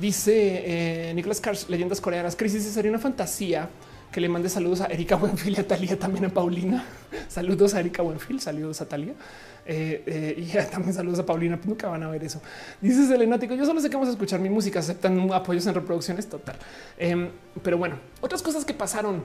[0.00, 0.62] Dice
[1.10, 2.36] eh, Nicolás Cars, leyendas coreanas.
[2.36, 3.68] Crisis sería una fantasía
[4.10, 6.84] que le mande saludos a Erika Buenfil y a Talía, también a Paulina.
[7.28, 9.14] saludos a Erika Buenfil, saludos a Talía.
[9.66, 12.40] Eh, eh, y también saludos a Paulina, pues nunca van a ver eso.
[12.80, 16.28] Dice Selenático, yo solo sé que vamos a escuchar mi música, aceptan apoyos en reproducciones,
[16.28, 16.56] total.
[16.98, 17.28] Em,
[17.62, 19.22] pero bueno, otras cosas que pasaron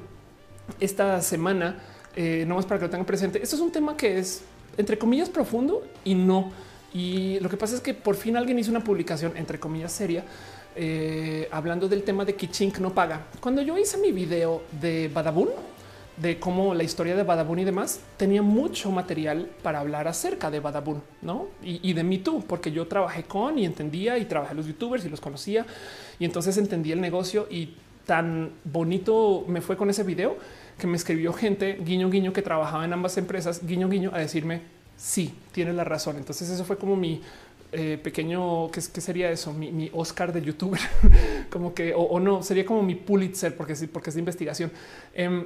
[0.80, 1.80] esta semana,
[2.16, 3.42] eh, no más para que lo tengan presente.
[3.42, 4.42] Esto es un tema que es,
[4.78, 6.52] entre comillas, profundo y no.
[6.94, 10.24] Y lo que pasa es que por fin alguien hizo una publicación, entre comillas, seria,
[11.52, 13.28] hablando del tema de que Chink no paga.
[13.40, 15.50] Cuando yo hice mi video de Badabun,
[16.18, 20.60] de cómo la historia de Badabun y demás tenía mucho material para hablar acerca de
[20.60, 21.48] Badabun ¿no?
[21.62, 25.10] y, de mí tú, porque yo trabajé con y entendía y trabajé los youtubers y
[25.10, 25.66] los conocía
[26.18, 30.38] y entonces entendí el negocio y tan bonito me fue con ese video
[30.78, 34.76] que me escribió gente guiño guiño que trabajaba en ambas empresas guiño guiño a decirme
[34.98, 36.18] sí, tienes la razón.
[36.18, 37.22] Entonces eso fue como mi
[37.72, 39.54] eh, pequeño, ¿qué, sería eso?
[39.54, 40.80] Mi, Oscar de youtuber,
[41.50, 44.72] como que, o, no, sería como mi Pulitzer, porque sí, porque es de investigación.
[45.14, 45.46] Em,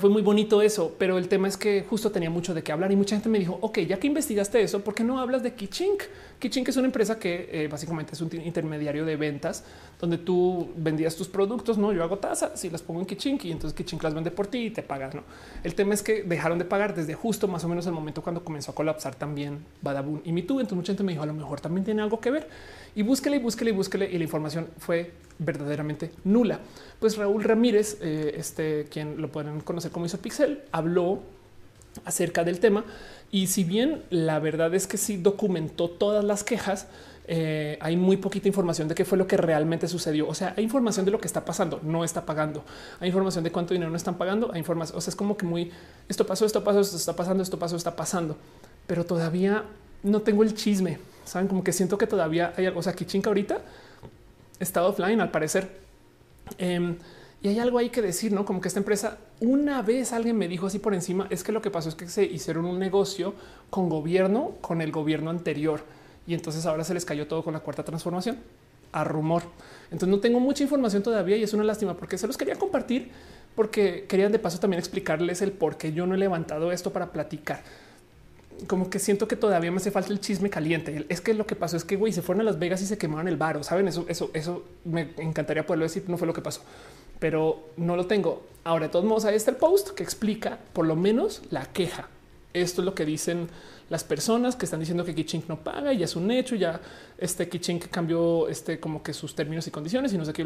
[0.00, 2.90] fue muy bonito eso, pero el tema es que justo tenía mucho de qué hablar
[2.92, 5.54] y mucha gente me dijo, ok, ya que investigaste eso, ¿por qué no hablas de
[5.54, 6.02] Kichink?
[6.38, 9.64] Kichink es una empresa que eh, básicamente es un intermediario de ventas
[9.98, 13.52] donde tú vendías tus productos, no, yo hago tasas y las pongo en Kichink y
[13.52, 15.22] entonces Kichink las vende por ti y te pagas, ¿no?
[15.64, 18.44] El tema es que dejaron de pagar desde justo más o menos el momento cuando
[18.44, 21.60] comenzó a colapsar también Badabun y MeToo, entonces mucha gente me dijo, a lo mejor
[21.60, 22.48] también tiene algo que ver
[22.94, 26.60] y búsquele y búsquele y búsquele y la información fue verdaderamente nula.
[27.00, 31.22] Pues Raúl Ramírez, eh, este quien lo pueden conocer como hizo Pixel, habló
[32.04, 32.84] acerca del tema
[33.30, 36.86] y si bien la verdad es que sí documentó todas las quejas,
[37.28, 40.28] eh, hay muy poquita información de qué fue lo que realmente sucedió.
[40.28, 42.64] O sea, hay información de lo que está pasando, no está pagando.
[43.00, 44.50] Hay información de cuánto dinero no están pagando.
[44.52, 45.72] Hay información, o sea, es como que muy
[46.08, 48.36] esto pasó, esto pasó, esto está pasando, esto pasó, está pasando,
[48.86, 49.64] pero todavía
[50.02, 50.98] no tengo el chisme.
[51.24, 52.78] Saben como que siento que todavía hay algo.
[52.78, 53.58] O sea, Kichinka ahorita
[54.60, 55.68] está offline al parecer.
[56.58, 56.96] Em,
[57.46, 60.48] y hay algo ahí que decir, no como que esta empresa una vez alguien me
[60.48, 63.34] dijo así por encima es que lo que pasó es que se hicieron un negocio
[63.70, 65.84] con gobierno, con el gobierno anterior
[66.26, 68.38] y entonces ahora se les cayó todo con la cuarta transformación
[68.90, 69.44] a rumor.
[69.92, 73.12] Entonces no tengo mucha información todavía y es una lástima porque se los quería compartir
[73.54, 77.12] porque querían de paso también explicarles el por qué yo no he levantado esto para
[77.12, 77.62] platicar
[78.66, 81.04] como que siento que todavía me hace falta el chisme caliente.
[81.08, 82.96] Es que lo que pasó es que güey se fueron a Las Vegas y se
[82.96, 83.62] quemaron el bar.
[83.64, 86.04] Saben eso, eso, eso me encantaría poderlo decir.
[86.08, 86.62] No fue lo que pasó,
[87.18, 88.44] pero no lo tengo.
[88.64, 92.08] Ahora, de todos modos, ahí está el post que explica por lo menos la queja.
[92.52, 93.48] Esto es lo que dicen
[93.88, 96.56] las personas que están diciendo que Kichink no paga y ya es un hecho.
[96.56, 96.80] Ya
[97.18, 100.44] este Kichink cambió este como que sus términos y condiciones y no sé qué.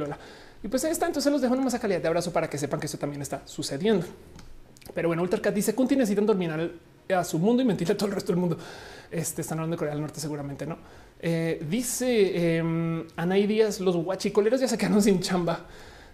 [0.62, 1.06] Y pues ahí está.
[1.06, 3.42] Entonces los dejo nomás a calidad de abrazo para que sepan que eso también está
[3.46, 4.06] sucediendo.
[4.92, 6.50] Pero bueno, Ultracat dice Kunti necesitan dormir
[7.08, 8.58] a su mundo y mentirle a todo el resto del mundo.
[9.10, 10.78] Este están hablando de Corea del Norte, seguramente no.
[11.20, 15.66] Eh, dice eh, Anaí Díaz, los guachicoleros ya se quedaron sin chamba.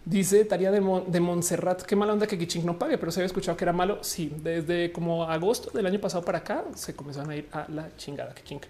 [0.07, 3.57] Dice Taría de, Montserrat, qué mala onda que Kichink no pague, pero se había escuchado
[3.57, 4.05] que era malo.
[4.05, 7.91] Sí, desde como agosto del año pasado para acá se comenzaron a ir a la
[7.97, 8.63] chingada Kichink.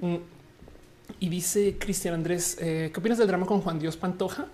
[0.00, 0.16] Mm.
[1.20, 4.46] Y dice Cristian Andrés, eh, ¿qué opinas del drama con Juan Dios Pantoja?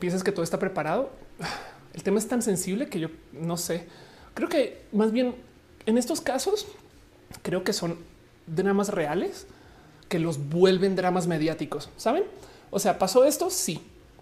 [0.00, 1.10] ¿Piensas que todo está preparado?
[1.94, 3.86] El tema es tan sensible que yo no sé.
[4.34, 5.36] Creo que más bien
[5.86, 6.66] en estos casos
[7.42, 7.96] creo que son
[8.48, 9.46] dramas reales
[10.08, 11.90] que los vuelven dramas mediáticos.
[11.96, 12.24] Saben?
[12.72, 13.80] O sea, pasó esto, sí,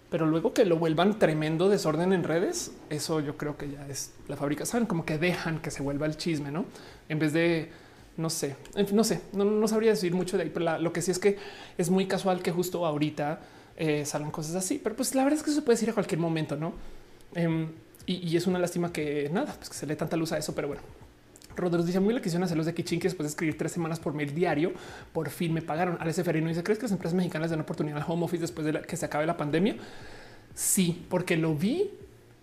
[0.09, 4.13] pero luego que lo vuelvan tremendo desorden en redes, eso yo creo que ya es
[4.27, 4.65] la fábrica.
[4.65, 6.65] Saben como que dejan que se vuelva el chisme, no
[7.09, 7.69] en vez de
[8.15, 8.55] no sé,
[8.93, 11.37] no sé, no, sabría decir mucho de ahí, pero lo que sí es que
[11.77, 13.39] es muy casual que justo ahorita
[13.77, 16.19] eh, salgan cosas así, pero pues la verdad es que eso puede decir a cualquier
[16.19, 16.73] momento, no?
[17.33, 17.69] Em,
[18.05, 20.67] y, es una lástima que nada, pues que se le tanta luz a eso, pero
[20.67, 20.81] bueno.
[21.55, 23.99] Rodríguez dice muy la quisieron hacer los de Kichin que después de escribir tres semanas
[23.99, 24.73] por mail diario,
[25.13, 25.97] por fin me pagaron.
[25.99, 28.81] Alex Ferrino dice: ¿Crees que las empresas mexicanas dan oportunidad al home office después de
[28.81, 29.75] que se acabe la pandemia?
[30.53, 31.89] Sí, porque lo vi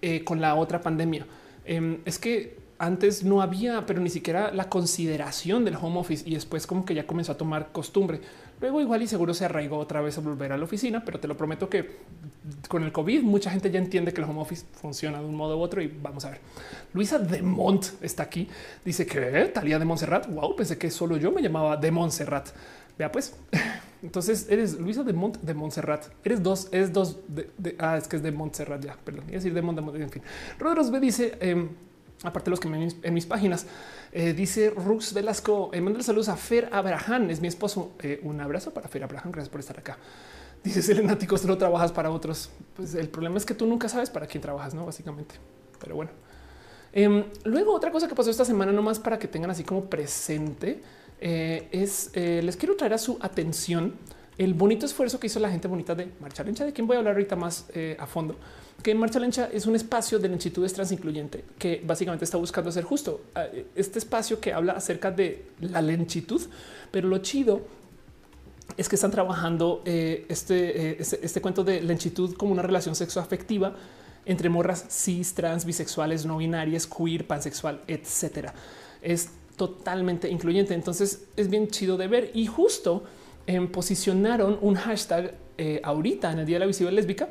[0.03, 1.27] eh, con la otra pandemia.
[1.65, 6.35] Em, es que antes no había, pero ni siquiera la consideración del home office y
[6.35, 8.21] después como que ya comenzó a tomar costumbre.
[8.61, 11.29] Luego igual y seguro se arraigó otra vez a volver a la oficina, pero te
[11.29, 11.99] lo prometo que
[12.69, 15.59] con el COVID mucha gente ya entiende que el home office funciona de un modo
[15.59, 16.41] u otro y vamos a ver.
[16.95, 18.49] Luisa de Mont está aquí.
[18.85, 20.27] Dice que Talía de Montserrat.
[20.29, 22.49] Wow, pensé que solo yo me llamaba de Montserrat.
[22.99, 23.37] Vea pues.
[24.03, 26.07] Entonces eres Luisa de Mont de Montserrat.
[26.25, 29.25] Eres dos, es dos de, ah, es que es de Montserrat ya, perdón.
[29.29, 30.23] Y decir de Mont de Mont, en fin.
[30.59, 31.69] Rodríguez B dice em,
[32.23, 33.67] aparte de los que me en mis páginas.
[34.19, 37.93] Eh, dice Rux Velasco, eh, saludos a Fer Abraham, es mi esposo.
[38.03, 39.99] Eh, un abrazo para Fer Abraham, gracias por estar acá.
[40.65, 42.49] Dice Selenático, no trabajas para otros.
[42.75, 44.87] Pues el problema es que tú nunca sabes para quién trabajas, no?
[44.87, 45.35] Básicamente.
[45.79, 46.13] Pero bueno.
[46.95, 50.81] Em, luego, otra cosa que pasó esta semana, nomás para que tengan así como presente,
[51.21, 53.97] eh, es les quiero traer a su atención
[54.39, 57.01] el bonito esfuerzo que hizo la gente bonita de Marcha Lencha, de quien voy a
[57.01, 57.67] hablar ahorita más
[57.99, 58.35] a fondo,
[58.83, 63.23] que Marcha Lencha es un espacio de lentitudes transincluyente que básicamente está buscando hacer justo
[63.75, 66.41] este espacio que habla acerca de la lentitud,
[66.91, 67.63] pero lo chido
[68.77, 73.75] es que están trabajando este, este, este, cuento de lentitud como una relación sexoafectiva
[74.27, 78.53] entre morras cis, trans, bisexuales, no binarias, queer, pansexual, etcétera.
[79.01, 80.75] Es totalmente incluyente.
[80.75, 83.05] Entonces es bien chido de ver y justo
[83.47, 87.29] em, posicionaron un hashtag eh, ahorita en el Día de la Visibilidad Lésbica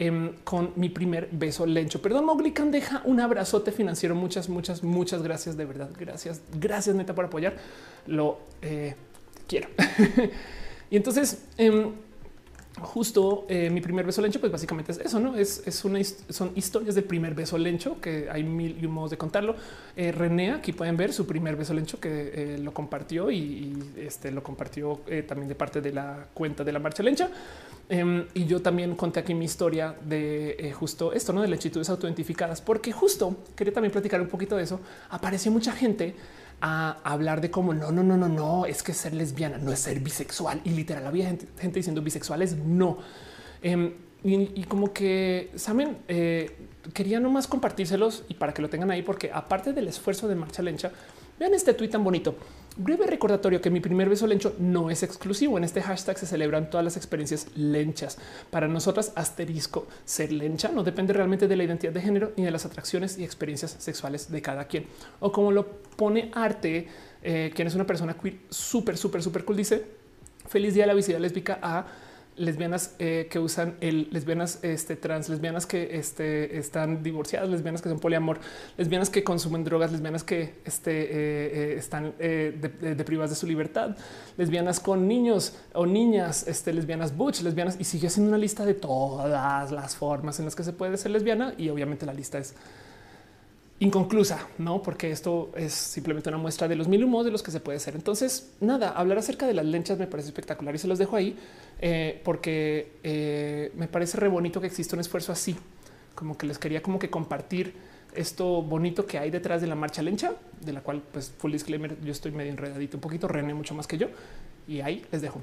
[0.00, 2.00] em, con mi primer beso lencho.
[2.00, 4.14] Perdón, Mowgli deja un abrazote financiero.
[4.14, 5.90] Muchas, muchas, muchas gracias de verdad.
[5.98, 7.56] Gracias, gracias neta por apoyar.
[8.06, 8.94] Lo eh,
[9.46, 9.68] quiero.
[10.90, 11.92] y entonces em,
[12.82, 16.52] justo eh, mi primer beso lencho, pues básicamente es eso, no es, es una, son
[16.54, 19.56] historias del primer beso lencho que hay mil y un modos de contarlo.
[19.96, 24.30] Eh, René, aquí pueden ver su primer beso lencho que eh, lo compartió y, este
[24.30, 27.30] lo compartió también de parte de la cuenta de la marcha lencha.
[27.88, 32.60] Em, y yo también conté aquí mi historia de justo esto, no de lechitudes autoidentificadas,
[32.60, 34.80] porque justo quería también platicar un poquito de eso.
[35.10, 36.14] Apareció mucha gente
[36.60, 39.78] a hablar de cómo no, no, no, no, no, es que ser lesbiana no es
[39.78, 42.98] ser bisexual y literal había gente, diciendo bisexuales no.
[43.62, 46.50] Em, y, como que saben, eh,
[46.92, 50.62] quería nomás compartírselos y para que lo tengan ahí, porque aparte del esfuerzo de Marcha
[50.62, 50.92] Lencha,
[51.38, 52.36] vean este tuit tan bonito.
[52.82, 55.58] Breve recordatorio que mi primer beso lencho no es exclusivo.
[55.58, 58.16] En este hashtag se celebran todas las experiencias lenchas.
[58.48, 62.50] Para nosotras, asterisco, ser lencha no depende realmente de la identidad de género ni de
[62.50, 64.86] las atracciones y experiencias sexuales de cada quien.
[65.18, 66.88] O como lo pone Arte,
[67.22, 69.84] eh, quien es una persona queer súper, súper, súper cool, dice,
[70.48, 71.86] feliz día de la visibilidad lésbica a
[72.36, 77.88] lesbianas eh, que usan el lesbianas este, trans, lesbianas que este, están divorciadas, lesbianas que
[77.88, 78.40] son poliamor,
[78.76, 83.96] lesbianas que consumen drogas, lesbianas que este, eh, eh, están deprivadas de su libertad,
[84.36, 88.74] lesbianas con niños o niñas, este, lesbianas butch, lesbianas y sigue haciendo una lista de
[88.74, 92.54] todas las formas en las que se puede ser lesbiana y obviamente la lista es
[93.80, 94.82] inconclusa, no?
[94.82, 97.80] Porque esto es simplemente una muestra de los mil humos de los que se puede
[97.80, 97.96] ser.
[97.96, 101.36] Entonces, nada, hablar acerca de las lenchas me parece espectacular y se los dejo ahí
[101.80, 105.56] eh, porque eh, me parece re bonito que exista un esfuerzo así,
[106.14, 107.74] como que les quería como que compartir
[108.14, 111.98] esto bonito que hay detrás de la marcha lencha, de la cual, pues, full disclaimer,
[112.02, 114.08] yo estoy medio enredadito un poquito, René mucho más que yo,
[114.68, 115.40] y ahí les dejo.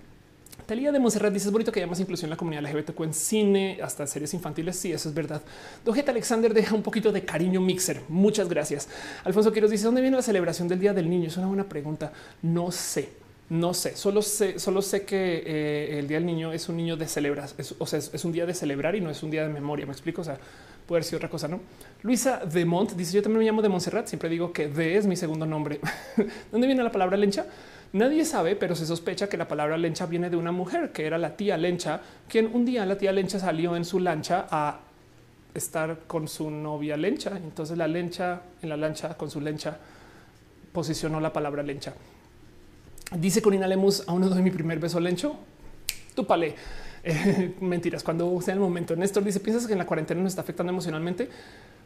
[0.66, 3.14] Talía de Monserrat dice es bonito que haya más inclusión en la comunidad LGBTQ en
[3.14, 4.76] cine, hasta series infantiles.
[4.76, 5.42] Sí, eso es verdad.
[5.86, 8.02] Dojeta Alexander deja un poquito de cariño mixer.
[8.10, 8.90] Muchas gracias.
[9.24, 11.28] Alfonso Quiroz dice dónde viene la celebración del Día del Niño.
[11.28, 12.12] Es una buena pregunta.
[12.42, 13.10] No sé.
[13.50, 16.98] No sé, solo sé, solo sé que eh, el Día del Niño es un niño
[16.98, 19.54] de celebrar, o sea, es, un día de celebrar y no es un día de
[19.54, 19.86] memoria.
[19.86, 20.20] Me explico.
[20.20, 20.38] O sea,
[20.86, 21.62] puede ser otra cosa, no?
[22.04, 24.08] Luisa de Mont dice: Yo también me llamo de Montserrat.
[24.08, 25.80] Siempre digo que de es mi segundo nombre.
[26.52, 27.46] ¿Dónde viene la palabra lencha?
[27.94, 31.18] Nadie sabe, pero se sospecha que la palabra lencha viene de una mujer que era
[31.18, 34.80] la tía Lencha, quien un día la tía Lencha salió en su lancha a
[35.54, 37.38] estar con su novia Lencha.
[37.38, 39.78] Entonces la Lencha en la lancha con su Lencha
[40.74, 41.94] posicionó la palabra Lencha.
[43.16, 45.36] Dice Corina Lemus, a uno de mi primer beso Lencho.
[46.16, 46.56] Tú pale.
[47.10, 48.04] Eh, mentiras.
[48.04, 51.30] Cuando sea el momento, Néstor dice: ¿Piensas que en la cuarentena nos está afectando emocionalmente?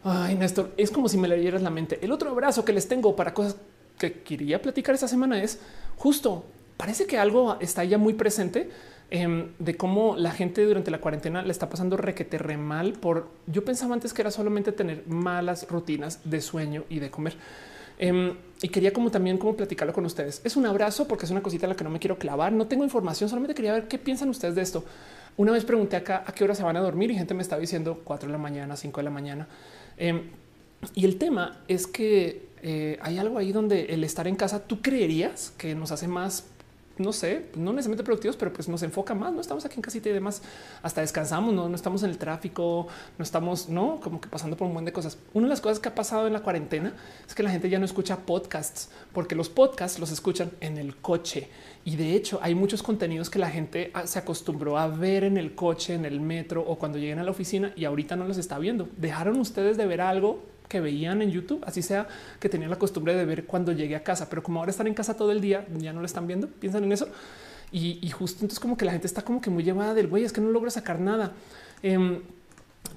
[0.03, 1.99] Ay, Néstor, es como si me leyeras la mente.
[2.01, 3.55] El otro abrazo que les tengo para cosas
[4.01, 5.59] que quería platicar esta semana es
[5.95, 6.43] justo,
[6.77, 8.69] parece que algo está ya muy presente
[9.11, 13.29] em, de cómo la gente durante la cuarentena le está pasando requete re mal por
[13.45, 17.35] yo pensaba antes que era solamente tener malas rutinas de sueño y de comer.
[17.99, 20.41] Em, y quería como también como platicarlo con ustedes.
[20.43, 22.51] Es un abrazo porque es una cosita en la que no me quiero clavar.
[22.51, 24.83] No tengo información, solamente quería ver qué piensan ustedes de esto.
[25.37, 27.59] Una vez pregunté acá a qué hora se van a dormir y gente me estaba
[27.59, 29.47] diciendo 4 de la mañana, 5 de la mañana.
[29.97, 30.31] Em,
[30.95, 34.81] y el tema es que eh, hay algo ahí donde el estar en casa, tú
[34.81, 36.45] creerías que nos hace más,
[36.97, 39.33] no sé, no necesariamente productivos, pero pues nos enfoca más.
[39.33, 40.43] No estamos aquí en casita y demás,
[40.83, 44.67] hasta descansamos, no, no estamos en el tráfico, no estamos, no como que pasando por
[44.67, 45.17] un montón de cosas.
[45.33, 46.93] Una de las cosas que ha pasado en la cuarentena
[47.27, 50.97] es que la gente ya no escucha podcasts porque los podcasts los escuchan en el
[50.97, 51.49] coche.
[51.83, 55.37] Y de hecho hay muchos contenidos que la gente ah, se acostumbró a ver en
[55.37, 58.37] el coche, en el metro o cuando lleguen a la oficina y ahorita no los
[58.37, 58.87] está viendo.
[58.97, 62.07] ¿Dejaron ustedes de ver algo que veían en YouTube, así sea
[62.39, 64.93] que tenían la costumbre de ver cuando llegué a casa, pero como ahora están en
[64.93, 67.09] casa todo el día, ya no lo están viendo, piensan en eso.
[67.73, 70.31] Y, justo entonces como que la gente está como que muy llevada del güey, es
[70.31, 71.33] que no logra sacar nada.
[71.83, 72.21] Eh,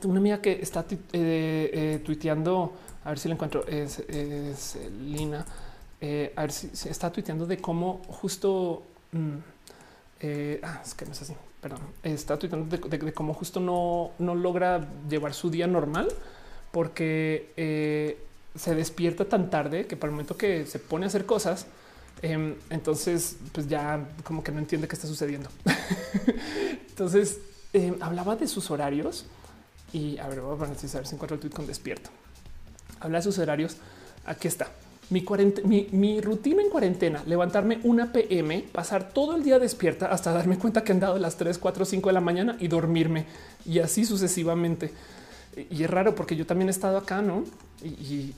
[0.04, 4.04] una amiga que está eh, eh, tuiteando, a ver si la encuentro, es,
[5.00, 5.44] Lina,
[6.00, 9.36] eh, a ver si, está tuiteando de cómo justo, mm,
[10.62, 14.34] ah, es que no es así, perdón, está tuiteando de, de, cómo justo no, no
[14.36, 16.08] logra llevar su día normal
[16.74, 18.18] porque eh,
[18.54, 21.66] se despierta tan tarde que para el momento que se pone a hacer cosas,
[22.22, 25.50] Em, entonces, pues ya como que no entiende qué está sucediendo.
[26.88, 27.38] entonces,
[27.74, 29.26] em, hablaba de sus horarios
[29.92, 32.08] y a ver, voy a poner si encuentro el tweet con despierto.
[33.00, 33.76] Habla de sus horarios.
[34.24, 34.68] Aquí está.
[35.10, 35.22] Mi,
[35.64, 40.58] mi, mi, rutina en cuarentena, levantarme una PM, pasar todo el día despierta hasta darme
[40.58, 43.26] cuenta que han dado las 3, 4, 5 de la mañana y dormirme
[43.66, 44.92] y así sucesivamente.
[45.70, 47.44] Y es raro porque yo también he estado acá, ¿no?
[47.82, 48.32] Y,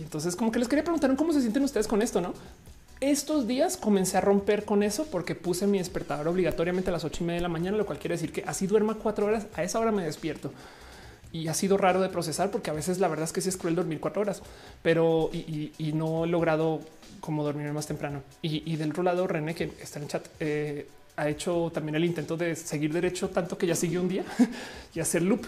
[0.00, 2.34] entonces como que les quería preguntar cómo se sienten ustedes con esto, ¿no?
[3.00, 7.22] Estos días comencé a romper con eso porque puse mi despertador obligatoriamente a las ocho
[7.22, 9.62] y media de la mañana, lo cual quiere decir que así duerma cuatro horas, a
[9.62, 10.50] esa hora me despierto.
[11.30, 13.56] Y ha sido raro de procesar porque a veces la verdad es que sí es
[13.56, 14.42] cruel dormir cuatro horas,
[14.82, 16.80] pero y, no he logrado
[17.20, 18.22] como dormir más temprano.
[18.42, 22.36] Y, del otro lado, René, que está en chat, eh, ha hecho también el intento
[22.36, 24.24] de seguir derecho tanto que ya siguió un día
[24.94, 25.46] y hacer loop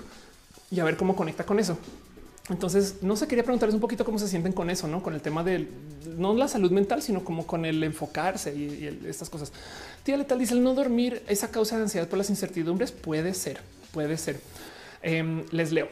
[0.70, 1.78] y a ver cómo conecta con eso.
[2.48, 5.20] Entonces, no se quería preguntarles un poquito cómo se sienten con eso, no con el
[5.20, 5.68] tema de
[6.16, 9.52] no la salud mental, sino como con el enfocarse y, estas cosas.
[10.02, 13.60] Tía Letal dice el no dormir, esa causa de ansiedad por las incertidumbres puede ser,
[13.92, 14.40] puede ser.
[15.02, 15.88] Em, les leo.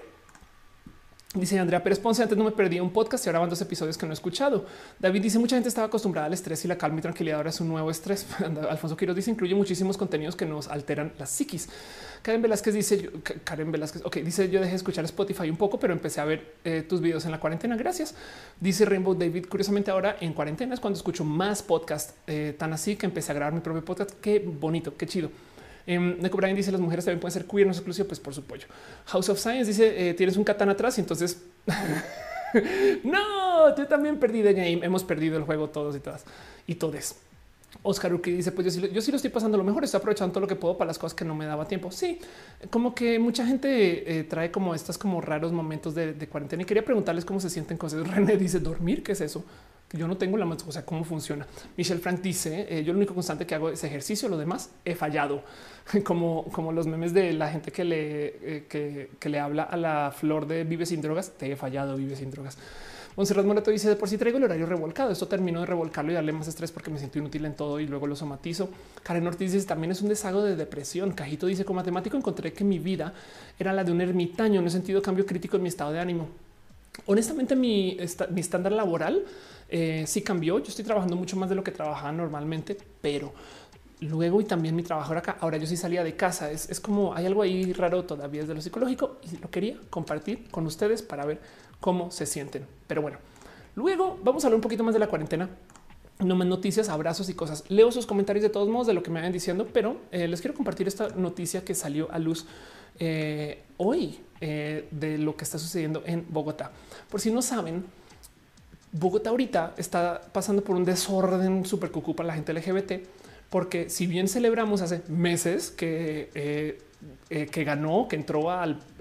[1.35, 3.99] Dice Andrea Pérez Ponce, antes no me perdí un podcast y ahora van dos episodios
[3.99, 4.65] que no he escuchado.
[4.99, 7.61] David dice, mucha gente estaba acostumbrada al estrés y la calma y tranquilidad ahora es
[7.61, 8.27] un nuevo estrés.
[8.71, 11.69] Alfonso Quiroz dice, incluye muchísimos contenidos que nos alteran la psiquis.
[12.29, 13.11] Karen Velázquez dice,
[13.43, 16.57] Karen Velázquez, ok, dice, yo dejé de escuchar Spotify un poco, pero empecé a ver
[16.63, 18.15] eh, tus videos en la cuarentena, gracias.
[18.61, 22.97] Dice Rainbow David, curiosamente ahora en cuarentena es cuando escucho más podcast, eh, tan así
[22.97, 24.11] que empecé a grabar mi propio podcast.
[24.21, 25.31] Qué bonito, qué chido.
[25.87, 28.09] Um, Neko Brian dice las mujeres también pueden ser queer, no es exclusivo.
[28.09, 28.67] Pues por supuesto.
[29.07, 31.47] House of Science dice eh, tienes un katana atrás y entonces
[33.05, 34.81] no, yo también perdí de game.
[34.85, 36.27] Hemos perdido el juego todos y todas
[36.67, 37.17] y todes.
[37.83, 39.85] Oscar Uki dice: Pues yo sí, yo sí, lo estoy pasando lo mejor.
[39.85, 41.91] Estoy aprovechando todo lo que puedo para las cosas que no me daba tiempo.
[41.91, 42.19] Sí,
[42.71, 46.85] como que mucha gente eh, trae como estas como raros momentos de, cuarentena y quería
[46.85, 48.07] preguntarles cómo se sienten cosas.
[48.15, 49.45] René dice: Dormir, ¿qué es eso?
[49.97, 51.47] yo no tengo la más, o sea, cómo funciona.
[51.77, 54.95] Michelle Frank dice: eh, Yo lo único constante que hago es ejercicio, lo demás he
[54.95, 55.43] fallado,
[56.05, 60.13] como, como los memes de la gente que le, eh, que, le habla a la
[60.15, 61.33] flor de vive sin drogas.
[61.39, 62.59] Te he fallado, vive sin drogas.
[63.19, 65.11] Monserrat Moreto dice: De por si traigo el horario revolcado.
[65.11, 67.87] Esto termino de revolcarlo y darle más estrés porque me siento inútil en todo y
[67.89, 68.69] luego lo somatizo.
[69.03, 71.11] Karen Ortiz dice: También es un deshago de depresión.
[71.11, 73.13] Cajito dice: Como matemático encontré que mi vida
[73.59, 74.61] era la de un ermitaño.
[74.63, 76.29] No he sentido cambio crítico en mi estado de ánimo.
[77.07, 77.97] Honestamente, mi,
[78.31, 79.25] mi estándar laboral
[79.69, 80.61] eh, sí cambió.
[80.61, 83.33] Yo estoy trabajando mucho más de lo que trabajaba normalmente, pero
[84.01, 85.39] luego y también mi trabajo acá.
[85.41, 86.53] Ahora yo sí salía de casa.
[86.53, 90.67] Es, como hay algo ahí raro todavía desde lo psicológico y lo quería compartir con
[90.67, 91.41] ustedes para ver
[91.81, 92.67] cómo se sienten.
[92.87, 93.19] Pero bueno,
[93.75, 95.49] luego vamos a hablar un poquito más de la cuarentena.
[96.21, 97.65] No más noticias, abrazos y cosas.
[97.69, 100.41] Leo sus comentarios de todos modos de lo que me vayan diciendo, pero eh, les
[100.41, 102.45] quiero compartir esta noticia que salió a luz
[102.99, 106.71] eh, hoy de lo que está sucediendo en Bogotá.
[107.11, 107.85] Por si no saben,
[108.93, 112.93] Bogotá ahorita está pasando por un desorden súper que ocupa la gente LGBT,
[113.51, 116.79] porque si bien celebramos hace meses que, eh,
[117.31, 118.49] eh, que ganó, que entró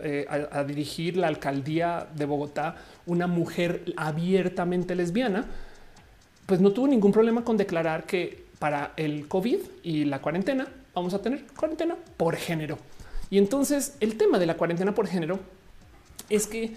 [0.04, 5.46] eh, a, dirigir la alcaldía de Bogotá una mujer abiertamente lesbiana,
[6.46, 11.14] pues no tuvo ningún problema con declarar que para el COVID y la cuarentena vamos
[11.14, 12.78] a tener cuarentena por género.
[13.30, 15.40] Y entonces el tema de la cuarentena por género
[16.30, 16.76] es que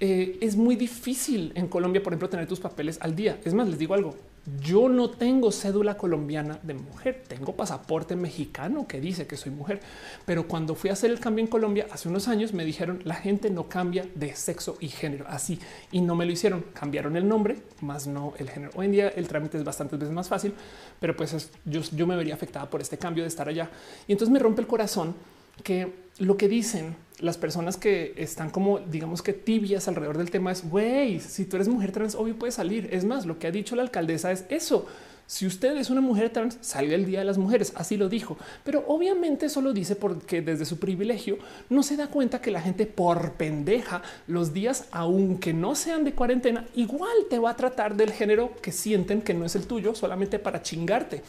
[0.00, 3.38] eh, es muy difícil en Colombia, por ejemplo, tener tus papeles al día.
[3.44, 4.16] Es más, les digo algo.
[4.60, 9.80] Yo no tengo cédula colombiana de mujer, tengo pasaporte mexicano que dice que soy mujer,
[10.26, 13.14] pero cuando fui a hacer el cambio en Colombia hace unos años me dijeron la
[13.14, 15.60] gente no cambia de sexo y género así
[15.92, 16.64] y no me lo hicieron.
[16.72, 18.72] Cambiaron el nombre, más no el género.
[18.74, 20.54] Hoy en día el trámite es bastantes veces más fácil,
[20.98, 23.70] pero pues yo, yo me vería afectada por este cambio de estar allá
[24.08, 25.14] y entonces me rompe el corazón
[25.62, 30.52] que lo que dicen las personas que están como digamos que tibias alrededor del tema
[30.52, 32.88] es güey, si tú eres mujer trans, obvio puedes salir.
[32.92, 34.86] Es más, lo que ha dicho la alcaldesa es eso.
[35.26, 38.36] Si usted es una mujer trans, salga el Día de las Mujeres, así lo dijo.
[38.64, 41.38] Pero obviamente eso lo dice porque desde su privilegio
[41.70, 46.12] no se da cuenta que la gente por pendeja los días, aunque no sean de
[46.12, 49.94] cuarentena, igual te va a tratar del género que sienten que no es el tuyo
[49.94, 51.22] solamente para chingarte.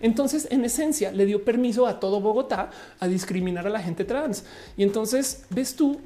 [0.00, 4.44] Entonces, en esencia, le dio permiso a todo Bogotá a discriminar a la gente trans.
[4.76, 6.00] Y entonces ves tú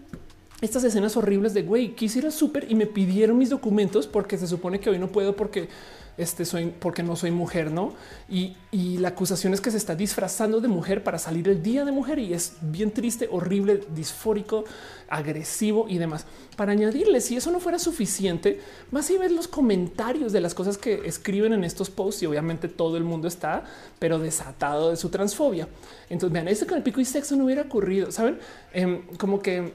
[0.60, 4.80] estas escenas horribles de güey, quisiera súper y me pidieron mis documentos porque se supone
[4.80, 5.68] que hoy no puedo porque
[6.16, 7.92] este soy porque no soy mujer, no?
[8.28, 8.56] Y,
[8.98, 12.18] la acusación es que se está disfrazando de mujer para salir el día de mujer
[12.18, 14.64] y es bien triste, horrible, disfórico,
[15.08, 16.26] agresivo y demás.
[16.56, 18.60] Para añadirle, si eso no fuera suficiente,
[18.90, 22.68] más si ves los comentarios de las cosas que escriben en estos posts y obviamente
[22.68, 23.64] todo el mundo está,
[23.98, 25.68] pero desatado de su transfobia.
[26.08, 28.38] Entonces vean, este con el pico y sexo no hubiera ocurrido, saben?
[28.72, 29.72] Em, como que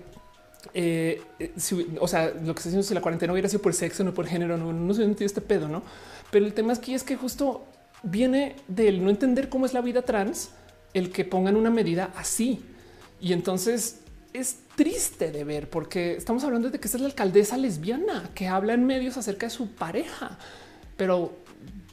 [0.73, 1.21] eh,
[1.99, 4.27] o sea, lo que está diciendo si la cuarentena hubiera sido por sexo, no por
[4.27, 5.83] género, no, no se entiende este pedo, no?
[6.31, 7.65] Pero el tema aquí es que justo
[8.03, 10.51] viene del no entender cómo es la vida trans,
[10.93, 12.63] el que pongan una medida así.
[13.19, 14.01] Y entonces
[14.33, 18.47] es triste de ver porque estamos hablando de que esta es la alcaldesa lesbiana que
[18.47, 20.37] habla en medios acerca de su pareja,
[20.95, 21.33] pero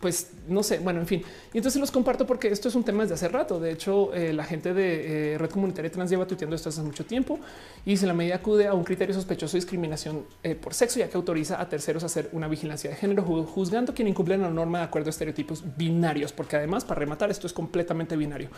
[0.07, 1.25] pues no sé, bueno, en fin.
[1.53, 3.59] Y entonces los comparto porque esto es un tema desde hace rato.
[3.59, 7.05] De hecho, eh, la gente de eh, Red Comunitaria Trans lleva tuiteando esto hace mucho
[7.05, 7.41] tiempo
[7.85, 11.09] y si la medida acude a un criterio sospechoso de discriminación eh, por sexo, ya
[11.09, 14.79] que autoriza a terceros a hacer una vigilancia de género, juzgando quien incumple la norma
[14.79, 18.51] de acuerdo a estereotipos binarios, porque además, para rematar, esto es completamente binario.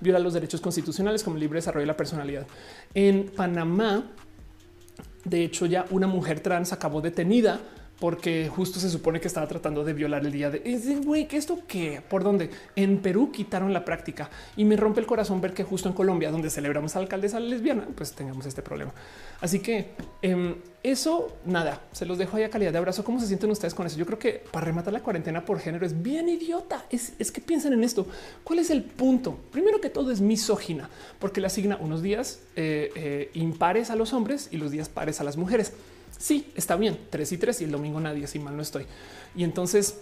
[0.00, 2.46] Viola los derechos constitucionales como el libre desarrollo de la personalidad.
[2.94, 4.10] En Panamá,
[5.26, 7.60] de hecho, ya una mujer trans acabó detenida
[8.00, 10.60] porque justo se supone que estaba tratando de violar el día de
[11.04, 15.06] güey, que esto que por donde en Perú quitaron la práctica y me rompe el
[15.06, 18.62] corazón ver que justo en Colombia, donde celebramos a la alcaldesa lesbiana, pues tengamos este
[18.62, 18.92] problema.
[19.40, 19.90] Así que
[20.22, 23.04] em, eso nada, se los dejo ahí a calidad de abrazo.
[23.04, 23.96] ¿Cómo se sienten ustedes con eso?
[23.96, 26.84] Yo creo que para rematar la cuarentena por género es bien idiota.
[26.90, 28.06] Es, que piensen en esto.
[28.44, 29.38] ¿Cuál es el punto?
[29.50, 34.12] Primero que todo es misógina porque le asigna unos días eh, eh, impares a los
[34.12, 35.72] hombres y los días pares a las mujeres.
[36.24, 38.86] Sí, está bien, tres y tres y el domingo nadie, si mal no estoy.
[39.36, 40.00] Y entonces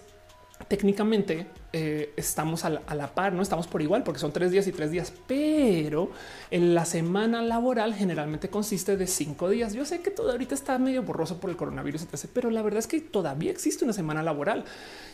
[0.69, 4.71] técnicamente eh, estamos a la, par, no estamos por igual porque son tres días y
[4.71, 6.11] tres días, pero
[6.49, 9.73] en la semana laboral generalmente consiste de cinco días.
[9.73, 12.87] Yo sé que todo ahorita está medio borroso por el coronavirus, pero la verdad es
[12.87, 14.63] que todavía existe una semana laboral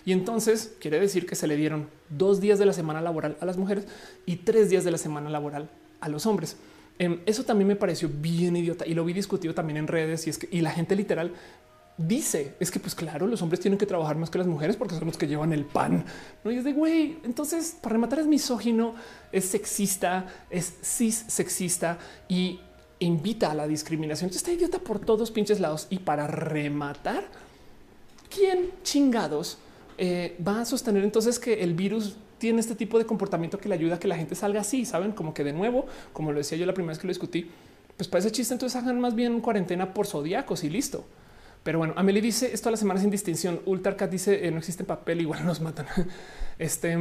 [0.06, 3.46] y entonces quiere decir que se le dieron dos días de la semana laboral a
[3.48, 3.88] las mujeres
[4.28, 5.72] y tres días de la semana laboral
[6.02, 6.56] a los hombres.
[7.00, 10.30] Em, eso también me pareció bien idiota y lo vi discutido también en redes y
[10.30, 11.32] es que y la gente literal
[11.98, 14.96] dice es que pues claro, los hombres tienen que trabajar más que las mujeres porque
[14.96, 16.06] son los que llevan el pan.
[16.44, 17.18] No y es de güey.
[17.24, 18.96] Entonces, para rematar, es misógino,
[19.32, 21.98] es sexista, es cis sexista
[22.28, 22.60] y
[23.00, 24.30] invita a la discriminación.
[24.30, 25.88] Está idiota por todos pinches lados.
[25.90, 27.26] Y para rematar,
[28.30, 29.58] ¿quién chingados
[29.98, 33.76] eh, va a sostener entonces que el virus tiene este tipo de comportamiento que le
[33.76, 36.58] ayuda a que la gente salga así, saben, como que de nuevo, como lo decía
[36.58, 37.52] yo la primera vez que lo discutí,
[37.98, 41.06] pues para ese chiste, entonces hagan más bien cuarentena por zodiacos y listo.
[41.64, 43.60] Pero bueno, Amelie dice esto a la semana sin distinción.
[43.66, 45.86] Ultarcat dice eh, no existe papel, igual nos matan.
[46.58, 46.98] Este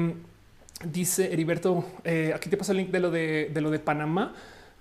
[0.84, 4.34] dice Heriberto, eh, aquí te paso el link de lo de, lo de Panamá.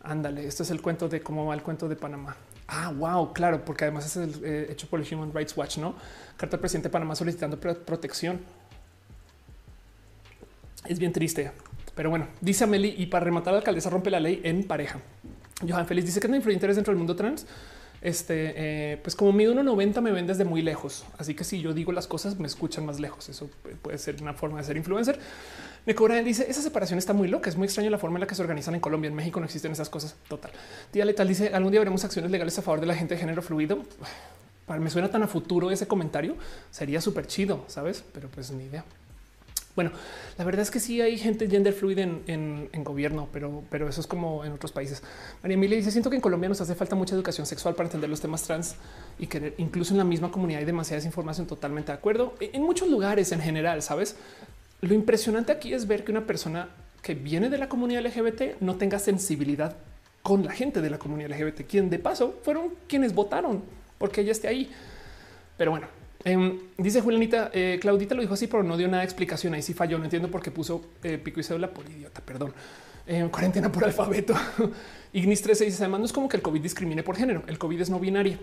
[0.03, 2.35] Ándale, esto es el cuento de cómo va el cuento de Panamá.
[2.67, 5.95] Ah, wow, claro, porque además es el, eh, hecho por el Human Rights Watch, no?
[6.35, 8.39] Carta al presidente de Panamá solicitando protección
[10.89, 11.51] es bien triste.
[11.95, 14.99] Pero bueno, dice Amelie, y para rematar la alcaldesa rompe la ley en pareja.
[15.67, 17.45] Johan Félix dice que no influyente dentro del mundo trans.
[18.01, 21.05] Este, eh, pues como mido 1,90 me ven desde muy lejos.
[21.17, 23.27] Así que si yo digo las cosas, me escuchan más lejos.
[23.29, 23.49] Eso
[23.81, 25.19] puede ser una forma de ser influencer.
[25.85, 27.49] Me cobra dice esa separación está muy loca.
[27.49, 29.07] Es muy extraño la forma en la que se organizan en Colombia.
[29.07, 30.15] En México no existen esas cosas.
[30.27, 30.51] Total.
[30.91, 33.41] Tía Letal dice algún día veremos acciones legales a favor de la gente de género
[33.41, 33.79] fluido.
[34.67, 36.35] Para me suena tan a futuro ese comentario.
[36.71, 38.03] Sería súper chido, sabes?
[38.13, 38.83] Pero pues ni idea.
[39.77, 39.91] Bueno,
[40.39, 44.07] la verdad es que sí hay gente gender fluid en, gobierno, pero, pero eso es
[44.07, 45.03] como en otros países.
[45.43, 48.09] María Emilia dice: Siento que en Colombia nos hace falta mucha educación sexual para entender
[48.09, 48.75] los temas trans
[49.19, 51.45] y que incluso en la misma comunidad hay demasiada desinformación.
[51.45, 52.33] Totalmente de acuerdo.
[52.39, 54.15] E, en muchos lugares en general, sabes?
[54.81, 56.69] Lo impresionante aquí es ver que una persona
[57.03, 59.77] que viene de la comunidad LGBT no tenga sensibilidad
[60.23, 63.61] con la gente de la comunidad LGBT, quien de paso fueron quienes votaron
[63.99, 64.71] porque ella esté ahí.
[65.55, 65.85] Pero bueno,
[66.23, 69.53] Em, dice Julianita, eh, Claudita lo dijo así, pero no dio nada de explicación.
[69.53, 69.97] Ahí sí falló.
[69.97, 72.21] No entiendo por qué puso eh, pico y cédula por idiota.
[72.21, 72.53] Perdón.
[73.05, 74.33] Eh, cuarentena por alfabeto.
[75.13, 77.43] Ignis 13 dice: Además, no es como que el COVID discrimine por género.
[77.47, 78.37] El COVID es no binario.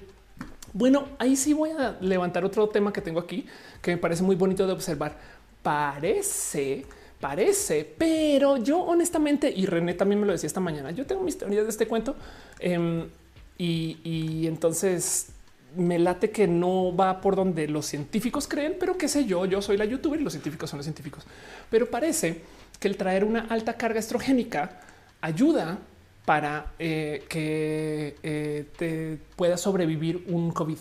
[0.72, 3.46] Bueno, ahí sí voy a levantar otro tema que tengo aquí
[3.80, 5.16] que me parece muy bonito de observar.
[5.62, 6.84] Parece,
[7.20, 11.38] parece, pero yo honestamente, y René también me lo decía esta mañana, yo tengo mis
[11.38, 12.16] teorías de este cuento
[12.58, 13.08] em,
[13.56, 15.28] y entonces
[15.76, 19.62] me late que no va por donde los científicos creen, pero qué sé yo, yo
[19.62, 21.24] soy la youtuber y los científicos son los científicos.
[21.70, 22.42] Pero parece
[22.78, 24.80] que el traer una alta carga estrogénica
[25.20, 25.78] ayuda
[26.24, 30.78] para eh, que eh, te pueda sobrevivir un COVID.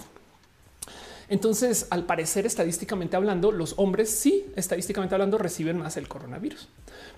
[1.29, 6.67] Entonces, al parecer, estadísticamente hablando, los hombres sí, estadísticamente hablando, reciben más el coronavirus.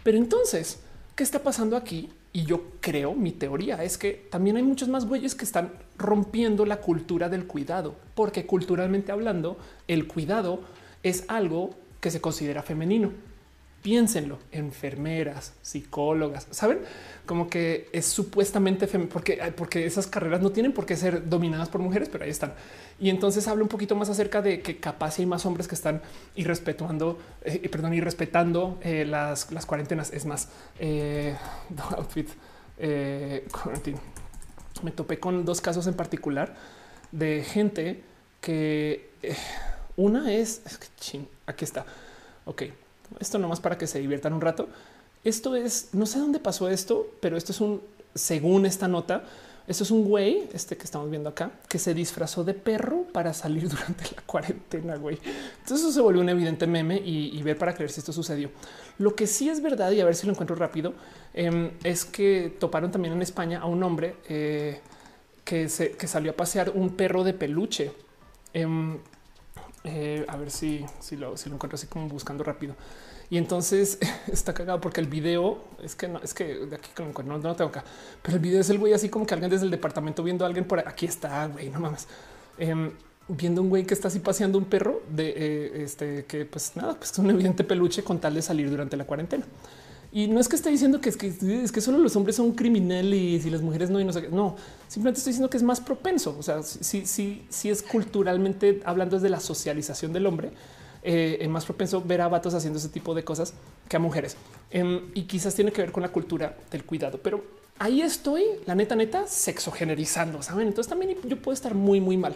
[0.04, 0.80] Pero entonces,
[1.16, 2.10] ¿qué está pasando aquí?
[2.34, 6.66] Y yo creo, mi teoría es que también hay muchos más güeyes que están rompiendo
[6.66, 10.60] la cultura del cuidado, porque culturalmente hablando, el cuidado
[11.02, 13.12] es algo que se considera femenino.
[13.86, 16.80] Piénsenlo, enfermeras, psicólogas, saben
[17.28, 21.82] como que es supuestamente porque, porque esas carreras no tienen por qué ser dominadas por
[21.82, 22.56] mujeres, pero ahí están.
[23.00, 26.02] Y entonces habla un poquito más acerca de que capaz hay más hombres que están
[26.36, 30.12] irrespetuando, eh, perdón, irrespetando eh, las, las cuarentenas.
[30.12, 30.50] Es más,
[30.80, 31.36] eh,
[31.96, 32.28] outfit
[32.80, 33.48] eh,
[34.82, 36.56] Me topé con dos casos en particular
[37.12, 38.02] de gente
[38.42, 39.12] que
[39.96, 41.86] una es, es que aquí está.
[42.46, 42.64] Ok,
[43.20, 44.68] esto nomás para que se diviertan un rato.
[45.24, 47.82] Esto es, no sé dónde pasó esto, pero esto es un,
[48.14, 49.24] según esta nota,
[49.68, 53.34] esto es un güey, este que estamos viendo acá, que se disfrazó de perro para
[53.34, 55.18] salir durante la cuarentena, güey.
[55.62, 58.52] Entonces eso se volvió un evidente meme y, ver para creer si esto sucedió.
[59.00, 60.94] Lo que sí es verdad, y a ver si lo encuentro rápido,
[61.34, 64.80] em, es que toparon también en España a un hombre eh,
[65.44, 67.92] que, se, que salió a pasear un perro de peluche.
[68.54, 69.00] Em,
[69.84, 72.76] eh, a ver si, si, lo, si lo encuentro así como buscando rápido.
[73.30, 74.00] Y entonces
[74.32, 76.90] está cagado porque el video es que no es que de aquí
[77.26, 77.84] no, no tengo acá,
[78.22, 80.48] pero el video es el güey así como que alguien desde el departamento viendo a
[80.48, 82.08] alguien por aquí está, güey, no mames.
[82.58, 82.92] Em,
[83.28, 86.96] viendo un güey que está así paseando un perro de eh, este que pues nada,
[86.96, 89.46] pues es un evidente peluche con tal de salir durante la cuarentena.
[90.12, 92.54] Y no es que esté diciendo que es que es que solo los hombres son
[92.54, 94.30] criminales y las mujeres no y no sé qué.
[94.30, 94.56] No,
[94.88, 96.38] simplemente estoy diciendo que es más propenso.
[96.40, 100.52] O sea, sí, sí, sí es culturalmente hablando desde la socialización del hombre
[101.06, 103.54] eh, más propenso ver a vatos haciendo ese tipo de cosas
[103.88, 104.36] que a mujeres.
[104.72, 107.44] Em, y quizás tiene que ver con la cultura del cuidado, pero
[107.80, 110.68] ahí estoy, la neta, neta, sexogenerizando, ¿saben?
[110.68, 112.36] Entonces también yo puedo estar muy, muy mal.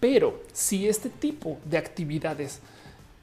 [0.00, 2.60] Pero si este tipo de actividades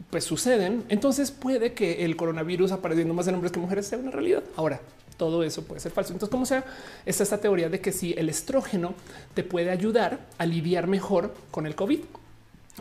[0.10, 4.12] pues suceden, entonces puede que el coronavirus apareciendo más en hombres que mujeres sea una
[4.12, 4.44] realidad.
[4.56, 4.80] Ahora,
[5.18, 6.14] todo eso puede ser falso.
[6.14, 6.64] Entonces, como sea,
[7.06, 8.94] está esta teoría de que si el estrógeno
[9.34, 12.00] te puede ayudar a lidiar mejor con el COVID.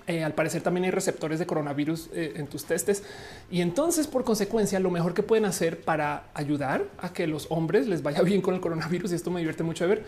[0.06, 3.02] Eh, al parecer también hay receptores de coronavirus eh, en tus testes
[3.50, 7.86] y entonces por consecuencia lo mejor que pueden hacer para ayudar a que los hombres
[7.88, 10.04] les vaya bien con el coronavirus y esto me divierte mucho de ver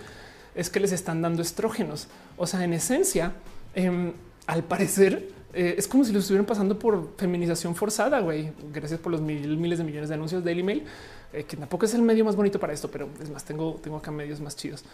[0.54, 2.08] es que les están dando estrógenos.
[2.36, 3.32] O sea, en esencia,
[3.74, 4.12] em,
[4.46, 8.20] al parecer eh, es como si lo estuvieran pasando por feminización forzada.
[8.20, 10.84] Güey, gracias por los miles de millones de anuncios de email,
[11.32, 14.10] que tampoco es el medio más bonito para esto, pero es más, tengo, tengo acá
[14.10, 14.84] medios más chidos.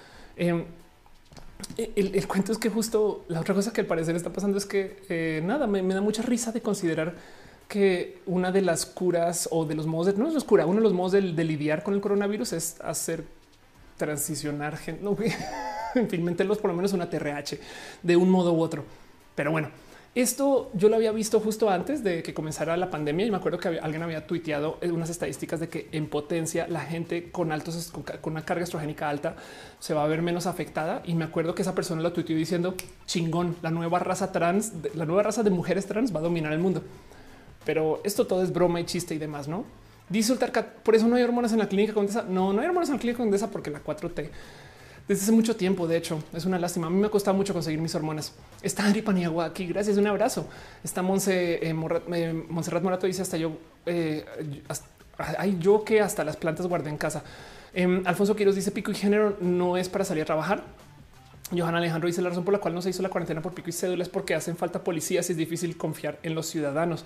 [1.77, 4.67] Em, el, cuento es que justo la otra cosa que al parecer está pasando es
[4.67, 7.15] que eh, nada, me, da mucha risa de considerar
[7.69, 10.83] que una de las curas o de los modos de no es cura, uno de
[10.83, 13.25] los modos de, lidiar con el coronavirus es hacer
[13.97, 15.03] transicionar gente.
[15.03, 15.17] No,
[15.95, 17.59] en fin, meterlos por lo menos una TRH
[18.03, 18.85] de un modo u otro.
[19.35, 19.71] Pero bueno,
[20.15, 23.59] esto yo lo había visto justo antes de que comenzara la pandemia y me acuerdo
[23.59, 28.33] que alguien había tuiteado unas estadísticas de que en potencia la gente con altos con,
[28.33, 29.35] una carga estrogénica alta
[29.81, 32.75] se va a ver menos afectada y me acuerdo que esa persona lo tuiteó diciendo
[33.07, 36.61] chingón, la nueva raza trans, la nueva raza de mujeres trans va a dominar el
[36.61, 36.83] mundo.
[37.65, 39.65] Pero esto todo es broma y chiste y demás, ¿no?
[40.09, 40.37] Dice
[40.83, 42.25] por eso no hay hormonas en la clínica Condesa.
[42.29, 44.31] No, no hay hormonas en la clínica Condesa porque la 4T
[45.09, 45.87] desde hace mucho tiempo.
[45.87, 46.87] De hecho, es una lástima.
[46.87, 48.33] A mí me ha costado mucho conseguir mis hormonas.
[48.63, 49.67] Está Adri Paniagua aquí.
[49.67, 49.97] Gracias.
[49.97, 50.47] Un abrazo.
[50.83, 51.75] Está Monse, eh,
[52.13, 53.53] eh, Morato dice hasta yo.
[53.87, 54.25] Eh,
[55.39, 57.23] hay yo que hasta las plantas guardé en casa.
[57.73, 60.63] Em, Alfonso Quiroz dice pico y género no es para salir a trabajar.
[61.51, 63.69] Johanna Alejandro dice la razón por la cual no se hizo la cuarentena por pico
[63.69, 67.05] y cédula es porque hacen falta policías y es difícil confiar en los ciudadanos.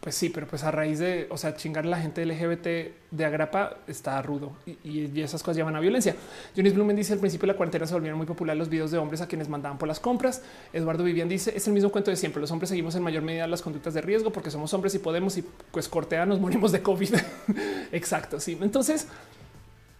[0.00, 2.66] Pues sí, pero pues a raíz de, o sea, chingar a la gente LGBT
[3.10, 6.16] de agrapa está rudo y, esas cosas llevan a violencia.
[6.56, 8.96] Jonis Blumen dice al principio de la cuarentena se volvieron muy populares los videos de
[8.96, 10.42] hombres a quienes mandaban por las compras.
[10.72, 12.40] Eduardo Vivian dice es el mismo cuento de siempre.
[12.40, 15.36] Los hombres seguimos en mayor medida las conductas de riesgo porque somos hombres y podemos
[15.36, 17.16] y pues corteanos morimos de COVID.
[17.92, 18.40] Exacto.
[18.40, 18.56] Sí.
[18.58, 19.06] Entonces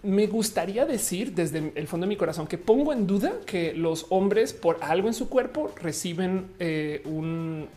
[0.03, 4.07] me gustaría decir desde el fondo de mi corazón que pongo en duda que los
[4.09, 7.69] hombres por algo en su cuerpo reciben eh, un,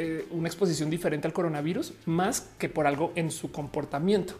[0.00, 4.34] eh, una exposición diferente al coronavirus más que por algo en su comportamiento.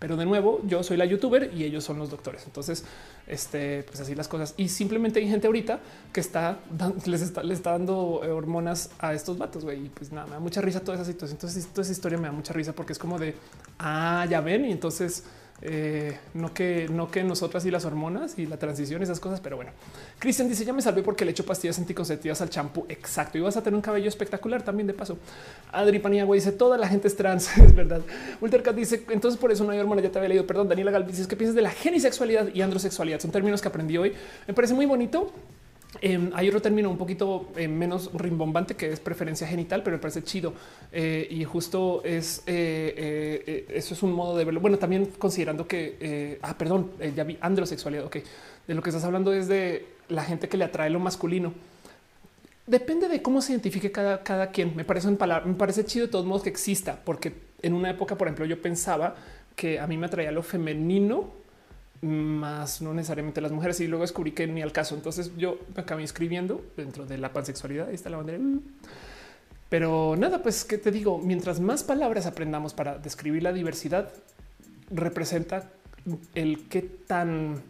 [0.00, 2.44] Pero de nuevo, yo soy la youtuber y ellos son los doctores.
[2.44, 2.84] Entonces,
[3.26, 4.52] este, pues así las cosas.
[4.56, 5.78] Y simplemente hay gente ahorita
[6.12, 6.58] que está,
[7.06, 9.86] les está, les está dando hormonas a estos vatos, güey.
[9.86, 11.36] Y pues nada, me da mucha risa toda esa situación.
[11.36, 13.36] Entonces, toda esa historia me da mucha risa porque es como de,
[13.78, 14.64] ah, ya ven.
[14.64, 15.22] Y entonces
[15.62, 19.56] eh, no que no que nosotras y las hormonas y la transición, esas cosas, pero
[19.56, 19.70] bueno.
[20.18, 22.84] Cristian dice: Ya me salvé porque le echo pastillas anticonceptivas al champú.
[22.88, 23.38] Exacto.
[23.38, 24.86] Y vas a tener un cabello espectacular también.
[24.86, 25.18] De paso,
[25.72, 27.56] Adri Paniagua dice: Toda la gente es trans.
[27.58, 28.02] es verdad.
[28.40, 30.02] Ultercat dice: Entonces por eso no hay hormona.
[30.02, 30.46] Ya te había leído.
[30.46, 30.68] Perdón.
[30.68, 33.20] Daniela Galvis ¿Qué piensas de la genisexualidad y androsexualidad?
[33.20, 34.12] Son términos que aprendí hoy.
[34.46, 35.32] Me parece muy bonito.
[36.00, 40.00] Em, hay otro término un poquito eh, menos rimbombante que es preferencia genital, pero me
[40.00, 40.52] parece chido
[40.92, 44.60] eh, y justo es eh, eso es un modo de verlo.
[44.60, 48.04] Bueno, también considerando que, ah, perdón, ya vi androsexualidad.
[48.04, 48.18] Ok,
[48.66, 51.52] de lo que estás hablando es de la gente que le atrae lo masculino.
[52.66, 54.74] Depende de cómo se identifique cada, cada quien.
[54.74, 57.90] Me parece un palabra, me parece chido de todos modos que exista, porque en una
[57.90, 59.14] época, por ejemplo, yo pensaba
[59.54, 61.45] que a mí me atraía lo femenino
[62.02, 64.94] más no necesariamente las mujeres y luego descubrí que ni al caso.
[64.94, 67.88] Entonces yo me acabé escribiendo dentro de la pansexualidad.
[67.88, 68.40] Ahí está la bandera.
[69.68, 74.12] Pero nada, pues que te digo, mientras más palabras aprendamos para describir la diversidad,
[74.90, 75.70] representa
[76.34, 77.62] el qué tan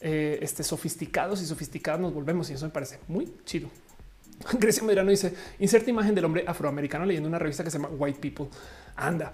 [0.00, 2.50] eh, este, sofisticados y sofisticados nos volvemos.
[2.50, 3.68] Y eso me parece muy chido.
[4.58, 8.18] Grecia Medrano dice inserta imagen del hombre afroamericano leyendo una revista que se llama White
[8.20, 8.48] People.
[8.96, 9.32] Anda.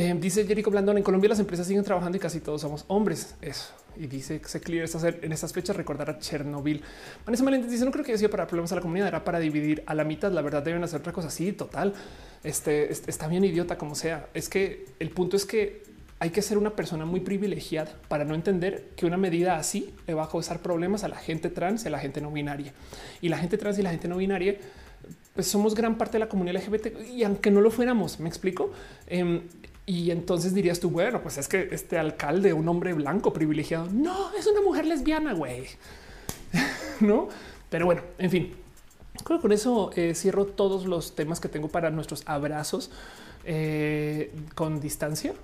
[0.00, 3.34] Eh, dice Jericho Blandón, en Colombia las empresas siguen trabajando y casi todos somos hombres.
[3.42, 3.74] Eso.
[3.98, 6.82] Y dice que se clear en estas fechas recordar a Chernobyl.
[7.26, 9.82] Vanessa Meléndez dice, no creo que sido para problemas a la comunidad, era para dividir
[9.84, 10.32] a la mitad.
[10.32, 11.92] La verdad deben hacer otra cosa así, total.
[12.42, 14.26] Este, está bien idiota como sea.
[14.32, 15.82] Es que el punto es que
[16.18, 20.14] hay que ser una persona muy privilegiada para no entender que una medida así le
[20.14, 22.72] va a causar problemas a la gente trans y a la gente no binaria.
[23.20, 24.56] Y la gente trans y la gente no binaria
[25.34, 28.72] pues somos gran parte de la comunidad LGBT y aunque no lo fuéramos, me explico.
[29.06, 29.42] Em,
[29.86, 34.32] y entonces dirías tú, bueno, pues es que este alcalde, un hombre blanco privilegiado, no
[34.34, 35.66] es una mujer lesbiana, güey.
[37.00, 37.28] no,
[37.68, 38.52] pero bueno, en fin,
[39.24, 42.90] creo que con eso eh, cierro todos los temas que tengo para nuestros abrazos
[43.44, 45.34] eh, con distancia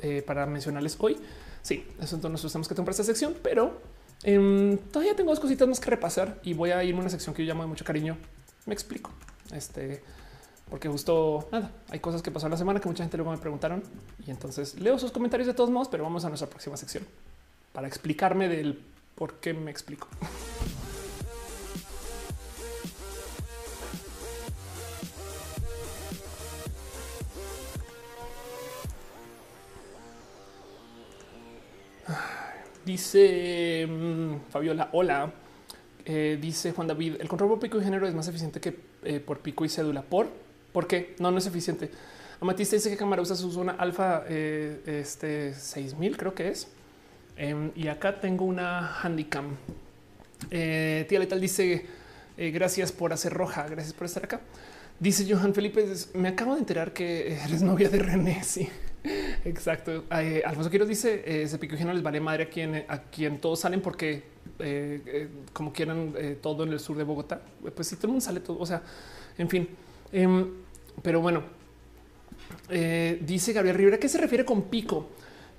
[0.00, 1.16] eh, para mencionarles hoy.
[1.62, 3.80] Sí, eso nuestros temas que para esta sección, pero
[4.22, 7.34] em, todavía tengo dos cositas más que repasar y voy a irme a una sección
[7.34, 8.16] que yo llamo de mucho cariño.
[8.66, 9.10] Me explico.
[9.52, 10.02] Este,
[10.70, 13.82] porque justo nada, hay cosas que pasó la semana que mucha gente luego me preguntaron
[14.24, 17.04] y entonces leo sus comentarios de todos modos, pero vamos a nuestra próxima sección
[17.72, 18.80] para explicarme del
[19.16, 20.06] por qué me explico.
[32.86, 35.32] Dice mm, Fabiola, hola.
[36.06, 38.74] Eh, dice Juan David, el control por pico y género es más eficiente que
[39.04, 40.02] eh, por pico y cédula.
[40.02, 40.49] ¿Por?
[40.72, 41.14] ¿Por qué?
[41.18, 41.90] No, no es eficiente.
[42.40, 46.68] Amatista dice que cámara usa su zona alfa eh, este 6000 creo que es.
[47.36, 49.56] Em, y acá tengo una handicam.
[50.48, 51.86] tía Letal dice
[52.36, 53.66] gracias por hacer roja.
[53.68, 54.40] Gracias por estar acá.
[54.98, 58.42] Dice Johan Felipe, me acabo de enterar que eres novia de René.
[58.44, 58.68] Sí,
[59.46, 60.04] exacto.
[60.10, 63.80] Alfonso Quiroz dice ese pico y les vale madre a quien, a quien todos salen
[63.80, 64.22] porque
[64.58, 67.40] eh, como quieran eh, todo en el sur de Bogotá.
[67.74, 68.82] Pues si todo sale todo, o sea,
[69.38, 69.68] en fin.
[70.12, 70.46] Em,
[71.02, 71.42] pero bueno,
[72.68, 75.08] eh, dice Gabriel Rivera, ¿qué se refiere con pico?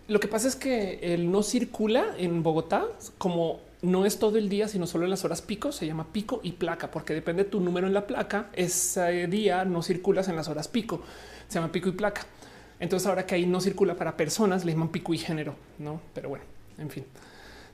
[0.08, 2.86] Lo que pasa es que él no circula en Bogotá
[3.18, 5.72] como no es todo el día, sino solo en las horas pico.
[5.72, 8.50] Se llama pico y placa, porque depende de tu número en la placa.
[8.54, 11.02] Ese día no circulas en las horas pico.
[11.48, 12.26] Se llama pico y placa.
[12.80, 16.02] Entonces, ahora que ahí no circula para personas, le llaman pico y género, no?
[16.14, 16.46] Pero bueno,
[16.78, 17.06] en fin.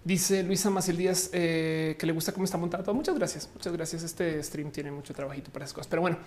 [0.07, 2.93] Dice Luisa Maciel Díaz eh, que le gusta cómo está montado.
[2.93, 3.49] Muchas gracias.
[3.53, 4.03] Muchas gracias.
[4.03, 5.89] Este stream tiene mucho trabajito para esas cosas.
[5.89, 6.17] Pero bueno,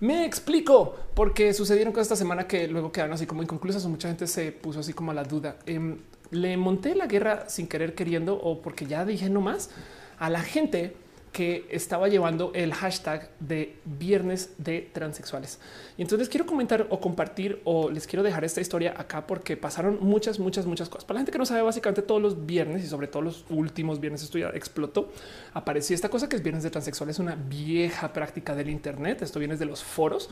[0.00, 4.08] me explico porque sucedieron cosas esta semana que luego quedaron así como inconclusas o mucha
[4.08, 5.58] gente se puso así como a la duda.
[5.66, 5.98] Em,
[6.32, 9.70] le monté la guerra sin querer queriendo o porque ya dije no más
[10.18, 10.96] a la gente
[11.32, 15.60] que estaba llevando el hashtag de viernes de transexuales.
[15.96, 19.98] Y entonces quiero comentar o compartir o les quiero dejar esta historia acá porque pasaron
[20.00, 21.04] muchas, muchas, muchas cosas.
[21.04, 24.00] Para la gente que no sabe, básicamente todos los viernes y sobre todo los últimos
[24.00, 25.10] viernes esto ya explotó.
[25.54, 29.22] Apareció esta cosa que es viernes de transexuales, una vieja práctica del Internet.
[29.22, 30.30] Esto viene de los foros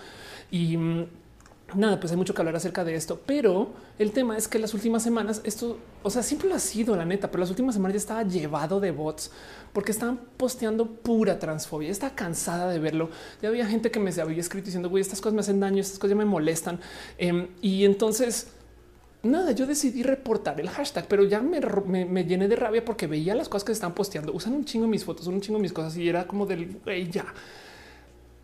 [0.50, 1.06] y mm,
[1.74, 4.72] nada, pues hay mucho que hablar acerca de esto, pero el tema es que las
[4.72, 7.94] últimas semanas esto, o sea, siempre lo ha sido la neta, pero las últimas semanas
[7.94, 9.30] ya estaba llevado de bots
[9.72, 11.90] porque estaban posteando pura transfobia.
[11.90, 13.10] Está cansada de verlo.
[13.42, 15.98] Ya había gente que me había escrito diciendo, güey, estas cosas me hacen daño, estas
[15.98, 16.80] cosas ya me molestan.
[17.18, 18.48] Em, y entonces,
[19.22, 23.34] nada, yo decidí reportar el hashtag, pero ya me, me, llené de rabia porque veía
[23.34, 24.32] las cosas que se están posteando.
[24.32, 27.26] Usan un chingo mis fotos, un chingo mis cosas y era como del güey, ya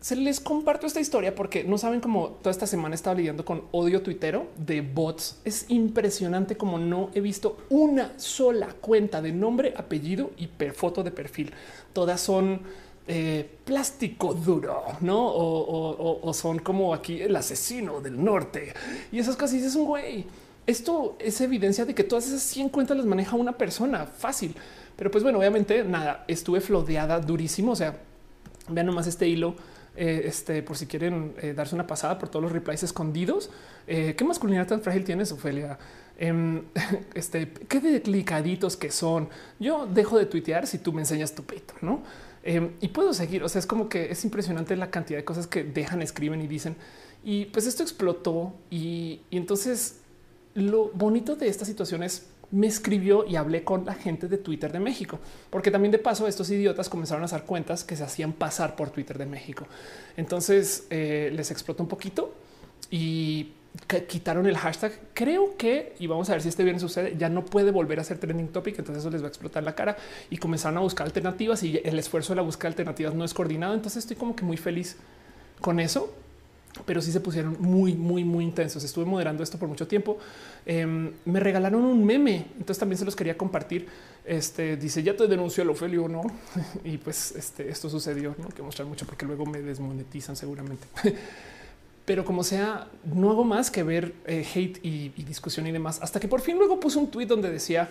[0.05, 3.63] se les comparto esta historia porque no saben cómo toda esta semana estaba lidiando con
[3.71, 5.39] odio tuitero de bots.
[5.43, 11.09] Es impresionante como no he visto una sola cuenta de nombre, apellido y foto de
[11.09, 11.51] perfil.
[11.91, 12.61] Todas son
[13.07, 15.25] eh, plástico duro, no?
[15.25, 18.73] O, son como aquí el asesino del norte
[19.11, 19.55] y esas cosas.
[19.55, 20.27] Es un güey.
[20.67, 24.55] Esto es evidencia de que todas esas 100 cuentas las maneja una persona fácil.
[24.95, 27.71] Pero pues bueno, obviamente nada, estuve flodeada durísimo.
[27.71, 27.97] O sea,
[28.69, 29.55] vean nomás este hilo
[29.95, 33.49] eh, este, por si quieren eh, darse una pasada por todos los replies escondidos.
[33.87, 35.77] Eh, ¿Qué masculinidad tan frágil tienes, Ofelia?
[36.17, 36.63] Em,
[37.13, 39.29] este, qué delicaditos que son.
[39.59, 42.03] Yo dejo de tuitear si tú me enseñas tu peito, ¿no?
[42.43, 43.43] Em, y puedo seguir.
[43.43, 46.47] O sea, es como que es impresionante la cantidad de cosas que dejan, escriben y
[46.47, 46.75] dicen.
[47.23, 48.53] Y pues esto explotó.
[48.69, 49.97] Y, y entonces
[50.55, 54.71] lo bonito de esta situación es me escribió y hablé con la gente de Twitter
[54.71, 58.33] de México, porque también de paso estos idiotas comenzaron a hacer cuentas que se hacían
[58.33, 59.65] pasar por Twitter de México.
[60.17, 62.33] Entonces eh, les explotó un poquito
[62.89, 63.51] y
[64.07, 64.93] quitaron el hashtag.
[65.13, 68.03] Creo que, y vamos a ver si este bien sucede, ya no puede volver a
[68.03, 69.97] ser trending topic, entonces eso les va a explotar la cara
[70.29, 73.33] y comenzaron a buscar alternativas y el esfuerzo de la búsqueda de alternativas no es
[73.33, 73.73] coordinado.
[73.73, 74.97] Entonces estoy como que muy feliz
[75.61, 76.13] con eso
[76.83, 78.83] pero sí se pusieron muy, muy, muy intensos.
[78.83, 80.17] Estuve moderando esto por mucho tiempo.
[80.65, 83.87] Em, me regalaron un meme, entonces también se los quería compartir.
[84.25, 86.23] Este dice: Ya te denunció el Ofelio, no?
[86.83, 88.35] y pues este, esto sucedió.
[88.37, 90.87] No que mostrar mucho porque luego me desmonetizan seguramente.
[92.05, 95.99] pero como sea, no hago más que ver eh, hate y, y, discusión y demás,
[96.03, 97.89] hasta que por fin luego puse un tweet donde decía,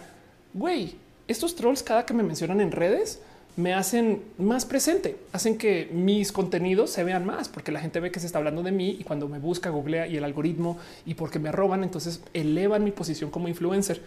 [0.53, 0.95] güey,
[1.27, 3.21] estos trolls cada que me mencionan en redes
[3.57, 8.11] me hacen más presente, hacen que mis contenidos se vean más, porque la gente ve
[8.11, 11.15] que se está hablando de mí y cuando me busca, googlea y el algoritmo y
[11.15, 14.01] porque me roban, entonces elevan mi posición como influencer.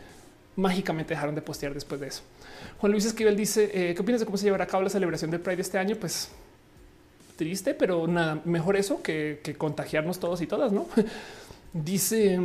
[0.57, 2.23] Mágicamente dejaron de postear después de eso.
[2.79, 5.31] Juan Luis Esquivel dice, eh, ¿qué opinas de cómo se llevará a cabo la celebración
[5.31, 5.95] del Pride este año?
[5.95, 6.29] Pues
[7.37, 10.87] triste, pero nada, mejor eso que, que contagiarnos todos y todas, ¿no?
[11.73, 12.39] dice...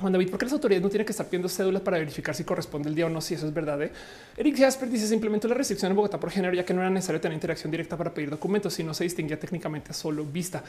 [0.00, 2.44] Juan David, ¿por qué las autoridades no tienen que estar pidiendo cédulas para verificar si
[2.44, 3.20] corresponde el día o no?
[3.20, 3.82] Si eso es verdad.
[3.82, 3.90] ¿eh?
[4.36, 6.90] Eric Jasper dice se implementó la restricción en Bogotá por género, ya que no era
[6.90, 10.62] necesario tener interacción directa para pedir documentos, si no se distinguía técnicamente a solo vista.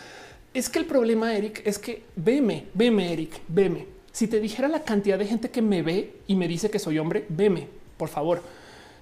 [0.51, 3.85] Es que el problema, Eric, es que veme, veme, Eric, veme.
[4.11, 6.98] Si te dijera la cantidad de gente que me ve y me dice que soy
[6.98, 7.67] hombre, veme,
[7.98, 8.41] por favor.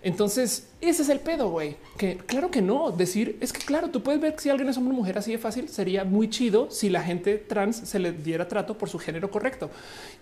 [0.07, 1.75] Entonces, ese es el pedo, güey.
[1.97, 2.91] Que claro que no.
[2.91, 5.33] Decir es que, claro, tú puedes ver que si alguien es hombre o mujer así
[5.33, 8.99] de fácil, sería muy chido si la gente trans se le diera trato por su
[8.99, 9.69] género correcto.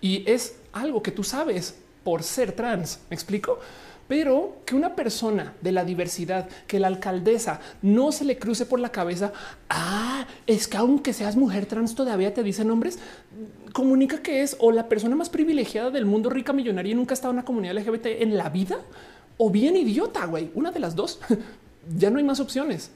[0.01, 3.01] Y es algo que tú sabes por ser trans.
[3.11, 3.59] ¿Me explico?
[4.07, 8.79] Pero que una persona de la diversidad, que la alcaldesa no se le cruce por
[8.79, 9.33] la cabeza,
[9.69, 12.97] ah, es que aunque seas mujer trans todavía te dicen hombres,
[13.71, 17.17] comunica que es o la persona más privilegiada del mundo, rica, millonaria y nunca ha
[17.17, 18.79] estado en una comunidad LGBT en la vida
[19.37, 20.51] o bien idiota, güey.
[20.55, 21.19] Una de las dos.
[21.97, 22.91] ya no hay más opciones.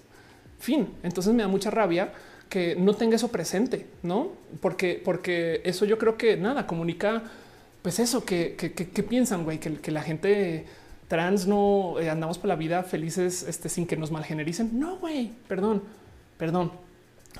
[0.59, 0.89] Fin.
[1.03, 2.13] Entonces me da mucha rabia
[2.49, 4.31] que no tenga eso presente, no?
[4.59, 7.23] Porque, porque eso yo creo que nada comunica,
[7.83, 10.65] pues eso que, que, piensan, güey, que, la gente
[11.07, 14.79] trans no eh, andamos por la vida felices este, sin que nos malgenericen.
[14.79, 15.83] No, güey, perdón,
[16.37, 16.71] perdón.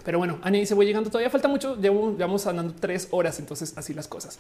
[0.06, 3.74] Pero bueno, Ani dice voy llegando, todavía falta mucho, ya vamos andando tres horas, entonces
[3.76, 4.38] así las cosas.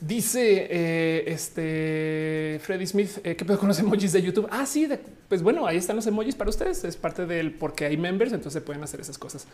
[0.00, 4.46] Dice eh, este Freddy Smith eh, que puedo con los emojis de YouTube.
[4.48, 4.88] Ah, sí,
[5.28, 6.84] pues bueno, ahí están los emojis para ustedes.
[6.84, 9.46] Es parte del porque hay members, entonces pueden hacer esas cosas.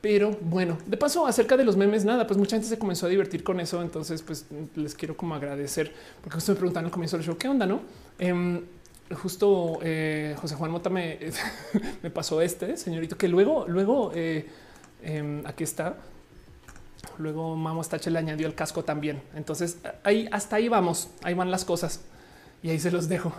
[0.00, 3.08] Pero bueno, de paso, acerca de los memes, nada, pues mucha gente se comenzó a
[3.08, 3.80] divertir con eso.
[3.82, 7.46] Entonces, pues les quiero como agradecer porque justo me preguntaron al comienzo del show qué
[7.46, 7.82] onda, no?
[8.18, 8.62] Em,
[9.22, 11.20] justo eh, José Juan Mota me,
[12.02, 15.96] me, pasó este señorito que luego, luego em, aquí está
[17.18, 19.22] Luego Mamo Stache le añadió el casco también.
[19.34, 21.10] Entonces ahí hasta ahí vamos.
[21.22, 22.00] Ahí van las cosas
[22.62, 23.32] y ahí se los dejo.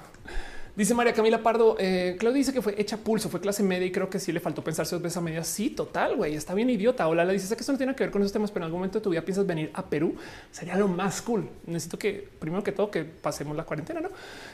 [0.78, 3.92] Dice María Camila Pardo, eh, Claudia dice que fue hecha pulso, fue clase media y
[3.92, 5.44] creo que sí le faltó pensarse dos veces a media.
[5.44, 7.08] Sí, total, güey, está bien idiota.
[7.08, 8.82] Hola, le dice que esto no tiene que ver con esos temas, pero en algún
[8.82, 10.14] momento de tu vida piensas venir a Perú,
[10.52, 11.50] sería lo más cool.
[11.66, 14.10] Necesito que, primero que todo, que pasemos la cuarentena, ¿no?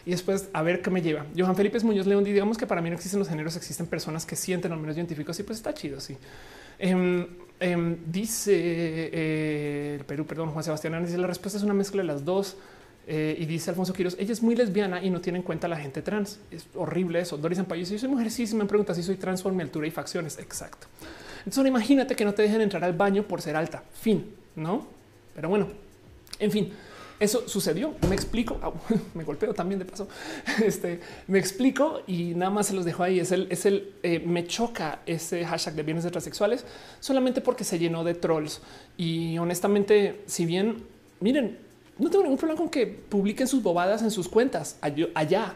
[0.06, 1.26] Y después a ver qué me lleva.
[1.38, 4.38] Johan Felipe Muñoz León, digamos que para mí no existen los géneros, existen personas que
[4.38, 6.18] sienten al menos identificos y pues está chido, sí.
[6.80, 7.28] Em,
[7.60, 12.08] em, dice eh, el Perú, perdón, Juan Sebastián, dice la respuesta es una mezcla de
[12.08, 12.58] las dos.
[13.06, 15.76] Eh, y dice Alfonso Quiroz, ella es muy lesbiana y no tiene en cuenta la
[15.76, 16.40] gente trans.
[16.52, 17.38] Es horrible eso.
[17.38, 19.88] Doris Ampayo, si soy mujer, sí, si me pregunta si soy trans por mi altura
[19.88, 20.40] y facciones.
[20.40, 20.88] Exacto.
[21.40, 23.84] Entonces, imagínate que no te dejen entrar al baño por ser alta.
[23.94, 24.88] Fin, no?
[25.36, 25.68] Pero bueno,
[26.40, 26.72] en fin,
[27.24, 27.96] eso sucedió.
[28.08, 28.58] Me explico.
[29.14, 30.08] me golpeo también de paso.
[30.64, 33.20] Este me explico y nada más se los dejo ahí.
[33.20, 36.66] Es el, es el eh, me choca ese hashtag de bienes transexuales
[37.00, 38.62] solamente porque se llenó de trolls.
[38.98, 40.84] Y honestamente, si bien
[41.20, 41.58] miren,
[41.98, 45.56] no tengo ningún problema con que publiquen sus bobadas en sus cuentas allá,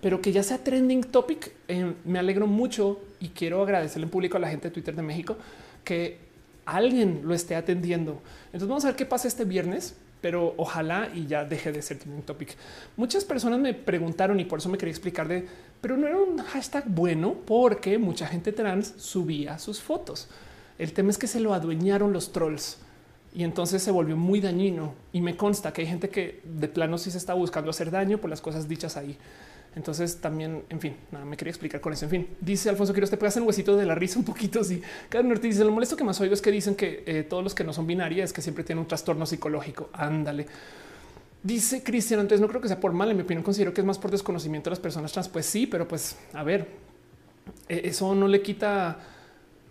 [0.00, 1.52] pero que ya sea trending topic.
[1.68, 5.02] Eh, me alegro mucho y quiero agradecerle en público a la gente de Twitter de
[5.02, 5.36] México
[5.84, 6.18] que
[6.66, 8.20] alguien lo esté atendiendo.
[8.46, 11.98] Entonces vamos a ver qué pasa este viernes pero ojalá y ya deje de ser
[12.06, 12.56] un topic.
[12.96, 15.46] Muchas personas me preguntaron y por eso me quería explicar de,
[15.80, 20.28] pero no era un hashtag bueno porque mucha gente trans subía sus fotos.
[20.78, 22.78] El tema es que se lo adueñaron los trolls
[23.34, 26.96] y entonces se volvió muy dañino y me consta que hay gente que de plano
[26.98, 29.18] sí se está buscando hacer daño por las cosas dichas ahí.
[29.76, 32.06] Entonces también, en fin, nada, me quería explicar con eso.
[32.06, 34.64] En fin, dice Alfonso Quiroz, te pegas el huesito de la risa un poquito.
[34.64, 34.80] Sí,
[35.10, 37.54] Carlos Ortiz dice lo molesto que más oigo es que dicen que eh, todos los
[37.54, 39.90] que no son binarias es que siempre tienen un trastorno psicológico.
[39.92, 40.46] Ándale.
[41.42, 43.10] Dice Cristian, entonces no creo que sea por mal.
[43.10, 45.28] En mi opinión, considero que es más por desconocimiento de las personas trans.
[45.28, 46.68] Pues sí, pero pues a ver,
[47.68, 48.98] eh, eso no le quita,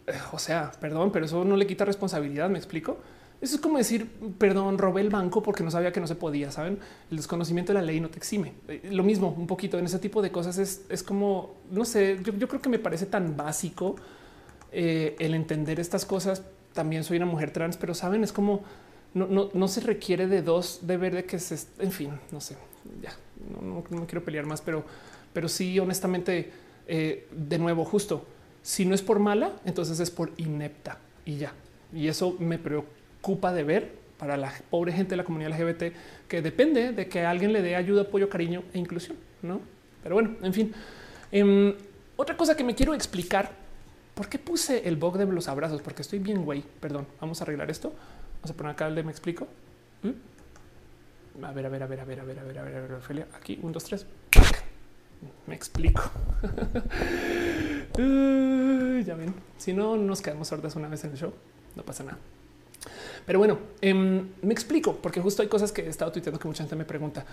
[0.06, 2.48] eh, o sea, perdón, pero eso no le quita responsabilidad.
[2.48, 3.00] Me explico.
[3.46, 4.10] Eso es como decir,
[4.40, 6.80] perdón, robé el banco porque no sabía que no se podía, ¿saben?
[7.12, 8.54] El desconocimiento de la ley no te exime.
[8.68, 12.48] Eh, lo mismo, un poquito en ese tipo de cosas es, como, no sé, yo,
[12.48, 13.98] creo que me parece tan básico
[14.72, 16.42] eh, el entender estas cosas.
[16.74, 18.64] También soy una mujer trans, pero saben, es como,
[19.14, 22.58] no, se requiere de dos de ver de que se, en fin, no sé,
[23.00, 23.16] ya,
[23.62, 24.84] no, me quiero pelear más, pero,
[25.34, 26.52] pero sí, honestamente,
[26.88, 28.26] eh, de nuevo, justo,
[28.64, 31.54] si no es por mala, entonces es por inepta y ya.
[31.94, 35.96] Y eso me preocupa ocupa de ver para la pobre gente de la comunidad LGBT
[36.28, 39.62] que depende de que alguien le dé ayuda, apoyo, cariño e inclusión, ¿no?
[40.04, 40.74] Pero bueno, en fin.
[41.32, 41.74] Em,
[42.16, 43.66] otra cosa que me quiero explicar
[44.16, 45.82] ¿Por qué puse el bug de los abrazos?
[45.82, 46.64] Porque estoy bien, güey.
[46.80, 47.94] Perdón, vamos a arreglar esto.
[48.36, 49.46] Vamos a poner acá el de me explico.
[50.04, 51.44] ¿Mm?
[51.44, 52.82] A ver, a ver, a ver, a ver, a ver, a ver, a ver, a
[52.82, 53.28] ver, Ophelia.
[53.36, 54.06] Aquí, un, dos, tres.
[55.48, 56.02] Me explico.
[59.06, 61.34] ya ven, si no nos quedamos sordas una vez en el show,
[61.76, 62.18] no pasa nada.
[63.26, 66.64] Pero bueno, em, me explico, porque justo hay cosas que he estado tuiteando que mucha
[66.64, 67.26] gente me pregunta.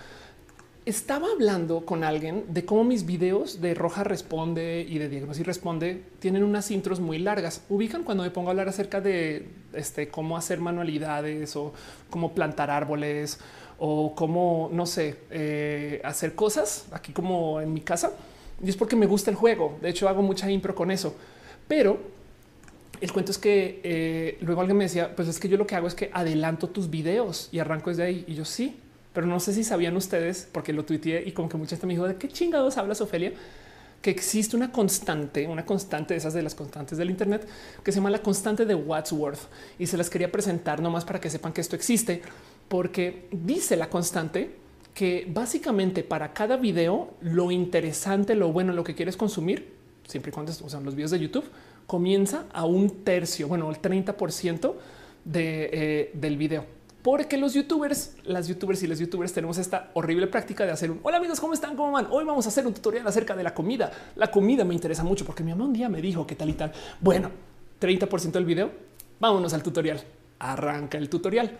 [0.85, 6.03] Estaba hablando con alguien de cómo mis videos de Roja Responde y de Diagnosis Responde
[6.19, 7.63] tienen unas intros muy largas.
[7.69, 11.71] Ubican cuando me pongo a hablar acerca de este, cómo hacer manualidades o
[12.09, 13.39] cómo plantar árboles
[13.77, 18.11] o cómo, no sé, eh, hacer cosas aquí como en mi casa.
[18.61, 19.77] Y es porque me gusta el juego.
[19.81, 21.15] De hecho, hago mucha impro con eso.
[21.65, 21.97] Pero
[23.03, 25.75] el cuento es que eh, luego alguien me decía, pues es que yo lo que
[25.75, 28.23] hago es que adelanto tus videos y arranco desde ahí.
[28.27, 28.77] Y yo sí,
[29.11, 31.95] pero no sé si sabían ustedes, porque lo tuiteé y como que mucha gente me
[31.95, 33.33] dijo, ¿de qué chingados hablas, Ofelia?
[34.01, 37.45] Que existe una constante, una constante de esas de las constantes del Internet
[37.83, 39.49] que se llama la constante de Wadsworth.
[39.79, 42.21] Y se las quería presentar nomás para que sepan que esto existe,
[42.69, 44.55] porque dice la constante
[44.93, 49.73] que básicamente para cada video lo interesante, lo bueno, lo que quieres consumir,
[50.07, 51.45] siempre y cuando usan los videos de YouTube,
[51.87, 54.77] comienza a un tercio, bueno, el 30 por ciento
[55.25, 56.65] de, eh, del video.
[57.01, 61.01] Porque los youtubers, las youtubers y los youtubers tenemos esta horrible práctica de hacer un
[61.03, 61.75] hola amigos, ¿cómo están?
[61.75, 62.07] ¿Cómo van?
[62.09, 63.91] Hoy vamos a hacer un tutorial acerca de la comida.
[64.15, 66.53] La comida me interesa mucho porque mi mamá un día me dijo que tal y
[66.53, 66.71] tal.
[67.01, 67.29] Bueno,
[67.79, 68.71] 30 por ciento del video.
[69.19, 70.01] Vámonos al tutorial.
[70.39, 71.51] Arranca el tutorial.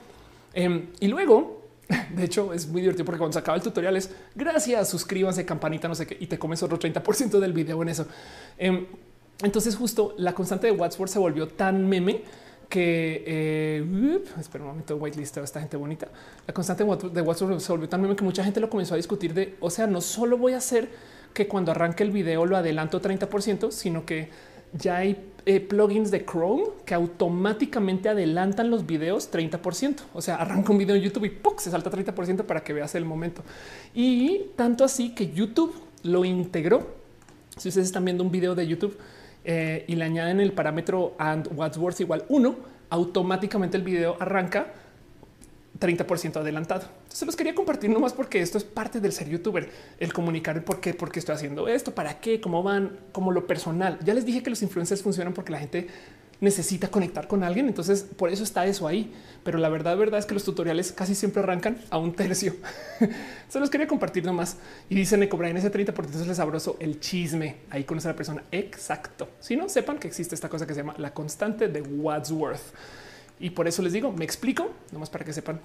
[0.54, 1.64] Em, y luego
[2.16, 5.88] de hecho, es muy divertido porque cuando se acaba el tutorial es gracias, suscríbanse, campanita,
[5.88, 8.08] no sé qué, y te comes otro 30% del video en eso.
[8.58, 8.86] Em,
[9.44, 12.24] entonces, justo la constante de Wadsworth se volvió tan meme
[12.70, 16.08] que eh, espera un momento, whitelist a esta gente bonita.
[16.48, 19.34] La constante de Wadsworth se volvió tan meme que mucha gente lo comenzó a discutir
[19.34, 20.90] de, o sea, no solo voy a hacer
[21.34, 24.30] que cuando arranque el video lo adelanto 30%, sino que
[24.74, 29.98] ya hay eh, plugins de Chrome que automáticamente adelantan los videos 30%.
[30.14, 33.06] O sea, arranca un video en YouTube y se salta 30% para que veas el
[33.06, 33.44] momento.
[33.94, 35.74] Y tanto así que YouTube
[36.04, 36.96] lo integró.
[37.58, 38.98] Si ustedes están viendo un video de YouTube
[39.46, 42.56] eh, y le añaden el parámetro and Wadsworth igual 1,
[42.90, 44.74] automáticamente el video arranca
[45.80, 46.88] 30% adelantado.
[47.10, 50.64] Se los quería compartir nomás porque esto es parte del ser youtuber, el comunicar el
[50.64, 54.00] por qué, por qué estoy haciendo esto, para qué, cómo van, como lo personal.
[54.04, 55.88] Ya les dije que los influencers funcionan porque la gente
[56.44, 57.68] necesita conectar con alguien.
[57.68, 59.14] Entonces, por eso está eso ahí.
[59.44, 62.56] Pero la verdad, verdad es que los tutoriales casi siempre arrancan a un tercio.
[63.50, 64.58] Se los quería compartir nomás.
[64.90, 67.58] Y dicen me cobran ese 30 porque es sabroso el chisme.
[67.70, 68.44] Ahí conoce a la persona.
[68.52, 69.30] Exacto.
[69.40, 72.74] Si no, sepan que existe esta cosa que se llama la constante de Wadsworth.
[73.40, 75.60] Y por eso les digo, me explico, nomás para que sepan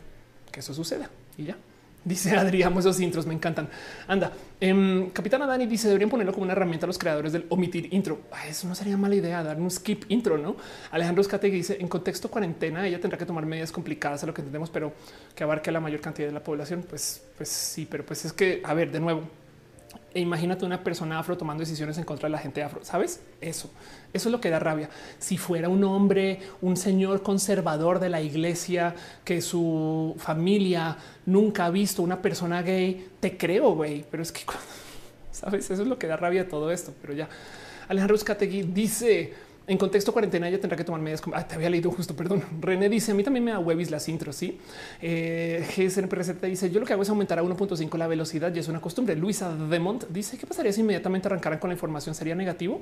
[0.50, 1.56] que eso suceda y ya.
[2.04, 3.68] Dice Adrián, esos intros me encantan.
[4.06, 7.92] Anda, eh, Capitana Dani dice deberían ponerlo como una herramienta a los creadores del omitir
[7.92, 8.20] intro.
[8.48, 10.56] eso no sería mala idea, dar un skip intro, no?
[10.90, 14.40] Alejandro Escate dice en contexto cuarentena ella tendrá que tomar medidas complicadas a lo que
[14.40, 14.92] entendemos, pero
[15.34, 16.84] que abarque a la mayor cantidad de la población.
[16.88, 19.22] Pues, pues sí, pero pues es que a ver, de nuevo,
[20.18, 22.84] e imagínate una persona afro tomando decisiones en contra de la gente afro.
[22.84, 23.70] Sabes eso?
[24.12, 24.90] Eso es lo que da rabia.
[25.20, 31.70] Si fuera un hombre, un señor conservador de la iglesia que su familia nunca ha
[31.70, 34.04] visto una persona gay, te creo, güey.
[34.10, 34.40] Pero es que
[35.30, 36.92] sabes, eso es lo que da rabia todo esto.
[37.00, 37.28] Pero ya
[37.86, 39.32] Alejandro Uzcategui dice
[39.68, 41.22] en contexto cuarentena ella tendrá que tomar medidas.
[41.34, 42.42] Ah, te había leído justo, perdón.
[42.60, 44.34] René dice a mí también me da webis las intros.
[44.34, 44.58] Sí,
[45.02, 48.68] eh, GSNPRZ dice yo lo que hago es aumentar a 1.5 la velocidad y es
[48.68, 49.14] una costumbre.
[49.14, 52.80] Luisa Demont dice qué pasaría si inmediatamente arrancaran con la información sería negativo.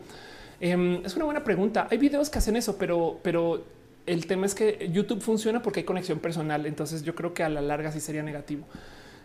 [0.60, 1.89] Em, es una buena pregunta.
[1.90, 3.65] Hay videos que hacen eso, pero, pero
[4.06, 6.66] el tema es que YouTube funciona porque hay conexión personal.
[6.66, 8.65] Entonces yo creo que a la larga sí sería negativo.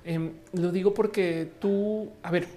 [0.04, 2.48] Em, lo digo porque tú, a ver,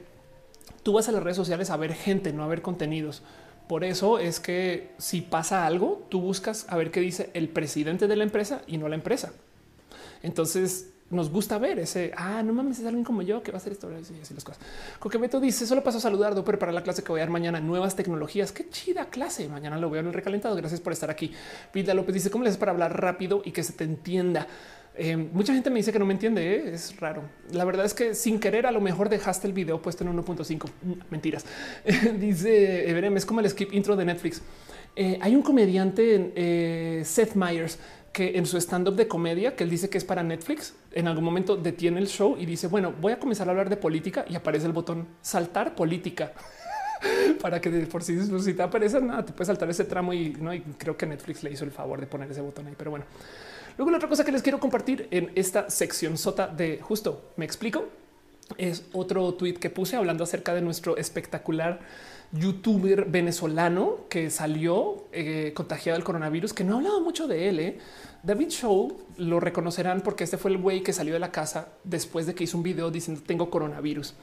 [0.82, 3.22] tú vas a las redes sociales a ver gente, no a ver contenidos.
[3.68, 8.06] Por eso es que si pasa algo, tú buscas a ver qué dice el presidente
[8.06, 9.32] de la empresa y no la empresa.
[10.22, 12.12] Entonces nos gusta ver ese.
[12.16, 14.44] Ah, no mames, es alguien como yo que va a hacer esto y así las
[14.44, 14.60] cosas.
[14.98, 17.60] Coquemeto dice: Solo paso a saludar, pero para la clase que voy a dar mañana,
[17.60, 18.52] nuevas tecnologías.
[18.52, 19.48] Qué chida clase.
[19.48, 20.56] Mañana lo veo en el recalentado.
[20.56, 21.32] Gracias por estar aquí.
[21.72, 24.46] Pida López dice: ¿Cómo le haces para hablar rápido y que se te entienda?
[24.96, 26.54] Eh, mucha gente me dice que no me entiende.
[26.54, 26.74] ¿eh?
[26.74, 27.22] Es raro.
[27.50, 30.70] La verdad es que sin querer, a lo mejor dejaste el video puesto en 1.5.
[30.82, 31.44] Mm, mentiras.
[32.18, 34.42] dice Everem, es como el skip intro de Netflix.
[34.96, 37.78] Eh, hay un comediante, Seth Meyers,
[38.12, 41.08] que en su stand up de comedia, que él dice que es para Netflix, en
[41.08, 44.24] algún momento detiene el show y dice, bueno, voy a comenzar a hablar de política
[44.28, 46.32] y aparece el botón saltar política.
[47.40, 50.54] para que por si, si te aparece nada, te puedes saltar ese tramo y no.
[50.54, 53.06] Y creo que Netflix le hizo el favor de poner ese botón ahí, pero bueno.
[53.76, 57.44] Luego la otra cosa que les quiero compartir en esta sección sota de justo me
[57.44, 57.84] explico
[58.56, 61.80] es otro tweet que puse hablando acerca de nuestro espectacular
[62.32, 67.60] youtuber venezolano que salió eh, contagiado del coronavirus, que no ha hablado mucho de él.
[67.60, 67.78] Eh.
[68.22, 72.26] David Show lo reconocerán porque este fue el güey que salió de la casa después
[72.26, 74.14] de que hizo un video diciendo tengo coronavirus.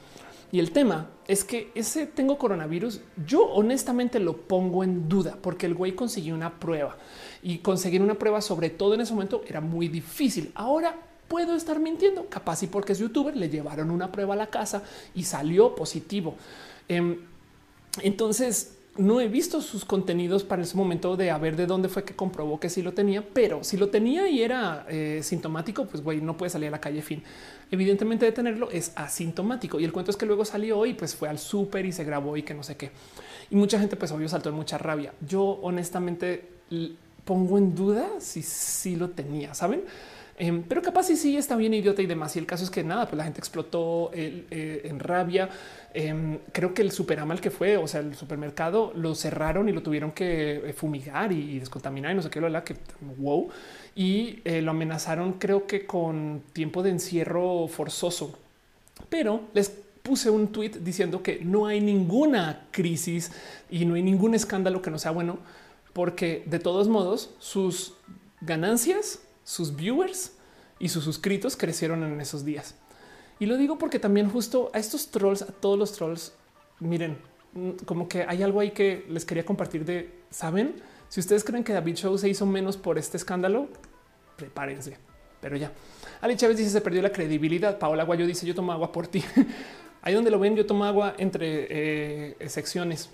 [0.50, 5.64] Y el tema es que ese tengo coronavirus, yo honestamente lo pongo en duda porque
[5.66, 6.98] el güey consiguió una prueba
[7.42, 10.52] y conseguir una prueba sobre todo en ese momento era muy difícil.
[10.54, 10.94] Ahora
[11.28, 14.82] puedo estar mintiendo, capaz y porque es youtuber, le llevaron una prueba a la casa
[15.14, 16.36] y salió positivo.
[16.88, 17.18] Em,
[18.02, 22.04] entonces, no he visto sus contenidos para ese momento de a ver de dónde fue
[22.04, 26.02] que comprobó que sí lo tenía, pero si lo tenía y era eh, sintomático, pues
[26.02, 27.00] güey, no puede salir a la calle.
[27.00, 27.22] Fin.
[27.70, 31.30] Evidentemente de tenerlo es asintomático y el cuento es que luego salió y pues fue
[31.30, 32.90] al súper y se grabó y que no sé qué.
[33.50, 35.14] Y mucha gente pues obvio saltó en mucha rabia.
[35.26, 36.50] Yo honestamente
[37.24, 39.82] pongo en duda si sí lo tenía, saben?
[40.38, 42.34] Em, pero capaz sí, sí está bien idiota y demás.
[42.36, 45.48] Y el caso es que nada, pues la gente explotó eh, en rabia.
[45.94, 49.82] Em, creo que el Superamal que fue, o sea, el supermercado lo cerraron y lo
[49.82, 52.76] tuvieron que eh, fumigar y, descontaminar y no sé qué, lo la que
[53.18, 53.50] wow.
[53.94, 58.38] Y eh, lo amenazaron, creo que con tiempo de encierro forzoso.
[59.10, 59.70] Pero les
[60.02, 63.30] puse un tweet diciendo que no hay ninguna crisis
[63.70, 65.38] y no hay ningún escándalo que no sea bueno,
[65.92, 67.94] porque de todos modos sus
[68.40, 70.32] ganancias sus viewers
[70.78, 72.74] y sus suscritos crecieron en esos días.
[73.38, 76.32] Y lo digo porque también justo a estos trolls, a todos los trolls,
[76.80, 77.18] miren,
[77.54, 80.76] mm, como que hay algo ahí que les quería compartir de, ¿saben?
[81.08, 83.68] Si ustedes creen que David Show se hizo menos por este escándalo,
[84.36, 84.96] prepárense.
[85.40, 85.72] Pero ya.
[86.20, 87.78] Ali Chávez dice se perdió la credibilidad.
[87.78, 89.24] Paola Guayo dice yo tomo agua por ti.
[90.02, 93.10] Ahí donde lo ven, yo tomo agua entre eh, secciones.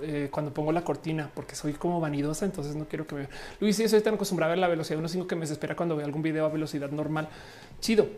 [0.00, 3.28] Eh, cuando pongo la cortina porque soy como vanidosa, entonces no quiero que me
[3.60, 5.96] Luis, y soy tan acostumbrado a ver la velocidad unos cinco que me desespera cuando
[5.96, 7.28] veo algún video a velocidad normal.
[7.80, 8.08] Chido.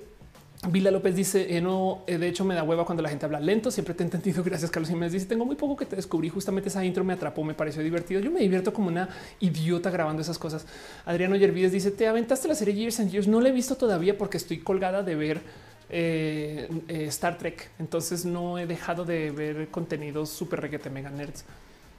[0.68, 3.40] Vila López dice: eh, No, eh, de hecho, me da hueva cuando la gente habla
[3.40, 3.70] lento.
[3.70, 4.42] Siempre te he entendido.
[4.44, 6.28] Gracias, Carlos me Dice: Tengo muy poco que te descubrí.
[6.28, 8.20] Justamente esa intro me atrapó, me pareció divertido.
[8.20, 9.08] Yo me divierto como una
[9.40, 10.66] idiota grabando esas cosas.
[11.04, 13.28] Adriano Yervides dice: Te aventaste la serie Years and Years.
[13.28, 15.42] No la he visto todavía porque estoy colgada de ver
[15.90, 17.70] Star Trek.
[17.78, 21.44] Entonces no he dejado de ver contenidos súper reguete mega nerds.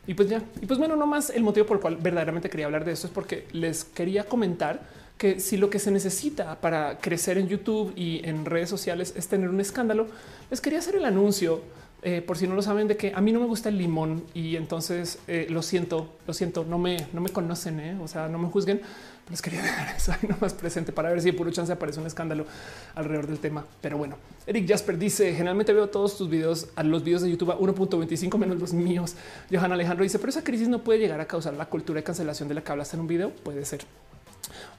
[0.08, 2.68] Y pues ya, y pues bueno, no más el motivo por el cual verdaderamente quería
[2.68, 4.82] hablar de esto es porque les quería comentar
[5.18, 9.28] que si lo que se necesita para crecer en YouTube y en redes sociales es
[9.28, 10.08] tener un escándalo,
[10.52, 11.62] les quería hacer el anuncio
[12.08, 14.24] eh, por si no lo saben, de que a mí no me gusta el limón
[14.36, 18.28] y entonces eh, lo siento, lo siento, no me, no me conocen, eh, o sea,
[18.28, 18.82] no me juzguen.
[19.30, 22.06] Les quería dejar eso ahí nomás presente para ver si de puro chance aparece un
[22.06, 22.46] escándalo
[22.94, 23.66] alrededor del tema.
[23.82, 27.52] Pero bueno, Eric Jasper dice: Generalmente veo todos tus videos a los videos de YouTube
[27.52, 29.16] a 1.25 menos los míos.
[29.52, 32.48] Johan Alejandro dice: Pero esa crisis no puede llegar a causar la cultura de cancelación
[32.50, 33.32] de la que hablaste en un video.
[33.32, 33.82] Puede ser.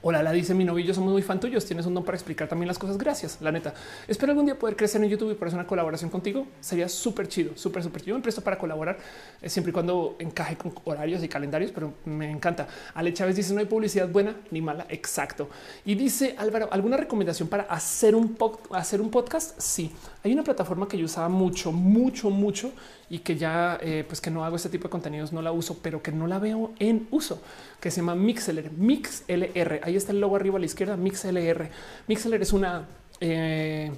[0.03, 1.65] Hola, la dice mi novio, yo somos muy fan tuyos.
[1.65, 2.99] Tienes un don para explicar también las cosas.
[2.99, 3.73] Gracias, la neta.
[4.07, 6.45] Espero algún día poder crecer en YouTube y por eso una colaboración contigo.
[6.61, 8.15] Sería súper chido, súper, súper chido.
[8.15, 8.99] Me presto para colaborar
[9.41, 12.67] eh, siempre y cuando encaje con horarios y calendarios, pero me encanta.
[12.93, 14.85] Ale Chávez dice no hay publicidad buena ni mala.
[14.89, 15.49] Exacto.
[15.83, 19.59] Y dice Álvaro, ¿alguna recomendación para hacer un podcast?
[19.59, 19.91] Sí,
[20.27, 22.71] hay una plataforma que yo usaba mucho, mucho, mucho
[23.09, 25.79] y que ya eh, pues que no hago este tipo de contenidos, no la uso,
[25.81, 27.41] pero que no la veo en uso,
[27.79, 29.79] que se llama MixLR, MixLR.
[29.83, 31.69] Ahí está el logo arriba a la izquierda, MixLR.
[32.07, 32.85] MixLR es una
[33.21, 33.91] eh,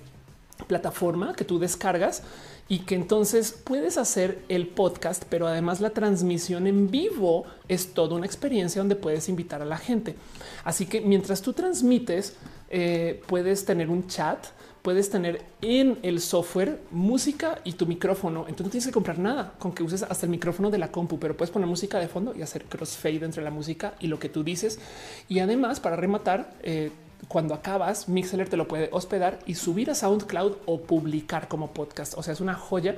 [0.67, 2.23] plataforma que tú descargas
[2.67, 8.15] y que entonces puedes hacer el podcast, pero además la transmisión en vivo es toda
[8.15, 10.15] una experiencia donde puedes invitar a la gente.
[10.63, 12.35] Así que mientras tú transmites,
[12.69, 14.45] eh, puedes tener un chat
[14.81, 18.41] puedes tener en el software música y tu micrófono.
[18.41, 21.19] Entonces no tienes que comprar nada con que uses hasta el micrófono de la compu,
[21.19, 24.29] pero puedes poner música de fondo y hacer crossfade entre la música y lo que
[24.29, 24.79] tú dices.
[25.27, 26.91] Y además, para rematar, eh,
[27.27, 32.17] cuando acabas, Mixler te lo puede hospedar y subir a SoundCloud o publicar como podcast.
[32.17, 32.95] O sea, es una joya.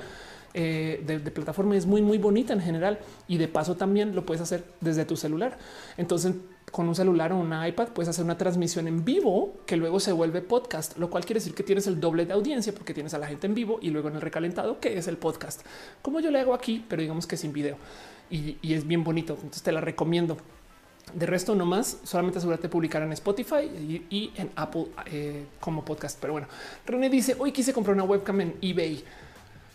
[0.54, 4.26] Eh, de, de, plataforma es muy, muy bonita en general y de paso también lo
[4.26, 5.56] puedes hacer desde tu celular.
[5.96, 6.34] Entonces
[6.72, 10.10] con un celular o una iPad puedes hacer una transmisión en vivo que luego se
[10.10, 13.18] vuelve podcast, lo cual quiere decir que tienes el doble de audiencia porque tienes a
[13.18, 15.64] la gente en vivo y luego en el recalentado que es el podcast,
[16.00, 17.76] como yo le hago aquí, pero digamos que sin video
[18.32, 19.34] y, es bien bonito.
[19.34, 20.38] Entonces te la recomiendo.
[21.14, 23.64] De resto, no más, solamente asegúrate de publicar en Spotify
[24.08, 26.18] y, en Apple eh, como podcast.
[26.20, 26.48] Pero bueno,
[26.86, 29.04] René dice hoy quise comprar una webcam en eBay.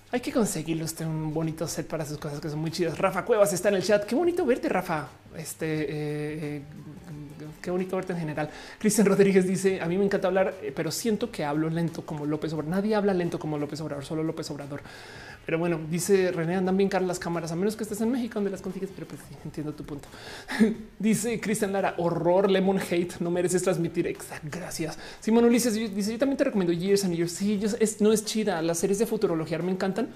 [0.10, 2.98] Hay que conseguirlo usted un bonito set para sus cosas que son muy chidas.
[2.98, 4.06] Rafa Cuevas está en el chat.
[4.06, 5.10] Qué bonito verte, Rafa.
[5.36, 6.62] Este eh, eh,
[7.62, 8.50] qué bonito verte en general.
[8.80, 12.26] Cristian Rodríguez dice: A mí me encanta hablar, eh, pero siento que hablo lento como
[12.26, 12.72] López Obrador.
[12.72, 14.82] Nadie habla lento como López Obrador, solo López Obrador.
[15.48, 18.34] Pero bueno, dice René, andan bien caras las cámaras, a menos que estés en México
[18.34, 20.10] donde las consigues, pero pues entiendo tu punto.
[21.00, 24.08] dice Cristian Lara, horror, lemon hate, no mereces transmitir.
[24.08, 25.00] Exacto, gracias.
[25.22, 27.32] Simón Ulises dice, yo también te recomiendo Years and Years.
[27.32, 30.10] Sí, es, no es chida, las series de futurología me encantan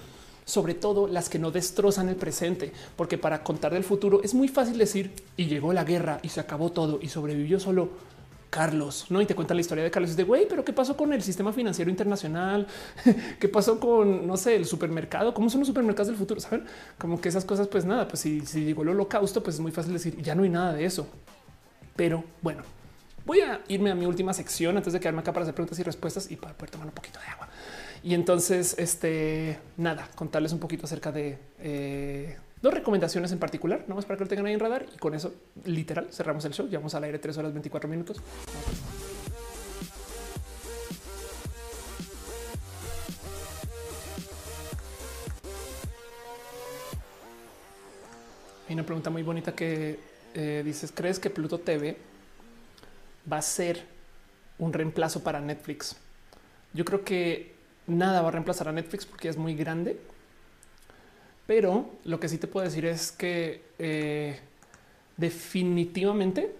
[0.44, 4.48] sobre todo las que no destrozan el presente, porque para contar del futuro es muy
[4.48, 7.88] fácil decir y llegó la guerra y se acabó todo y sobrevivió solo
[8.52, 9.22] Carlos, ¿no?
[9.22, 11.54] Y te cuenta la historia de Carlos de güey, pero ¿qué pasó con el sistema
[11.54, 12.66] financiero internacional?
[13.40, 15.32] ¿Qué pasó con, no sé, el supermercado?
[15.32, 16.38] ¿Cómo son los supermercados del futuro?
[16.38, 16.66] ¿Saben?
[16.98, 19.72] Como que esas cosas, pues nada, pues si, si llegó el holocausto, pues es muy
[19.72, 21.08] fácil decir, ya no hay nada de eso.
[21.96, 22.62] Pero bueno,
[23.24, 25.82] voy a irme a mi última sección antes de quedarme acá para hacer preguntas y
[25.82, 27.48] respuestas y para poder tomar un poquito de agua.
[28.02, 33.96] Y entonces, este, nada, contarles un poquito acerca de eh, dos recomendaciones en particular, no
[33.96, 34.86] más para que lo tengan ahí en radar.
[34.94, 35.34] Y con eso,
[35.64, 36.68] literal, cerramos el show.
[36.68, 38.22] Llevamos al aire tres horas 24 minutos.
[48.68, 49.98] Hay una pregunta muy bonita que
[50.34, 51.98] eh, dices, ¿crees que Pluto TV
[53.30, 53.84] va a ser
[54.58, 55.96] un reemplazo para Netflix?
[56.72, 57.54] Yo creo que
[57.86, 60.00] nada va a reemplazar a Netflix porque es muy grande.
[61.54, 64.40] Pero lo que sí te puedo decir es que eh,
[65.18, 66.56] definitivamente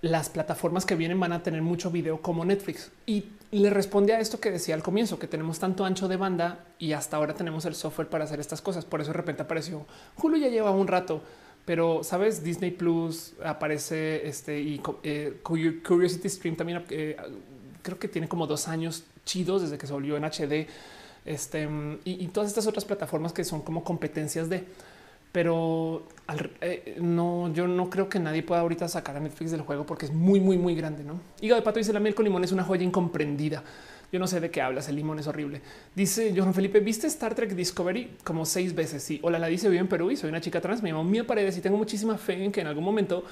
[0.00, 2.90] las plataformas que vienen van a tener mucho video como Netflix.
[3.04, 6.64] Y le responde a esto que decía al comienzo, que tenemos tanto ancho de banda
[6.78, 8.86] y hasta ahora tenemos el software para hacer estas cosas.
[8.86, 9.84] Por eso de repente apareció
[10.16, 11.20] Hulu ya lleva un rato,
[11.66, 17.18] pero sabes, Disney Plus aparece este y eh, Curiosity Stream también eh,
[17.82, 20.68] creo que tiene como dos años chidos desde que se volvió en HD.
[21.24, 21.68] Este
[22.04, 24.64] y, todas estas otras plataformas que son como competencias de,
[25.30, 26.02] pero
[26.60, 30.06] eh, no, yo no creo que nadie pueda ahorita sacar a Netflix del juego porque
[30.06, 31.04] es muy, muy, muy grande.
[31.04, 33.62] No hígado de pato dice la miel con limón es una joya incomprendida.
[34.12, 34.90] Yo no sé de qué hablas.
[34.90, 35.62] El limón es horrible.
[35.94, 39.02] Dice Johan Felipe, viste Star Trek Discovery como seis veces.
[39.02, 40.82] Sí, hola, la dice vivo en Perú y soy una chica trans.
[40.82, 43.24] Me llamo Mía Paredes y tengo muchísima fe en que en algún momento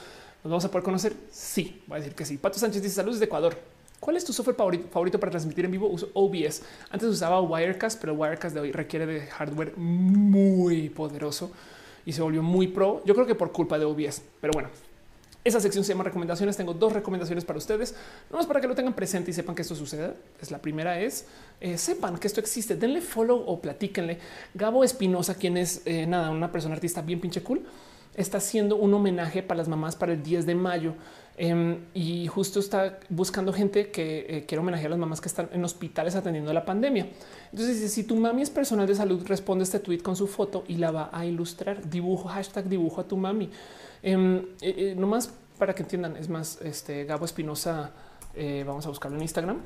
[0.42, 1.12] nos vamos a poder conocer.
[1.30, 2.38] Sí, voy a decir que sí.
[2.38, 3.58] Pato Sánchez dice saludos de Ecuador.
[4.00, 5.86] ¿Cuál es tu software favorito, para transmitir en vivo?
[5.86, 6.62] Uso OBS.
[6.88, 11.50] Antes usaba Wirecast, pero Wirecast de hoy requiere de hardware muy poderoso
[12.06, 13.02] y se volvió muy pro.
[13.04, 14.70] Yo creo que por culpa de OBS, pero bueno,
[15.44, 16.56] esa sección se llama recomendaciones.
[16.56, 17.94] Tengo dos recomendaciones para ustedes,
[18.30, 20.14] no más para que lo tengan presente y sepan que esto sucede.
[20.40, 21.26] Es la primera es
[21.60, 22.76] eh, sepan que esto existe.
[22.76, 24.18] Denle follow o platíquenle.
[24.54, 27.66] Gabo Espinosa, quien es eh, nada, una persona artista bien pinche cool,
[28.14, 30.94] está haciendo un homenaje para las mamás para el 10 de mayo.
[31.42, 35.48] Em, y justo está buscando gente que eh, quiere homenajear a las mamás que están
[35.54, 37.08] en hospitales atendiendo la pandemia.
[37.50, 40.74] Entonces, si tu mami es personal de salud, responde este tweet con su foto y
[40.74, 41.88] la va a ilustrar.
[41.88, 43.48] Dibujo, hashtag dibujo a tu mami.
[44.02, 47.90] Em, eh, eh, no más para que entiendan, es más, este Gabo Espinosa,
[48.66, 49.60] vamos a buscarlo en Instagram.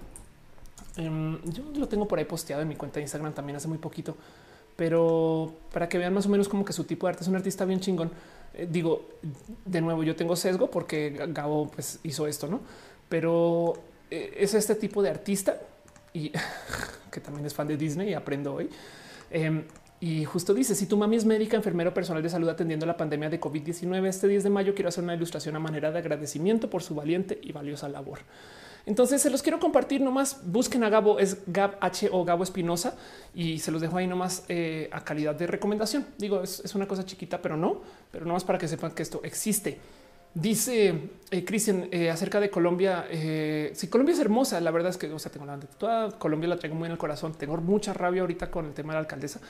[0.96, 3.78] Em, yo lo tengo por ahí posteado en mi cuenta de Instagram también hace muy
[3.78, 4.16] poquito,
[4.76, 7.34] pero para que vean más o menos como que su tipo de arte es un
[7.34, 8.12] artista bien chingón.
[8.54, 9.08] Eh, digo,
[9.64, 12.60] de nuevo, yo tengo sesgo porque Gabo pues, hizo esto, no?
[13.08, 13.74] Pero
[14.10, 15.60] eh, es este tipo de artista
[16.12, 16.30] y
[17.10, 18.70] que también es fan de Disney y aprendo hoy.
[19.30, 19.64] Em,
[20.00, 23.30] y justo dice: Si tu mami es médica, enfermero personal de salud atendiendo la pandemia
[23.30, 26.82] de COVID-19, este 10 de mayo quiero hacer una ilustración a manera de agradecimiento por
[26.82, 28.20] su valiente y valiosa labor.
[28.86, 30.40] Entonces se los quiero compartir nomás.
[30.44, 32.96] Busquen a Gabo, es Gab H o Gabo Espinosa
[33.34, 36.06] y se los dejo ahí nomás eh, a calidad de recomendación.
[36.18, 37.80] Digo, es, una cosa chiquita, pero no,
[38.10, 39.78] pero nomás para que sepan que esto existe.
[40.34, 43.06] Dice eh, Cristian eh, acerca de Colombia.
[43.72, 46.58] si Colombia es hermosa, la verdad es que o sea, tengo la toda Colombia la
[46.58, 47.32] traigo muy en el corazón.
[47.34, 49.40] Tengo mucha rabia ahorita con el tema de la alcaldesa,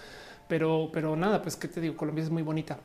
[0.47, 2.79] pero, pero nada, pues qué te digo, Colombia es muy bonita.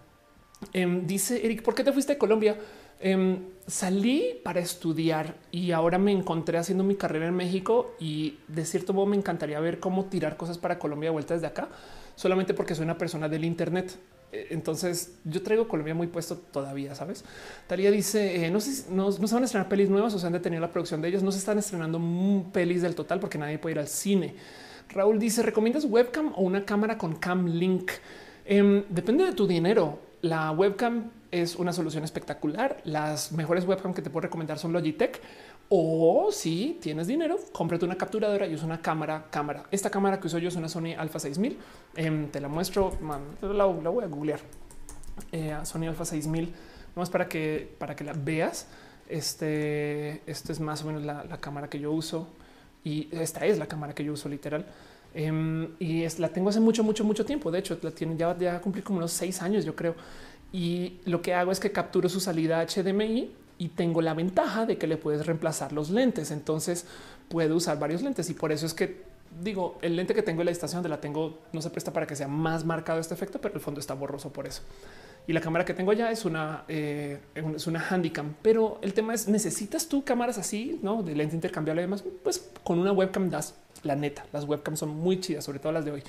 [0.73, 2.57] Em, dice Eric, ¿por qué te fuiste de Colombia?
[3.01, 8.65] Em, salí para estudiar y ahora me encontré haciendo mi carrera en México y de
[8.65, 11.69] cierto modo me encantaría ver cómo tirar cosas para Colombia de vuelta desde acá,
[12.15, 13.97] solamente porque soy una persona del Internet.
[14.33, 17.23] Eh, entonces yo traigo Colombia muy puesto todavía, sabes?
[17.67, 20.27] Talía dice eh, no sé, no, no, se van a estrenar pelis nuevas o se
[20.27, 21.23] han detenido la producción de ellas.
[21.23, 22.01] No se están estrenando
[22.51, 24.35] pelis del total porque nadie puede ir al cine.
[24.89, 27.91] Raúl dice recomiendas webcam o una cámara con cam link.
[28.45, 29.99] Em, depende de tu dinero.
[30.21, 32.81] La webcam es una solución espectacular.
[32.83, 35.21] Las mejores webcam que te puedo recomendar son Logitech.
[35.71, 39.65] O si tienes dinero, cómprate una capturadora y usa una cámara, cámara.
[39.69, 41.57] Esta cámara que uso yo es una Sony Alpha 6000.
[41.95, 42.97] Em, te la muestro,
[43.41, 44.39] la, voy a googlear.
[45.31, 46.53] Eh, Sony Alpha 6000,
[46.95, 48.67] más para que para que la veas.
[49.07, 52.27] Este, esto es más o menos la, cámara que yo uso
[52.83, 54.65] y esta es la cámara que yo uso literal.
[55.13, 57.51] Em, y es, la tengo hace mucho, mucho, mucho tiempo.
[57.51, 59.95] De hecho, la tiene ya, ya cumplí como unos seis años, yo creo
[60.51, 64.77] y lo que hago es que capturo su salida HDMI y tengo la ventaja de
[64.77, 66.31] que le puedes reemplazar los lentes.
[66.31, 66.85] Entonces
[67.27, 69.03] puedo usar varios lentes y por eso es que
[69.43, 72.07] digo el lente que tengo en la estación de la tengo no se presta para
[72.07, 74.61] que sea más marcado este efecto, pero el fondo está borroso por eso.
[75.27, 77.87] Y la cámara que tengo ya es una, eh, es una
[78.41, 81.81] pero el tema es necesitas tú cámaras así, no de lente intercambiable.
[81.81, 83.53] Además, pues con una webcam das
[83.83, 84.25] la neta.
[84.33, 86.03] Las webcams son muy chidas, sobre todo las de hoy.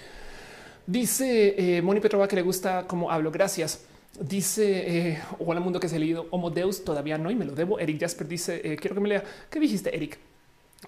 [0.86, 3.31] Dice eh, Moni Petrova que le gusta cómo hablo.
[3.31, 3.85] Gracias.
[4.20, 7.55] Dice eh, hola mundo que se ha leído Homo Deus todavía no y me lo
[7.55, 7.78] debo.
[7.78, 9.24] Eric Jasper dice eh, quiero que me lea.
[9.49, 10.18] ¿Qué dijiste, Eric?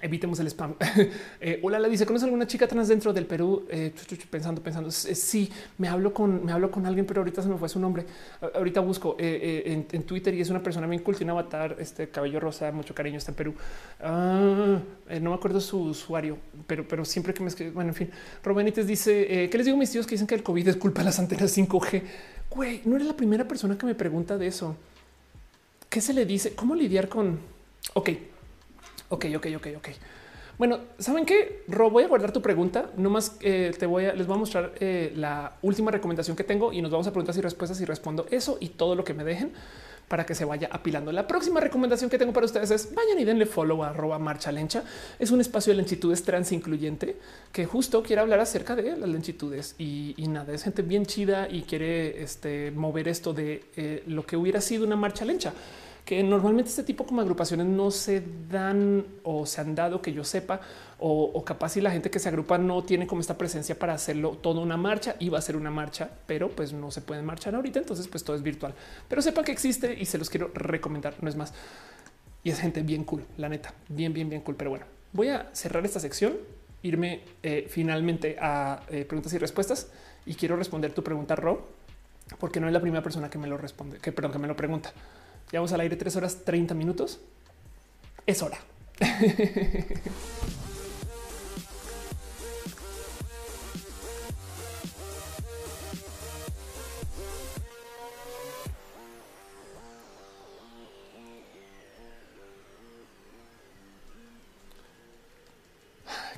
[0.01, 0.75] Evitemos el spam.
[1.41, 3.67] eh, hola, la dice: ¿Conoces alguna chica trans dentro del Perú?
[3.69, 3.93] Eh,
[4.31, 4.91] pensando, pensando.
[4.91, 8.07] Sí, me hablo con, me hablo con alguien, pero ahorita se me fue su nombre.
[8.55, 11.77] Ahorita busco eh, eh, en, Twitter y es una persona bien cool, tiene un avatar,
[11.79, 13.55] este cabello rosa, mucho cariño, está en Perú.
[14.01, 14.81] Ah,
[15.21, 18.11] no me acuerdo su usuario, pero, pero siempre que me escribe, bueno, en fin.
[18.43, 21.03] Robenites dice: ¿Qué les digo a mis tíos que dicen que el COVID es culpa
[21.03, 22.03] de las antenas 5G?
[22.49, 24.75] Güey, no era la primera persona que me pregunta de eso.
[25.91, 26.55] ¿Qué se le dice?
[26.55, 27.39] ¿Cómo lidiar con?
[27.93, 28.11] Ok,
[29.13, 29.89] Ok, ok, ok, ok.
[30.57, 31.65] Bueno, ¿saben qué?
[31.69, 32.91] Ro, voy a guardar tu pregunta.
[32.97, 36.45] No más eh, te voy a, les voy a mostrar eh, la última recomendación que
[36.45, 39.13] tengo y nos vamos a preguntas y respuestas y respondo eso y todo lo que
[39.13, 39.53] me dejen
[40.09, 41.13] para que se vaya apilando.
[41.13, 44.51] La próxima recomendación que tengo para ustedes es vayan y denle follow a arroba marcha
[44.51, 44.83] lencha.
[45.19, 47.19] Es un espacio de lentitudes trans incluyente
[47.53, 51.65] que justo quiere hablar acerca de las lentitudes y, nada, es gente bien chida y
[51.65, 55.53] quiere este, mover esto de eh, lo que hubiera sido una marcha lencha
[56.05, 60.25] que normalmente este tipo como agrupaciones no se dan o se han dado que yo
[60.25, 60.61] sepa
[61.05, 64.39] o, capaz si la gente que se agrupa no tiene como esta presencia para hacerlo
[64.41, 67.81] toda una marcha va a ser una marcha, pero pues no se pueden marchar ahorita,
[67.81, 68.75] entonces pues todo es virtual.
[69.09, 71.53] Pero sepan que existe y se los quiero recomendar, no es más.
[72.45, 74.55] Y es gente bien cool, la neta, bien, bien, bien cool.
[74.55, 76.35] Pero bueno, voy a cerrar esta sección,
[76.83, 79.91] irme eh, finalmente a eh, preguntas y respuestas
[80.25, 81.67] y quiero responder tu pregunta, Ro,
[82.39, 84.57] porque no es la primera persona que me lo responde, que perdón, que me lo
[84.57, 84.93] pregunta.
[85.53, 87.21] Llevamos al aire tres horas 30 minutos.
[88.27, 88.59] Es hora.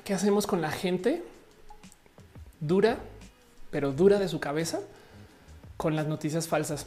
[0.03, 1.23] ¿Qué hacemos con la gente
[2.59, 2.97] dura,
[3.71, 4.81] pero dura de su cabeza
[5.77, 6.85] con las noticias falsas?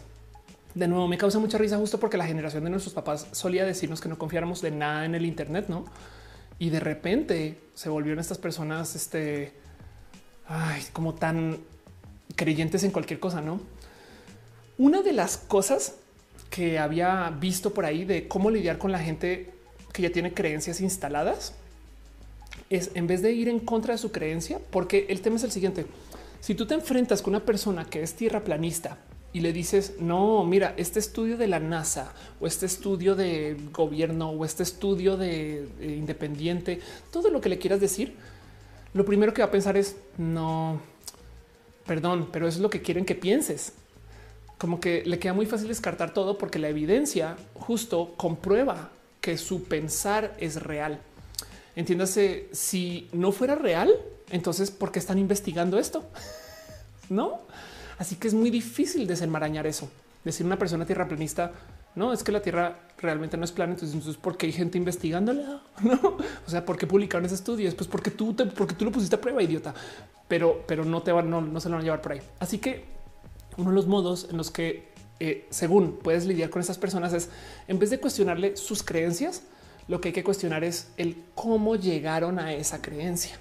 [0.75, 4.01] De nuevo me causa mucha risa justo porque la generación de nuestros papás solía decirnos
[4.01, 5.85] que no confiáramos de nada en el Internet, no?
[6.59, 9.53] Y de repente se volvieron estas personas, este,
[10.93, 11.59] como tan
[12.37, 13.61] creyentes en cualquier cosa, no?
[14.77, 15.95] Una de las cosas
[16.51, 19.53] que había visto por ahí de cómo lidiar con la gente
[19.93, 21.55] que ya tiene creencias instaladas
[22.71, 25.51] es en vez de ir en contra de su creencia, porque el tema es el
[25.51, 25.87] siguiente.
[26.41, 28.99] Si tú te enfrentas con una persona que es tierra planista
[29.33, 34.31] y le dices, no, mira, este estudio de la NASA o este estudio de gobierno
[34.31, 36.81] o este estudio de, independiente,
[37.13, 38.17] todo lo que le quieras decir,
[38.95, 40.81] lo primero que va a pensar es, no,
[41.87, 43.75] perdón, pero eso es lo que quieren que pienses.
[44.57, 48.91] Como que le queda muy fácil descartar todo porque la evidencia justo comprueba
[49.21, 51.01] que su pensar es real.
[51.77, 53.93] Entiéndase, si no fuera real,
[54.31, 56.05] entonces, ¿por qué están investigando esto?
[57.09, 57.41] no?
[57.99, 59.91] Así que es muy difícil desenmarañar eso.
[60.25, 61.53] Decir una persona tierraplanista,
[61.95, 63.75] no es que la Tierra realmente no es plana.
[63.75, 65.63] Entonces, ¿por qué hay gente investigándola?
[65.83, 67.75] No, o sea, ¿por qué publicaron ese estudio?
[67.77, 69.75] Pues porque tú, te, porque tú lo pusiste a prueba, idiota,
[70.27, 72.21] pero, pero no te van, no, no se lo van a llevar por ahí.
[72.41, 72.85] Así que
[73.57, 74.89] uno de los modos en los que,
[75.21, 77.31] eh, según puedes lidiar con esas personas, es
[77.67, 79.43] en vez de cuestionarle sus creencias,
[79.89, 83.39] lo que hay que cuestionar es el cómo llegaron a esa creencia,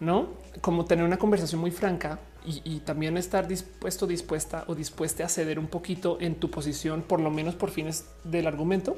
[0.00, 0.28] no
[0.60, 5.58] como tener una conversación muy franca y, también estar dispuesto, dispuesta o dispuesta a ceder
[5.58, 8.96] un poquito en tu posición, por lo menos por fines del argumento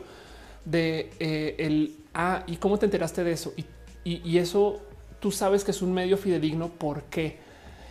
[0.64, 3.52] de eh, el ah, y cómo te enteraste de eso.
[3.56, 3.66] Y,
[4.04, 4.80] y, eso
[5.20, 6.68] tú sabes que es un medio fidedigno.
[6.68, 7.38] ¿Por qué?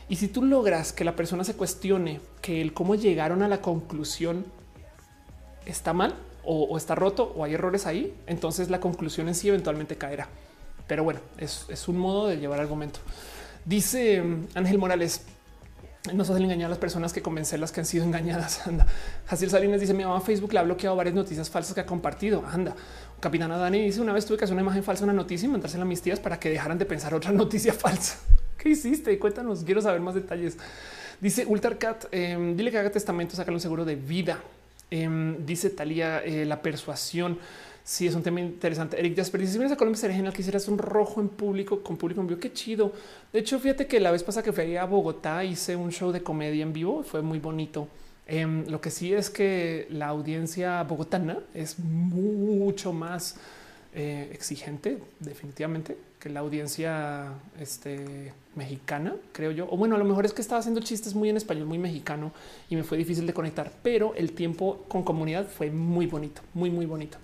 [0.09, 3.61] Y si tú logras que la persona se cuestione que el cómo llegaron a la
[3.61, 4.45] conclusión
[5.65, 9.95] está mal o, está roto o hay errores ahí, entonces la conclusión en sí eventualmente
[9.95, 10.27] caerá.
[10.87, 12.99] Pero bueno, es, es un modo de llevar argumento.
[13.63, 15.25] Dice mm, Ángel Morales,
[16.13, 18.67] nos hacen engañar a las personas que convencerlas que han sido engañadas.
[18.67, 18.87] Anda.
[19.27, 22.43] Jaciel Salinas dice: Mi mamá Facebook le ha bloqueado varias noticias falsas que ha compartido.
[22.45, 22.75] Anda.
[23.19, 25.83] Capitana Dani dice: Una vez tuve que hacer una imagen falsa, una noticia y mandársela
[25.83, 28.17] a mis tías para que dejaran de pensar otra noticia falsa.
[28.57, 29.17] ¿Qué hiciste?
[29.17, 30.57] Cuéntanos, quiero saber más detalles.
[31.19, 34.39] Dice Ultracat, eh, dile que haga testamento, sácale un seguro de vida.
[34.89, 37.39] Em, dice Talía, eh, la persuasión.
[37.91, 38.97] Sí, es un tema interesante.
[38.97, 41.83] Eric Jasper dice: Si vienes a Colombia, sería genial que hicieras un rojo en público
[41.83, 42.39] con público en vivo.
[42.39, 42.93] Qué chido.
[43.33, 46.23] De hecho, fíjate que la vez pasada que fui a Bogotá hice un show de
[46.23, 47.03] comedia en vivo.
[47.03, 47.89] Fue muy bonito.
[48.27, 53.35] Em, lo que sí es que la audiencia bogotana es mucho más
[53.93, 59.67] eh, exigente, definitivamente, que la audiencia este, mexicana, creo yo.
[59.69, 62.31] O bueno, a lo mejor es que estaba haciendo chistes muy en español, muy mexicano
[62.69, 66.69] y me fue difícil de conectar, pero el tiempo con comunidad fue muy bonito, muy,
[66.71, 67.17] muy bonito.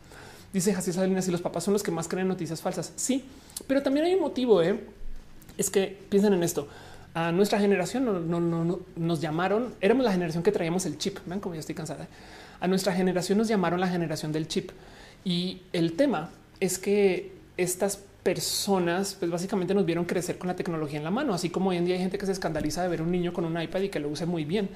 [0.53, 2.93] Dice Jaciel Salinas y los papás son los que más creen noticias falsas.
[2.95, 3.25] Sí,
[3.67, 4.61] pero también hay un motivo.
[4.61, 4.79] ¿eh?
[5.57, 6.67] Es que piensen en esto.
[7.13, 11.17] A nuestra generación no, nos llamaron, éramos la generación que traíamos el chip.
[11.25, 12.07] Ven como yo estoy cansada.
[12.59, 14.71] A nuestra generación nos llamaron la generación del chip.
[15.23, 20.97] Y el tema es que estas personas pues básicamente nos vieron crecer con la tecnología
[20.97, 23.01] en la mano, así como hoy en día hay gente que se escandaliza de ver
[23.01, 24.69] un niño con un iPad y que lo use muy bien.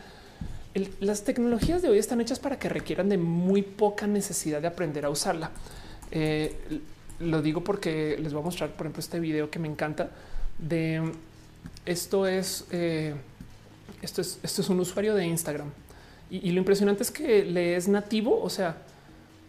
[1.00, 5.06] Las tecnologías de hoy están hechas para que requieran de muy poca necesidad de aprender
[5.06, 5.52] a usarla.
[6.12, 6.56] Eh,
[7.20, 10.10] lo digo porque les voy a mostrar, por ejemplo, este video que me encanta
[10.58, 11.12] de
[11.86, 13.14] esto es, eh,
[14.02, 15.70] esto es, esto es un usuario de Instagram.
[16.30, 18.78] Y, lo impresionante es que le es nativo, o sea,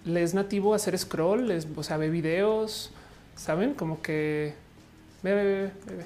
[0.04, 2.90] le es nativo hacer scroll, les, o sea, ve videos,
[3.36, 4.54] saben como que
[5.22, 6.04] ve, ve, ve, ve,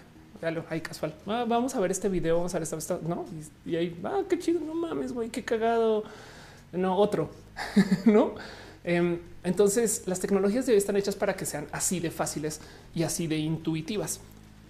[0.82, 1.14] Casual.
[1.24, 3.24] Vamos a ver este video, vamos a ver esta, no?
[3.64, 6.04] Y, ahí, ah, qué chido, no mames, güey, qué cagado.
[6.72, 7.30] No, otro,
[8.04, 8.34] no?
[8.84, 12.60] Em, entonces, las tecnologías de hoy están hechas para que sean así de fáciles
[12.94, 14.20] y así de intuitivas.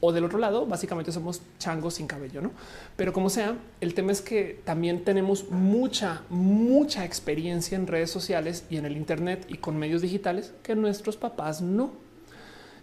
[0.00, 2.50] O del otro lado, básicamente somos changos sin cabello, ¿no?
[2.96, 8.64] Pero como sea, el tema es que también tenemos mucha, mucha experiencia en redes sociales
[8.68, 12.05] y en el Internet y con medios digitales que nuestros papás no.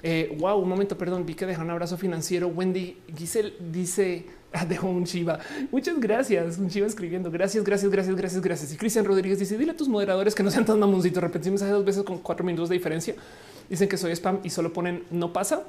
[0.06, 2.48] Eh, wow, un momento, perdón, vi que dejan un abrazo financiero.
[2.50, 5.40] Wendy Giselle dice, ah, dejó un chiva.
[5.72, 6.58] Muchas gracias.
[6.58, 7.32] Un chiva escribiendo.
[7.32, 8.74] Gracias, gracias, gracias, gracias, gracias.
[8.74, 11.24] Y Cristian Rodríguez dice, dile a tus moderadores que no sean tan mamoncitos.
[11.24, 13.16] Repetimos hace dos veces con cuatro minutos de diferencia.
[13.70, 15.64] Dicen que soy spam y solo ponen no pasa.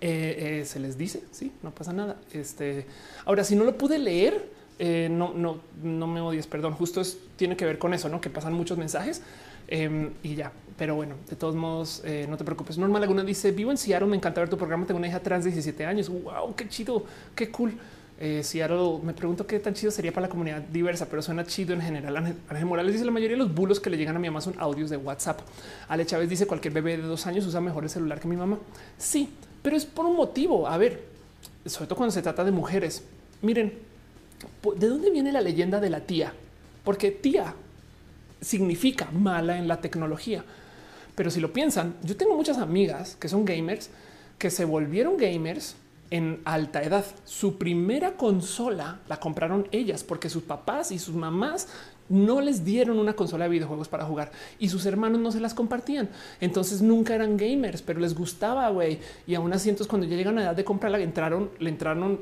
[0.00, 2.16] Eh, eh, se les dice, sí, no pasa nada.
[2.32, 2.86] Este
[3.24, 6.74] ahora, si no lo pude leer, no, no, no me odies, perdón.
[6.74, 9.22] Justo es, tiene que ver con eso, no que pasan muchos mensajes
[9.68, 10.52] em, y ya.
[10.76, 12.76] Pero bueno, de todos modos, no te preocupes.
[12.76, 14.86] Normal Laguna dice: Vivo en Seattle, me encanta ver tu programa.
[14.86, 16.08] Tengo una hija trans de 17 años.
[16.08, 17.78] Wow, qué chido, qué cool.
[18.18, 21.74] Eh, Seattle, me pregunto qué tan chido sería para la comunidad diversa, pero suena chido
[21.74, 22.16] en general.
[22.48, 24.54] Ángel Morales dice la mayoría de los bulos que le llegan a mi mamá son
[24.58, 25.40] audios de WhatsApp.
[25.88, 28.58] Ale Chávez dice cualquier bebé de dos años usa mejor el celular que mi mamá.
[28.96, 29.28] Sí,
[29.62, 30.66] pero es por un motivo.
[30.66, 31.02] A ver,
[31.66, 33.04] sobre todo cuando se trata de mujeres.
[33.42, 33.74] Miren,
[34.76, 36.32] ¿de dónde viene la leyenda de la tía?
[36.84, 37.54] Porque tía
[38.40, 40.42] significa mala en la tecnología.
[41.16, 43.90] Pero si lo piensan, yo tengo muchas amigas que son gamers
[44.38, 45.76] que se volvieron gamers
[46.10, 47.04] en alta edad.
[47.24, 51.68] Su primera consola la compraron ellas porque sus papás y sus mamás
[52.08, 55.54] no les dieron una consola de videojuegos para jugar y sus hermanos no se las
[55.54, 56.08] compartían.
[56.40, 58.98] Entonces nunca eran gamers, pero les gustaba, güey.
[59.26, 62.20] Y aún así, entonces cuando ya llegan a edad de comprarla, entraron, le entraron,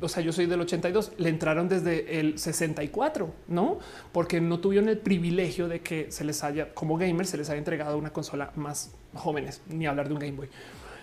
[0.00, 3.78] o sea, yo soy del 82, le entraron desde el 64, ¿no?
[4.12, 7.58] Porque no tuvieron el privilegio de que se les haya, como gamers, se les haya
[7.58, 10.48] entregado una consola más jóvenes, ni hablar de un Game Boy.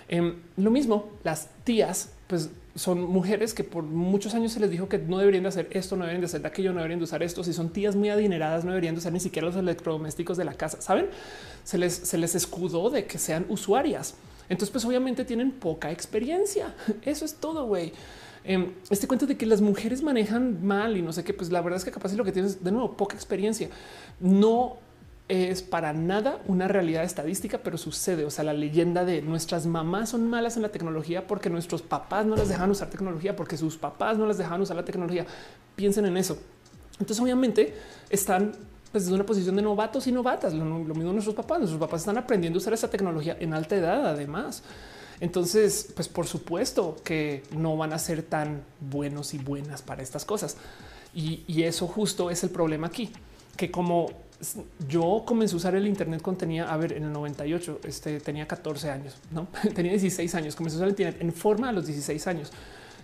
[0.10, 4.88] Em, lo mismo, las tías, pues son mujeres que por muchos años se les dijo
[4.88, 7.24] que no deberían de hacer esto, no deberían de hacer aquello, no deberían de usar
[7.24, 7.44] esto.
[7.44, 10.54] Si son tías muy adineradas, no deberían de usar ni siquiera los electrodomésticos de la
[10.54, 10.80] casa.
[10.80, 11.10] Saben,
[11.64, 14.14] se les, se les escudó de que sean usuarias.
[14.48, 16.76] Entonces, pues obviamente tienen poca experiencia.
[17.02, 17.94] Eso es todo, güey.
[18.44, 21.62] Em, este cuento de que las mujeres manejan mal y no sé qué, pues la
[21.62, 23.70] verdad es que capaz lo que tienes de nuevo poca experiencia.
[24.20, 24.78] No
[25.30, 28.24] es para nada una realidad estadística, pero sucede.
[28.24, 32.26] O sea, la leyenda de nuestras mamás son malas en la tecnología porque nuestros papás
[32.26, 35.26] no les dejan usar tecnología, porque sus papás no les dejan usar la tecnología.
[35.76, 36.38] Piensen en eso.
[36.94, 37.76] Entonces, obviamente,
[38.10, 38.54] están
[38.92, 40.54] pues, desde una posición de novatos y novatas.
[40.54, 41.60] Lo, mismo nuestros papás.
[41.60, 44.64] Nuestros papás están aprendiendo a usar esa tecnología en alta edad, además.
[45.20, 50.24] Entonces, pues por supuesto que no van a ser tan buenos y buenas para estas
[50.24, 50.56] cosas.
[51.14, 53.12] Y, y eso justo es el problema aquí,
[53.58, 54.27] que como
[54.88, 58.48] yo comencé a usar el Internet cuando tenía, a ver, en el 98, este, tenía
[58.48, 60.56] 14 años, no tenía 16 años.
[60.56, 62.52] Comencé a usar el Internet en forma a los 16 años.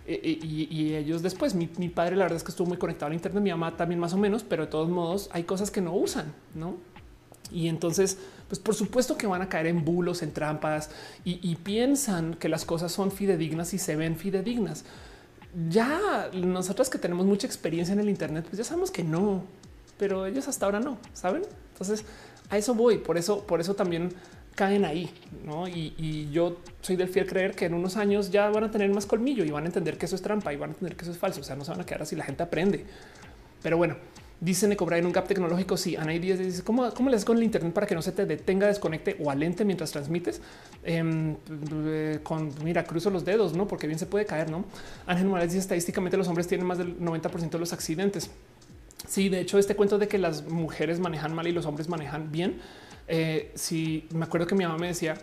[0.06, 3.14] Eh, eh, y, ellos después, mi, padre, la verdad es que estuvo muy conectado al
[3.14, 5.94] Internet, mi mamá también más o menos, pero de todos modos hay cosas que no
[5.94, 6.76] usan, no?
[7.52, 10.90] Y entonces, pues por supuesto que van a caer en bulos, en trampas
[11.24, 14.84] y, y piensan que las cosas son fidedignas y se ven fidedignas.
[15.70, 19.44] Ya nosotras que tenemos mucha experiencia en el Internet, pues ya sabemos que no,
[20.04, 21.44] pero ellos hasta ahora no saben.
[21.72, 22.04] Entonces
[22.50, 22.98] a eso voy.
[22.98, 24.10] Por eso, por eso también
[24.54, 25.10] caen ahí,
[25.46, 25.66] ¿no?
[25.66, 29.06] Y, yo soy del fiel creer que en unos años ya van a tener más
[29.06, 31.14] colmillo y van a entender que eso es trampa y van a entender que eso
[31.14, 31.40] es falso.
[31.40, 32.86] O sea, no se van a quedar así, la gente aprende.
[33.62, 33.96] Pero bueno,
[34.42, 35.78] dicen cobrar en un gap tecnológico.
[35.78, 38.12] Sí, Ana Díaz dice cómo, cómo le haces con el Internet para que no se
[38.12, 40.42] te detenga, desconecte o alente mientras transmites.
[40.84, 41.38] Em,
[42.24, 43.70] con mira, cruzo los dedos, no?
[43.70, 44.66] Porque bien se puede caer, no?
[45.08, 48.30] Ángel Morales dice estadísticamente los hombres tienen más del 90% de los accidentes.
[49.08, 52.32] Sí, de hecho, este cuento de que las mujeres manejan mal y los hombres manejan
[52.32, 52.60] bien.
[53.08, 55.16] Eh, si me acuerdo que mi mamá me decía,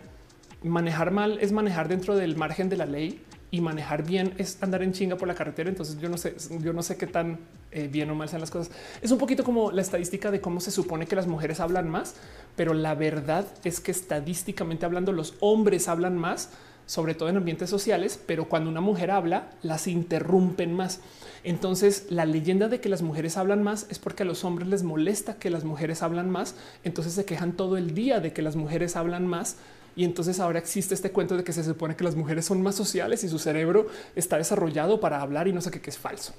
[0.63, 4.81] manejar mal es manejar dentro del margen de la ley y manejar bien es andar
[4.81, 5.69] en chinga por la carretera.
[5.69, 7.39] Entonces yo no sé, yo no sé qué tan
[7.71, 8.73] eh, bien o mal sean las cosas.
[9.01, 12.15] Es un poquito como la estadística de cómo se supone que las mujeres hablan más,
[12.55, 16.49] pero la verdad es que estadísticamente hablando los hombres hablan más,
[16.85, 21.01] sobre todo en ambientes sociales, pero cuando una mujer habla, las interrumpen más.
[21.43, 24.83] Entonces la leyenda de que las mujeres hablan más es porque a los hombres les
[24.83, 28.55] molesta que las mujeres hablan más, entonces se quejan todo el día de que las
[28.55, 29.57] mujeres hablan más
[29.95, 32.75] y entonces ahora existe este cuento de que se supone que las mujeres son más
[32.75, 36.33] sociales y su cerebro está desarrollado para hablar y no sé qué, que es falso.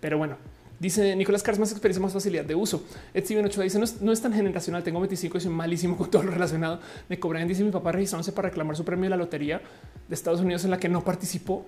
[0.00, 0.36] Pero bueno,
[0.78, 2.84] Dice Nicolás Cars, más experiencia, más facilidad de uso.
[3.16, 4.82] Steven 8 dice: no es, tan generacional.
[4.82, 6.80] Tengo 25 y soy malísimo con todo lo relacionado.
[7.08, 7.48] Me cobran.
[7.48, 9.62] Dice mi papá registrándose para reclamar su premio de la lotería
[10.06, 11.64] de Estados Unidos en la que no participó.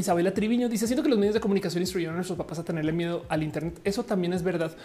[0.00, 2.92] Isabela Triviño dice: Siento que los medios de comunicación instruyeron a nuestros papás a tenerle
[2.92, 3.80] miedo al Internet.
[3.84, 4.76] Eso también es verdad.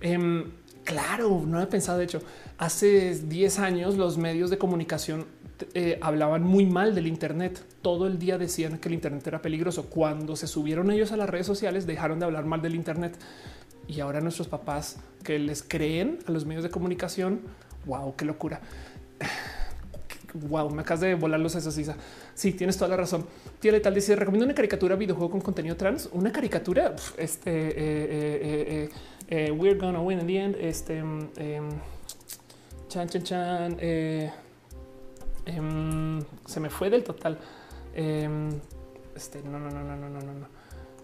[0.00, 0.44] Em,
[0.86, 1.98] Claro, no he pensado.
[1.98, 2.22] De hecho,
[2.58, 5.26] hace 10 años los medios de comunicación
[5.74, 7.60] eh, hablaban muy mal del Internet.
[7.82, 9.86] Todo el día decían que el Internet era peligroso.
[9.90, 13.18] Cuando se subieron ellos a las redes sociales, dejaron de hablar mal del Internet.
[13.88, 17.40] Y ahora nuestros papás que les creen a los medios de comunicación.
[17.84, 18.60] Wow, qué locura.
[20.48, 21.96] Wow, me acabas de volar los sesos, Isa.
[22.34, 23.26] Sí, tienes toda la razón.
[23.60, 26.08] Tía Letal dice: Recomiendo una caricatura videojuego con contenido trans.
[26.12, 26.94] Una caricatura.
[27.16, 28.88] Este eh, eh,
[29.28, 30.56] eh, we're gonna win in the end.
[30.60, 31.02] Este
[31.36, 31.60] eh,
[32.88, 33.76] chan, chan, chan.
[33.80, 34.30] Eh,
[35.46, 37.38] em, se me fue del total.
[37.94, 38.50] Em,
[39.14, 40.46] este no, no, no, no, no, no, no.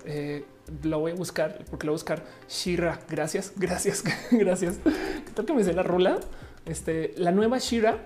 [0.04, 0.44] Eh,
[0.82, 2.24] lo voy a buscar porque lo voy a buscar.
[2.48, 4.78] Shira, gracias, gracias, gracias.
[4.84, 6.18] ¿Qué tal que me sé la rola?
[6.66, 7.98] Este, la nueva Shira.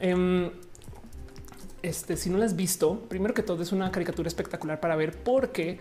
[0.00, 0.50] Em,
[1.82, 5.16] este, si no la has visto, primero que todo es una caricatura espectacular para ver
[5.22, 5.78] porque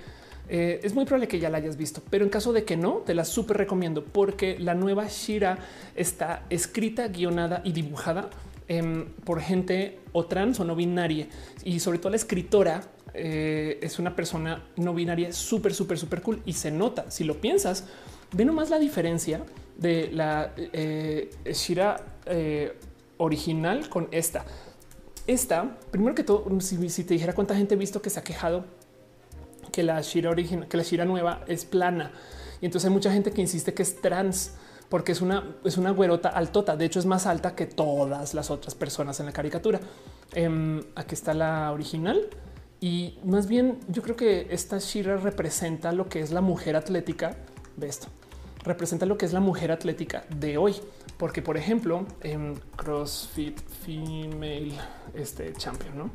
[0.49, 3.03] eh, es muy probable que ya la hayas visto, pero en caso de que no,
[3.05, 5.57] te la súper recomiendo porque la nueva Shira
[5.95, 8.29] está escrita, guionada y dibujada
[8.67, 11.27] em, por gente o trans o no binaria
[11.63, 12.81] y sobre todo la escritora
[13.13, 17.11] eh, es una persona no binaria súper, súper, súper cool y se nota.
[17.11, 17.85] Si lo piensas,
[18.31, 19.41] ve nomás la diferencia
[19.77, 21.97] de la eh, Shira
[23.17, 24.45] original con esta.
[25.27, 28.63] Esta, primero que todo, si, te dijera cuánta gente he visto que se ha quejado
[29.73, 32.11] que la Shira original, que la Shira nueva es plana.
[32.61, 34.53] Y entonces hay mucha gente que insiste que es trans
[34.89, 36.77] porque es una, es una güerota altota.
[36.77, 39.81] De hecho, es más alta que todas las otras personas en la caricatura.
[40.33, 42.29] Em, aquí está la original.
[42.79, 47.35] Y más bien, yo creo que esta Shira representa lo que es la mujer atlética
[47.75, 48.07] de esto.
[48.63, 50.75] Representa lo que es la mujer atlética de hoy.
[51.17, 54.73] Porque, por ejemplo, en CrossFit Female
[55.15, 56.11] este, Champion, ¿no?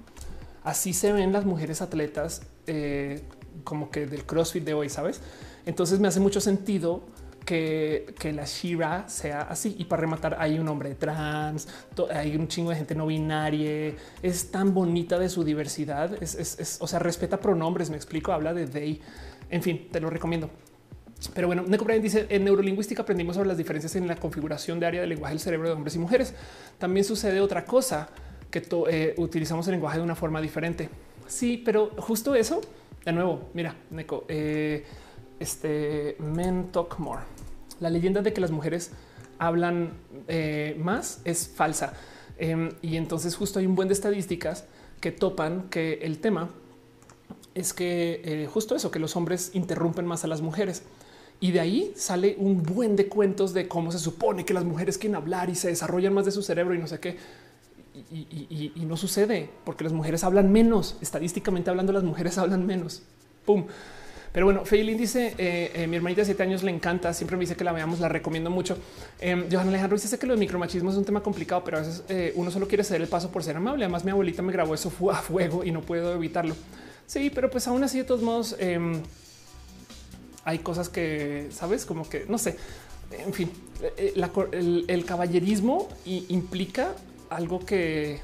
[0.63, 3.23] Así se ven las mujeres atletas eh,
[3.65, 5.21] como que del CrossFit de hoy, sabes?
[5.67, 7.03] Entonces me hace mucho sentido
[7.45, 9.75] que, la Shira sea así.
[9.79, 11.69] Y para rematar, hay un hombre trans,
[12.15, 13.95] hay un chingo de gente no binaria.
[14.23, 16.23] Es tan bonita de su diversidad.
[16.23, 17.91] Es, o sea, respeta pronombres.
[17.91, 19.01] Me explico, habla de they.
[19.51, 20.51] En fin, te lo recomiendo.
[21.35, 24.87] Pero bueno, Neko Brian dice en neurolingüística aprendimos sobre las diferencias en la configuración de
[24.87, 26.35] área del lenguaje del cerebro de hombres y mujeres.
[26.79, 28.09] También sucede otra cosa
[28.51, 30.89] que eh, utilizamos el lenguaje de una forma diferente.
[31.27, 32.61] Sí, pero justo eso
[33.05, 34.85] de nuevo, mira, Neko, eh,
[35.41, 37.23] este Men Talk More.
[37.81, 38.93] La leyenda de que las mujeres
[39.39, 39.93] hablan
[40.29, 41.95] eh, más es falsa.
[42.39, 44.67] Em, y entonces justo hay un buen de estadísticas
[45.01, 46.51] que topan que el tema
[47.55, 50.85] es que justo eso, que los hombres interrumpen más a las mujeres.
[51.43, 54.97] Y de ahí sale un buen de cuentos de cómo se supone que las mujeres
[54.97, 57.19] quieren hablar y se desarrollan más de su cerebro y no sé qué
[58.11, 60.97] y, no sucede porque las mujeres hablan menos.
[61.01, 63.03] Estadísticamente hablando, las mujeres hablan menos.
[63.45, 63.67] Pum.
[64.33, 67.13] Pero bueno, Feilin dice eh, eh, mi hermanita de siete años le encanta.
[67.13, 68.79] Siempre me dice que la veamos, la recomiendo mucho.
[69.21, 72.03] Eh, Johan Alejandro dice que lo de micromachismo es un tema complicado, pero a veces
[72.09, 73.85] eh, uno solo quiere ceder el paso por ser amable.
[73.85, 76.55] Además, mi abuelita me grabó eso a fuego y no puedo evitarlo.
[77.07, 79.03] Sí, pero pues aún así, de todos modos, em,
[80.45, 82.57] hay cosas que sabes, como que no sé.
[83.11, 83.51] En fin,
[83.97, 86.95] el, el caballerismo implica
[87.29, 88.21] algo que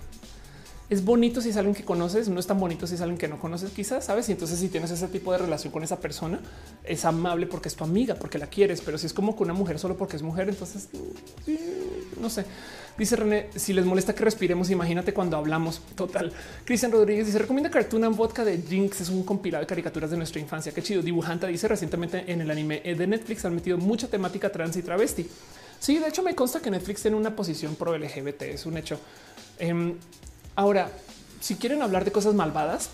[0.91, 3.28] es bonito si es alguien que conoces, no es tan bonito si es alguien que
[3.28, 4.28] no conoces, quizás sabes.
[4.28, 6.41] Y entonces, si tienes ese tipo de relación con esa persona,
[6.83, 8.81] es amable porque es tu amiga, porque la quieres.
[8.81, 10.89] Pero si es como con una mujer solo porque es mujer, entonces
[12.18, 12.47] no sé.
[12.97, 15.83] Dice René, si les molesta que respiremos, imagínate cuando hablamos.
[15.94, 16.33] Total.
[16.65, 19.02] Cristian Rodríguez dice: Recomienda Cartoon and Vodka de Jinx.
[19.02, 20.73] Es un compilado de caricaturas de nuestra infancia.
[20.73, 21.02] Qué chido.
[21.02, 25.28] Dibujanta dice recientemente en el anime de Netflix han metido mucha temática trans y travesti.
[25.78, 28.99] Sí, de hecho me consta que Netflix tiene una posición pro LGBT, es un hecho.
[29.58, 29.94] Em,
[30.58, 30.90] ahora,
[31.40, 32.90] si quieren hablar de cosas malvadas,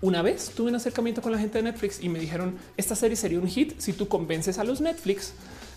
[0.00, 3.16] Una vez tuve un acercamiento con la gente de Netflix y me dijeron esta serie
[3.16, 5.32] sería un hit si tú convences a los Netflix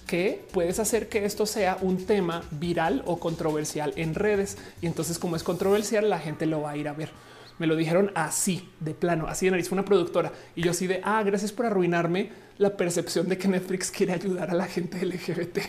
[0.06, 4.58] que puedes hacer que esto sea un tema viral o controversial en redes.
[4.82, 7.10] Y entonces como es controversial, la gente lo va a ir a ver.
[7.58, 9.70] Me lo dijeron así, de plano, así de nariz.
[9.70, 13.48] Fue una productora y yo así de, ah, gracias por arruinarme la percepción de que
[13.48, 15.60] Netflix quiere ayudar a la gente LGBT.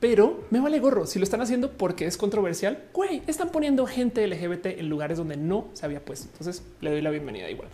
[0.00, 2.84] Pero me vale gorro si lo están haciendo porque es controversial.
[2.92, 6.28] Güey, están poniendo gente LGBT en lugares donde no se había puesto.
[6.32, 7.68] Entonces le doy la bienvenida igual.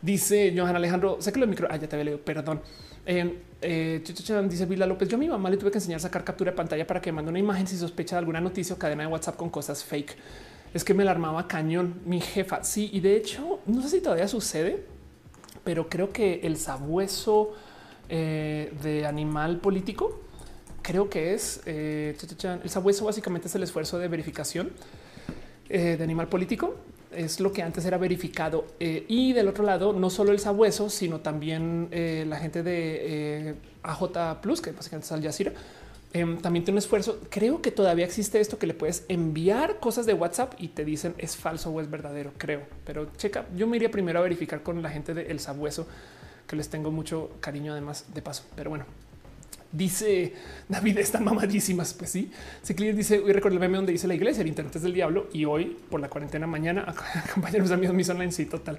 [0.00, 2.60] Dice Johan Alejandro, sé que lo micro, ah, ya te había leído, perdón.
[3.04, 4.02] Eh, eh,
[4.48, 6.56] dice Vila López, yo a mi mamá le tuve que enseñar a sacar captura de
[6.56, 9.36] pantalla para que mande una imagen si sospecha de alguna noticia o cadena de WhatsApp
[9.36, 10.14] con cosas fake.
[10.72, 12.62] Es que me la armaba cañón mi jefa.
[12.62, 14.84] Sí, y de hecho, no sé si todavía sucede,
[15.64, 17.54] pero creo que el sabueso
[18.08, 20.20] eh, de animal político,
[20.88, 24.70] creo que es eh, el sabueso básicamente es el esfuerzo de verificación
[25.68, 26.76] eh, de animal político
[27.14, 28.66] es lo que antes era verificado.
[28.80, 34.40] Eh, y del otro lado, no solo el sabueso, sino también la gente de AJ
[34.42, 35.52] Plus, que básicamente es Al Jazeera,
[36.12, 37.18] em, también tiene un esfuerzo.
[37.30, 41.14] Creo que todavía existe esto que le puedes enviar cosas de WhatsApp y te dicen
[41.16, 42.62] es falso o es verdadero, creo.
[42.84, 45.86] Pero checa, yo me iría primero a verificar con la gente del sabueso,
[46.46, 48.44] que les tengo mucho cariño además de paso.
[48.54, 48.84] Pero bueno,
[49.70, 50.32] Dice
[50.66, 51.92] David, están mamadísimas.
[51.92, 52.30] Pues sí.
[52.62, 55.28] Ciclir dice: Hoy recuerdo el meme donde dice la iglesia, el internet es del diablo.
[55.32, 56.86] Y hoy, por la cuarentena, mañana,
[57.28, 58.32] acompañar a amigos mis online.
[58.32, 58.78] Sí, total.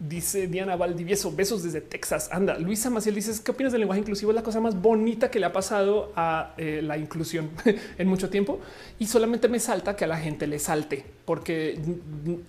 [0.00, 2.30] Dice Diana Valdivieso, besos desde Texas.
[2.32, 4.32] Anda, Luisa Maciel dice: ¿Qué opinas del lenguaje inclusivo?
[4.32, 7.50] Es la cosa más bonita que le ha pasado a eh, la inclusión
[7.98, 8.58] en mucho tiempo.
[8.98, 11.78] Y solamente me salta que a la gente le salte, porque,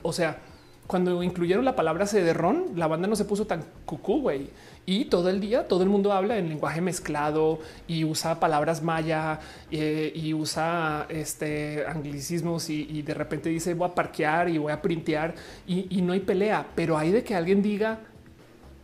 [0.02, 0.40] o sea,
[0.88, 4.50] cuando incluyeron la palabra cederrón, la banda no se puso tan cucú, güey
[4.86, 9.40] y todo el día todo el mundo habla en lenguaje mezclado y usa palabras maya
[9.70, 14.82] eh, y usa este anglicismos y, de repente dice voy a parquear y voy a
[14.82, 15.36] printear
[15.68, 18.00] y, no hay pelea, pero hay de que alguien diga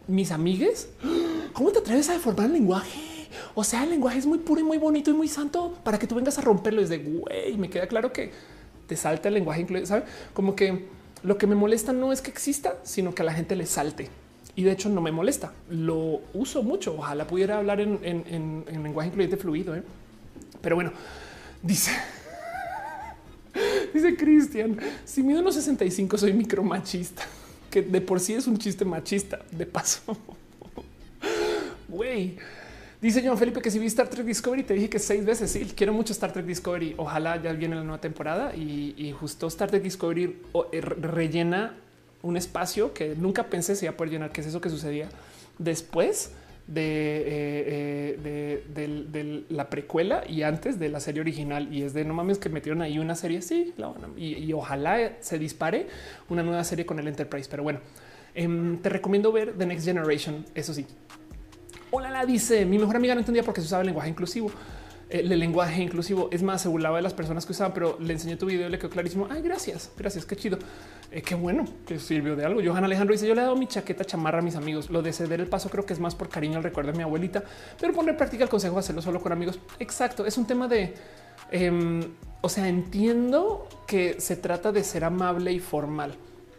[0.07, 0.89] mis amigues,
[1.53, 2.99] ¿cómo te atreves a deformar el lenguaje?
[3.55, 6.07] O sea, el lenguaje es muy puro y muy bonito y muy santo para que
[6.07, 6.81] tú vengas a romperlo.
[6.81, 8.31] Es de güey, me queda claro que
[8.87, 10.05] te salta el lenguaje, ¿sabes?
[10.33, 10.85] Como que
[11.23, 14.09] lo que me molesta no es que exista, sino que a la gente le salte
[14.57, 15.53] y de hecho no me molesta.
[15.69, 16.95] Lo uso mucho.
[16.97, 19.75] Ojalá pudiera hablar en, lenguaje incluyente fluido.
[19.75, 19.83] ¿eh?
[20.61, 20.91] Pero bueno,
[21.61, 21.91] dice,
[23.93, 27.21] dice Cristian, si mido unos 65 soy micromachista,
[27.69, 30.01] que de por sí es un chiste machista, de paso.
[31.87, 32.37] Güey.
[32.99, 35.51] Dice John Felipe que si vi Star Trek Discovery, te dije que seis veces.
[35.51, 36.95] Sí, quiero mucho Star Trek Discovery.
[36.97, 41.77] Ojalá ya viene la nueva temporada y, justo Star Trek Discovery eh, rellena
[42.21, 45.09] un espacio que nunca pensé se iba a poder llenar, que es eso que sucedía
[45.57, 46.31] después
[46.67, 51.73] de, eh, eh, de, la precuela y antes de la serie original.
[51.73, 53.41] Y es de no mames que metieron ahí una serie.
[53.41, 53.73] Sí,
[54.17, 55.87] y, ojalá se dispare
[56.29, 57.47] una nueva serie con el Enterprise.
[57.49, 57.79] Pero bueno,
[58.35, 60.45] em, te recomiendo ver The Next Generation.
[60.53, 60.85] Eso sí.
[61.89, 64.51] Hola, la dice mi mejor amiga no entendía por qué se usaba el lenguaje inclusivo
[65.09, 66.29] el lenguaje inclusivo.
[66.31, 68.69] Es más, se burlaba de las personas que usaban, pero le enseñé tu video y
[68.69, 69.27] le quedó clarísimo.
[69.29, 70.57] Ay, gracias, gracias, qué chido.
[71.11, 72.61] Eh, qué bueno que sirvió de algo.
[72.63, 74.89] Johan Alejandro dice: Yo le he dado mi chaqueta chamarra a mis amigos.
[74.89, 77.03] Lo de ceder el paso creo que es más por cariño al recuerdo de mi
[77.03, 77.43] abuelita,
[77.79, 79.59] pero poner práctica el consejo de hacerlo solo con amigos.
[79.79, 80.25] Exacto.
[80.25, 80.93] Es un tema de,
[81.51, 82.01] em,
[82.41, 86.15] o sea, entiendo que se trata de ser amable y formal,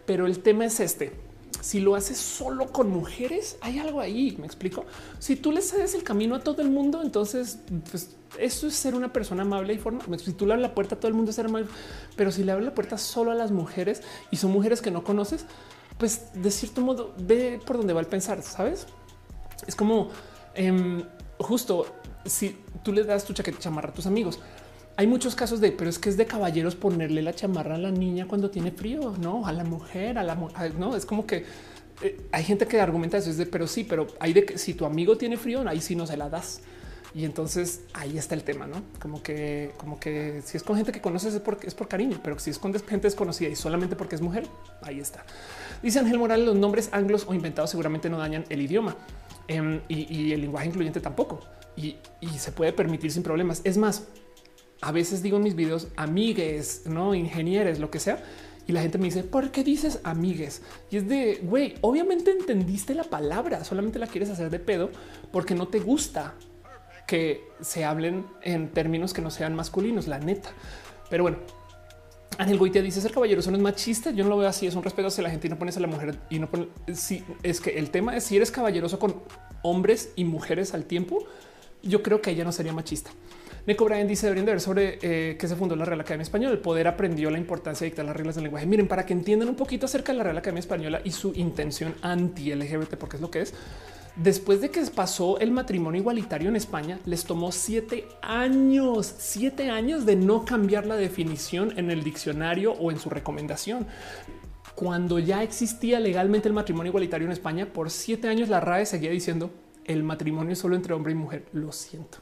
[0.07, 1.29] pero el tema es este
[1.61, 4.37] si lo haces solo con mujeres, hay algo ahí.
[4.39, 4.85] Me explico.
[5.19, 7.59] Si tú le cedes el camino a todo el mundo, entonces
[7.91, 10.03] pues, eso es ser una persona amable y formal.
[10.19, 11.69] Si tú le abres la puerta todo el mundo, es ser amable.
[12.17, 15.05] Pero si le abres la puerta solo a las mujeres y son mujeres que no
[15.05, 15.47] conoces,
[15.99, 18.43] pues de cierto modo ve por dónde va el pensar.
[18.43, 18.87] Sabes?
[19.67, 20.11] Es como
[20.55, 21.05] em,
[21.39, 21.87] justo
[22.25, 24.39] si tú le das tu chaqueta chamarra a tus amigos
[24.99, 27.93] hay muchos casos de, pero es que es de caballeros ponerle la chamarra a la
[27.93, 31.45] niña cuando tiene frío, no a la mujer, a la mujer, no es como que
[32.03, 34.75] eh, hay gente que argumenta eso, es de, pero sí, pero hay de que si
[34.75, 36.63] tu amigo tiene frío, ahí sí no se la das.
[37.15, 40.93] Y entonces ahí está el tema, no como que, como que si es con gente
[40.93, 43.97] que conoces es porque es por cariño, pero si es con gente desconocida y solamente
[43.97, 44.47] porque es mujer,
[44.83, 45.25] ahí está.
[45.83, 48.97] Dice Ángel Morales: los nombres anglos o inventados seguramente no dañan el idioma
[49.47, 51.41] em, y, el lenguaje incluyente tampoco.
[51.77, 53.63] Y, y se puede permitir sin problemas.
[53.65, 54.09] Es más,
[54.81, 58.23] a veces digo en mis videos amigues, no ingenieros, lo que sea.
[58.67, 60.61] Y la gente me dice, ¿por qué dices amigues?
[60.91, 64.91] Y es de, güey, obviamente entendiste la palabra, solamente la quieres hacer de pedo
[65.33, 66.35] porque no te gusta
[67.09, 70.51] que se hablen en términos que no sean masculinos, la neta.
[71.09, 71.39] Pero bueno,
[72.37, 74.11] Ángel Goitia dice ser caballeroso no es machista.
[74.11, 74.67] Yo no lo veo así.
[74.67, 76.69] Es un respeto hacia la gente y no pones a la mujer y no pones.
[76.93, 79.23] Si es que el tema es si eres caballeroso con
[79.63, 81.25] hombres y mujeres al tiempo,
[81.83, 83.11] yo creo que ella no sería machista.
[83.67, 86.53] Neco Brian dice deberían de ver sobre eh, qué se fundó la Real Academia Española.
[86.53, 88.67] El poder aprendió la importancia de dictar las reglas del lenguaje.
[88.67, 91.95] Miren, para que entiendan un poquito acerca de la Real Academia Española y su intención
[92.03, 93.55] anti LGBT, porque es lo que es.
[94.19, 100.07] Después de que pasó el matrimonio igualitario en España, les tomó siete años, siete años
[100.07, 103.87] de no cambiar la definición en el diccionario o en su recomendación.
[104.75, 109.11] Cuando ya existía legalmente el matrimonio igualitario en España, por siete años la RAE seguía
[109.11, 109.53] diciendo
[109.85, 111.47] el matrimonio solo entre hombre y mujer.
[111.53, 112.19] Lo siento.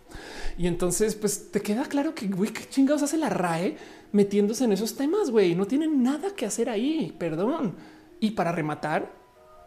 [0.59, 3.79] Y entonces, pues te queda claro que güey, qué chingados hace la RAE
[4.13, 5.31] metiéndose en esos temas.
[5.31, 7.15] Güey, no tienen nada que hacer ahí.
[7.19, 7.75] Perdón.
[8.21, 9.26] Y para rematar,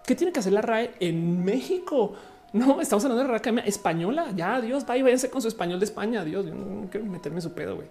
[0.10, 2.16] ¿Qué tiene que hacer la RAE en México?
[2.52, 4.34] No, estamos hablando de la RAE española.
[4.36, 6.26] Ya, Dios, va y váyanse con su español de España.
[6.26, 7.88] Dios, yo no quiero meterme su pedo, güey.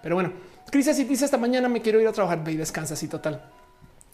[0.00, 0.30] Pero bueno,
[0.70, 3.42] Cris así dice esta mañana me quiero ir a trabajar, ve y descansa así total.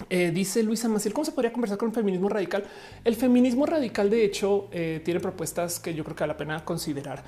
[0.09, 2.65] Eh, dice Luisa Maciel, ¿cómo se podría conversar con el feminismo radical?
[3.05, 6.65] El feminismo radical, de hecho, eh, tiene propuestas que yo creo que vale la pena
[6.65, 7.23] considerar.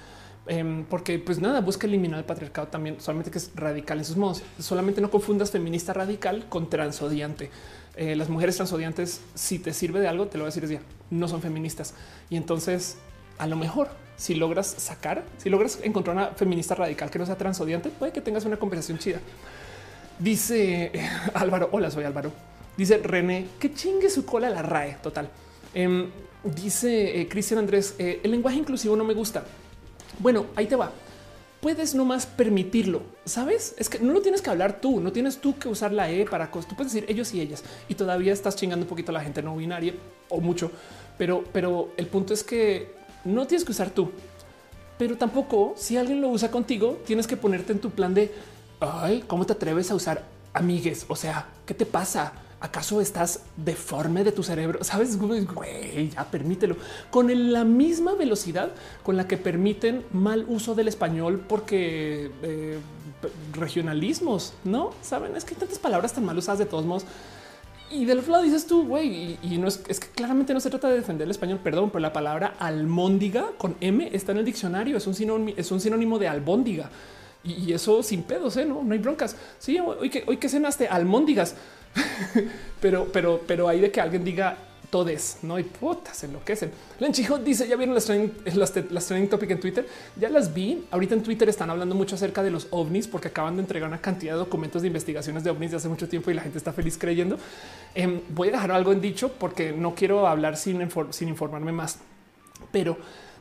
[0.46, 4.16] Em, porque pues nada, busca eliminar el patriarcado también, solamente que es radical en sus
[4.16, 4.42] modos.
[4.58, 7.50] Solamente no confundas feminista radical con transodiante.
[7.96, 10.80] Eh, las mujeres transodiantes, si te sirve de algo, te lo voy a decir, es
[11.10, 11.94] no son feministas.
[12.28, 12.96] Y entonces,
[13.38, 17.36] a lo mejor, si logras sacar, si logras encontrar una feminista radical que no sea
[17.36, 19.20] transodiante, puede que tengas una conversación chida.
[20.18, 20.92] Dice
[21.34, 22.32] Álvaro, hola, soy Álvaro.
[22.76, 25.28] Dice René, que chingue su cola la RAE, total.
[25.72, 26.10] Em,
[26.42, 29.44] dice eh, Cristian Andrés, eh, el lenguaje inclusivo no me gusta.
[30.18, 30.90] Bueno, ahí te va
[31.64, 33.00] puedes nomás permitirlo.
[33.24, 33.74] Sabes?
[33.78, 36.26] Es que no lo tienes que hablar tú, no tienes tú que usar la E
[36.26, 36.68] para cosas.
[36.68, 39.40] Tú puedes decir ellos y ellas y todavía estás chingando un poquito a la gente
[39.40, 39.94] no binaria
[40.28, 40.70] o mucho,
[41.16, 42.92] pero, pero el punto es que
[43.24, 44.10] no tienes que usar tú,
[44.98, 48.30] pero tampoco si alguien lo usa contigo, tienes que ponerte en tu plan de
[48.80, 51.06] ay, cómo te atreves a usar amigues.
[51.08, 52.34] O sea, ¿qué te pasa?
[52.64, 54.82] ¿Acaso estás deforme de tu cerebro?
[54.82, 56.76] Sabes, güey, ya permítelo
[57.10, 58.70] con la misma velocidad
[59.02, 62.78] con la que permiten mal uso del español porque eh,
[63.52, 65.36] regionalismos, no saben?
[65.36, 67.04] Es que hay tantas palabras tan mal usadas de todos modos.
[67.90, 70.88] Y del otro lado dices tú, güey, y, no es, que claramente no se trata
[70.88, 74.96] de defender el español, perdón, pero la palabra almóndiga con M está en el diccionario,
[74.96, 76.88] es un sinónimo, es un sinónimo de albóndiga.
[77.44, 78.64] Y, eso sin pedos, ¿eh?
[78.64, 79.36] no, no hay broncas.
[79.58, 81.56] Sí, hoy que hoy que cenaste almóndigas.
[82.80, 84.56] pero, pero, pero hay de que alguien diga
[84.94, 86.70] todes, no hay putas, enloquecen.
[87.00, 89.88] Lenchijo dice: Ya vieron las trending, las, las trending topic en Twitter.
[90.14, 90.84] Ya las vi.
[90.92, 94.00] Ahorita en Twitter están hablando mucho acerca de los ovnis porque acaban de entregar una
[94.00, 96.72] cantidad de documentos de investigaciones de ovnis de hace mucho tiempo y la gente está
[96.72, 97.38] feliz creyendo.
[97.96, 101.98] Em, voy a dejar algo en dicho porque no quiero hablar sin, sin informarme más,
[102.70, 102.96] pero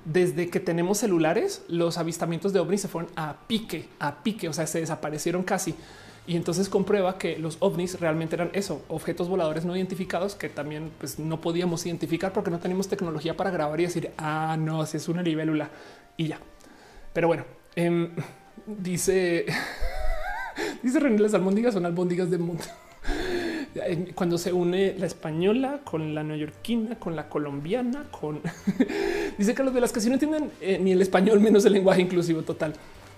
[0.06, 4.54] desde que tenemos celulares, los avistamientos de ovnis se fueron a pique, a pique, o
[4.54, 5.76] sea, se desaparecieron casi
[6.26, 10.92] y entonces comprueba que los ovnis realmente eran eso, objetos voladores no identificados que también
[10.98, 14.98] pues, no podíamos identificar porque no teníamos tecnología para grabar y decir, ah, no, si
[14.98, 15.70] es una libélula
[16.16, 16.40] y ya.
[17.12, 17.44] Pero bueno,
[17.76, 18.12] em,
[18.66, 19.46] dice,
[20.84, 22.64] dice René, las albóndigas son albóndigas del mundo.
[24.16, 28.40] Cuando se une la española con la neoyorquina, con la colombiana, con
[29.38, 31.74] dice que los de las que si no entienden eh, ni el español menos el
[31.74, 32.76] lenguaje inclusivo total.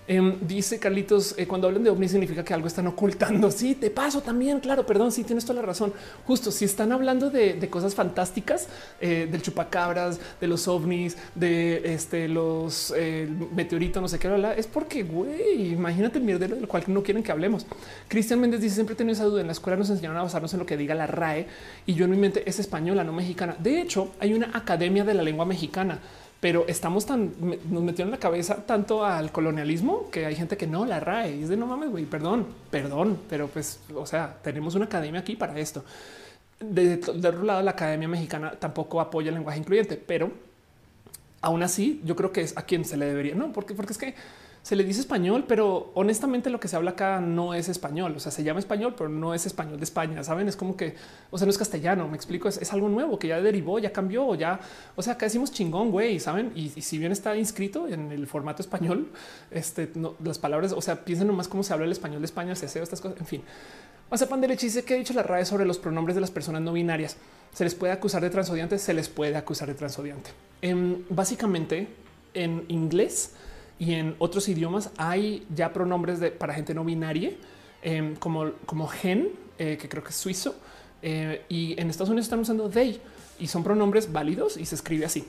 [0.08, 3.50] Em, dice Carlitos, eh, cuando hablan de ovnis significa que algo están ocultando.
[3.50, 5.92] Sí, te paso también, claro, perdón, sí, tienes toda la razón.
[6.26, 8.68] Justo, si están hablando de, cosas fantásticas,
[9.00, 14.26] eh, del chupacabras, de los ovnis, de este, los eh, meteoritos, no sé qué,
[14.56, 17.66] es porque, güey, imagínate el mierdero del cual no quieren que hablemos.
[18.08, 20.60] Cristian Méndez dice, siempre he esa duda, en la escuela nos enseñaron a basarnos en
[20.60, 21.46] lo que diga la RAE
[21.86, 23.56] y yo en mi mente es española, no mexicana.
[23.58, 26.00] De hecho, hay una academia de la lengua mexicana
[26.46, 30.68] pero estamos tan, nos metieron en la cabeza tanto al colonialismo que hay gente que
[30.68, 34.76] no la RAE es de no mames, güey, perdón, perdón, pero pues, o sea, tenemos
[34.76, 35.84] una academia aquí para esto.
[36.60, 40.30] De, de otro lado, la Academia Mexicana tampoco apoya el lenguaje incluyente, pero
[41.40, 43.98] aún así yo creo que es a quien se le debería, no, porque, porque es
[43.98, 44.14] que
[44.66, 48.14] se le dice español, pero honestamente lo que se habla acá no es español.
[48.16, 50.24] O sea, se llama español, pero no es español de España.
[50.24, 50.96] Saben, es como que,
[51.30, 52.08] o sea, no es castellano.
[52.08, 54.58] Me explico, es, algo nuevo que ya derivó, ya cambió, ya,
[54.96, 56.50] o sea, acá decimos chingón, güey, saben?
[56.56, 59.12] Y, si bien está inscrito en el formato español,
[59.52, 59.88] este,
[60.24, 62.82] las palabras, o sea, piensen nomás cómo se habla el español de España, se hace
[62.82, 63.42] estas cosas, en fin.
[64.28, 66.72] pan de dice que ha dicho la RAE sobre los pronombres de las personas no
[66.72, 67.16] binarias.
[67.54, 70.30] Se les puede acusar de transodiante, se les puede acusar de transodiante.
[70.60, 71.86] Em, básicamente,
[72.34, 73.30] en inglés,
[73.78, 77.32] y en otros idiomas hay ya pronombres de, para gente no binaria,
[77.82, 80.56] em, como, como gen, eh, que creo que es suizo,
[81.02, 83.00] eh, y en Estados Unidos están usando they
[83.38, 85.24] y son pronombres válidos y se escribe así.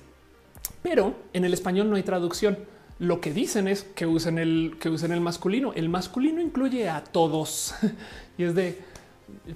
[0.82, 2.58] Pero en el español no hay traducción.
[3.00, 5.74] Lo que dicen es que usen el que usen el masculino.
[5.74, 7.76] El masculino incluye a todos
[8.38, 8.80] y es de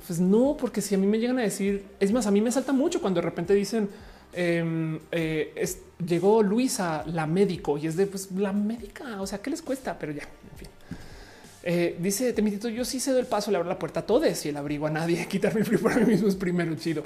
[0.05, 2.51] pues no, porque si a mí me llegan a decir, es más, a mí me
[2.51, 3.89] salta mucho cuando de repente dicen
[4.33, 5.65] Em, eh,
[6.05, 9.21] llegó Luisa, la médico, y es de pues la médica.
[9.21, 9.97] O sea, ¿qué les cuesta?
[9.99, 10.67] Pero ya, en fin.
[11.63, 14.49] Eh, dice Temitito, yo sí cedo el paso, le abro la puerta a todos y
[14.49, 15.27] el abrigo a nadie.
[15.29, 17.03] Quitarme el frío para mí mismo es primero chido.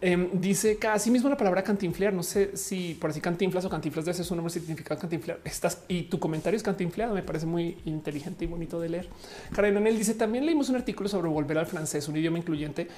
[0.00, 2.12] Eh, dice casi mismo la palabra cantinflear.
[2.12, 5.40] No sé si por así cantinflas o cantinflas de ese es un nombre significado cantinflear.
[5.44, 7.14] Estás y tu comentario es cantinfleado.
[7.14, 9.08] Me parece muy inteligente y bonito de leer.
[9.54, 12.88] Karen él dice también leímos un artículo sobre volver al francés, un idioma incluyente.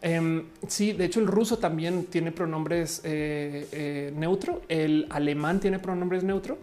[0.00, 4.62] Eh, sí, de hecho, el ruso también tiene pronombres eh, eh, neutro.
[4.68, 6.58] El alemán tiene pronombres neutro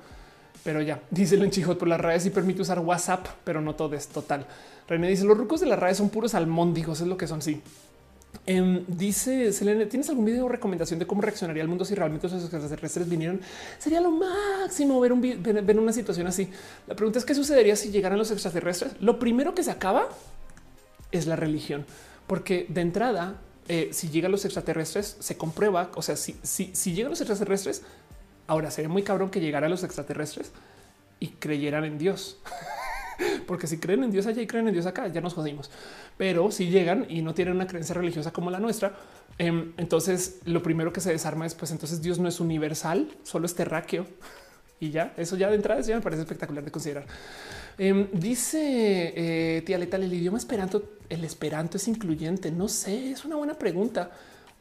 [0.65, 3.95] pero ya dice en Chijot por las redes y permite usar WhatsApp, pero no todo
[3.95, 4.45] es total.
[4.89, 7.41] René dice los rucos de las redes son puros almóndigos, es lo que son.
[7.41, 7.61] Sí.
[8.47, 12.27] Em, dice Selene, ¿tienes algún video o recomendación de cómo reaccionaría el mundo si realmente
[12.27, 13.39] los extraterrestres vinieran?
[13.77, 16.49] Sería lo máximo ver, un, ver, una situación así.
[16.87, 18.93] La pregunta es qué sucedería si llegaran los extraterrestres.
[18.99, 20.09] Lo primero que se acaba
[21.11, 21.85] es la religión,
[22.27, 26.93] porque de entrada, eh, si llegan los extraterrestres, se comprueba, o sea, si, si, si
[26.93, 27.83] llegan los extraterrestres,
[28.47, 30.51] Ahora sería muy cabrón que llegaran los extraterrestres
[31.19, 32.39] y creyeran en Dios.
[33.47, 35.71] Porque si creen en Dios allá y creen en Dios acá, ya nos jodimos.
[36.17, 38.95] Pero si llegan y no tienen una creencia religiosa como la nuestra,
[39.37, 43.45] em, entonces lo primero que se desarma es, pues entonces Dios no es universal, solo
[43.45, 44.05] es terráqueo.
[44.77, 47.05] Y ya, eso ya de entrada ya me parece espectacular de considerar.
[47.77, 52.51] Em, dice eh, tía Letal, el idioma esperanto, el esperanto es incluyente.
[52.51, 54.11] No sé, es una buena pregunta.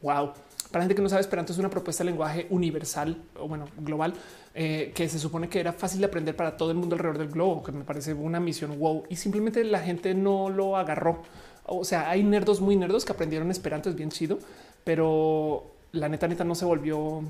[0.01, 0.31] Wow.
[0.75, 4.13] Para gente que no sabe, Esperanto es una propuesta de lenguaje universal o bueno, global,
[4.53, 7.29] eh, que se supone que era fácil de aprender para todo el mundo alrededor del
[7.29, 9.05] globo, que me parece una misión wow.
[9.07, 11.21] Y simplemente la gente no lo agarró.
[11.65, 14.37] O sea, hay nerdos muy nerdos que aprendieron Esperanto, es bien chido,
[14.83, 17.23] pero la neta neta no se volvió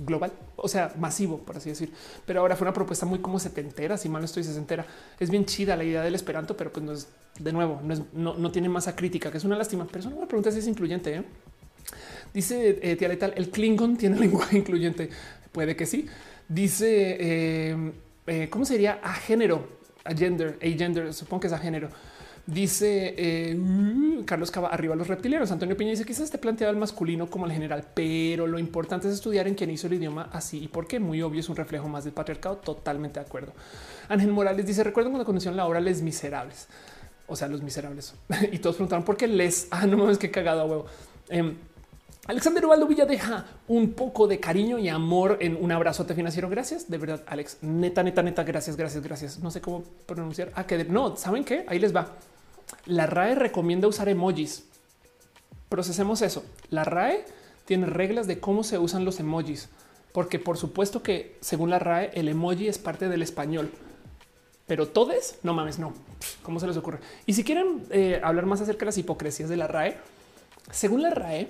[0.00, 1.92] global, o sea, masivo, por así decir.
[2.26, 4.84] Pero ahora fue una propuesta muy como setentera, si mal no estoy sesentera.
[5.20, 7.06] Es bien chida la idea del Esperanto, pero pues no es
[7.38, 9.86] de nuevo, no, es, no, tiene masa crítica, que es una lástima.
[9.86, 11.14] Pero es una pregunta si es incluyente.
[11.14, 11.24] ¿eh?
[12.32, 15.10] Dice eh, Tía Letal, el Klingon tiene lenguaje incluyente.
[15.52, 16.06] Puede que sí.
[16.48, 17.92] Dice, eh,
[18.26, 19.78] eh, ¿cómo sería a género?
[20.04, 21.90] A gender, a supongo que es a género.
[22.48, 25.52] Dice uh, Carlos Cava, arriba los reptilianos.
[25.52, 29.12] Antonio Piña dice quizás esté planteado el masculino como el general, pero lo importante es
[29.12, 30.98] estudiar en quién hizo el idioma así y por qué.
[30.98, 32.56] Muy obvio, es un reflejo más del patriarcado.
[32.56, 33.52] Totalmente de acuerdo.
[34.08, 36.68] Ángel Morales dice: Recuerdo cuando conocieron la obra Les Miserables,
[37.26, 38.14] o sea, los miserables.
[38.50, 39.68] y todos preguntaron por qué les.
[39.70, 40.86] Ah, no mames, que cagado a huevo.
[41.28, 41.54] Em,
[42.28, 46.50] Alexander Ubaldo Villa deja un poco de cariño y amor en un abrazote financiero.
[46.50, 46.90] Gracias.
[46.90, 47.56] De verdad, Alex.
[47.62, 48.44] Neta, neta, neta.
[48.44, 49.38] Gracias, gracias, gracias.
[49.38, 50.52] No sé cómo pronunciar.
[50.54, 51.64] Ah, que no, ¿saben qué?
[51.68, 52.08] Ahí les va.
[52.84, 54.64] La RAE recomienda usar emojis.
[55.70, 56.44] Procesemos eso.
[56.68, 57.24] La RAE
[57.64, 59.70] tiene reglas de cómo se usan los emojis,
[60.12, 63.70] porque por supuesto que según la RAE el emoji es parte del español.
[64.66, 65.94] Pero todos, no mames, no.
[66.42, 66.98] ¿Cómo se les ocurre?
[67.24, 69.96] Y si quieren eh, hablar más acerca de las hipocresías de la RAE,
[70.70, 71.48] según la RAE,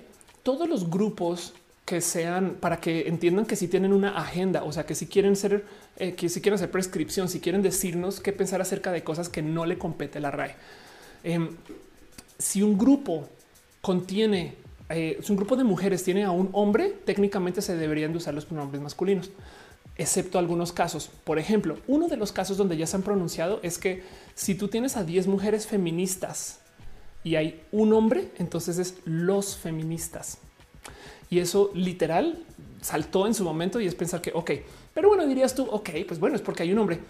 [0.49, 1.53] todos los grupos
[1.85, 5.37] que sean para que entiendan que si tienen una agenda, o sea, que si quieren
[5.37, 5.67] ser,
[5.99, 9.43] eh, que si quieren hacer prescripción, si quieren decirnos qué pensar acerca de cosas que
[9.43, 10.55] no le compete la RAE.
[11.23, 11.51] Em,
[12.39, 13.29] si un grupo
[13.83, 14.55] contiene,
[14.89, 18.33] eh, si un grupo de mujeres tiene a un hombre, técnicamente se deberían de usar
[18.33, 19.31] los pronombres masculinos,
[19.99, 21.11] excepto algunos casos.
[21.25, 24.03] Por ejemplo, uno de los casos donde ya se han pronunciado es que
[24.35, 26.61] si tú tienes a 10 mujeres feministas
[27.25, 30.39] y hay un hombre, entonces es los feministas.
[31.31, 32.45] Y eso literal
[32.81, 34.51] saltó en su momento y es pensar que, ok,
[34.95, 37.01] pero bueno, dirías tú, ok, pues bueno, es porque hay un hombre.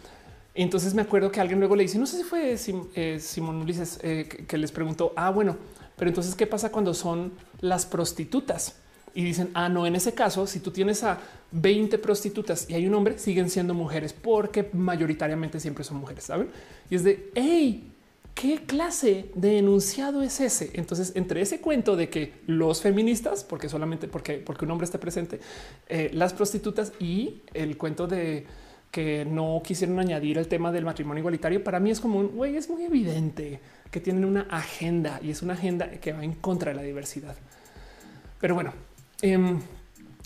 [0.54, 2.56] Entonces me acuerdo que alguien luego le dice, no sé si fue
[2.94, 5.56] eh, Simón Ulises eh, que, les preguntó, ah, bueno,
[5.96, 8.76] pero entonces, ¿qué pasa cuando son las prostitutas?
[9.14, 11.18] Y dicen, ah, no, en ese caso, si tú tienes a
[11.52, 16.50] 20 prostitutas y hay un hombre, siguen siendo mujeres porque mayoritariamente siempre son mujeres, ¿saben?
[16.90, 17.92] Y es de, hey,
[18.40, 20.70] ¿Qué clase de enunciado es ese?
[20.74, 25.00] Entonces, entre ese cuento de que los feministas, porque solamente porque, porque un hombre está
[25.00, 25.40] presente,
[25.88, 28.46] eh, las prostitutas y el cuento de
[28.92, 32.56] que no quisieron añadir el tema del matrimonio igualitario, para mí es como un güey,
[32.56, 33.58] es muy evidente
[33.90, 37.34] que tienen una agenda y es una agenda que va en contra de la diversidad.
[38.40, 38.72] Pero bueno,
[39.20, 39.58] em,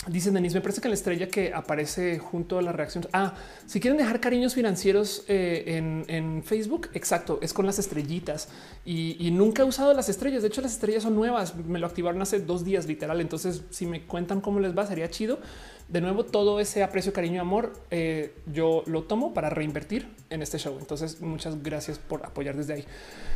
[0.09, 3.07] Dicen Denise, me parece que la estrella que aparece junto a la reacción.
[3.13, 3.35] Ah,
[3.67, 8.49] si quieren dejar cariños financieros eh, en, Facebook, exacto, es con las estrellitas
[8.85, 10.43] y, nunca he usado las estrellas.
[10.43, 11.55] De hecho, las estrellas son nuevas.
[11.55, 13.21] Me lo activaron hace dos días, literal.
[13.21, 15.39] Entonces, si me cuentan cómo les va, sería chido.
[15.87, 20.43] De nuevo, todo ese aprecio, cariño y amor, eh, yo lo tomo para reinvertir en
[20.43, 20.77] este show.
[20.81, 22.85] Entonces, muchas gracias por apoyar desde ahí.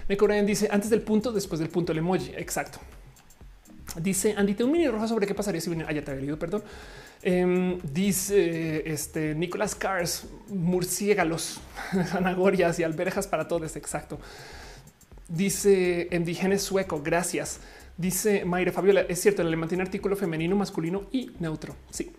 [0.08, 2.32] Neko dice antes del punto, después del punto, el emoji.
[2.36, 2.80] Exacto.
[4.00, 5.84] Dice Andy, te un mini roja sobre qué pasaría si viene.
[5.89, 6.62] Ah, ya te había leído, perdón.
[7.23, 11.60] Em, dice este Nicolás Cars, murciélagos,
[12.07, 13.76] zanahorias y alberjas para todos.
[13.76, 14.18] Exacto.
[15.28, 17.02] Dice Endígenes sueco.
[17.02, 17.60] Gracias.
[17.97, 21.75] Dice Mayre Fabiola, es cierto, el alemán tiene artículo femenino, masculino y neutro.
[21.91, 22.12] Sí.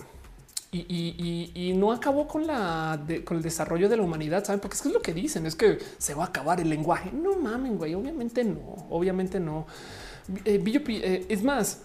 [0.71, 4.59] Y, no acabó con la con el desarrollo de la humanidad, saben?
[4.59, 7.11] Porque es que es lo que dicen, es que se va a acabar el lenguaje.
[7.11, 7.93] No mamen, güey.
[7.95, 9.65] Obviamente no, obviamente no.
[10.45, 11.83] Eh, eh, es más,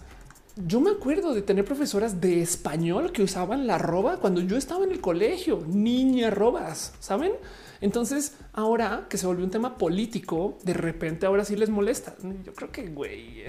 [0.55, 4.83] yo me acuerdo de tener profesoras de español que usaban la arroba cuando yo estaba
[4.83, 7.33] en el colegio, niña robas, saben?
[7.81, 12.15] Entonces, ahora que se volvió un tema político, de repente ahora sí les molesta.
[12.45, 13.43] Yo creo que güey,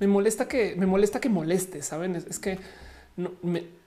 [0.00, 1.82] me molesta que me molesta que moleste.
[1.82, 2.58] Saben, es, que
[3.16, 3.32] no,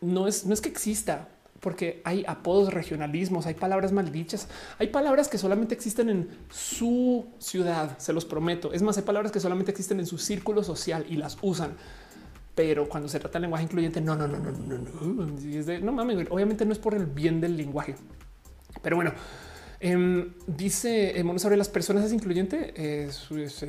[0.01, 1.27] no, es, no es que exista,
[1.63, 7.97] porque hay apodos, regionalismos, hay palabras maldichas, hay palabras que solamente existen en su ciudad,
[7.97, 8.73] se los prometo.
[8.73, 11.75] Es más, hay palabras que solamente existen en su círculo social y las usan
[12.55, 15.37] pero cuando se trata de lenguaje incluyente, no, no, no, no, no, no.
[15.39, 17.95] Es de, no mames, obviamente no es por el bien del lenguaje.
[18.81, 19.11] Pero bueno,
[19.85, 22.73] eh, dice eh, sobre las personas es incluyente.
[22.77, 23.09] Eh,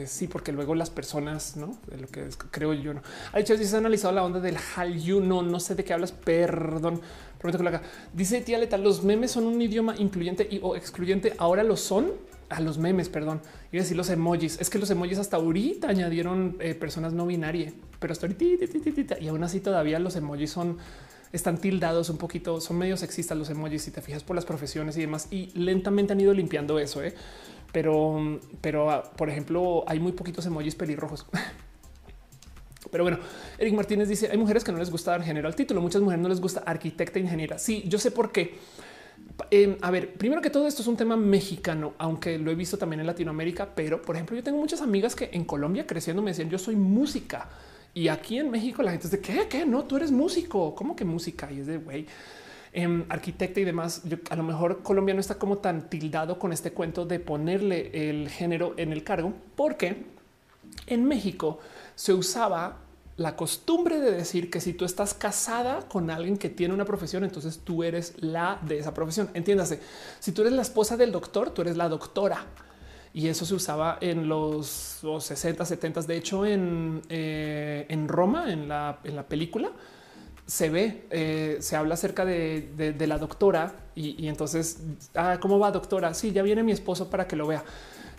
[0.07, 2.95] sí, porque luego las personas, no de lo que creo yo.
[2.95, 3.03] No
[3.33, 5.21] ha dicho, si se ha analizado la onda del Hallyu.
[5.21, 6.13] No, no sé de qué hablas.
[6.13, 7.01] Perdón,
[7.39, 7.83] prometo que lo haga.
[8.13, 11.35] Dice tía Leta, los memes son un idioma incluyente y o excluyente.
[11.37, 12.13] Ahora lo son
[12.49, 13.41] a los memes, perdón,
[13.73, 14.61] y decir los emojis.
[14.61, 19.29] Es que los emojis hasta ahorita añadieron eh, personas no binarias, pero hasta ahorita y
[19.29, 20.79] aún así todavía los emojis son
[21.35, 24.97] están tildados un poquito, son medio sexistas los emojis si te fijas por las profesiones
[24.97, 27.15] y demás y lentamente han ido limpiando eso, ¿eh?
[27.73, 31.27] pero pero ah, por ejemplo hay muy poquitos emojis pelirrojos.
[32.91, 33.19] Pero bueno,
[33.59, 35.81] Eric Martínez dice hay mujeres que no les gusta dar género al título.
[35.81, 37.59] Muchas mujeres no les gusta arquitecta ingeniera.
[37.59, 38.59] Sí, yo sé por qué
[39.51, 42.79] Em, a ver, primero que todo esto es un tema mexicano, aunque lo he visto
[42.79, 46.31] también en Latinoamérica, pero por ejemplo yo tengo muchas amigas que en Colombia creciendo me
[46.31, 47.49] decían yo soy música
[47.95, 50.97] y aquí en México la gente es de qué, qué, no, tú eres músico, ¿cómo
[50.97, 51.51] que música?
[51.51, 52.07] Y es de güey.
[52.77, 54.03] Eh, arquitecta y demás.
[54.31, 58.29] a lo mejor Colombia no está como tan tildado con este cuento de ponerle el
[58.29, 60.07] género en el cargo, porque
[60.89, 61.61] en México
[61.95, 62.79] se usaba
[63.17, 67.23] la costumbre de decir que si tú estás casada con alguien que tiene una profesión,
[67.23, 69.31] entonces tú eres la de esa profesión.
[69.35, 69.79] Entiéndase,
[70.19, 72.45] si tú eres la esposa del doctor, tú eres la doctora.
[73.15, 76.03] Y eso se usaba en los, 60, 70.
[76.03, 79.71] De hecho, en, eh, en Roma, en la, en la película,
[80.47, 84.83] se ve, eh, se habla acerca de, la doctora y, entonces,
[85.15, 86.13] ah, ¿cómo va doctora?
[86.13, 87.65] Sí, ya viene mi esposo para que lo vea.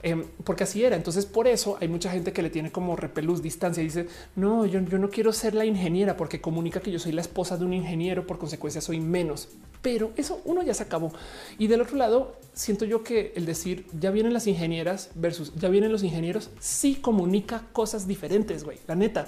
[0.06, 0.95] Em, porque así era.
[0.95, 4.67] Entonces, por eso hay mucha gente que le tiene como repelús distancia y dice, no,
[4.67, 7.74] yo, no quiero ser la ingeniera porque comunica que yo soy la esposa de un
[7.74, 9.50] ingeniero, por consecuencia soy menos.
[9.82, 11.11] Pero eso uno ya se acabó.
[11.58, 15.69] Y del otro lado, siento yo que el decir ya vienen las ingenieras versus ya
[15.69, 18.77] vienen los ingenieros, sí comunica cosas diferentes, güey.
[18.85, 19.27] La neta.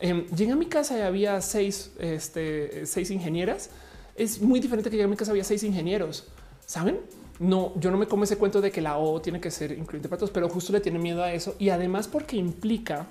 [0.00, 3.70] Eh, llegué a mi casa y había seis, este, seis ingenieras.
[4.16, 6.26] Es muy diferente que llegué a mi casa había seis ingenieros.
[6.66, 6.98] ¿Saben?
[7.40, 10.10] No, yo no me como ese cuento de que la O tiene que ser incluyente
[10.10, 13.06] para todos, pero justo le tiene miedo a eso y además porque implica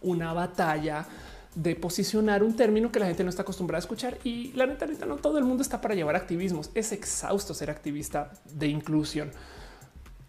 [0.00, 1.06] una batalla
[1.54, 4.86] de posicionar un término que la gente no está acostumbrada a escuchar y la neta,
[5.06, 6.70] no todo el mundo está para llevar activismos.
[6.74, 9.30] Es exhausto ser activista de inclusión.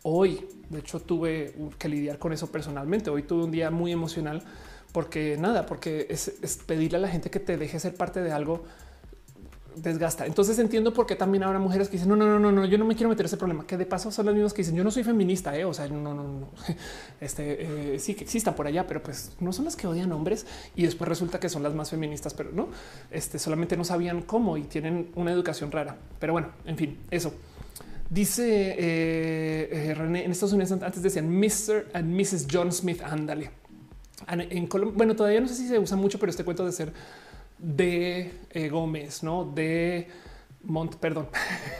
[0.01, 3.09] Hoy, de hecho, tuve que lidiar con eso personalmente.
[3.09, 4.43] Hoy tuve un día muy emocional
[4.91, 8.33] porque nada, porque es, es pedirle a la gente que te deje ser parte de
[8.33, 8.65] algo
[9.75, 10.25] desgasta.
[10.25, 12.77] Entonces entiendo por qué también habrá mujeres que dicen no, no, no, no, no, yo
[12.77, 13.65] no me quiero meter ese problema.
[13.65, 15.65] Que de paso son las mismas que dicen yo no soy feminista, ¿eh?
[15.65, 16.49] o sea, no, no, no,
[17.21, 20.45] este eh, sí que existan por allá, pero pues no son las que odian hombres
[20.75, 22.69] y después resulta que son las más feministas, pero no,
[23.11, 25.97] este solamente no sabían cómo y tienen una educación rara.
[26.19, 27.33] Pero bueno, en fin, eso.
[28.09, 31.87] Dice eh, René en Estados Unidos antes decían Mr.
[31.93, 32.47] and Mrs.
[32.51, 33.01] John Smith.
[33.01, 33.49] Ándale.
[34.27, 36.93] En Colombia, bueno, todavía no sé si se usa mucho, pero este cuento de ser
[37.57, 40.07] de eh, Gómez, no de
[40.63, 41.27] Mont, perdón,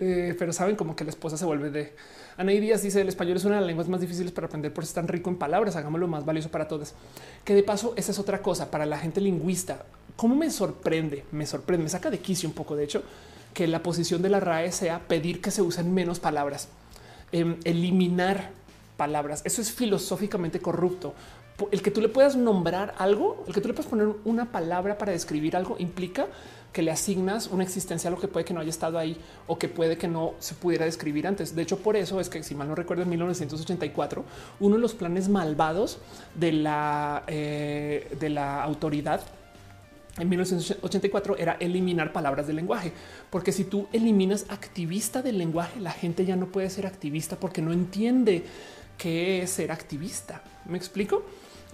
[0.00, 1.92] eh, pero saben como que la esposa se vuelve de
[2.36, 4.84] Anaí Díaz dice el español es una de las lenguas más difíciles para aprender por
[4.84, 5.76] ser tan rico en palabras.
[5.76, 6.94] Hagámoslo más valioso para todos.
[7.44, 9.84] Que de paso, esa es otra cosa para la gente lingüista.
[10.16, 12.74] Cómo me sorprende, me sorprende, me saca de quicio un poco.
[12.74, 13.02] De hecho,
[13.52, 16.68] que la posición de la RAE sea pedir que se usen menos palabras,
[17.30, 18.50] em, eliminar
[18.96, 19.42] palabras.
[19.44, 21.14] Eso es filosóficamente corrupto,
[21.70, 24.98] el que tú le puedas nombrar algo, el que tú le puedas poner una palabra
[24.98, 26.26] para describir algo implica
[26.72, 29.16] que le asignas una existencia a lo que puede que no haya estado ahí
[29.46, 31.54] o que puede que no se pudiera describir antes.
[31.54, 34.24] De hecho, por eso es que, si mal no recuerdo, en 1984,
[34.58, 35.98] uno de los planes malvados
[36.34, 39.20] de la, eh, de la autoridad
[40.18, 42.92] en 1984 era eliminar palabras del lenguaje,
[43.30, 47.62] porque si tú eliminas activista del lenguaje, la gente ya no puede ser activista porque
[47.62, 48.44] no entiende
[48.98, 50.42] qué es ser activista.
[50.66, 51.24] ¿Me explico?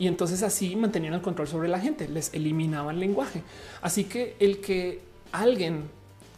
[0.01, 3.43] Y entonces así mantenían el control sobre la gente, les eliminaban lenguaje.
[3.83, 5.91] Así que el que alguien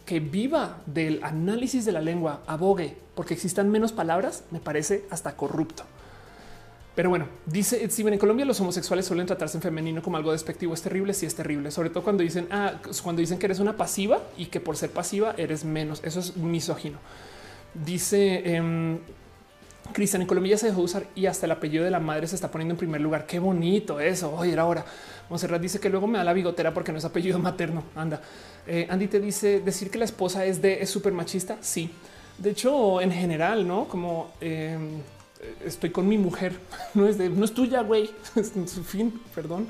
[0.05, 5.37] que viva del análisis de la lengua abogue porque existan menos palabras me parece hasta
[5.37, 5.85] corrupto.
[6.93, 10.73] Pero bueno, dice Steven, en Colombia los homosexuales suelen tratarse en femenino como algo despectivo.
[10.73, 11.71] Es terrible, sí es terrible.
[11.71, 14.91] Sobre todo cuando dicen, ah, cuando dicen que eres una pasiva y que por ser
[14.91, 16.01] pasiva eres menos.
[16.03, 16.99] Eso es misógino.
[17.73, 18.99] Dice eh,
[19.93, 22.49] Cristian, en Colombia se dejó usar y hasta el apellido de la madre se está
[22.51, 23.25] poniendo en primer lugar.
[23.25, 24.33] Qué bonito eso.
[24.35, 24.83] Oye, era hora.
[25.29, 27.83] Monserrat dice que luego me da la bigotera porque no es apellido materno.
[27.95, 28.21] Anda.
[28.67, 31.57] Eh, Andy te dice decir que la esposa es de es súper machista.
[31.61, 31.89] Sí.
[32.37, 34.77] De hecho, en general, no como eh,
[35.65, 36.57] estoy con mi mujer,
[36.93, 38.09] no es de no es tuya, güey.
[38.35, 39.67] en su fin, perdón.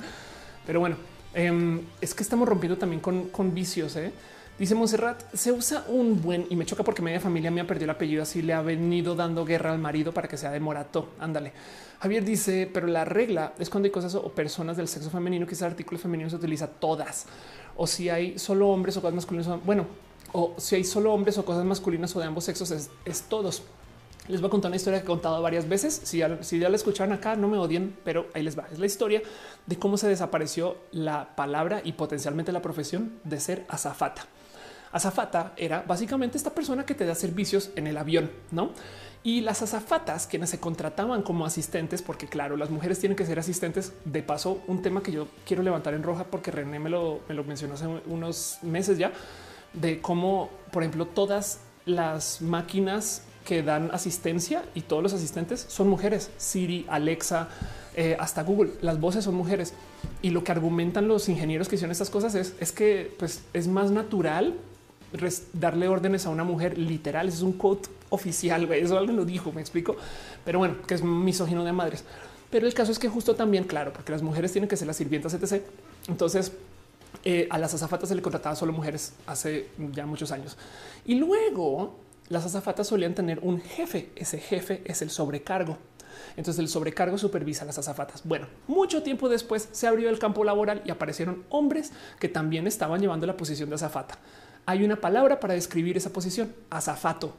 [0.65, 0.95] Pero bueno,
[1.33, 3.95] eh, es que estamos rompiendo también con, con vicios.
[3.95, 4.11] ¿eh?
[4.59, 7.85] Dice Monserrat, se usa un buen y me choca porque media familia me ha perdido
[7.85, 11.09] el apellido, así le ha venido dando guerra al marido para que sea de morato.
[11.19, 11.51] Ándale.
[11.99, 15.65] Javier dice, pero la regla es cuando hay cosas o personas del sexo femenino ese
[15.65, 17.25] artículo femenino se utiliza todas.
[17.75, 19.65] O si hay solo hombres o cosas masculinas.
[19.65, 19.87] Bueno,
[20.33, 23.63] o si hay solo hombres o cosas masculinas o de ambos sexos es, es todos.
[24.27, 25.99] Les voy a contar una historia que he contado varias veces.
[26.03, 28.67] Si ya, si ya la escucharon acá, no me odien, pero ahí les va.
[28.71, 29.23] Es la historia
[29.65, 34.27] de cómo se desapareció la palabra y potencialmente la profesión de ser azafata.
[34.93, 38.71] Azafata era básicamente esta persona que te da servicios en el avión, ¿no?
[39.23, 43.39] Y las azafatas quienes se contrataban como asistentes, porque claro, las mujeres tienen que ser
[43.39, 43.93] asistentes.
[44.05, 47.33] De paso, un tema que yo quiero levantar en roja porque René me lo, me
[47.33, 49.11] lo mencionó hace unos meses ya,
[49.73, 55.89] de cómo, por ejemplo, todas las máquinas que dan asistencia y todos los asistentes son
[55.89, 56.29] mujeres.
[56.37, 57.49] Siri, Alexa,
[57.95, 59.73] eh, hasta Google, las voces son mujeres.
[60.21, 63.67] Y lo que argumentan los ingenieros que hicieron estas cosas es, es que pues, es
[63.67, 64.55] más natural
[65.53, 67.27] darle órdenes a una mujer literal.
[67.27, 68.71] Es un quote oficial.
[68.73, 69.95] Eso alguien lo dijo, me explico.
[70.45, 72.03] Pero bueno, que es misógino de madres.
[72.49, 74.97] Pero el caso es que justo también, claro, porque las mujeres tienen que ser las
[74.97, 75.63] sirvientas, etc.
[76.07, 76.51] Entonces,
[77.23, 80.57] eh, a las azafatas se le contrataba solo mujeres hace ya muchos años.
[81.05, 81.95] Y luego
[82.29, 84.09] las azafatas solían tener un jefe.
[84.15, 85.77] Ese jefe es el sobrecargo.
[86.37, 88.21] Entonces el sobrecargo supervisa las azafatas.
[88.23, 93.01] Bueno, mucho tiempo después se abrió el campo laboral y aparecieron hombres que también estaban
[93.01, 94.17] llevando la posición de azafata
[94.65, 97.33] hay una palabra para describir esa posición, azafato.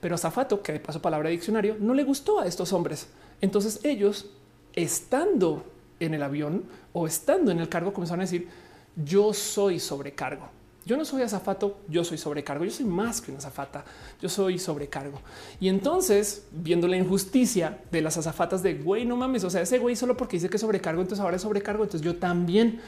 [0.00, 3.08] Pero azafato, que de paso palabra de diccionario, no le gustó a estos hombres.
[3.40, 4.30] Entonces ellos,
[4.72, 5.64] estando
[5.98, 8.48] en el avión o estando en el cargo, comenzaron a decir,
[8.96, 10.48] yo soy sobrecargo.
[10.86, 12.64] Yo no soy azafato, yo soy sobrecargo.
[12.64, 13.84] Yo soy más que una azafata.
[14.20, 15.20] Yo soy sobrecargo.
[15.60, 19.44] Y entonces, viendo la injusticia de las azafatas de güey, no mames.
[19.44, 21.84] O sea, ese güey solo porque dice que sobrecargo, entonces ahora es sobrecargo.
[21.84, 22.80] Entonces yo también.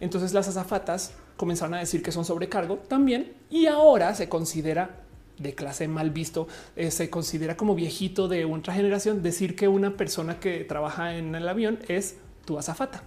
[0.00, 5.00] Entonces las azafatas comenzaron a decir que son sobrecargo también y ahora se considera
[5.38, 9.96] de clase mal visto, eh, se considera como viejito de otra generación decir que una
[9.96, 13.02] persona que trabaja en el avión es tu azafata.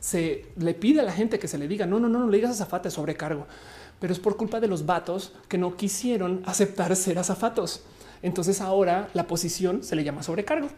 [0.00, 2.38] Se le pide a la gente que se le diga no, no, no, no le
[2.38, 3.46] digas azafata, es sobrecargo,
[4.00, 7.82] pero es por culpa de los vatos que no quisieron aceptar ser azafatos.
[8.22, 10.68] Entonces ahora la posición se le llama sobrecargo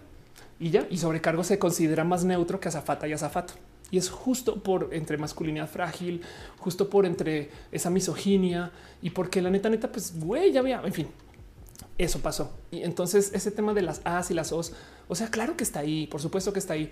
[0.60, 3.54] y ya, y sobrecargo se considera más neutro que azafata y azafato.
[3.90, 6.20] Y es justo por entre masculinidad frágil,
[6.58, 10.92] justo por entre esa misoginia y porque la neta, neta, pues güey, ya vea, en
[10.92, 11.08] fin,
[11.96, 12.52] eso pasó.
[12.70, 14.72] Y entonces ese tema de las A's y las O's,
[15.08, 16.90] o sea, claro que está ahí, por supuesto que está ahí.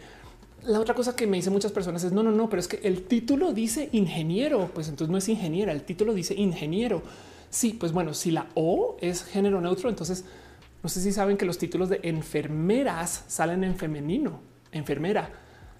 [0.62, 2.80] La otra cosa que me dicen muchas personas es no, no, no, pero es que
[2.82, 7.02] el título dice ingeniero, pues entonces no es ingeniera, el título dice ingeniero.
[7.50, 10.24] Sí, pues bueno, si la O es género neutro, entonces
[10.82, 14.40] no sé si saben que los títulos de enfermeras salen en femenino,
[14.72, 15.30] enfermera.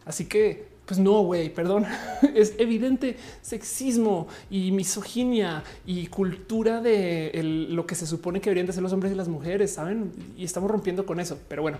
[0.05, 1.85] Así que pues no, güey, perdón.
[2.35, 8.73] Es evidente sexismo y misoginia y cultura de lo que se supone que deberían de
[8.73, 10.13] ser los hombres y las mujeres, saben?
[10.37, 11.39] Y estamos rompiendo con eso.
[11.49, 11.79] Pero bueno,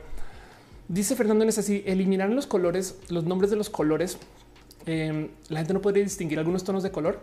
[0.89, 4.19] dice Fernando es así: eliminar los colores, los nombres de los colores.
[4.87, 7.21] Em, la gente no podría distinguir algunos tonos de color.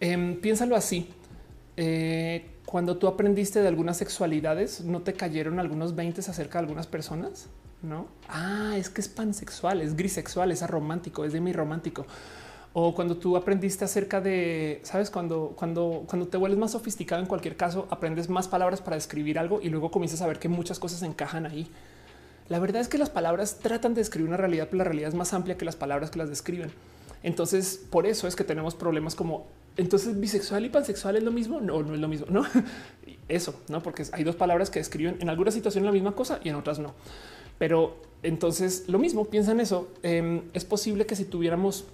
[0.00, 1.08] Em, piénsalo así.
[1.76, 6.86] Eh, cuando tú aprendiste de algunas sexualidades, ¿no te cayeron algunos 20 acerca de algunas
[6.86, 7.48] personas?
[7.82, 8.06] No?
[8.28, 12.06] Ah, es que es pansexual, es grisexual, es aromántico, es de mi romántico.
[12.74, 17.28] O cuando tú aprendiste acerca de, sabes, cuando, cuando, cuando te vuelves más sofisticado en
[17.28, 20.78] cualquier caso, aprendes más palabras para describir algo y luego comienzas a ver que muchas
[20.78, 21.68] cosas encajan ahí.
[22.48, 25.14] La verdad es que las palabras tratan de describir una realidad, pero la realidad es
[25.14, 26.72] más amplia que las palabras que las describen.
[27.22, 29.46] Entonces, por eso es que tenemos problemas como
[29.76, 31.60] entonces bisexual y pansexual es lo mismo.
[31.60, 32.26] No, no es lo mismo.
[32.28, 32.44] No,
[33.28, 36.48] eso no, porque hay dos palabras que describen en alguna situación la misma cosa y
[36.48, 36.94] en otras no.
[37.62, 39.88] Pero entonces lo mismo, piensa en eso.
[40.02, 41.84] Em, es posible que si tuviéramos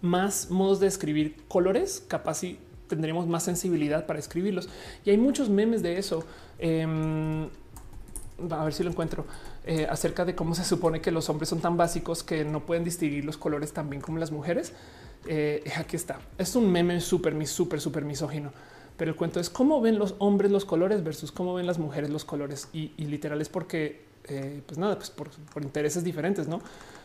[0.00, 4.68] más modos de escribir colores, capaz si tendríamos más sensibilidad para escribirlos.
[5.04, 6.24] Y hay muchos memes de eso.
[6.58, 7.48] Em,
[8.50, 9.24] a ver si lo encuentro
[9.66, 12.82] eh, acerca de cómo se supone que los hombres son tan básicos que no pueden
[12.82, 14.72] distinguir los colores tan bien como las mujeres.
[15.28, 16.18] Eh, aquí está.
[16.38, 18.52] Es un meme súper, súper, súper misógino.
[18.96, 22.10] Pero el cuento es cómo ven los hombres los colores versus cómo ven las mujeres
[22.10, 22.68] los colores.
[22.72, 25.30] Y, y literal es porque eh, pues nada, pues por,
[25.62, 26.60] intereses diferentes, no?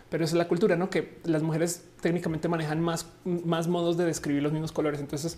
[0.09, 0.89] Pero esa es la cultura, no?
[0.89, 5.01] Que las mujeres técnicamente manejan más, más modos de describir los mismos colores.
[5.01, 5.37] Entonces,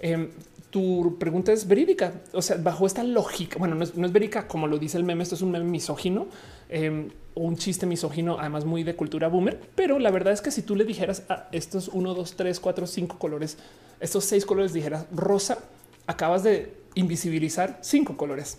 [0.00, 0.30] em,
[0.70, 2.22] tu pregunta es verídica.
[2.32, 5.22] O sea, bajo esta lógica, bueno, no es, verídica como lo dice el meme.
[5.22, 6.28] Esto es un meme misógino
[6.70, 9.60] em, o un chiste misógino, además muy de cultura boomer.
[9.74, 12.86] Pero la verdad es que si tú le dijeras a estos uno, dos, tres, cuatro,
[12.86, 13.58] cinco colores,
[14.00, 15.58] estos seis colores, dijeras rosa,
[16.06, 18.56] acabas de invisibilizar cinco colores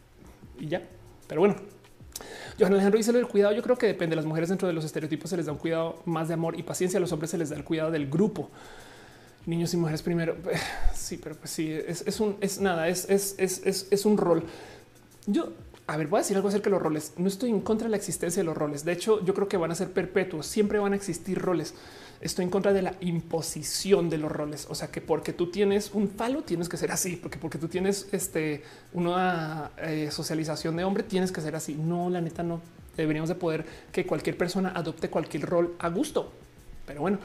[0.60, 0.82] y ya.
[1.26, 1.56] Pero bueno,
[2.58, 3.54] Johan Alejandro dice del cuidado.
[3.54, 4.16] Yo creo que depende.
[4.16, 6.62] Las mujeres dentro de los estereotipos se les da un cuidado más de amor y
[6.62, 6.98] paciencia.
[6.98, 8.50] A los hombres se les da el cuidado del grupo
[9.46, 10.36] niños y mujeres primero.
[10.94, 14.44] Sí, pero pues sí, es, un, es nada, es, es, es, es un rol.
[15.26, 15.52] Yo,
[15.86, 17.12] a ver, voy a decir algo acerca de los roles.
[17.16, 18.84] No estoy en contra de la existencia de los roles.
[18.84, 20.46] De hecho, yo creo que van a ser perpetuos.
[20.46, 21.74] Siempre van a existir roles.
[22.22, 24.66] Estoy en contra de la imposición de los roles.
[24.70, 27.16] O sea, que porque tú tienes un falo, tienes que ser así.
[27.16, 31.74] Porque porque tú tienes este, una eh, socialización de hombre, tienes que ser así.
[31.74, 32.60] No, la neta no.
[32.96, 36.32] Deberíamos de poder que cualquier persona adopte cualquier rol a gusto.
[36.86, 37.18] Pero bueno,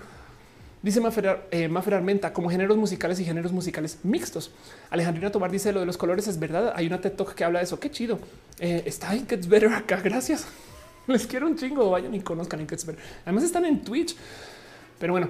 [0.81, 4.51] Dice Mafer, eh, Armenta como géneros musicales y géneros musicales mixtos.
[4.91, 6.71] Alejandrina Tobar dice lo de los colores es verdad.
[6.75, 7.79] Hay una TED Talk que habla de eso.
[7.79, 8.19] Qué chido.
[8.59, 9.99] Eh, está en Gets Better acá.
[10.03, 10.47] Gracias.
[11.07, 11.89] Les quiero un chingo.
[11.89, 13.03] Vayan y conozcan en Gets Better.
[13.25, 14.15] Además están en Twitch.
[14.99, 15.29] Pero bueno,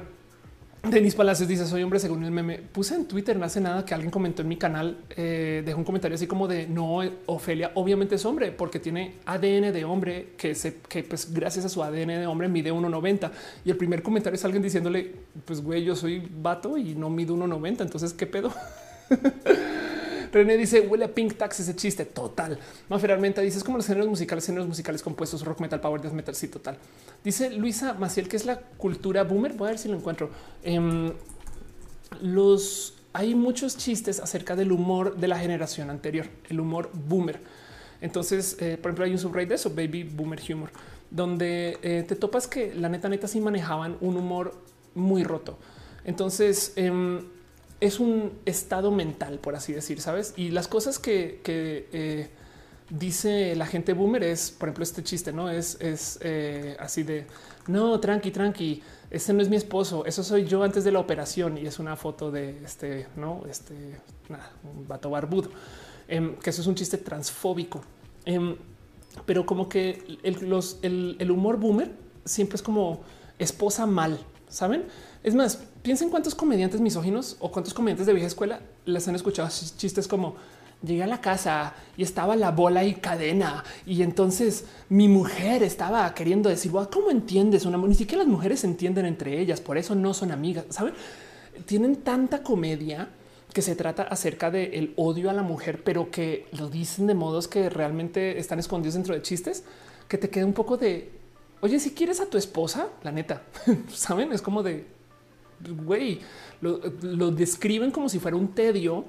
[0.83, 2.59] Denis Palacios dice soy hombre según el meme.
[2.59, 5.83] Puse en Twitter no hace nada que alguien comentó en mi canal, eh, dejó un
[5.83, 10.55] comentario así como de no, Ofelia obviamente es hombre porque tiene ADN de hombre que
[10.55, 13.31] se que pues gracias a su ADN de hombre mide 1.90
[13.65, 15.13] y el primer comentario es alguien diciéndole
[15.45, 18.53] pues güey yo soy vato y no mido 1.90 entonces qué pedo.
[20.31, 22.59] René dice huele a Pink Tax ese chiste total.
[22.89, 26.13] Mafer Armenta dice es como los géneros musicales, géneros musicales compuestos, rock, metal, power, death
[26.13, 26.35] metal.
[26.35, 26.77] Sí, total.
[27.23, 29.53] Dice Luisa Maciel que es la cultura boomer.
[29.53, 30.29] Voy a ver si lo encuentro.
[30.63, 31.11] Em,
[32.21, 37.39] los hay muchos chistes acerca del humor de la generación anterior, el humor boomer.
[37.99, 40.69] Entonces, eh, por ejemplo, hay un subreddit de eso, baby boomer humor,
[41.09, 44.53] donde eh, te topas que la neta neta sí manejaban un humor
[44.93, 45.57] muy roto.
[46.05, 47.23] Entonces, em,
[47.79, 50.33] es un estado mental, por así decir, sabes?
[50.35, 52.29] Y las cosas que, eh,
[52.89, 57.27] dice la gente boomer es, por ejemplo, este chiste, no es, es eh, así de
[57.67, 58.81] no, tranqui, tranqui.
[59.11, 61.95] Este no es mi esposo, eso soy yo antes de la operación y es una
[61.95, 63.73] foto de este, no, este,
[64.63, 65.49] un vato barbudo,
[66.07, 67.81] em, que eso es un chiste transfóbico.
[68.25, 68.55] Em,
[69.25, 71.91] pero como que el, los, el humor boomer
[72.25, 73.01] siempre es como
[73.39, 74.85] esposa mal, saben?
[75.23, 79.49] Es más, piensen cuántos comediantes misóginos o cuántos comediantes de vieja escuela les han escuchado
[79.49, 80.35] chistes como
[80.83, 86.13] llegué a la casa y estaba la bola y cadena y entonces mi mujer estaba
[86.13, 90.13] queriendo decir, ¿cómo entiendes una Ni siquiera las mujeres entienden entre ellas, por eso no
[90.13, 90.93] son amigas, ¿saben?
[91.65, 93.09] Tienen tanta comedia
[93.53, 97.47] que se trata acerca del odio a la mujer, pero que lo dicen de modos
[97.47, 99.63] que realmente están escondidos dentro de chistes,
[100.07, 101.11] que te queda un poco de,
[101.61, 103.41] oye, si quieres a tu esposa, la neta,
[103.91, 104.31] ¿saben?
[104.31, 104.85] Es como de,
[105.59, 106.19] güey,
[106.61, 109.05] lo, describen como si fuera un tedio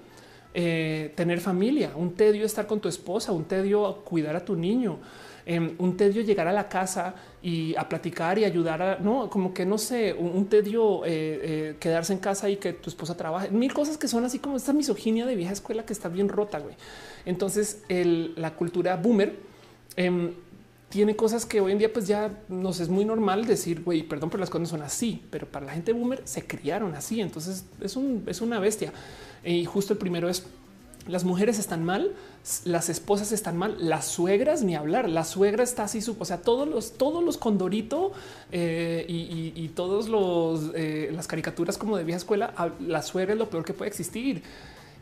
[0.55, 4.99] eh, tener familia, un tedio estar con tu esposa, un tedio cuidar a tu niño,
[5.47, 9.53] em, un tedio llegar a la casa y a platicar y ayudar a, no, como
[9.53, 13.51] que no sé, un, tedio eh, eh, quedarse en casa y que tu esposa trabaje,
[13.51, 16.59] mil cosas que son así como esta misoginia de vieja escuela que está bien rota,
[16.59, 16.75] güey.
[17.25, 19.37] Entonces, la cultura boomer
[19.97, 20.33] em,
[20.89, 24.31] tiene cosas que hoy en día pues ya nos es muy normal decir, güey, perdón,
[24.31, 27.97] pero las cosas son así, pero para la gente boomer se criaron así, entonces es,
[27.97, 28.93] un, es una bestia.
[29.45, 30.45] Y justo el primero es,
[31.07, 32.15] las mujeres están mal,
[32.65, 36.67] las esposas están mal, las suegras ni hablar, la suegra está así, o sea, todos
[36.67, 38.13] los, todos los condorito
[38.51, 43.51] eh, y, todos los, eh, las caricaturas como de vieja escuela, la suegra es lo
[43.51, 44.43] peor que puede existir.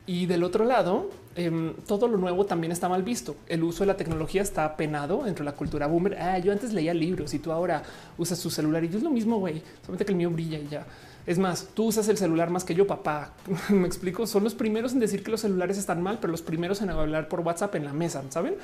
[0.07, 3.35] Y del otro lado, em, todo lo nuevo también está mal visto.
[3.49, 6.17] El uso de la tecnología está penado dentro de la cultura boomer.
[6.19, 7.83] Ah, yo antes leía libros y tú ahora
[8.17, 9.63] usas tu celular y yo es lo mismo, güey.
[9.81, 10.87] Solamente que el mío brilla y ya.
[11.27, 13.33] Es más, tú usas el celular más que yo, papá.
[13.71, 14.29] Me explico.
[14.29, 17.29] Son los primeros en decir que los celulares están mal, pero los primeros en hablar
[17.29, 18.55] por WhatsApp en la mesa, saben?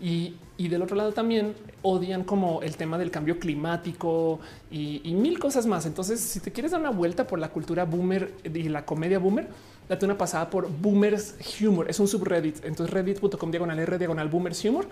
[0.00, 5.38] Y, del otro lado también odian como el tema del cambio climático y, y mil
[5.38, 5.84] cosas más.
[5.84, 9.48] Entonces, si te quieres dar una vuelta por la cultura boomer y la comedia boomer,
[9.88, 11.88] date una pasada por Boomers Humor.
[11.88, 12.64] Es un subreddit.
[12.64, 14.86] Entonces reddit.com diagonal R diagonal Boomers Humor,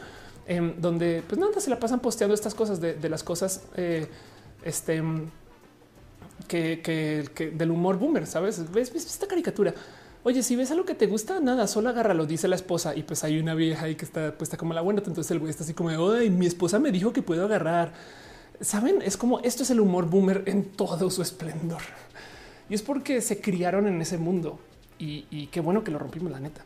[0.46, 4.06] em, donde pues nada, se la pasan posteando estas cosas de, las cosas eh,
[4.62, 5.02] este,
[6.48, 8.70] que, del humor boomer, ¿sabes?
[8.72, 9.74] ¿Ves, esta caricatura?
[10.22, 12.96] Oye, si ves algo que te gusta, nada, solo agárralo, dice la esposa.
[12.96, 15.02] Y pues hay una vieja ahí que está puesta como la buena.
[15.04, 17.92] Entonces el güey está así como, ay, mi esposa me dijo que puedo agarrar.
[18.60, 21.82] Saben, es como esto es el humor boomer en todo su esplendor.
[22.70, 24.58] Y es porque se criaron en ese mundo
[24.98, 26.62] y, qué bueno que lo rompimos, la neta.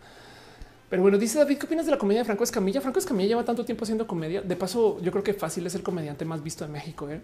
[0.89, 2.81] Pero bueno, dice David, ¿qué opinas de la comedia de Franco Escamilla?
[2.81, 4.41] Franco Escamilla lleva tanto tiempo haciendo comedia.
[4.41, 7.11] De paso, yo creo que fácil es el comediante más visto de México.
[7.11, 7.21] ¿eh?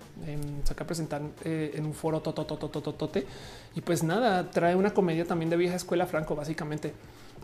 [0.65, 3.26] saca a presentar eh, en un foro totototototote.
[3.74, 6.92] Y pues nada, trae una comedia también de vieja escuela Franco, básicamente.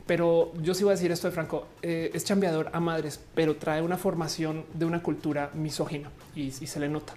[0.06, 3.56] Pero yo sí voy a decir esto de Franco, eh, es chambeador a madres, pero
[3.56, 7.14] trae una formación de una cultura misógina y se le nota.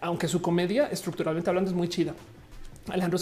[0.00, 2.14] Aunque su comedia, estructuralmente hablando, es muy chida.
[2.90, 3.18] Alejandro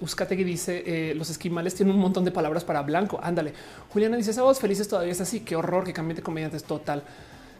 [0.00, 3.18] Uzcategui dice eh, los esquimales tienen un montón de palabras para blanco.
[3.22, 3.52] Ándale.
[3.90, 5.40] Juliana dice sábados felices todavía es así.
[5.40, 7.02] Qué horror que cambien de comediantes total.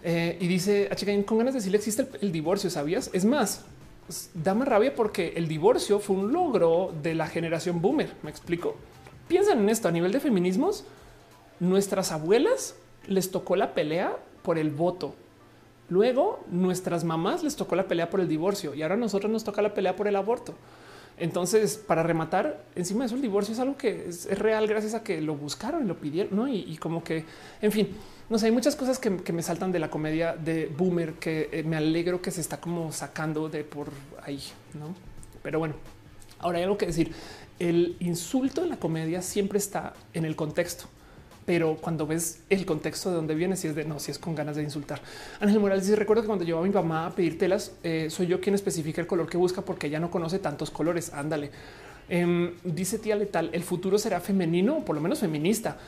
[0.03, 2.71] Eh, y dice a chica con ganas de decirle existe el, divorcio.
[2.71, 3.11] Sabías?
[3.13, 3.65] Es más,
[4.35, 8.13] da más rabia porque el divorcio fue un logro de la generación boomer.
[8.23, 8.77] Me explico.
[9.29, 10.85] Piensan en esto a nivel de feminismos.
[11.59, 12.75] Nuestras abuelas
[13.07, 15.15] les tocó la pelea por el voto.
[15.89, 19.45] Luego nuestras mamás les tocó la pelea por el divorcio y ahora a nosotros nos
[19.45, 20.55] toca la pelea por el aborto.
[21.19, 25.03] Entonces, para rematar, encima de eso, el divorcio es algo que es, real gracias a
[25.03, 26.49] que lo buscaron y lo pidieron, ¿no?
[26.49, 27.25] Y, como que,
[27.63, 27.97] en fin,
[28.29, 31.63] no sé, hay muchas cosas que, me saltan de la comedia de Boomer que eh,
[31.63, 33.91] me alegro que se está como sacando de por
[34.23, 34.43] ahí,
[34.75, 34.95] ¿no?
[35.43, 35.75] Pero bueno,
[36.39, 37.13] ahora hay algo que decir.
[37.59, 40.87] El insulto en la comedia siempre está en el contexto
[41.47, 44.35] pero cuando ves el contexto de dónde viene, si es de no, si es con
[44.35, 45.01] ganas de insultar.
[45.41, 48.27] Ángel Morales dice: Recuerdo que cuando llevaba a mi mamá a pedir telas, eh, soy
[48.27, 51.13] yo quien especifica el color que busca porque ella no conoce tantos colores.
[51.15, 51.51] Ándale.
[52.09, 55.79] Em, dice tía letal: el futuro será femenino o por lo menos feminista.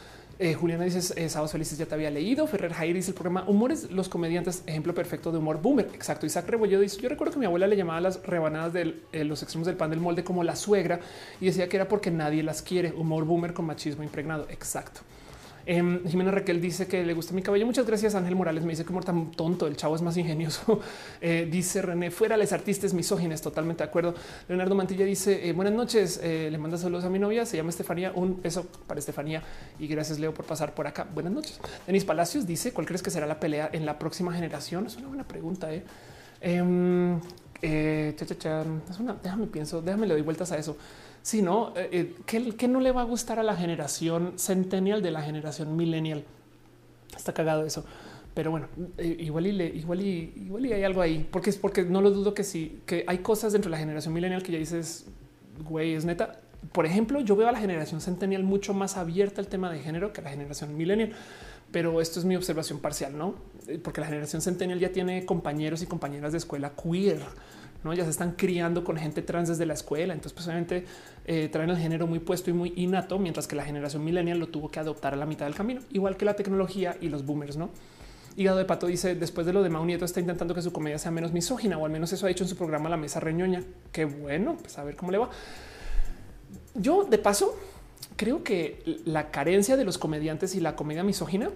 [0.40, 2.46] Eh, Juliana dice eh, sábados felices ya te había leído.
[2.46, 5.90] Ferrer Jair dice el programa Humores, los comediantes, ejemplo perfecto de humor boomer.
[5.92, 6.26] Exacto.
[6.26, 9.66] Isaac Rebolledo dice yo recuerdo que mi abuela le llamaba las rebanadas de los extremos
[9.66, 11.00] del pan del molde como la suegra
[11.40, 12.92] y decía que era porque nadie las quiere.
[12.92, 14.46] Humor boomer con machismo impregnado.
[14.48, 15.00] Exacto.
[15.70, 17.66] Em, Jimena Raquel dice que le gusta mi cabello.
[17.66, 18.14] Muchas gracias.
[18.14, 19.66] Ángel Morales me dice que tan tonto.
[19.66, 20.80] El chavo es más ingenioso.
[21.20, 23.42] Eh, dice René, fuera les artistas misógines.
[23.42, 24.14] Totalmente de acuerdo.
[24.48, 26.20] Leonardo Mantilla dice eh, buenas noches.
[26.22, 27.44] Eh, le manda saludos a mi novia.
[27.44, 28.12] Se llama Estefanía.
[28.14, 29.42] Un beso para Estefanía
[29.78, 31.06] y gracias, Leo, por pasar por acá.
[31.12, 31.60] Buenas noches.
[31.86, 34.86] Denis Palacios dice: ¿Cuál crees que será la pelea en la próxima generación?
[34.86, 35.68] Es una buena pregunta.
[36.40, 37.20] Em,
[37.60, 40.78] déjame pienso, déjame le doy vueltas a eso.
[41.28, 42.14] Sí, no, eh, eh,
[42.56, 46.24] ¿qué, no le va a gustar a la generación centennial de la generación millennial?
[47.14, 47.84] Está cagado eso.
[48.32, 51.58] Pero bueno, eh, igual y, le, igual y igual y hay algo ahí, porque es
[51.58, 54.52] porque no lo dudo que sí, que hay cosas dentro de la generación millennial que
[54.52, 55.04] ya dices,
[55.68, 56.40] güey, es neta.
[56.72, 60.14] Por ejemplo, yo veo a la generación centennial mucho más abierta al tema de género
[60.14, 61.12] que la generación millennial,
[61.70, 63.34] pero esto es mi observación parcial, no?
[63.82, 67.20] Porque la generación centennial ya tiene compañeros y compañeras de escuela queer
[67.84, 67.94] ¿no?
[67.94, 70.14] Ya se están criando con gente trans desde la escuela.
[70.14, 70.84] Entonces, pues obviamente
[71.26, 74.48] eh, traen el género muy puesto y muy innato, mientras que la generación millennial lo
[74.48, 77.56] tuvo que adoptar a la mitad del camino, igual que la tecnología y los boomers,
[77.56, 77.70] ¿no?
[78.36, 80.98] Hígado de Pato dice, después de lo de Mau Nieto, está intentando que su comedia
[80.98, 83.64] sea menos misógina, o al menos eso ha dicho en su programa La Mesa Reñoña.
[83.90, 85.28] Qué bueno, pues a ver cómo le va.
[86.76, 87.58] Yo, de paso,
[88.16, 91.50] creo que la carencia de los comediantes y la comedia misógina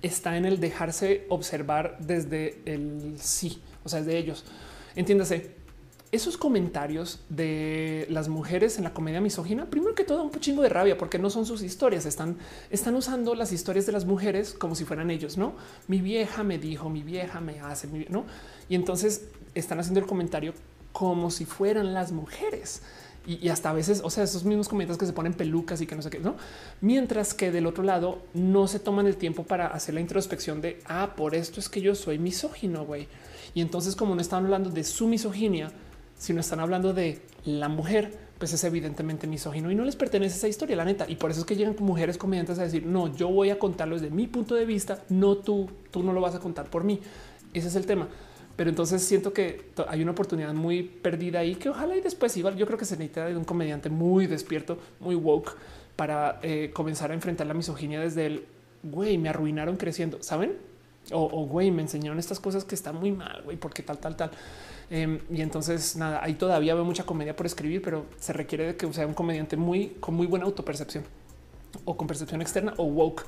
[0.00, 4.44] está en el dejarse observar desde el sí, o sea, de ellos.
[4.96, 5.54] Entiéndase,
[6.12, 10.68] esos comentarios de las mujeres en la comedia misógina, primero que todo, un chingo de
[10.68, 12.06] rabia porque no son sus historias.
[12.06, 12.36] Están,
[12.70, 15.36] están usando las historias de las mujeres como si fueran ellos.
[15.36, 15.54] No,
[15.88, 18.24] mi vieja me dijo, mi vieja me hace, no?
[18.68, 20.54] Y entonces están haciendo el comentario
[20.92, 22.82] como si fueran las mujeres.
[23.26, 25.96] Y, hasta a veces, o sea, esos mismos comentarios que se ponen pelucas y que
[25.96, 26.36] no sé qué, no?
[26.80, 30.80] Mientras que del otro lado no se toman el tiempo para hacer la introspección de
[30.86, 33.08] ah, por esto es que yo soy misógino, güey.
[33.56, 35.72] Y entonces, como no están hablando de su misoginia,
[36.14, 40.46] sino están hablando de la mujer, pues es evidentemente misógino y no les pertenece esa
[40.46, 41.06] historia, la neta.
[41.08, 43.98] Y por eso es que llegan mujeres comediantes a decir, no, yo voy a contarlo
[43.98, 47.00] desde mi punto de vista, no tú, tú no lo vas a contar por mí.
[47.54, 48.08] Ese es el tema.
[48.56, 52.58] Pero entonces siento que hay una oportunidad muy perdida ahí que ojalá y después igual
[52.58, 55.56] yo creo que se necesita de un comediante muy despierto, muy woke
[55.96, 58.44] para eh, comenzar a enfrentar la misoginia desde el
[58.82, 60.75] güey, me arruinaron creciendo, ¿saben?
[61.12, 64.30] O, güey, me enseñaron estas cosas que están muy mal, güey, porque tal, tal, tal.
[64.90, 68.76] Em, y entonces nada, ahí todavía veo mucha comedia por escribir, pero se requiere de
[68.76, 71.04] que sea un comediante muy con muy buena autopercepción
[71.84, 73.24] o con percepción externa o woke.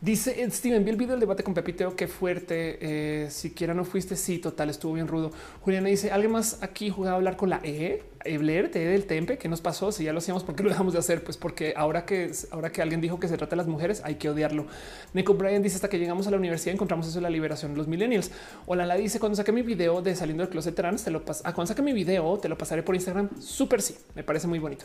[0.00, 2.78] Dice Steven, vi el video del debate con Pepiteo, qué fuerte.
[2.80, 4.14] Eh, siquiera no fuiste.
[4.14, 5.32] Sí, total, estuvo bien rudo.
[5.62, 8.04] Juliana dice: ¿Alguien más aquí jugaba a hablar con la E?
[8.24, 9.92] Ebler, T del Tempe, ¿qué nos pasó?
[9.92, 11.22] Si ya lo hacíamos, ¿por qué lo dejamos de hacer?
[11.22, 14.16] Pues porque ahora que ahora que alguien dijo que se trata de las mujeres, hay
[14.16, 14.66] que odiarlo.
[15.14, 17.78] Nico Bryan dice: Hasta que llegamos a la universidad, encontramos eso de la liberación de
[17.78, 18.30] los millennials.
[18.66, 21.42] Hola, la dice: Cuando saque mi video de saliendo del closet trans, te lo pas
[21.44, 23.30] ah, cuando saque mi video, te lo pasaré por Instagram.
[23.40, 24.84] Súper sí, me parece muy bonito.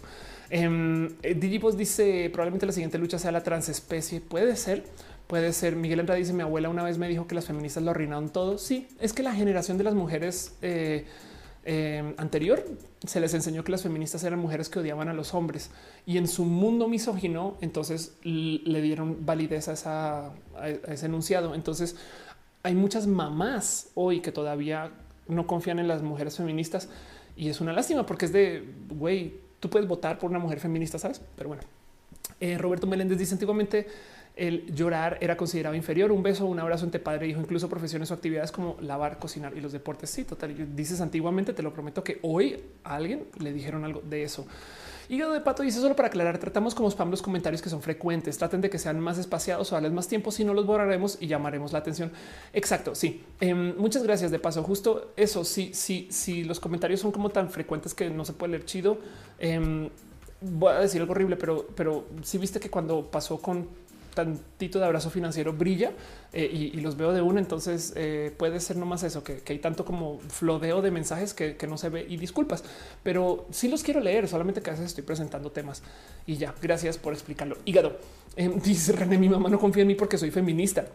[0.49, 4.21] Eh, Digipos dice: Probablemente la siguiente lucha sea la transespecie.
[4.21, 4.83] Puede ser
[5.27, 5.75] Puede ser.
[5.75, 8.57] Miguel Andrade dice: Mi abuela una vez me dijo que las feministas lo arruinaron todo.
[8.57, 11.05] Sí, es que la generación de las mujeres eh,
[11.65, 12.65] eh, anterior
[13.05, 15.71] se les enseñó que las feministas eran mujeres que odiaban a los hombres
[16.05, 21.55] y en su mundo misógino, entonces le dieron validez a, a ese enunciado.
[21.55, 21.95] Entonces
[22.63, 24.91] hay muchas mamás hoy que todavía
[25.27, 26.89] no confían en las mujeres feministas
[27.35, 30.99] y es una lástima porque es de güey, tú puedes votar por una mujer feminista,
[30.99, 31.21] sabes?
[31.35, 31.63] Pero bueno,
[32.39, 33.87] eh, Roberto Meléndez dice antiguamente
[34.35, 36.11] el llorar era considerado inferior.
[36.11, 39.55] Un beso, un abrazo entre padre e hijo, incluso profesiones o actividades como lavar, cocinar
[39.55, 40.09] y los deportes.
[40.09, 40.75] Sí, total.
[40.75, 44.45] Dices antiguamente, te lo prometo que hoy a alguien le dijeron algo de eso.
[45.09, 48.37] Hígado de pato dice solo para aclarar, tratamos como spam los comentarios que son frecuentes.
[48.37, 50.31] Traten de que sean más espaciados o darles más tiempo.
[50.31, 52.11] Si no los borraremos y llamaremos la atención.
[52.53, 52.95] Exacto.
[52.95, 53.23] Sí.
[53.39, 54.31] Em, muchas gracias.
[54.31, 55.43] De paso, justo eso.
[55.43, 56.43] Sí, sí, sí.
[56.43, 58.97] Los comentarios son como tan frecuentes que no se puede leer chido.
[59.37, 59.89] Em,
[60.41, 63.67] voy a decir algo horrible, pero, pero si viste que cuando pasó con
[64.13, 65.91] tantito de abrazo financiero brilla
[66.31, 67.39] eh, y, los veo de uno.
[67.39, 71.77] Entonces eh, puede ser nomás eso, que, hay tanto como flodeo de mensajes que, no
[71.77, 72.63] se ve y disculpas,
[73.03, 75.81] pero sí los quiero leer, solamente que a veces estoy presentando temas
[76.25, 76.53] y ya.
[76.61, 77.57] Gracias por explicarlo.
[77.65, 77.97] Hígado
[78.35, 80.85] em, dice René, mi mamá no confía en mí porque soy feminista.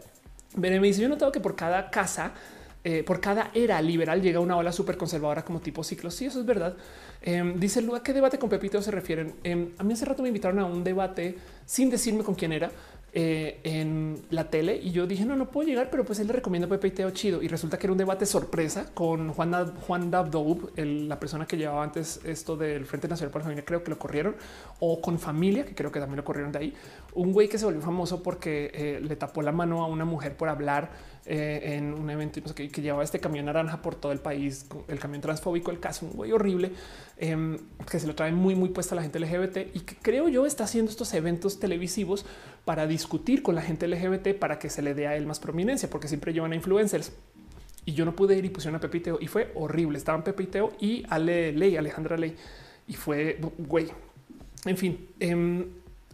[0.55, 2.33] Veré, me dice, yo he notado que por cada casa
[2.81, 6.09] eh, por cada era liberal llega una ola súper conservadora como tipo ciclo.
[6.09, 6.75] Sí, eso es verdad.
[7.21, 9.35] Em, dice Lua, ¿qué debate con Pepito se refieren?
[9.43, 12.71] Em, a mí hace rato me invitaron a un debate sin decirme con quién era,
[13.11, 16.33] eh, en la tele y yo dije no, no puedo llegar, pero pues él le
[16.87, 17.41] y Teo chido.
[17.41, 21.83] Y resulta que era un debate sorpresa con Juan, Juan Dabdoub, la persona que llevaba
[21.83, 24.35] antes esto del Frente Nacional para la Familia, creo que lo corrieron,
[24.79, 26.73] o con familia, que creo que también lo corrieron de ahí.
[27.13, 30.35] Un güey que se volvió famoso porque eh, le tapó la mano a una mujer
[30.37, 30.91] por hablar
[31.25, 35.21] eh, en un evento que, llevaba este camión naranja por todo el país, el camión
[35.21, 36.71] transfóbico, el caso, un güey horrible
[37.17, 37.57] em,
[37.89, 40.45] que se lo trae muy, muy puesta a la gente LGBT y que creo yo
[40.45, 42.25] está haciendo estos eventos televisivos
[42.65, 45.89] para discutir con la gente LGBT para que se le dé a él más prominencia,
[45.89, 47.11] porque siempre llevan a influencers.
[47.85, 49.97] Y yo no pude ir y pusieron a Pepiteo y fue horrible.
[49.97, 52.35] Estaban Pepiteo y Ale Ley, Alejandra Ley.
[52.87, 53.87] Y fue güey.
[54.65, 55.65] En fin, em,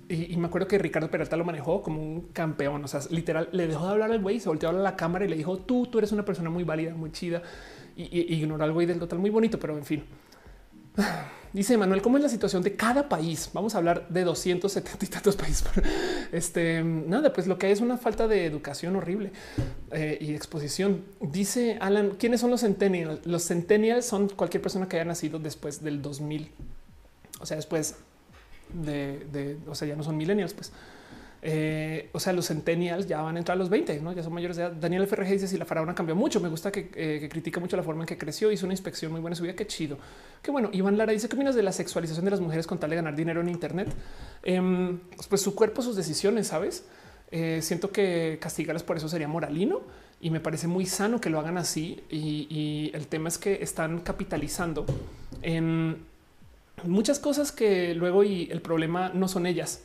[0.08, 2.84] y, me acuerdo que Ricardo Peralta lo manejó como un campeón.
[2.84, 5.28] O sea, literal, le dejó de hablar al güey, se volteó a la cámara y
[5.28, 7.42] le dijo: Tú, tú eres una persona muy válida, muy chida.
[7.96, 10.04] Y, y ignoró al güey del total muy bonito, pero en fin.
[11.54, 13.50] Dice Manuel, ¿cómo es la situación de cada país?
[13.54, 15.66] Vamos a hablar de 270 y tantos países.
[16.34, 19.32] Este nada, pues lo que hay es una falta de educación horrible
[19.92, 21.06] eh, y exposición.
[21.22, 23.26] Dice Alan, ¿quiénes son los centennials?
[23.26, 26.52] Los centennials son cualquier persona que haya nacido después del 2000.
[27.40, 27.96] O sea, después
[28.74, 30.72] de, o sea, ya no son millennials, pues.
[31.48, 34.12] Eh, o sea, los centennials ya van a entrar a los 20, ¿no?
[34.14, 34.72] ya son mayores de edad.
[34.72, 36.40] Daniel FRG dice si la faraona cambió mucho.
[36.40, 38.52] Me gusta que, eh, critica mucho la forma en que creció.
[38.52, 39.54] Hizo una inspección muy buena en su vida.
[39.54, 40.00] Qué chido.
[40.42, 40.72] Qué bueno.
[40.74, 43.16] Iván Lara dice qué opinas de la sexualización de las mujeres con tal de ganar
[43.16, 43.90] dinero en Internet.
[44.42, 46.88] Em, pues su cuerpo, sus decisiones, sabes?
[47.30, 49.82] Eh, siento que castigarlas por eso sería moralino
[50.20, 52.04] y me parece muy sano que lo hagan así.
[52.10, 54.88] Y, y el tema es que están capitalizando
[55.44, 56.15] en
[56.84, 59.82] muchas cosas que luego y el problema no son ellas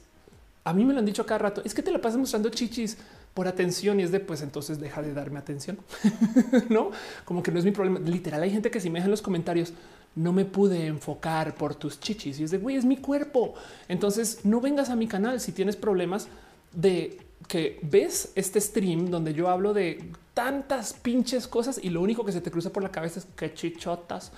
[0.64, 1.62] a mí me lo han dicho cada rato.
[1.64, 2.98] Es que te la pasas mostrando chichis
[3.34, 5.78] por atención y es de pues entonces deja de darme atención.
[6.68, 6.90] no
[7.24, 7.98] como que no es mi problema.
[8.00, 9.72] Literal, hay gente que si me deja en los comentarios
[10.16, 13.54] no me pude enfocar por tus chichis y es de güey, es mi cuerpo.
[13.88, 16.28] Entonces no vengas a mi canal si tienes problemas
[16.72, 22.24] de que ves este stream donde yo hablo de tantas pinches cosas y lo único
[22.24, 24.32] que se te cruza por la cabeza es que chichotas.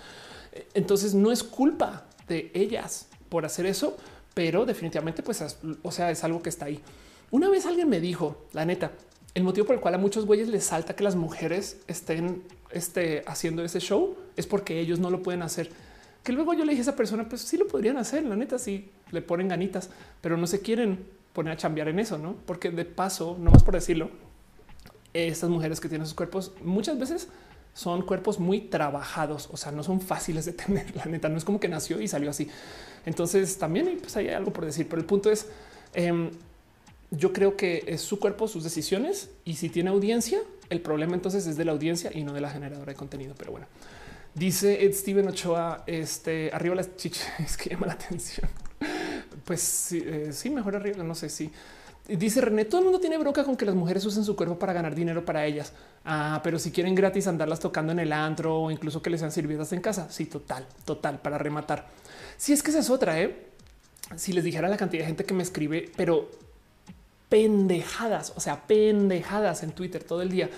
[0.74, 3.96] Entonces no es culpa de ellas por hacer eso
[4.34, 6.80] pero definitivamente, pues, o sea, es algo que está ahí.
[7.30, 8.92] Una vez alguien me dijo, la neta,
[9.34, 13.22] el motivo por el cual a muchos güeyes les salta que las mujeres estén este,
[13.26, 15.70] haciendo ese show es porque ellos no lo pueden hacer.
[16.22, 18.58] Que luego yo le dije a esa persona, pues sí lo podrían hacer, la neta,
[18.58, 22.36] sí le ponen ganitas, pero no se quieren poner a chambear en eso, no?
[22.46, 24.10] Porque de paso, no más por decirlo,
[25.14, 27.28] estas mujeres que tienen sus cuerpos muchas veces
[27.74, 30.94] son cuerpos muy trabajados, o sea, no son fáciles de tener.
[30.96, 32.48] La neta no es como que nació y salió así.
[33.06, 35.46] Entonces también pues, hay algo por decir, pero el punto es,
[35.94, 36.30] em,
[37.10, 41.46] yo creo que es su cuerpo, sus decisiones y si tiene audiencia, el problema entonces
[41.46, 43.34] es de la audiencia y no de la generadora de contenido.
[43.36, 43.66] Pero bueno,
[44.34, 48.48] dice Ed Steven Ochoa, este arriba las chichas que llama la atención.
[49.44, 51.50] Pues sí, eh, sí, mejor arriba, no sé si.
[52.08, 54.72] Dice René, todo el mundo tiene bronca con que las mujeres usen su cuerpo para
[54.72, 55.72] ganar dinero para ellas.
[56.04, 59.30] Ah, pero si quieren gratis andarlas tocando en el antro o incluso que les sean
[59.30, 60.10] servidas en casa.
[60.10, 61.86] Sí, total, total, para rematar.
[62.36, 63.46] Si es que esa es otra, ¿eh?
[64.16, 66.28] Si les dijera la cantidad de gente que me escribe, pero
[67.28, 70.50] pendejadas, o sea, pendejadas en Twitter todo el día.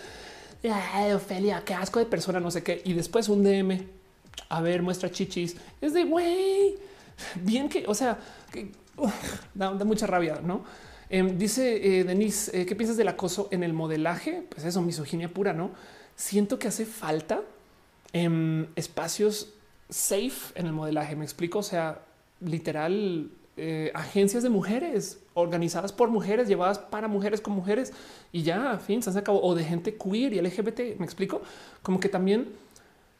[0.65, 2.81] Ay, Ofelia, qué asco de persona, no sé qué.
[2.87, 3.87] Y después un DM,
[4.49, 5.57] a ver, muestra chichis.
[5.83, 6.79] Es de, güey,
[7.37, 8.19] bien que, o sea,
[8.51, 8.73] que,
[9.55, 10.65] da mucha rabia, ¿no?
[11.15, 14.43] Em, dice eh, Denise, eh, ¿qué piensas del acoso en el modelaje?
[14.49, 15.71] Pues eso, misoginia pura, ¿no?
[16.17, 17.41] Siento que hace falta
[18.13, 19.55] em, espacios
[19.89, 21.15] safe en el modelaje.
[21.15, 21.61] Me explico.
[21.61, 22.01] O sea,
[22.41, 27.93] literal, eh, agencias de mujeres organizadas por mujeres, llevadas para mujeres con mujeres
[28.33, 29.41] y ya, fin, se acabó.
[29.41, 30.99] O de gente queer y LGBT.
[30.99, 31.43] Me explico.
[31.85, 32.49] Como que también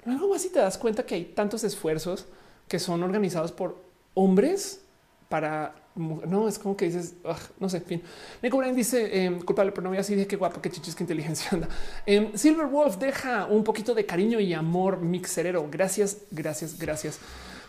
[0.05, 2.27] luego así te das cuenta que hay tantos esfuerzos
[2.67, 3.81] que son organizados por
[4.15, 4.81] hombres
[5.29, 7.15] para no es como que dices,
[7.61, 8.03] no sé, fin.
[8.43, 11.05] Nico Brain dice em, culpable, pero no voy así de qué guapo, qué chichis, qué
[11.05, 11.69] inteligencia anda.
[12.05, 15.69] Em, Silver Wolf deja un poquito de cariño y amor mixerero.
[15.71, 17.21] Gracias, gracias, gracias.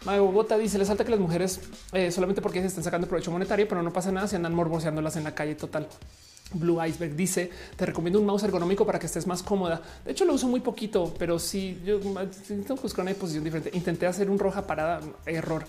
[0.05, 1.61] Mago Bota dice: Le salta que las mujeres
[1.93, 5.15] eh, solamente porque se están sacando provecho monetario, pero no pasa nada si andan morboseándolas
[5.17, 5.87] en la calle total.
[6.53, 9.81] Blue Iceberg dice: Te recomiendo un mouse ergonómico para que estés más cómoda.
[10.03, 13.71] De hecho, lo uso muy poquito, pero sí, yo tengo que buscar una posición diferente.
[13.73, 15.65] Intenté hacer un roja parada, error.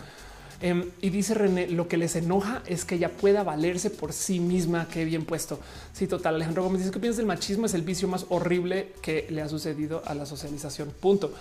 [0.61, 4.41] Em, y dice René, lo que les enoja es que ella pueda valerse por sí
[4.41, 4.89] misma.
[4.89, 5.61] Qué bien puesto.
[5.93, 6.37] Sí, total.
[6.37, 9.49] Alejandro Gómez dice que piensas del machismo es el vicio más horrible que le ha
[9.49, 10.93] sucedido a la socialización.
[11.01, 11.33] Punto.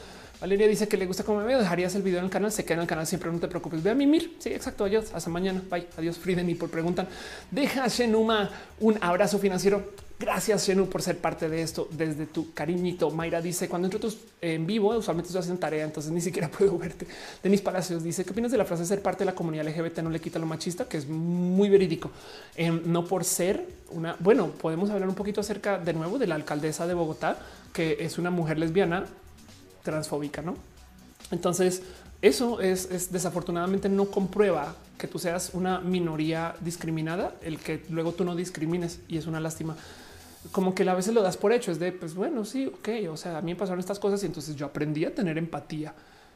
[0.42, 1.60] Valeria dice que le gusta cómo me veo.
[1.60, 2.52] Dejarías el video en el canal.
[2.52, 3.08] Se queda en el canal.
[3.08, 3.82] Siempre no te preocupes.
[3.82, 4.36] Ve a mimir.
[4.40, 4.84] Sí, exacto.
[4.84, 5.06] Adiós.
[5.14, 5.62] Hasta mañana.
[5.70, 5.88] Bye.
[5.98, 6.18] Adiós.
[6.18, 7.08] Friden y por preguntan.
[7.52, 10.05] Deja Shenuma un abrazo financiero.
[10.18, 13.12] Gracias, Shenu, por ser parte de esto desde tu cariñito.
[13.12, 16.78] Mayra dice: Cuando entro tus en vivo, usualmente estoy haciendo tarea, entonces ni siquiera puedo
[16.78, 17.06] verte.
[17.44, 20.10] Denis Palacios dice: ¿Qué opinas de la frase ser parte de la comunidad LGBT no
[20.10, 20.88] le quita lo machista?
[20.88, 22.12] Que es muy verídico.
[22.56, 24.16] Em, no por ser una.
[24.20, 27.38] Bueno, podemos hablar un poquito acerca de nuevo de la alcaldesa de Bogotá,
[27.74, 29.06] que es una mujer lesbiana
[29.84, 30.56] transfóbica, no?
[31.32, 31.82] Entonces,
[32.22, 38.24] eso es, desafortunadamente no comprueba que tú seas una minoría discriminada, el que luego tú
[38.24, 39.76] no discrimines y es una lástima
[40.52, 43.18] como que a veces lo das por hecho, es de, pues bueno, sí, ok, o
[43.18, 45.94] sea, a mí me pasaron estas cosas y entonces yo aprendí a tener empatía.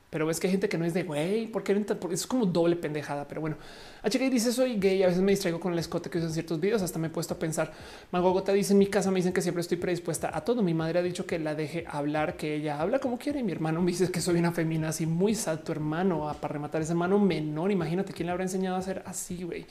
[0.10, 3.28] Pero ves que hay gente que no es de güey, porque es como doble pendejada.
[3.28, 3.58] Pero bueno,
[4.04, 5.04] HK dice soy gay.
[5.04, 6.82] A veces me distraigo con el escote que uso en ciertos videos.
[6.82, 7.72] Hasta me he puesto a pensar.
[8.12, 10.64] Magogota dice en mi casa me dicen que siempre estoy predispuesta a todo.
[10.64, 13.42] Mi madre ha dicho que la deje hablar, que ella habla como quiere.
[13.42, 15.60] Y mi hermano me dice que soy una femina así muy sad.
[15.60, 17.72] Tu hermano a para rematar ese hermano menor.
[17.72, 19.68] Imagínate quién le habrá enseñado a hacer así, güey.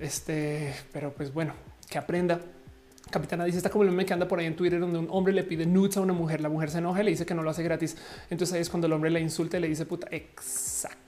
[0.00, 1.54] Este, pero pues bueno,
[1.88, 2.40] que aprenda.
[3.10, 5.32] Capitana dice está como el meme que anda por ahí en Twitter donde un hombre
[5.32, 7.42] le pide nudes a una mujer, la mujer se enoja y le dice que no
[7.42, 7.96] lo hace gratis.
[8.30, 10.08] Entonces ahí es cuando el hombre le insulta y le dice puta.
[10.10, 11.06] Exacto.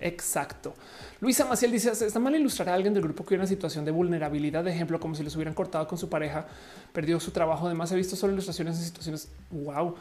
[0.00, 0.74] Exacto.
[1.20, 3.90] Luisa Maciel dice está mal ilustrar a alguien del grupo que hubiera una situación de
[3.90, 6.46] vulnerabilidad, de ejemplo, como si les hubieran cortado con su pareja,
[6.92, 7.66] perdió su trabajo.
[7.66, 9.28] Además, he visto solo ilustraciones en situaciones.
[9.50, 9.94] Wow,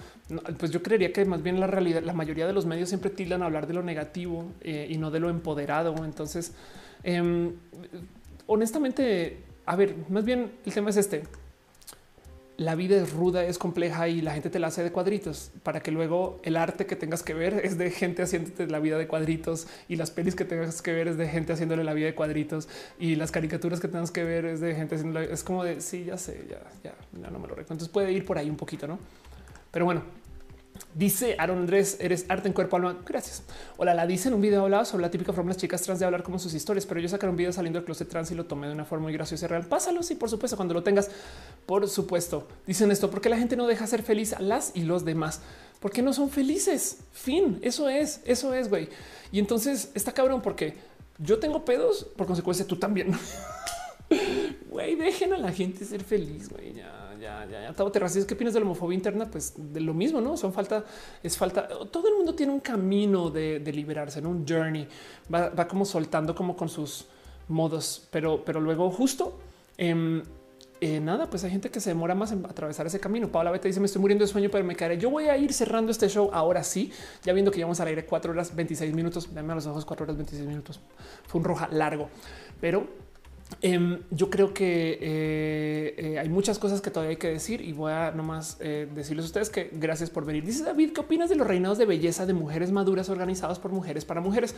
[0.58, 3.42] pues yo creería que más bien la realidad, la mayoría de los medios siempre tildan
[3.42, 5.94] a hablar de lo negativo eh, y no de lo empoderado.
[6.06, 6.54] Entonces,
[7.04, 7.52] em,
[8.48, 11.22] honestamente, a ver, más bien el tema es este.
[12.58, 15.82] La vida es ruda, es compleja y la gente te la hace de cuadritos para
[15.82, 19.08] que luego el arte que tengas que ver es de gente haciéndote la vida de
[19.08, 22.16] cuadritos y las pelis que tengas que ver es de gente haciéndole la vida de
[22.16, 22.68] cuadritos
[22.98, 26.04] y las caricaturas que tengas que ver es de gente haciendo es como de sí,
[26.04, 27.76] ya sé, ya, ya, ya no me lo recuerdo.
[27.76, 28.98] Entonces puede ir por ahí un poquito, no?
[29.70, 30.02] Pero bueno,
[30.96, 32.98] Dice Aaron Andrés, eres arte en cuerpo, alma.
[33.06, 33.44] Gracias.
[33.78, 36.00] Hola, la dice en un video hablaba sobre la típica forma de las chicas trans
[36.00, 38.36] de hablar como sus historias, pero yo sacaré un video saliendo del closet trans y
[38.36, 39.68] lo tomé de una forma muy graciosa y real.
[39.68, 41.12] Pásalo, sí, por supuesto, cuando lo tengas.
[41.68, 42.48] Por supuesto.
[42.66, 45.42] Dicen esto, porque la gente no deja ser feliz a las y los demás?
[45.80, 46.98] Porque no son felices.
[47.14, 48.90] Fin, eso es, eso es, güey.
[49.32, 50.74] Y entonces está cabrón porque
[51.20, 53.12] yo tengo pedos, por consecuencia tú también.
[54.70, 56.74] Güey, dejen a la gente ser feliz, güey.
[57.20, 57.74] Ya, ya, ya.
[57.74, 59.30] Tavo Terracias, ¿qué opinas de la homofobia interna?
[59.30, 60.38] Pues de lo mismo, ¿no?
[60.38, 60.86] Son falta,
[61.22, 61.68] es falta.
[61.68, 64.30] Todo el mundo tiene un camino de, liberarse, ¿no?
[64.30, 64.88] Un journey.
[65.34, 67.06] Va, como soltando como con sus
[67.48, 69.40] modos, pero, pero luego justo
[69.78, 70.24] em,
[70.82, 73.28] eh, nada, pues hay gente que se demora más en atravesar ese camino.
[73.30, 74.98] Paula Beta dice: Me estoy muriendo de sueño, pero me caeré.
[74.98, 76.92] Yo voy a ir cerrando este show ahora sí,
[77.24, 79.34] ya viendo que llevamos al aire cuatro horas 26 minutos.
[79.34, 80.80] Dame a los ojos, cuatro horas 26 minutos.
[81.28, 82.10] Fue un roja largo,
[82.62, 83.09] pero
[83.62, 87.74] Em, yo creo que eh, eh, hay muchas cosas que todavía hay que decir y
[87.74, 90.46] voy a nomás eh, decirles a ustedes que gracias por venir.
[90.46, 94.06] Dice David, ¿qué opinas de los reinados de belleza de mujeres maduras organizados por mujeres
[94.06, 94.56] para mujeres?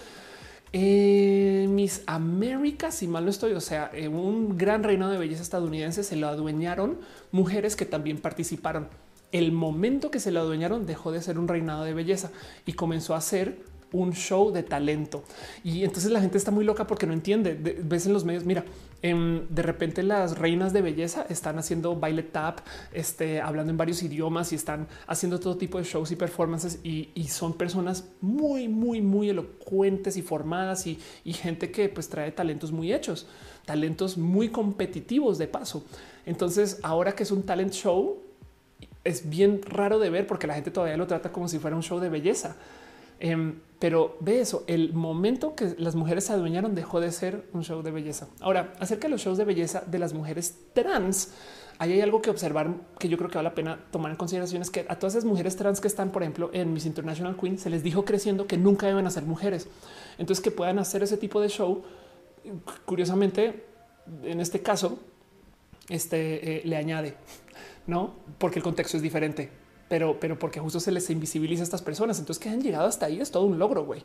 [0.73, 6.15] Mis Américas, si mal no estoy, o sea, un gran reinado de belleza estadounidense se
[6.15, 6.97] lo adueñaron
[7.33, 8.87] mujeres que también participaron.
[9.33, 12.31] El momento que se lo adueñaron dejó de ser un reinado de belleza
[12.65, 13.57] y comenzó a ser
[13.91, 15.23] un show de talento.
[15.63, 17.53] Y entonces la gente está muy loca porque no entiende.
[17.53, 18.63] ves en los medios, mira,
[19.01, 22.59] em, de repente las reinas de belleza están haciendo baile tap,
[22.93, 27.09] este, hablando en varios idiomas y están haciendo todo tipo de shows y performances y,
[27.31, 32.71] son personas muy, muy, muy elocuentes y formadas y, y gente que pues trae talentos
[32.73, 33.25] muy hechos,
[33.65, 35.85] talentos muy competitivos de paso.
[36.25, 38.19] Entonces ahora que es un talent show,
[39.03, 41.83] es bien raro de ver porque la gente todavía lo trata como si fuera un
[41.83, 42.55] show de belleza.
[43.21, 47.63] Em, pero ve eso, el momento que las mujeres se adueñaron dejó de ser un
[47.63, 48.27] show de belleza.
[48.39, 51.31] Ahora, acerca de los shows de belleza de las mujeres trans,
[51.77, 54.63] ahí hay algo que observar que yo creo que vale la pena tomar en consideración
[54.63, 57.59] es que a todas esas mujeres trans que están, por ejemplo, en Miss International Queen,
[57.59, 59.67] se les dijo creciendo que nunca deben ser mujeres.
[60.17, 61.83] Entonces, que puedan hacer ese tipo de show,
[62.85, 63.65] curiosamente,
[64.23, 64.97] en este caso,
[65.89, 67.15] este eh, le añade,
[67.85, 69.60] no porque el contexto es diferente,
[69.91, 72.17] pero, pero porque justo se les invisibiliza a estas personas.
[72.17, 74.01] Entonces, que han llegado hasta ahí es todo un logro, güey.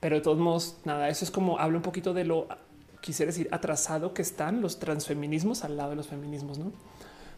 [0.00, 2.46] Pero de todos modos, nada, eso es como habla un poquito de lo
[3.00, 6.72] quisiera decir atrasado que están los transfeminismos al lado de los feminismos, no?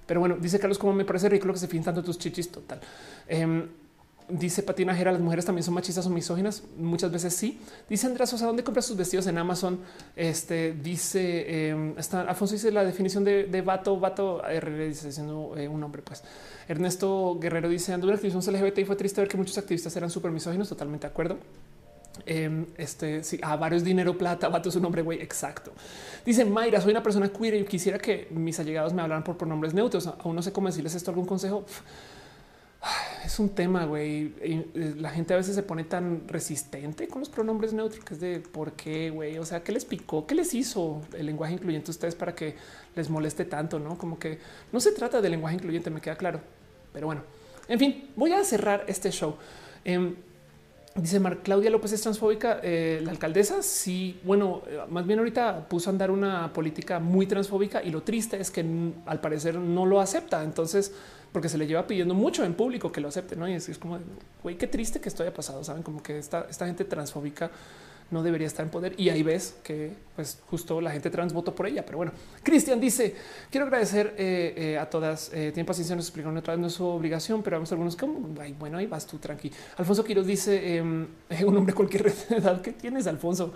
[0.05, 2.81] Pero bueno, dice Carlos, como me parece ridículo que se fijen tanto tus chichis total.
[3.28, 3.68] Em,
[4.33, 6.62] dice Patina Jera, las mujeres también son machistas o misóginas.
[6.76, 7.60] Muchas veces sí.
[7.89, 9.81] Dice Andrés Sosa, ¿dónde compras sus vestidos en Amazon?
[10.17, 15.57] Este dice eh, está, Alfonso dice la definición de, de vato, vato, R dice siendo
[15.57, 16.02] eh, un hombre.
[16.02, 16.23] Pues
[16.68, 20.10] Ernesto Guerrero dice anduve en activismo LGBT y fue triste ver que muchos activistas eran
[20.10, 20.68] súper misóginos.
[20.68, 21.36] Totalmente de acuerdo.
[22.26, 25.20] Em, este sí, a varios dinero, plata, vato es un nombre güey.
[25.20, 25.73] Exacto.
[26.25, 29.75] Dice Mayra, soy una persona queer y quisiera que mis allegados me hablaran por pronombres
[29.75, 30.07] neutros.
[30.07, 31.10] Aún no sé cómo decirles esto.
[31.10, 31.65] Algún consejo
[33.25, 34.34] es un tema, güey.
[34.99, 38.41] La gente a veces se pone tan resistente con los pronombres neutros que es de
[38.41, 39.39] por qué, güey.
[39.39, 42.57] O sea, qué les picó, qué les hizo el lenguaje incluyente a ustedes para que
[42.94, 43.97] les moleste tanto, no?
[43.99, 44.39] Como que
[44.73, 46.41] no se trata de lenguaje incluyente, me queda claro.
[46.92, 47.23] Pero bueno,
[47.68, 49.36] en fin, voy a cerrar este show.
[49.84, 50.15] Em,
[50.97, 52.59] Dice Mar Claudia López es transfóbica.
[52.65, 57.26] Eh, la alcaldesa sí, bueno, eh, más bien ahorita puso a andar una política muy
[57.26, 58.65] transfóbica y lo triste es que
[59.07, 60.42] al parecer no lo acepta.
[60.42, 60.92] Entonces,
[61.33, 63.49] porque se le lleva pidiendo mucho en público que lo acepte, no?
[63.49, 63.99] Y es, es como,
[64.42, 65.62] güey, qué triste que esto haya pasado.
[65.65, 67.50] Saben como que esta, esta gente transfóbica
[68.10, 68.94] no debería estar en poder.
[68.98, 71.84] Y ahí ves que pues justo la gente trans votó por ella.
[71.84, 73.14] Pero bueno, Cristian dice,
[73.50, 75.30] quiero agradecer eh, eh, a todas.
[75.32, 77.97] Eh, tiempo paciencia, nos explicaron otra vez no es su obligación, pero vamos a algunos
[77.97, 78.18] como,
[78.58, 79.50] bueno, ahí vas tú tranqui.
[79.76, 81.06] Alfonso Quiroz dice, em,
[81.47, 83.55] un hombre cualquier edad que tienes, Alfonso.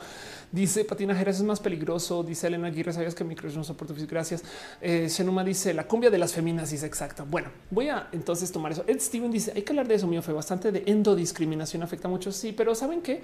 [0.55, 2.23] Dice Patina Jerez es más peligroso.
[2.23, 4.44] Dice Elena Aguirre, sabías que mi crush no soporto Gracias.
[4.81, 6.70] Eh, Shenuma dice la cumbia de las feminas.
[6.70, 7.26] Dice exacto.
[7.28, 8.84] Bueno, voy a entonces tomar eso.
[8.86, 10.07] Ed Steven dice hay que hablar de eso.
[10.07, 11.83] Mío fue bastante de endodiscriminación.
[11.83, 12.31] Afecta mucho.
[12.31, 13.23] Sí, pero saben que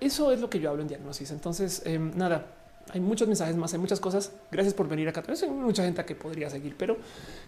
[0.00, 1.30] eso es lo que yo hablo en diagnosis.
[1.30, 2.46] Entonces, em, nada,
[2.92, 4.32] hay muchos mensajes más, hay muchas cosas.
[4.50, 5.22] Gracias por venir acá.
[5.26, 6.96] Hay mucha gente que podría seguir, pero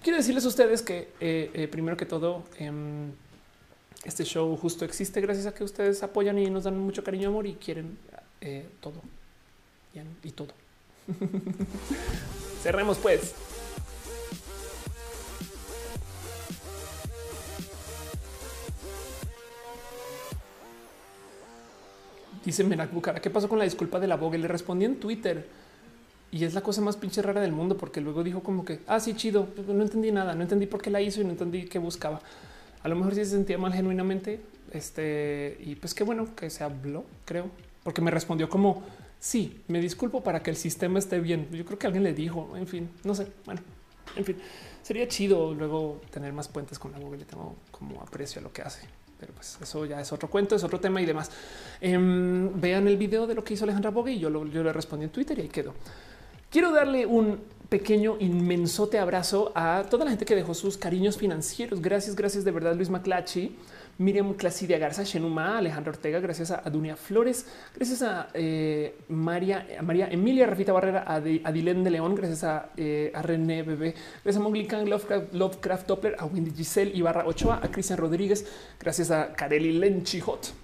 [0.03, 3.13] quiero decirles a ustedes que eh, eh, primero que todo, em,
[4.05, 7.47] este show justo existe gracias a que ustedes apoyan y nos dan mucho cariño, amor
[7.47, 7.99] y quieren
[8.41, 9.01] eh, todo
[10.23, 10.53] y todo.
[12.63, 13.35] Cerremos pues.
[22.45, 24.37] Dice Menak Bucara, ¿qué pasó con la disculpa de la Vogue?
[24.37, 25.47] Le respondí en Twitter
[26.33, 28.99] y es la cosa más pinche rara del mundo porque luego dijo como que, ah,
[28.99, 31.79] sí, chido, no entendí nada, no entendí por qué la hizo y no entendí qué
[31.79, 32.21] buscaba.
[32.83, 34.41] A lo mejor sí se sentía mal genuinamente.
[34.73, 37.51] Este, y pues qué bueno que se habló, creo,
[37.85, 38.83] porque me respondió como,
[39.21, 41.49] sí, me disculpo para que el sistema esté bien.
[41.53, 43.61] Yo creo que alguien le dijo, en fin, no sé, bueno,
[44.17, 44.37] en fin,
[44.83, 47.19] sería chido luego tener más puentes con la Google.
[47.19, 48.89] Le tengo como aprecio a lo que hace
[49.23, 51.31] pero pues eso ya es otro cuento, es otro tema y demás.
[51.81, 55.05] Em, vean el video de lo que hizo Alejandra Bogue y yo, yo le respondí
[55.05, 55.75] en Twitter y ahí quedó.
[56.51, 61.81] Quiero darle un pequeño, inmensote abrazo a toda la gente que dejó sus cariños financieros.
[61.81, 63.57] Gracias, gracias de verdad, Luis Maclachi.
[63.99, 70.09] Miriam Clasidia Garza, Shenuma, Alejandra Ortega, gracias a Dunia Flores, gracias a eh, María, María
[70.09, 74.45] Emilia Rafita Barrera, a, Dilén de León, gracias a, eh, a René Bebé, gracias a
[74.45, 78.47] Monglican Lovecraft, Lovecraft Doppler, a Wendy Giselle Ibarra Ochoa, a Cristian Rodríguez,
[78.79, 80.61] gracias a Kareli Lenchijot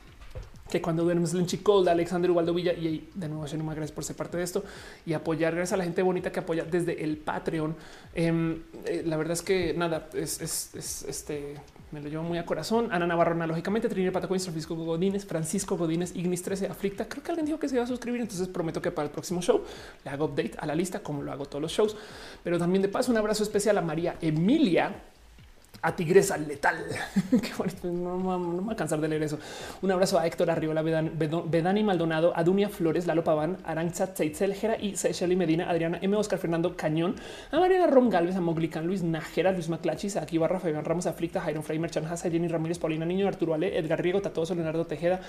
[0.70, 4.16] que cuando duermes Lenchi Cold, Alexander Ubaldo Villa y de nuevo Shenuma, gracias por ser
[4.16, 4.64] parte de esto
[5.06, 5.54] y apoyar.
[5.54, 7.74] Gracias a la gente bonita que apoya desde el Patreon.
[8.14, 11.56] Em, eh, la verdad es que nada, es, es este
[11.90, 12.88] me lo llevo muy a corazón.
[12.90, 17.08] Ana Navarro, lógicamente, Trinidad Patacoins, Francisco Godínez, Francisco Godínez, Ignis 13, Aflicta.
[17.08, 19.40] Creo que alguien dijo que se iba a suscribir, entonces prometo que para el próximo
[19.40, 19.62] show
[20.04, 21.96] le hago update a la lista, como lo hago todos los shows.
[22.44, 24.94] Pero también de paso, un abrazo especial a María Emilia
[25.82, 26.84] a Tigresa Letal.
[27.84, 29.38] no, me voy a cansar de leer eso.
[29.82, 34.76] Un abrazo a Héctor Arriola, Bedani Maldonado, a Dunia Flores, Lalo Paván, Aranza Tzeitzel, Jera
[34.80, 36.16] y Shelly Medina, Adriana M.
[36.16, 37.16] Oscar Fernando Cañón,
[37.50, 41.40] a Mariana Rom Galvez, a Moglican, Luis Najera, Luis Maclachis, Aquí Barra, Fabián Ramos, Aflicta,
[41.40, 45.20] Jairo Frey, Merchan Haza, Jenny Ramírez, Paulina Niño, Arturo Ale, Edgar Riego, Tatoso, Leonardo Tejeda,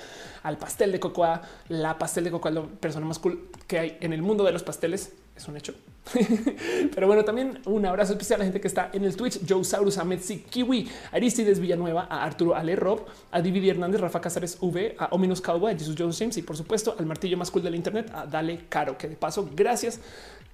[0.44, 4.14] al pastel de cocoa, la pastel de cocoa, la persona más cool que hay en
[4.14, 5.74] el mundo de los pasteles es un hecho.
[6.93, 9.64] Pero bueno, también un abrazo especial a la gente que está en el Twitch, Joe
[9.64, 10.06] Saurus, a
[10.50, 15.42] Kiwi, Aristides Villanueva, a Arturo Ale Rob, a Dividi Hernández, Rafa Casares V, a Ominous
[15.42, 18.26] Cowboy, a Jesus Jones James y por supuesto al martillo más cool del internet, a
[18.26, 20.00] Dale Caro, que de paso, gracias,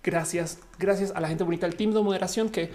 [0.04, 2.70] gracias, gracias a la gente bonita del team de moderación que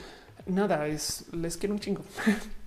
[0.47, 2.03] nada, es les quiero un chingo.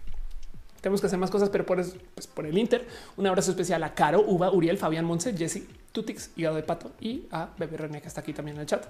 [0.81, 2.85] tenemos que hacer más cosas, pero por, pues, por el Inter.
[3.15, 5.63] Un abrazo especial a Caro, Uva, Uriel, Fabián Monse, Jesse,
[5.93, 8.85] Tutix, Hígado de Pato y a Bebé René, que está aquí también en el chat.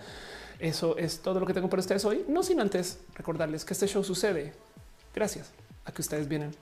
[0.58, 2.26] Eso es todo lo que tengo para ustedes hoy.
[2.28, 4.54] No sin antes recordarles que este show sucede
[5.14, 5.52] gracias
[5.86, 6.56] a que ustedes vienen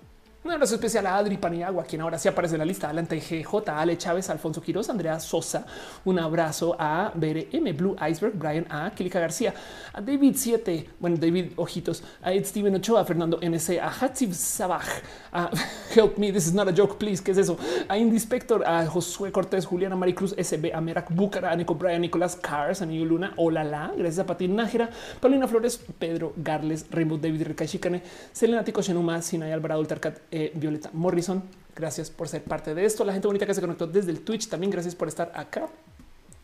[0.44, 2.90] un abrazo especial a Adri Paniagua, quien ahora sí aparece en la lista.
[2.90, 5.68] Alan GJ, Ale Chávez, Alfonso Quiroz, Andrea Sosa.
[6.03, 9.53] Un abrazo a BRM, Blue Iceberg, Brian A, Kilika García,
[9.94, 14.88] a David 7, bueno, David Ojitos, a Ed Steven Ochoa, Fernando NC, a Hatsib Sabaj,
[15.32, 15.52] a
[15.95, 17.22] Help Me, This is not a joke, please.
[17.22, 17.60] ¿Qué es eso?
[17.88, 22.36] A Indispector, a Josué Cortés, Juliana Maricruz, SB, a Merak Búcara, a Nico Brian, Nicolás
[22.36, 24.90] Cars, a Niño Luna, Hola La, gracias a Pati Nájera,
[25.20, 28.02] Paulina Flores, Pedro Garles, Rainbow David Rica Chicane,
[28.34, 31.43] Selena Tico Shenuma, Sinay Alvarado, Ultercat, eh, Violeta Morrison.
[31.76, 33.03] Gracias por ser parte de esto.
[33.03, 34.72] La gente bonita que se conectó desde el Twitch también.
[34.72, 35.68] Gracias por estar acá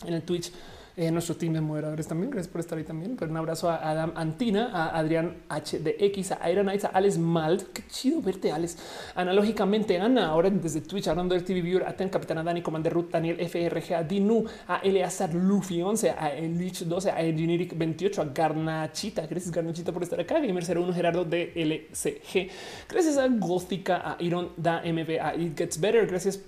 [0.06, 0.51] en el Twitch
[0.98, 2.32] eh, nuestro team de moderadores también.
[2.32, 3.16] Gracias por estar ahí también.
[3.16, 7.72] Pero un abrazo a Adam Antina, a Adrián HDX, a Iron Knights, a Alex Malt.
[7.72, 8.77] Qué chido verte, Alex.
[9.14, 13.11] Analógicamente, Ana, ahora desde Twitch, hablando del TV Viewer, a Ten, Capitana Dani, Commander Ruth,
[13.11, 18.26] Daniel FRG, a Dinu, a Eleazar Luffy 11, a Elich 12, a Engineeric 28, a
[18.26, 19.27] Garnachita.
[19.27, 20.40] Gracias, Garnachita, por estar acá.
[20.40, 22.50] Gamer 01, Gerardo DLCG.
[22.90, 26.08] Gracias a Gótica, a Iron Da MV, a It Gets Better.
[26.08, 26.42] Gracias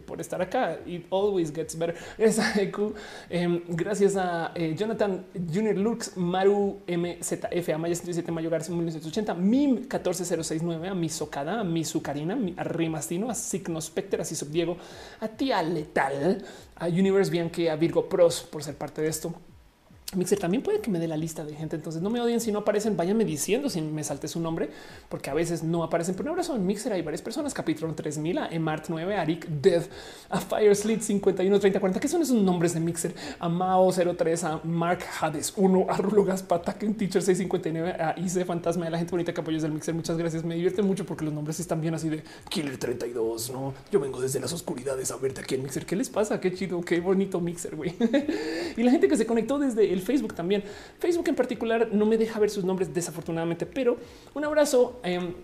[0.00, 0.78] por estar acá.
[0.86, 1.94] It always gets better.
[2.18, 2.94] A EQ.
[3.30, 9.34] Eh, gracias a eh, Jonathan Junior Lux, Maru MZF, a Maya 117, Mayo García 1980,
[9.34, 14.76] Mim 14069, a Misocada, a Misucarina, a Rimastino, a Signo Specter, a Ciso Diego,
[15.20, 16.44] a Tía Letal,
[16.76, 19.34] a Universe Bianque, a Virgo Pros por ser parte de esto.
[20.14, 21.76] Mixer también puede que me dé la lista de gente.
[21.76, 22.96] Entonces no me odien si no aparecen.
[22.96, 24.68] Váyanme diciendo si me salte su nombre,
[25.08, 26.14] porque a veces no aparecen.
[26.14, 26.92] Pero un abrazo en Mixer.
[26.92, 27.54] Hay varias personas.
[27.54, 29.88] Capitron 3000, a Emart 9, a Rick Dev,
[30.28, 32.00] a Fire Slit 51 30 40.
[32.00, 33.14] ¿Qué son esos nombres de Mixer?
[33.38, 38.44] A Mao 03, a Mark Hades 1, a Rulo Gaspata, en Teacher 659, a Ice
[38.44, 39.94] Fantasma de la gente bonita que apoya del Mixer.
[39.94, 40.44] Muchas gracias.
[40.44, 43.50] Me divierte mucho porque los nombres están bien así de Killer 32.
[43.50, 45.86] No, yo vengo desde las oscuridades a verte aquí en Mixer.
[45.86, 46.38] ¿Qué les pasa?
[46.38, 47.94] Qué chido, qué bonito Mixer, güey.
[48.76, 50.62] y la gente que se conectó desde el Facebook también.
[50.98, 53.96] Facebook en particular no me deja ver sus nombres desafortunadamente, pero
[54.34, 55.00] un abrazo.
[55.04, 55.34] Eh,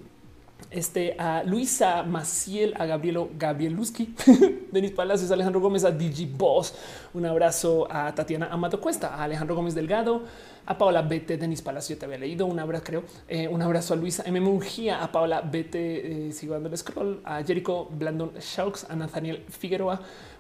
[0.70, 4.15] este a Luisa Maciel, a Gabrielo Gabrieluski,
[4.73, 6.75] Denis Palacios, Alejandro Gómez, a Digi Boss,
[7.15, 10.23] un abrazo a Tatiana Amato Cuesta, a Alejandro Gómez Delgado,
[10.69, 13.97] a Paola Bete, Denis Palacio, te había leído, un abrazo, creo, eh, un abrazo a
[13.97, 14.39] Luisa M.
[14.39, 19.47] Mungía, a Paola Bete, eh, sigo dando el scroll, a Jericho Blandon Shaux, a Nathaniel
[19.49, 19.99] Figueroa,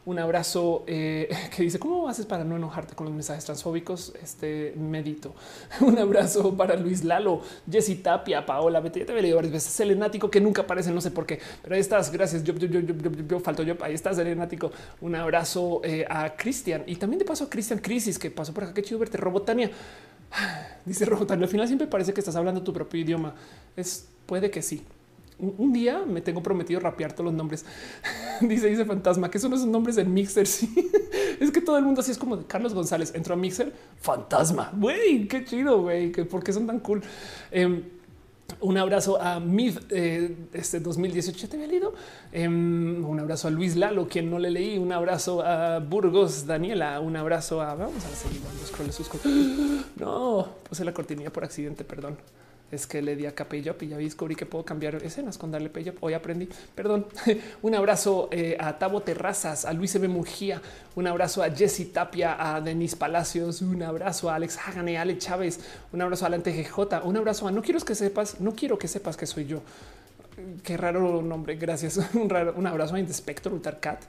[0.08, 4.14] un abrazo eh, que dice cómo haces para no enojarte con los mensajes transfóbicos.
[4.22, 5.34] Este medito.
[5.82, 9.70] Un abrazo para Luis Lalo, Jessy Tapia, Paola, Betty, te he leído varias veces.
[9.70, 12.10] Selenático que nunca aparece, no sé por qué, pero ahí estás.
[12.10, 12.42] Gracias.
[12.42, 13.74] Yo, yo, yo, yo, yo, yo falto yo.
[13.82, 14.72] Ahí estás, Selenático.
[15.02, 18.64] Un abrazo eh, a Cristian y también de paso a Cristian Crisis que pasó por
[18.64, 18.72] acá.
[18.72, 19.70] Qué chido verte, Robotania.
[20.84, 21.44] Dice Robotania.
[21.44, 23.34] Al final siempre parece que estás hablando tu propio idioma.
[23.76, 24.84] Es puede que sí,
[25.38, 27.64] un día me tengo prometido rapear todos los nombres.
[28.40, 30.46] dice, dice fantasma, que son esos nombres del mixer.
[30.58, 30.90] Sí,
[31.40, 34.72] es que todo el mundo así es como Carlos González entró a mixer fantasma.
[34.76, 37.02] Güey, qué chido, güey, que por qué son tan cool.
[37.50, 37.84] Em,
[38.60, 41.48] un abrazo a Mid eh, este 2018.
[41.48, 41.94] Te había leído.
[42.32, 44.78] Em, un abrazo a Luis Lalo, quien no le leí.
[44.78, 47.00] Un abrazo a Burgos Daniela.
[47.00, 48.40] Un abrazo a vamos a seguir
[48.86, 49.10] los sus
[49.96, 51.84] No puse la cortinilla por accidente.
[51.84, 52.16] Perdón
[52.70, 55.68] es que le di acá up y ya descubrí que puedo cambiar escenas con darle
[55.68, 55.96] up.
[56.00, 56.48] Hoy aprendí.
[56.74, 57.06] Perdón.
[57.62, 60.06] un abrazo eh, a Tabo Terrazas, a Luis M.
[60.08, 60.60] Mujía,
[60.94, 65.16] un abrazo a Jesse Tapia, a Denis Palacios, un abrazo a Alex Hagane, a Ale
[65.18, 65.60] Chávez,
[65.92, 68.88] un abrazo a la GJ, un abrazo a no quiero que sepas, no quiero que
[68.88, 69.62] sepas que soy yo.
[70.62, 71.56] Qué raro nombre.
[71.56, 71.98] Gracias.
[72.14, 74.04] Un, raro, un abrazo a Inspector Ultar Cat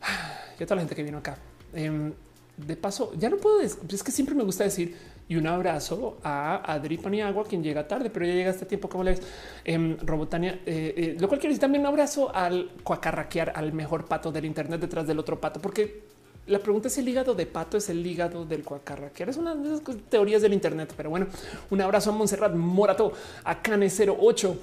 [0.58, 1.38] y a toda la gente que vino acá.
[1.72, 2.12] Em,
[2.56, 4.96] de paso, ya no puedo es que siempre me gusta decir
[5.28, 8.88] y un abrazo a Adri Paniagua, quien llega tarde, pero ya llega este tiempo.
[8.88, 9.22] Como le ves,
[9.64, 14.30] eh, Robotania, eh, lo cual quiere decir también un abrazo al cuacarraquear al mejor pato
[14.30, 16.04] del Internet detrás del otro pato, porque
[16.46, 19.28] la pregunta es el hígado de pato es el hígado del cuacarraquear.
[19.28, 21.26] Es una de esas teorías del Internet, pero bueno,
[21.70, 24.56] un abrazo a Montserrat Morato, a Cane 08,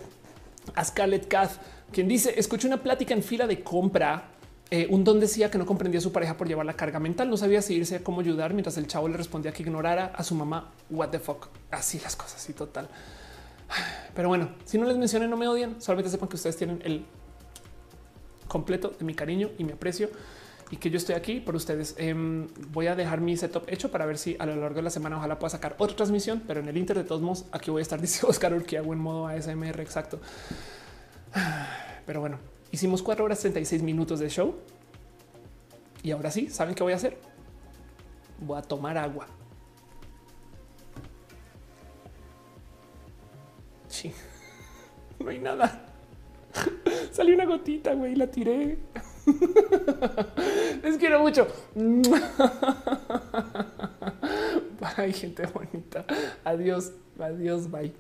[0.76, 1.52] a Scarlett Kath,
[1.92, 4.33] quien dice: Escuché una plática en fila de compra
[4.72, 7.30] eh, un don decía que no comprendía a su pareja por llevar la carga mental,
[7.30, 10.36] no sabía si irse cómo ayudar, mientras el chavo le respondía que ignorara a su
[10.36, 10.72] mamá.
[10.90, 11.48] What the fuck?
[11.70, 12.88] Así las cosas y total.
[14.16, 17.06] Pero bueno, si no les mencioné, no me odian, solamente sepan que ustedes tienen el
[18.48, 20.10] completo de mi cariño y mi aprecio
[20.74, 21.96] y que yo estoy aquí por ustedes.
[21.98, 24.90] Em, voy a dejar mi setup hecho para ver si a lo largo de la
[24.90, 27.82] semana ojalá pueda sacar otra transmisión, pero en el Inter de todos modos aquí voy
[27.82, 30.20] a estar dice Oscar que hago en modo ASMR exacto.
[32.06, 32.38] Pero bueno,
[32.74, 34.56] Hicimos cuatro horas 36 minutos de show.
[36.02, 37.20] Y ahora sí, ¿saben qué voy a hacer?
[38.40, 39.28] Voy a tomar agua.
[43.88, 44.12] Sí,
[45.20, 45.86] no hay nada.
[47.12, 48.80] Salió una gotita, güey, la tiré.
[50.82, 51.48] Les quiero mucho.
[54.96, 56.08] Bye, gente bonita.
[56.44, 57.94] Adiós, adiós, bye.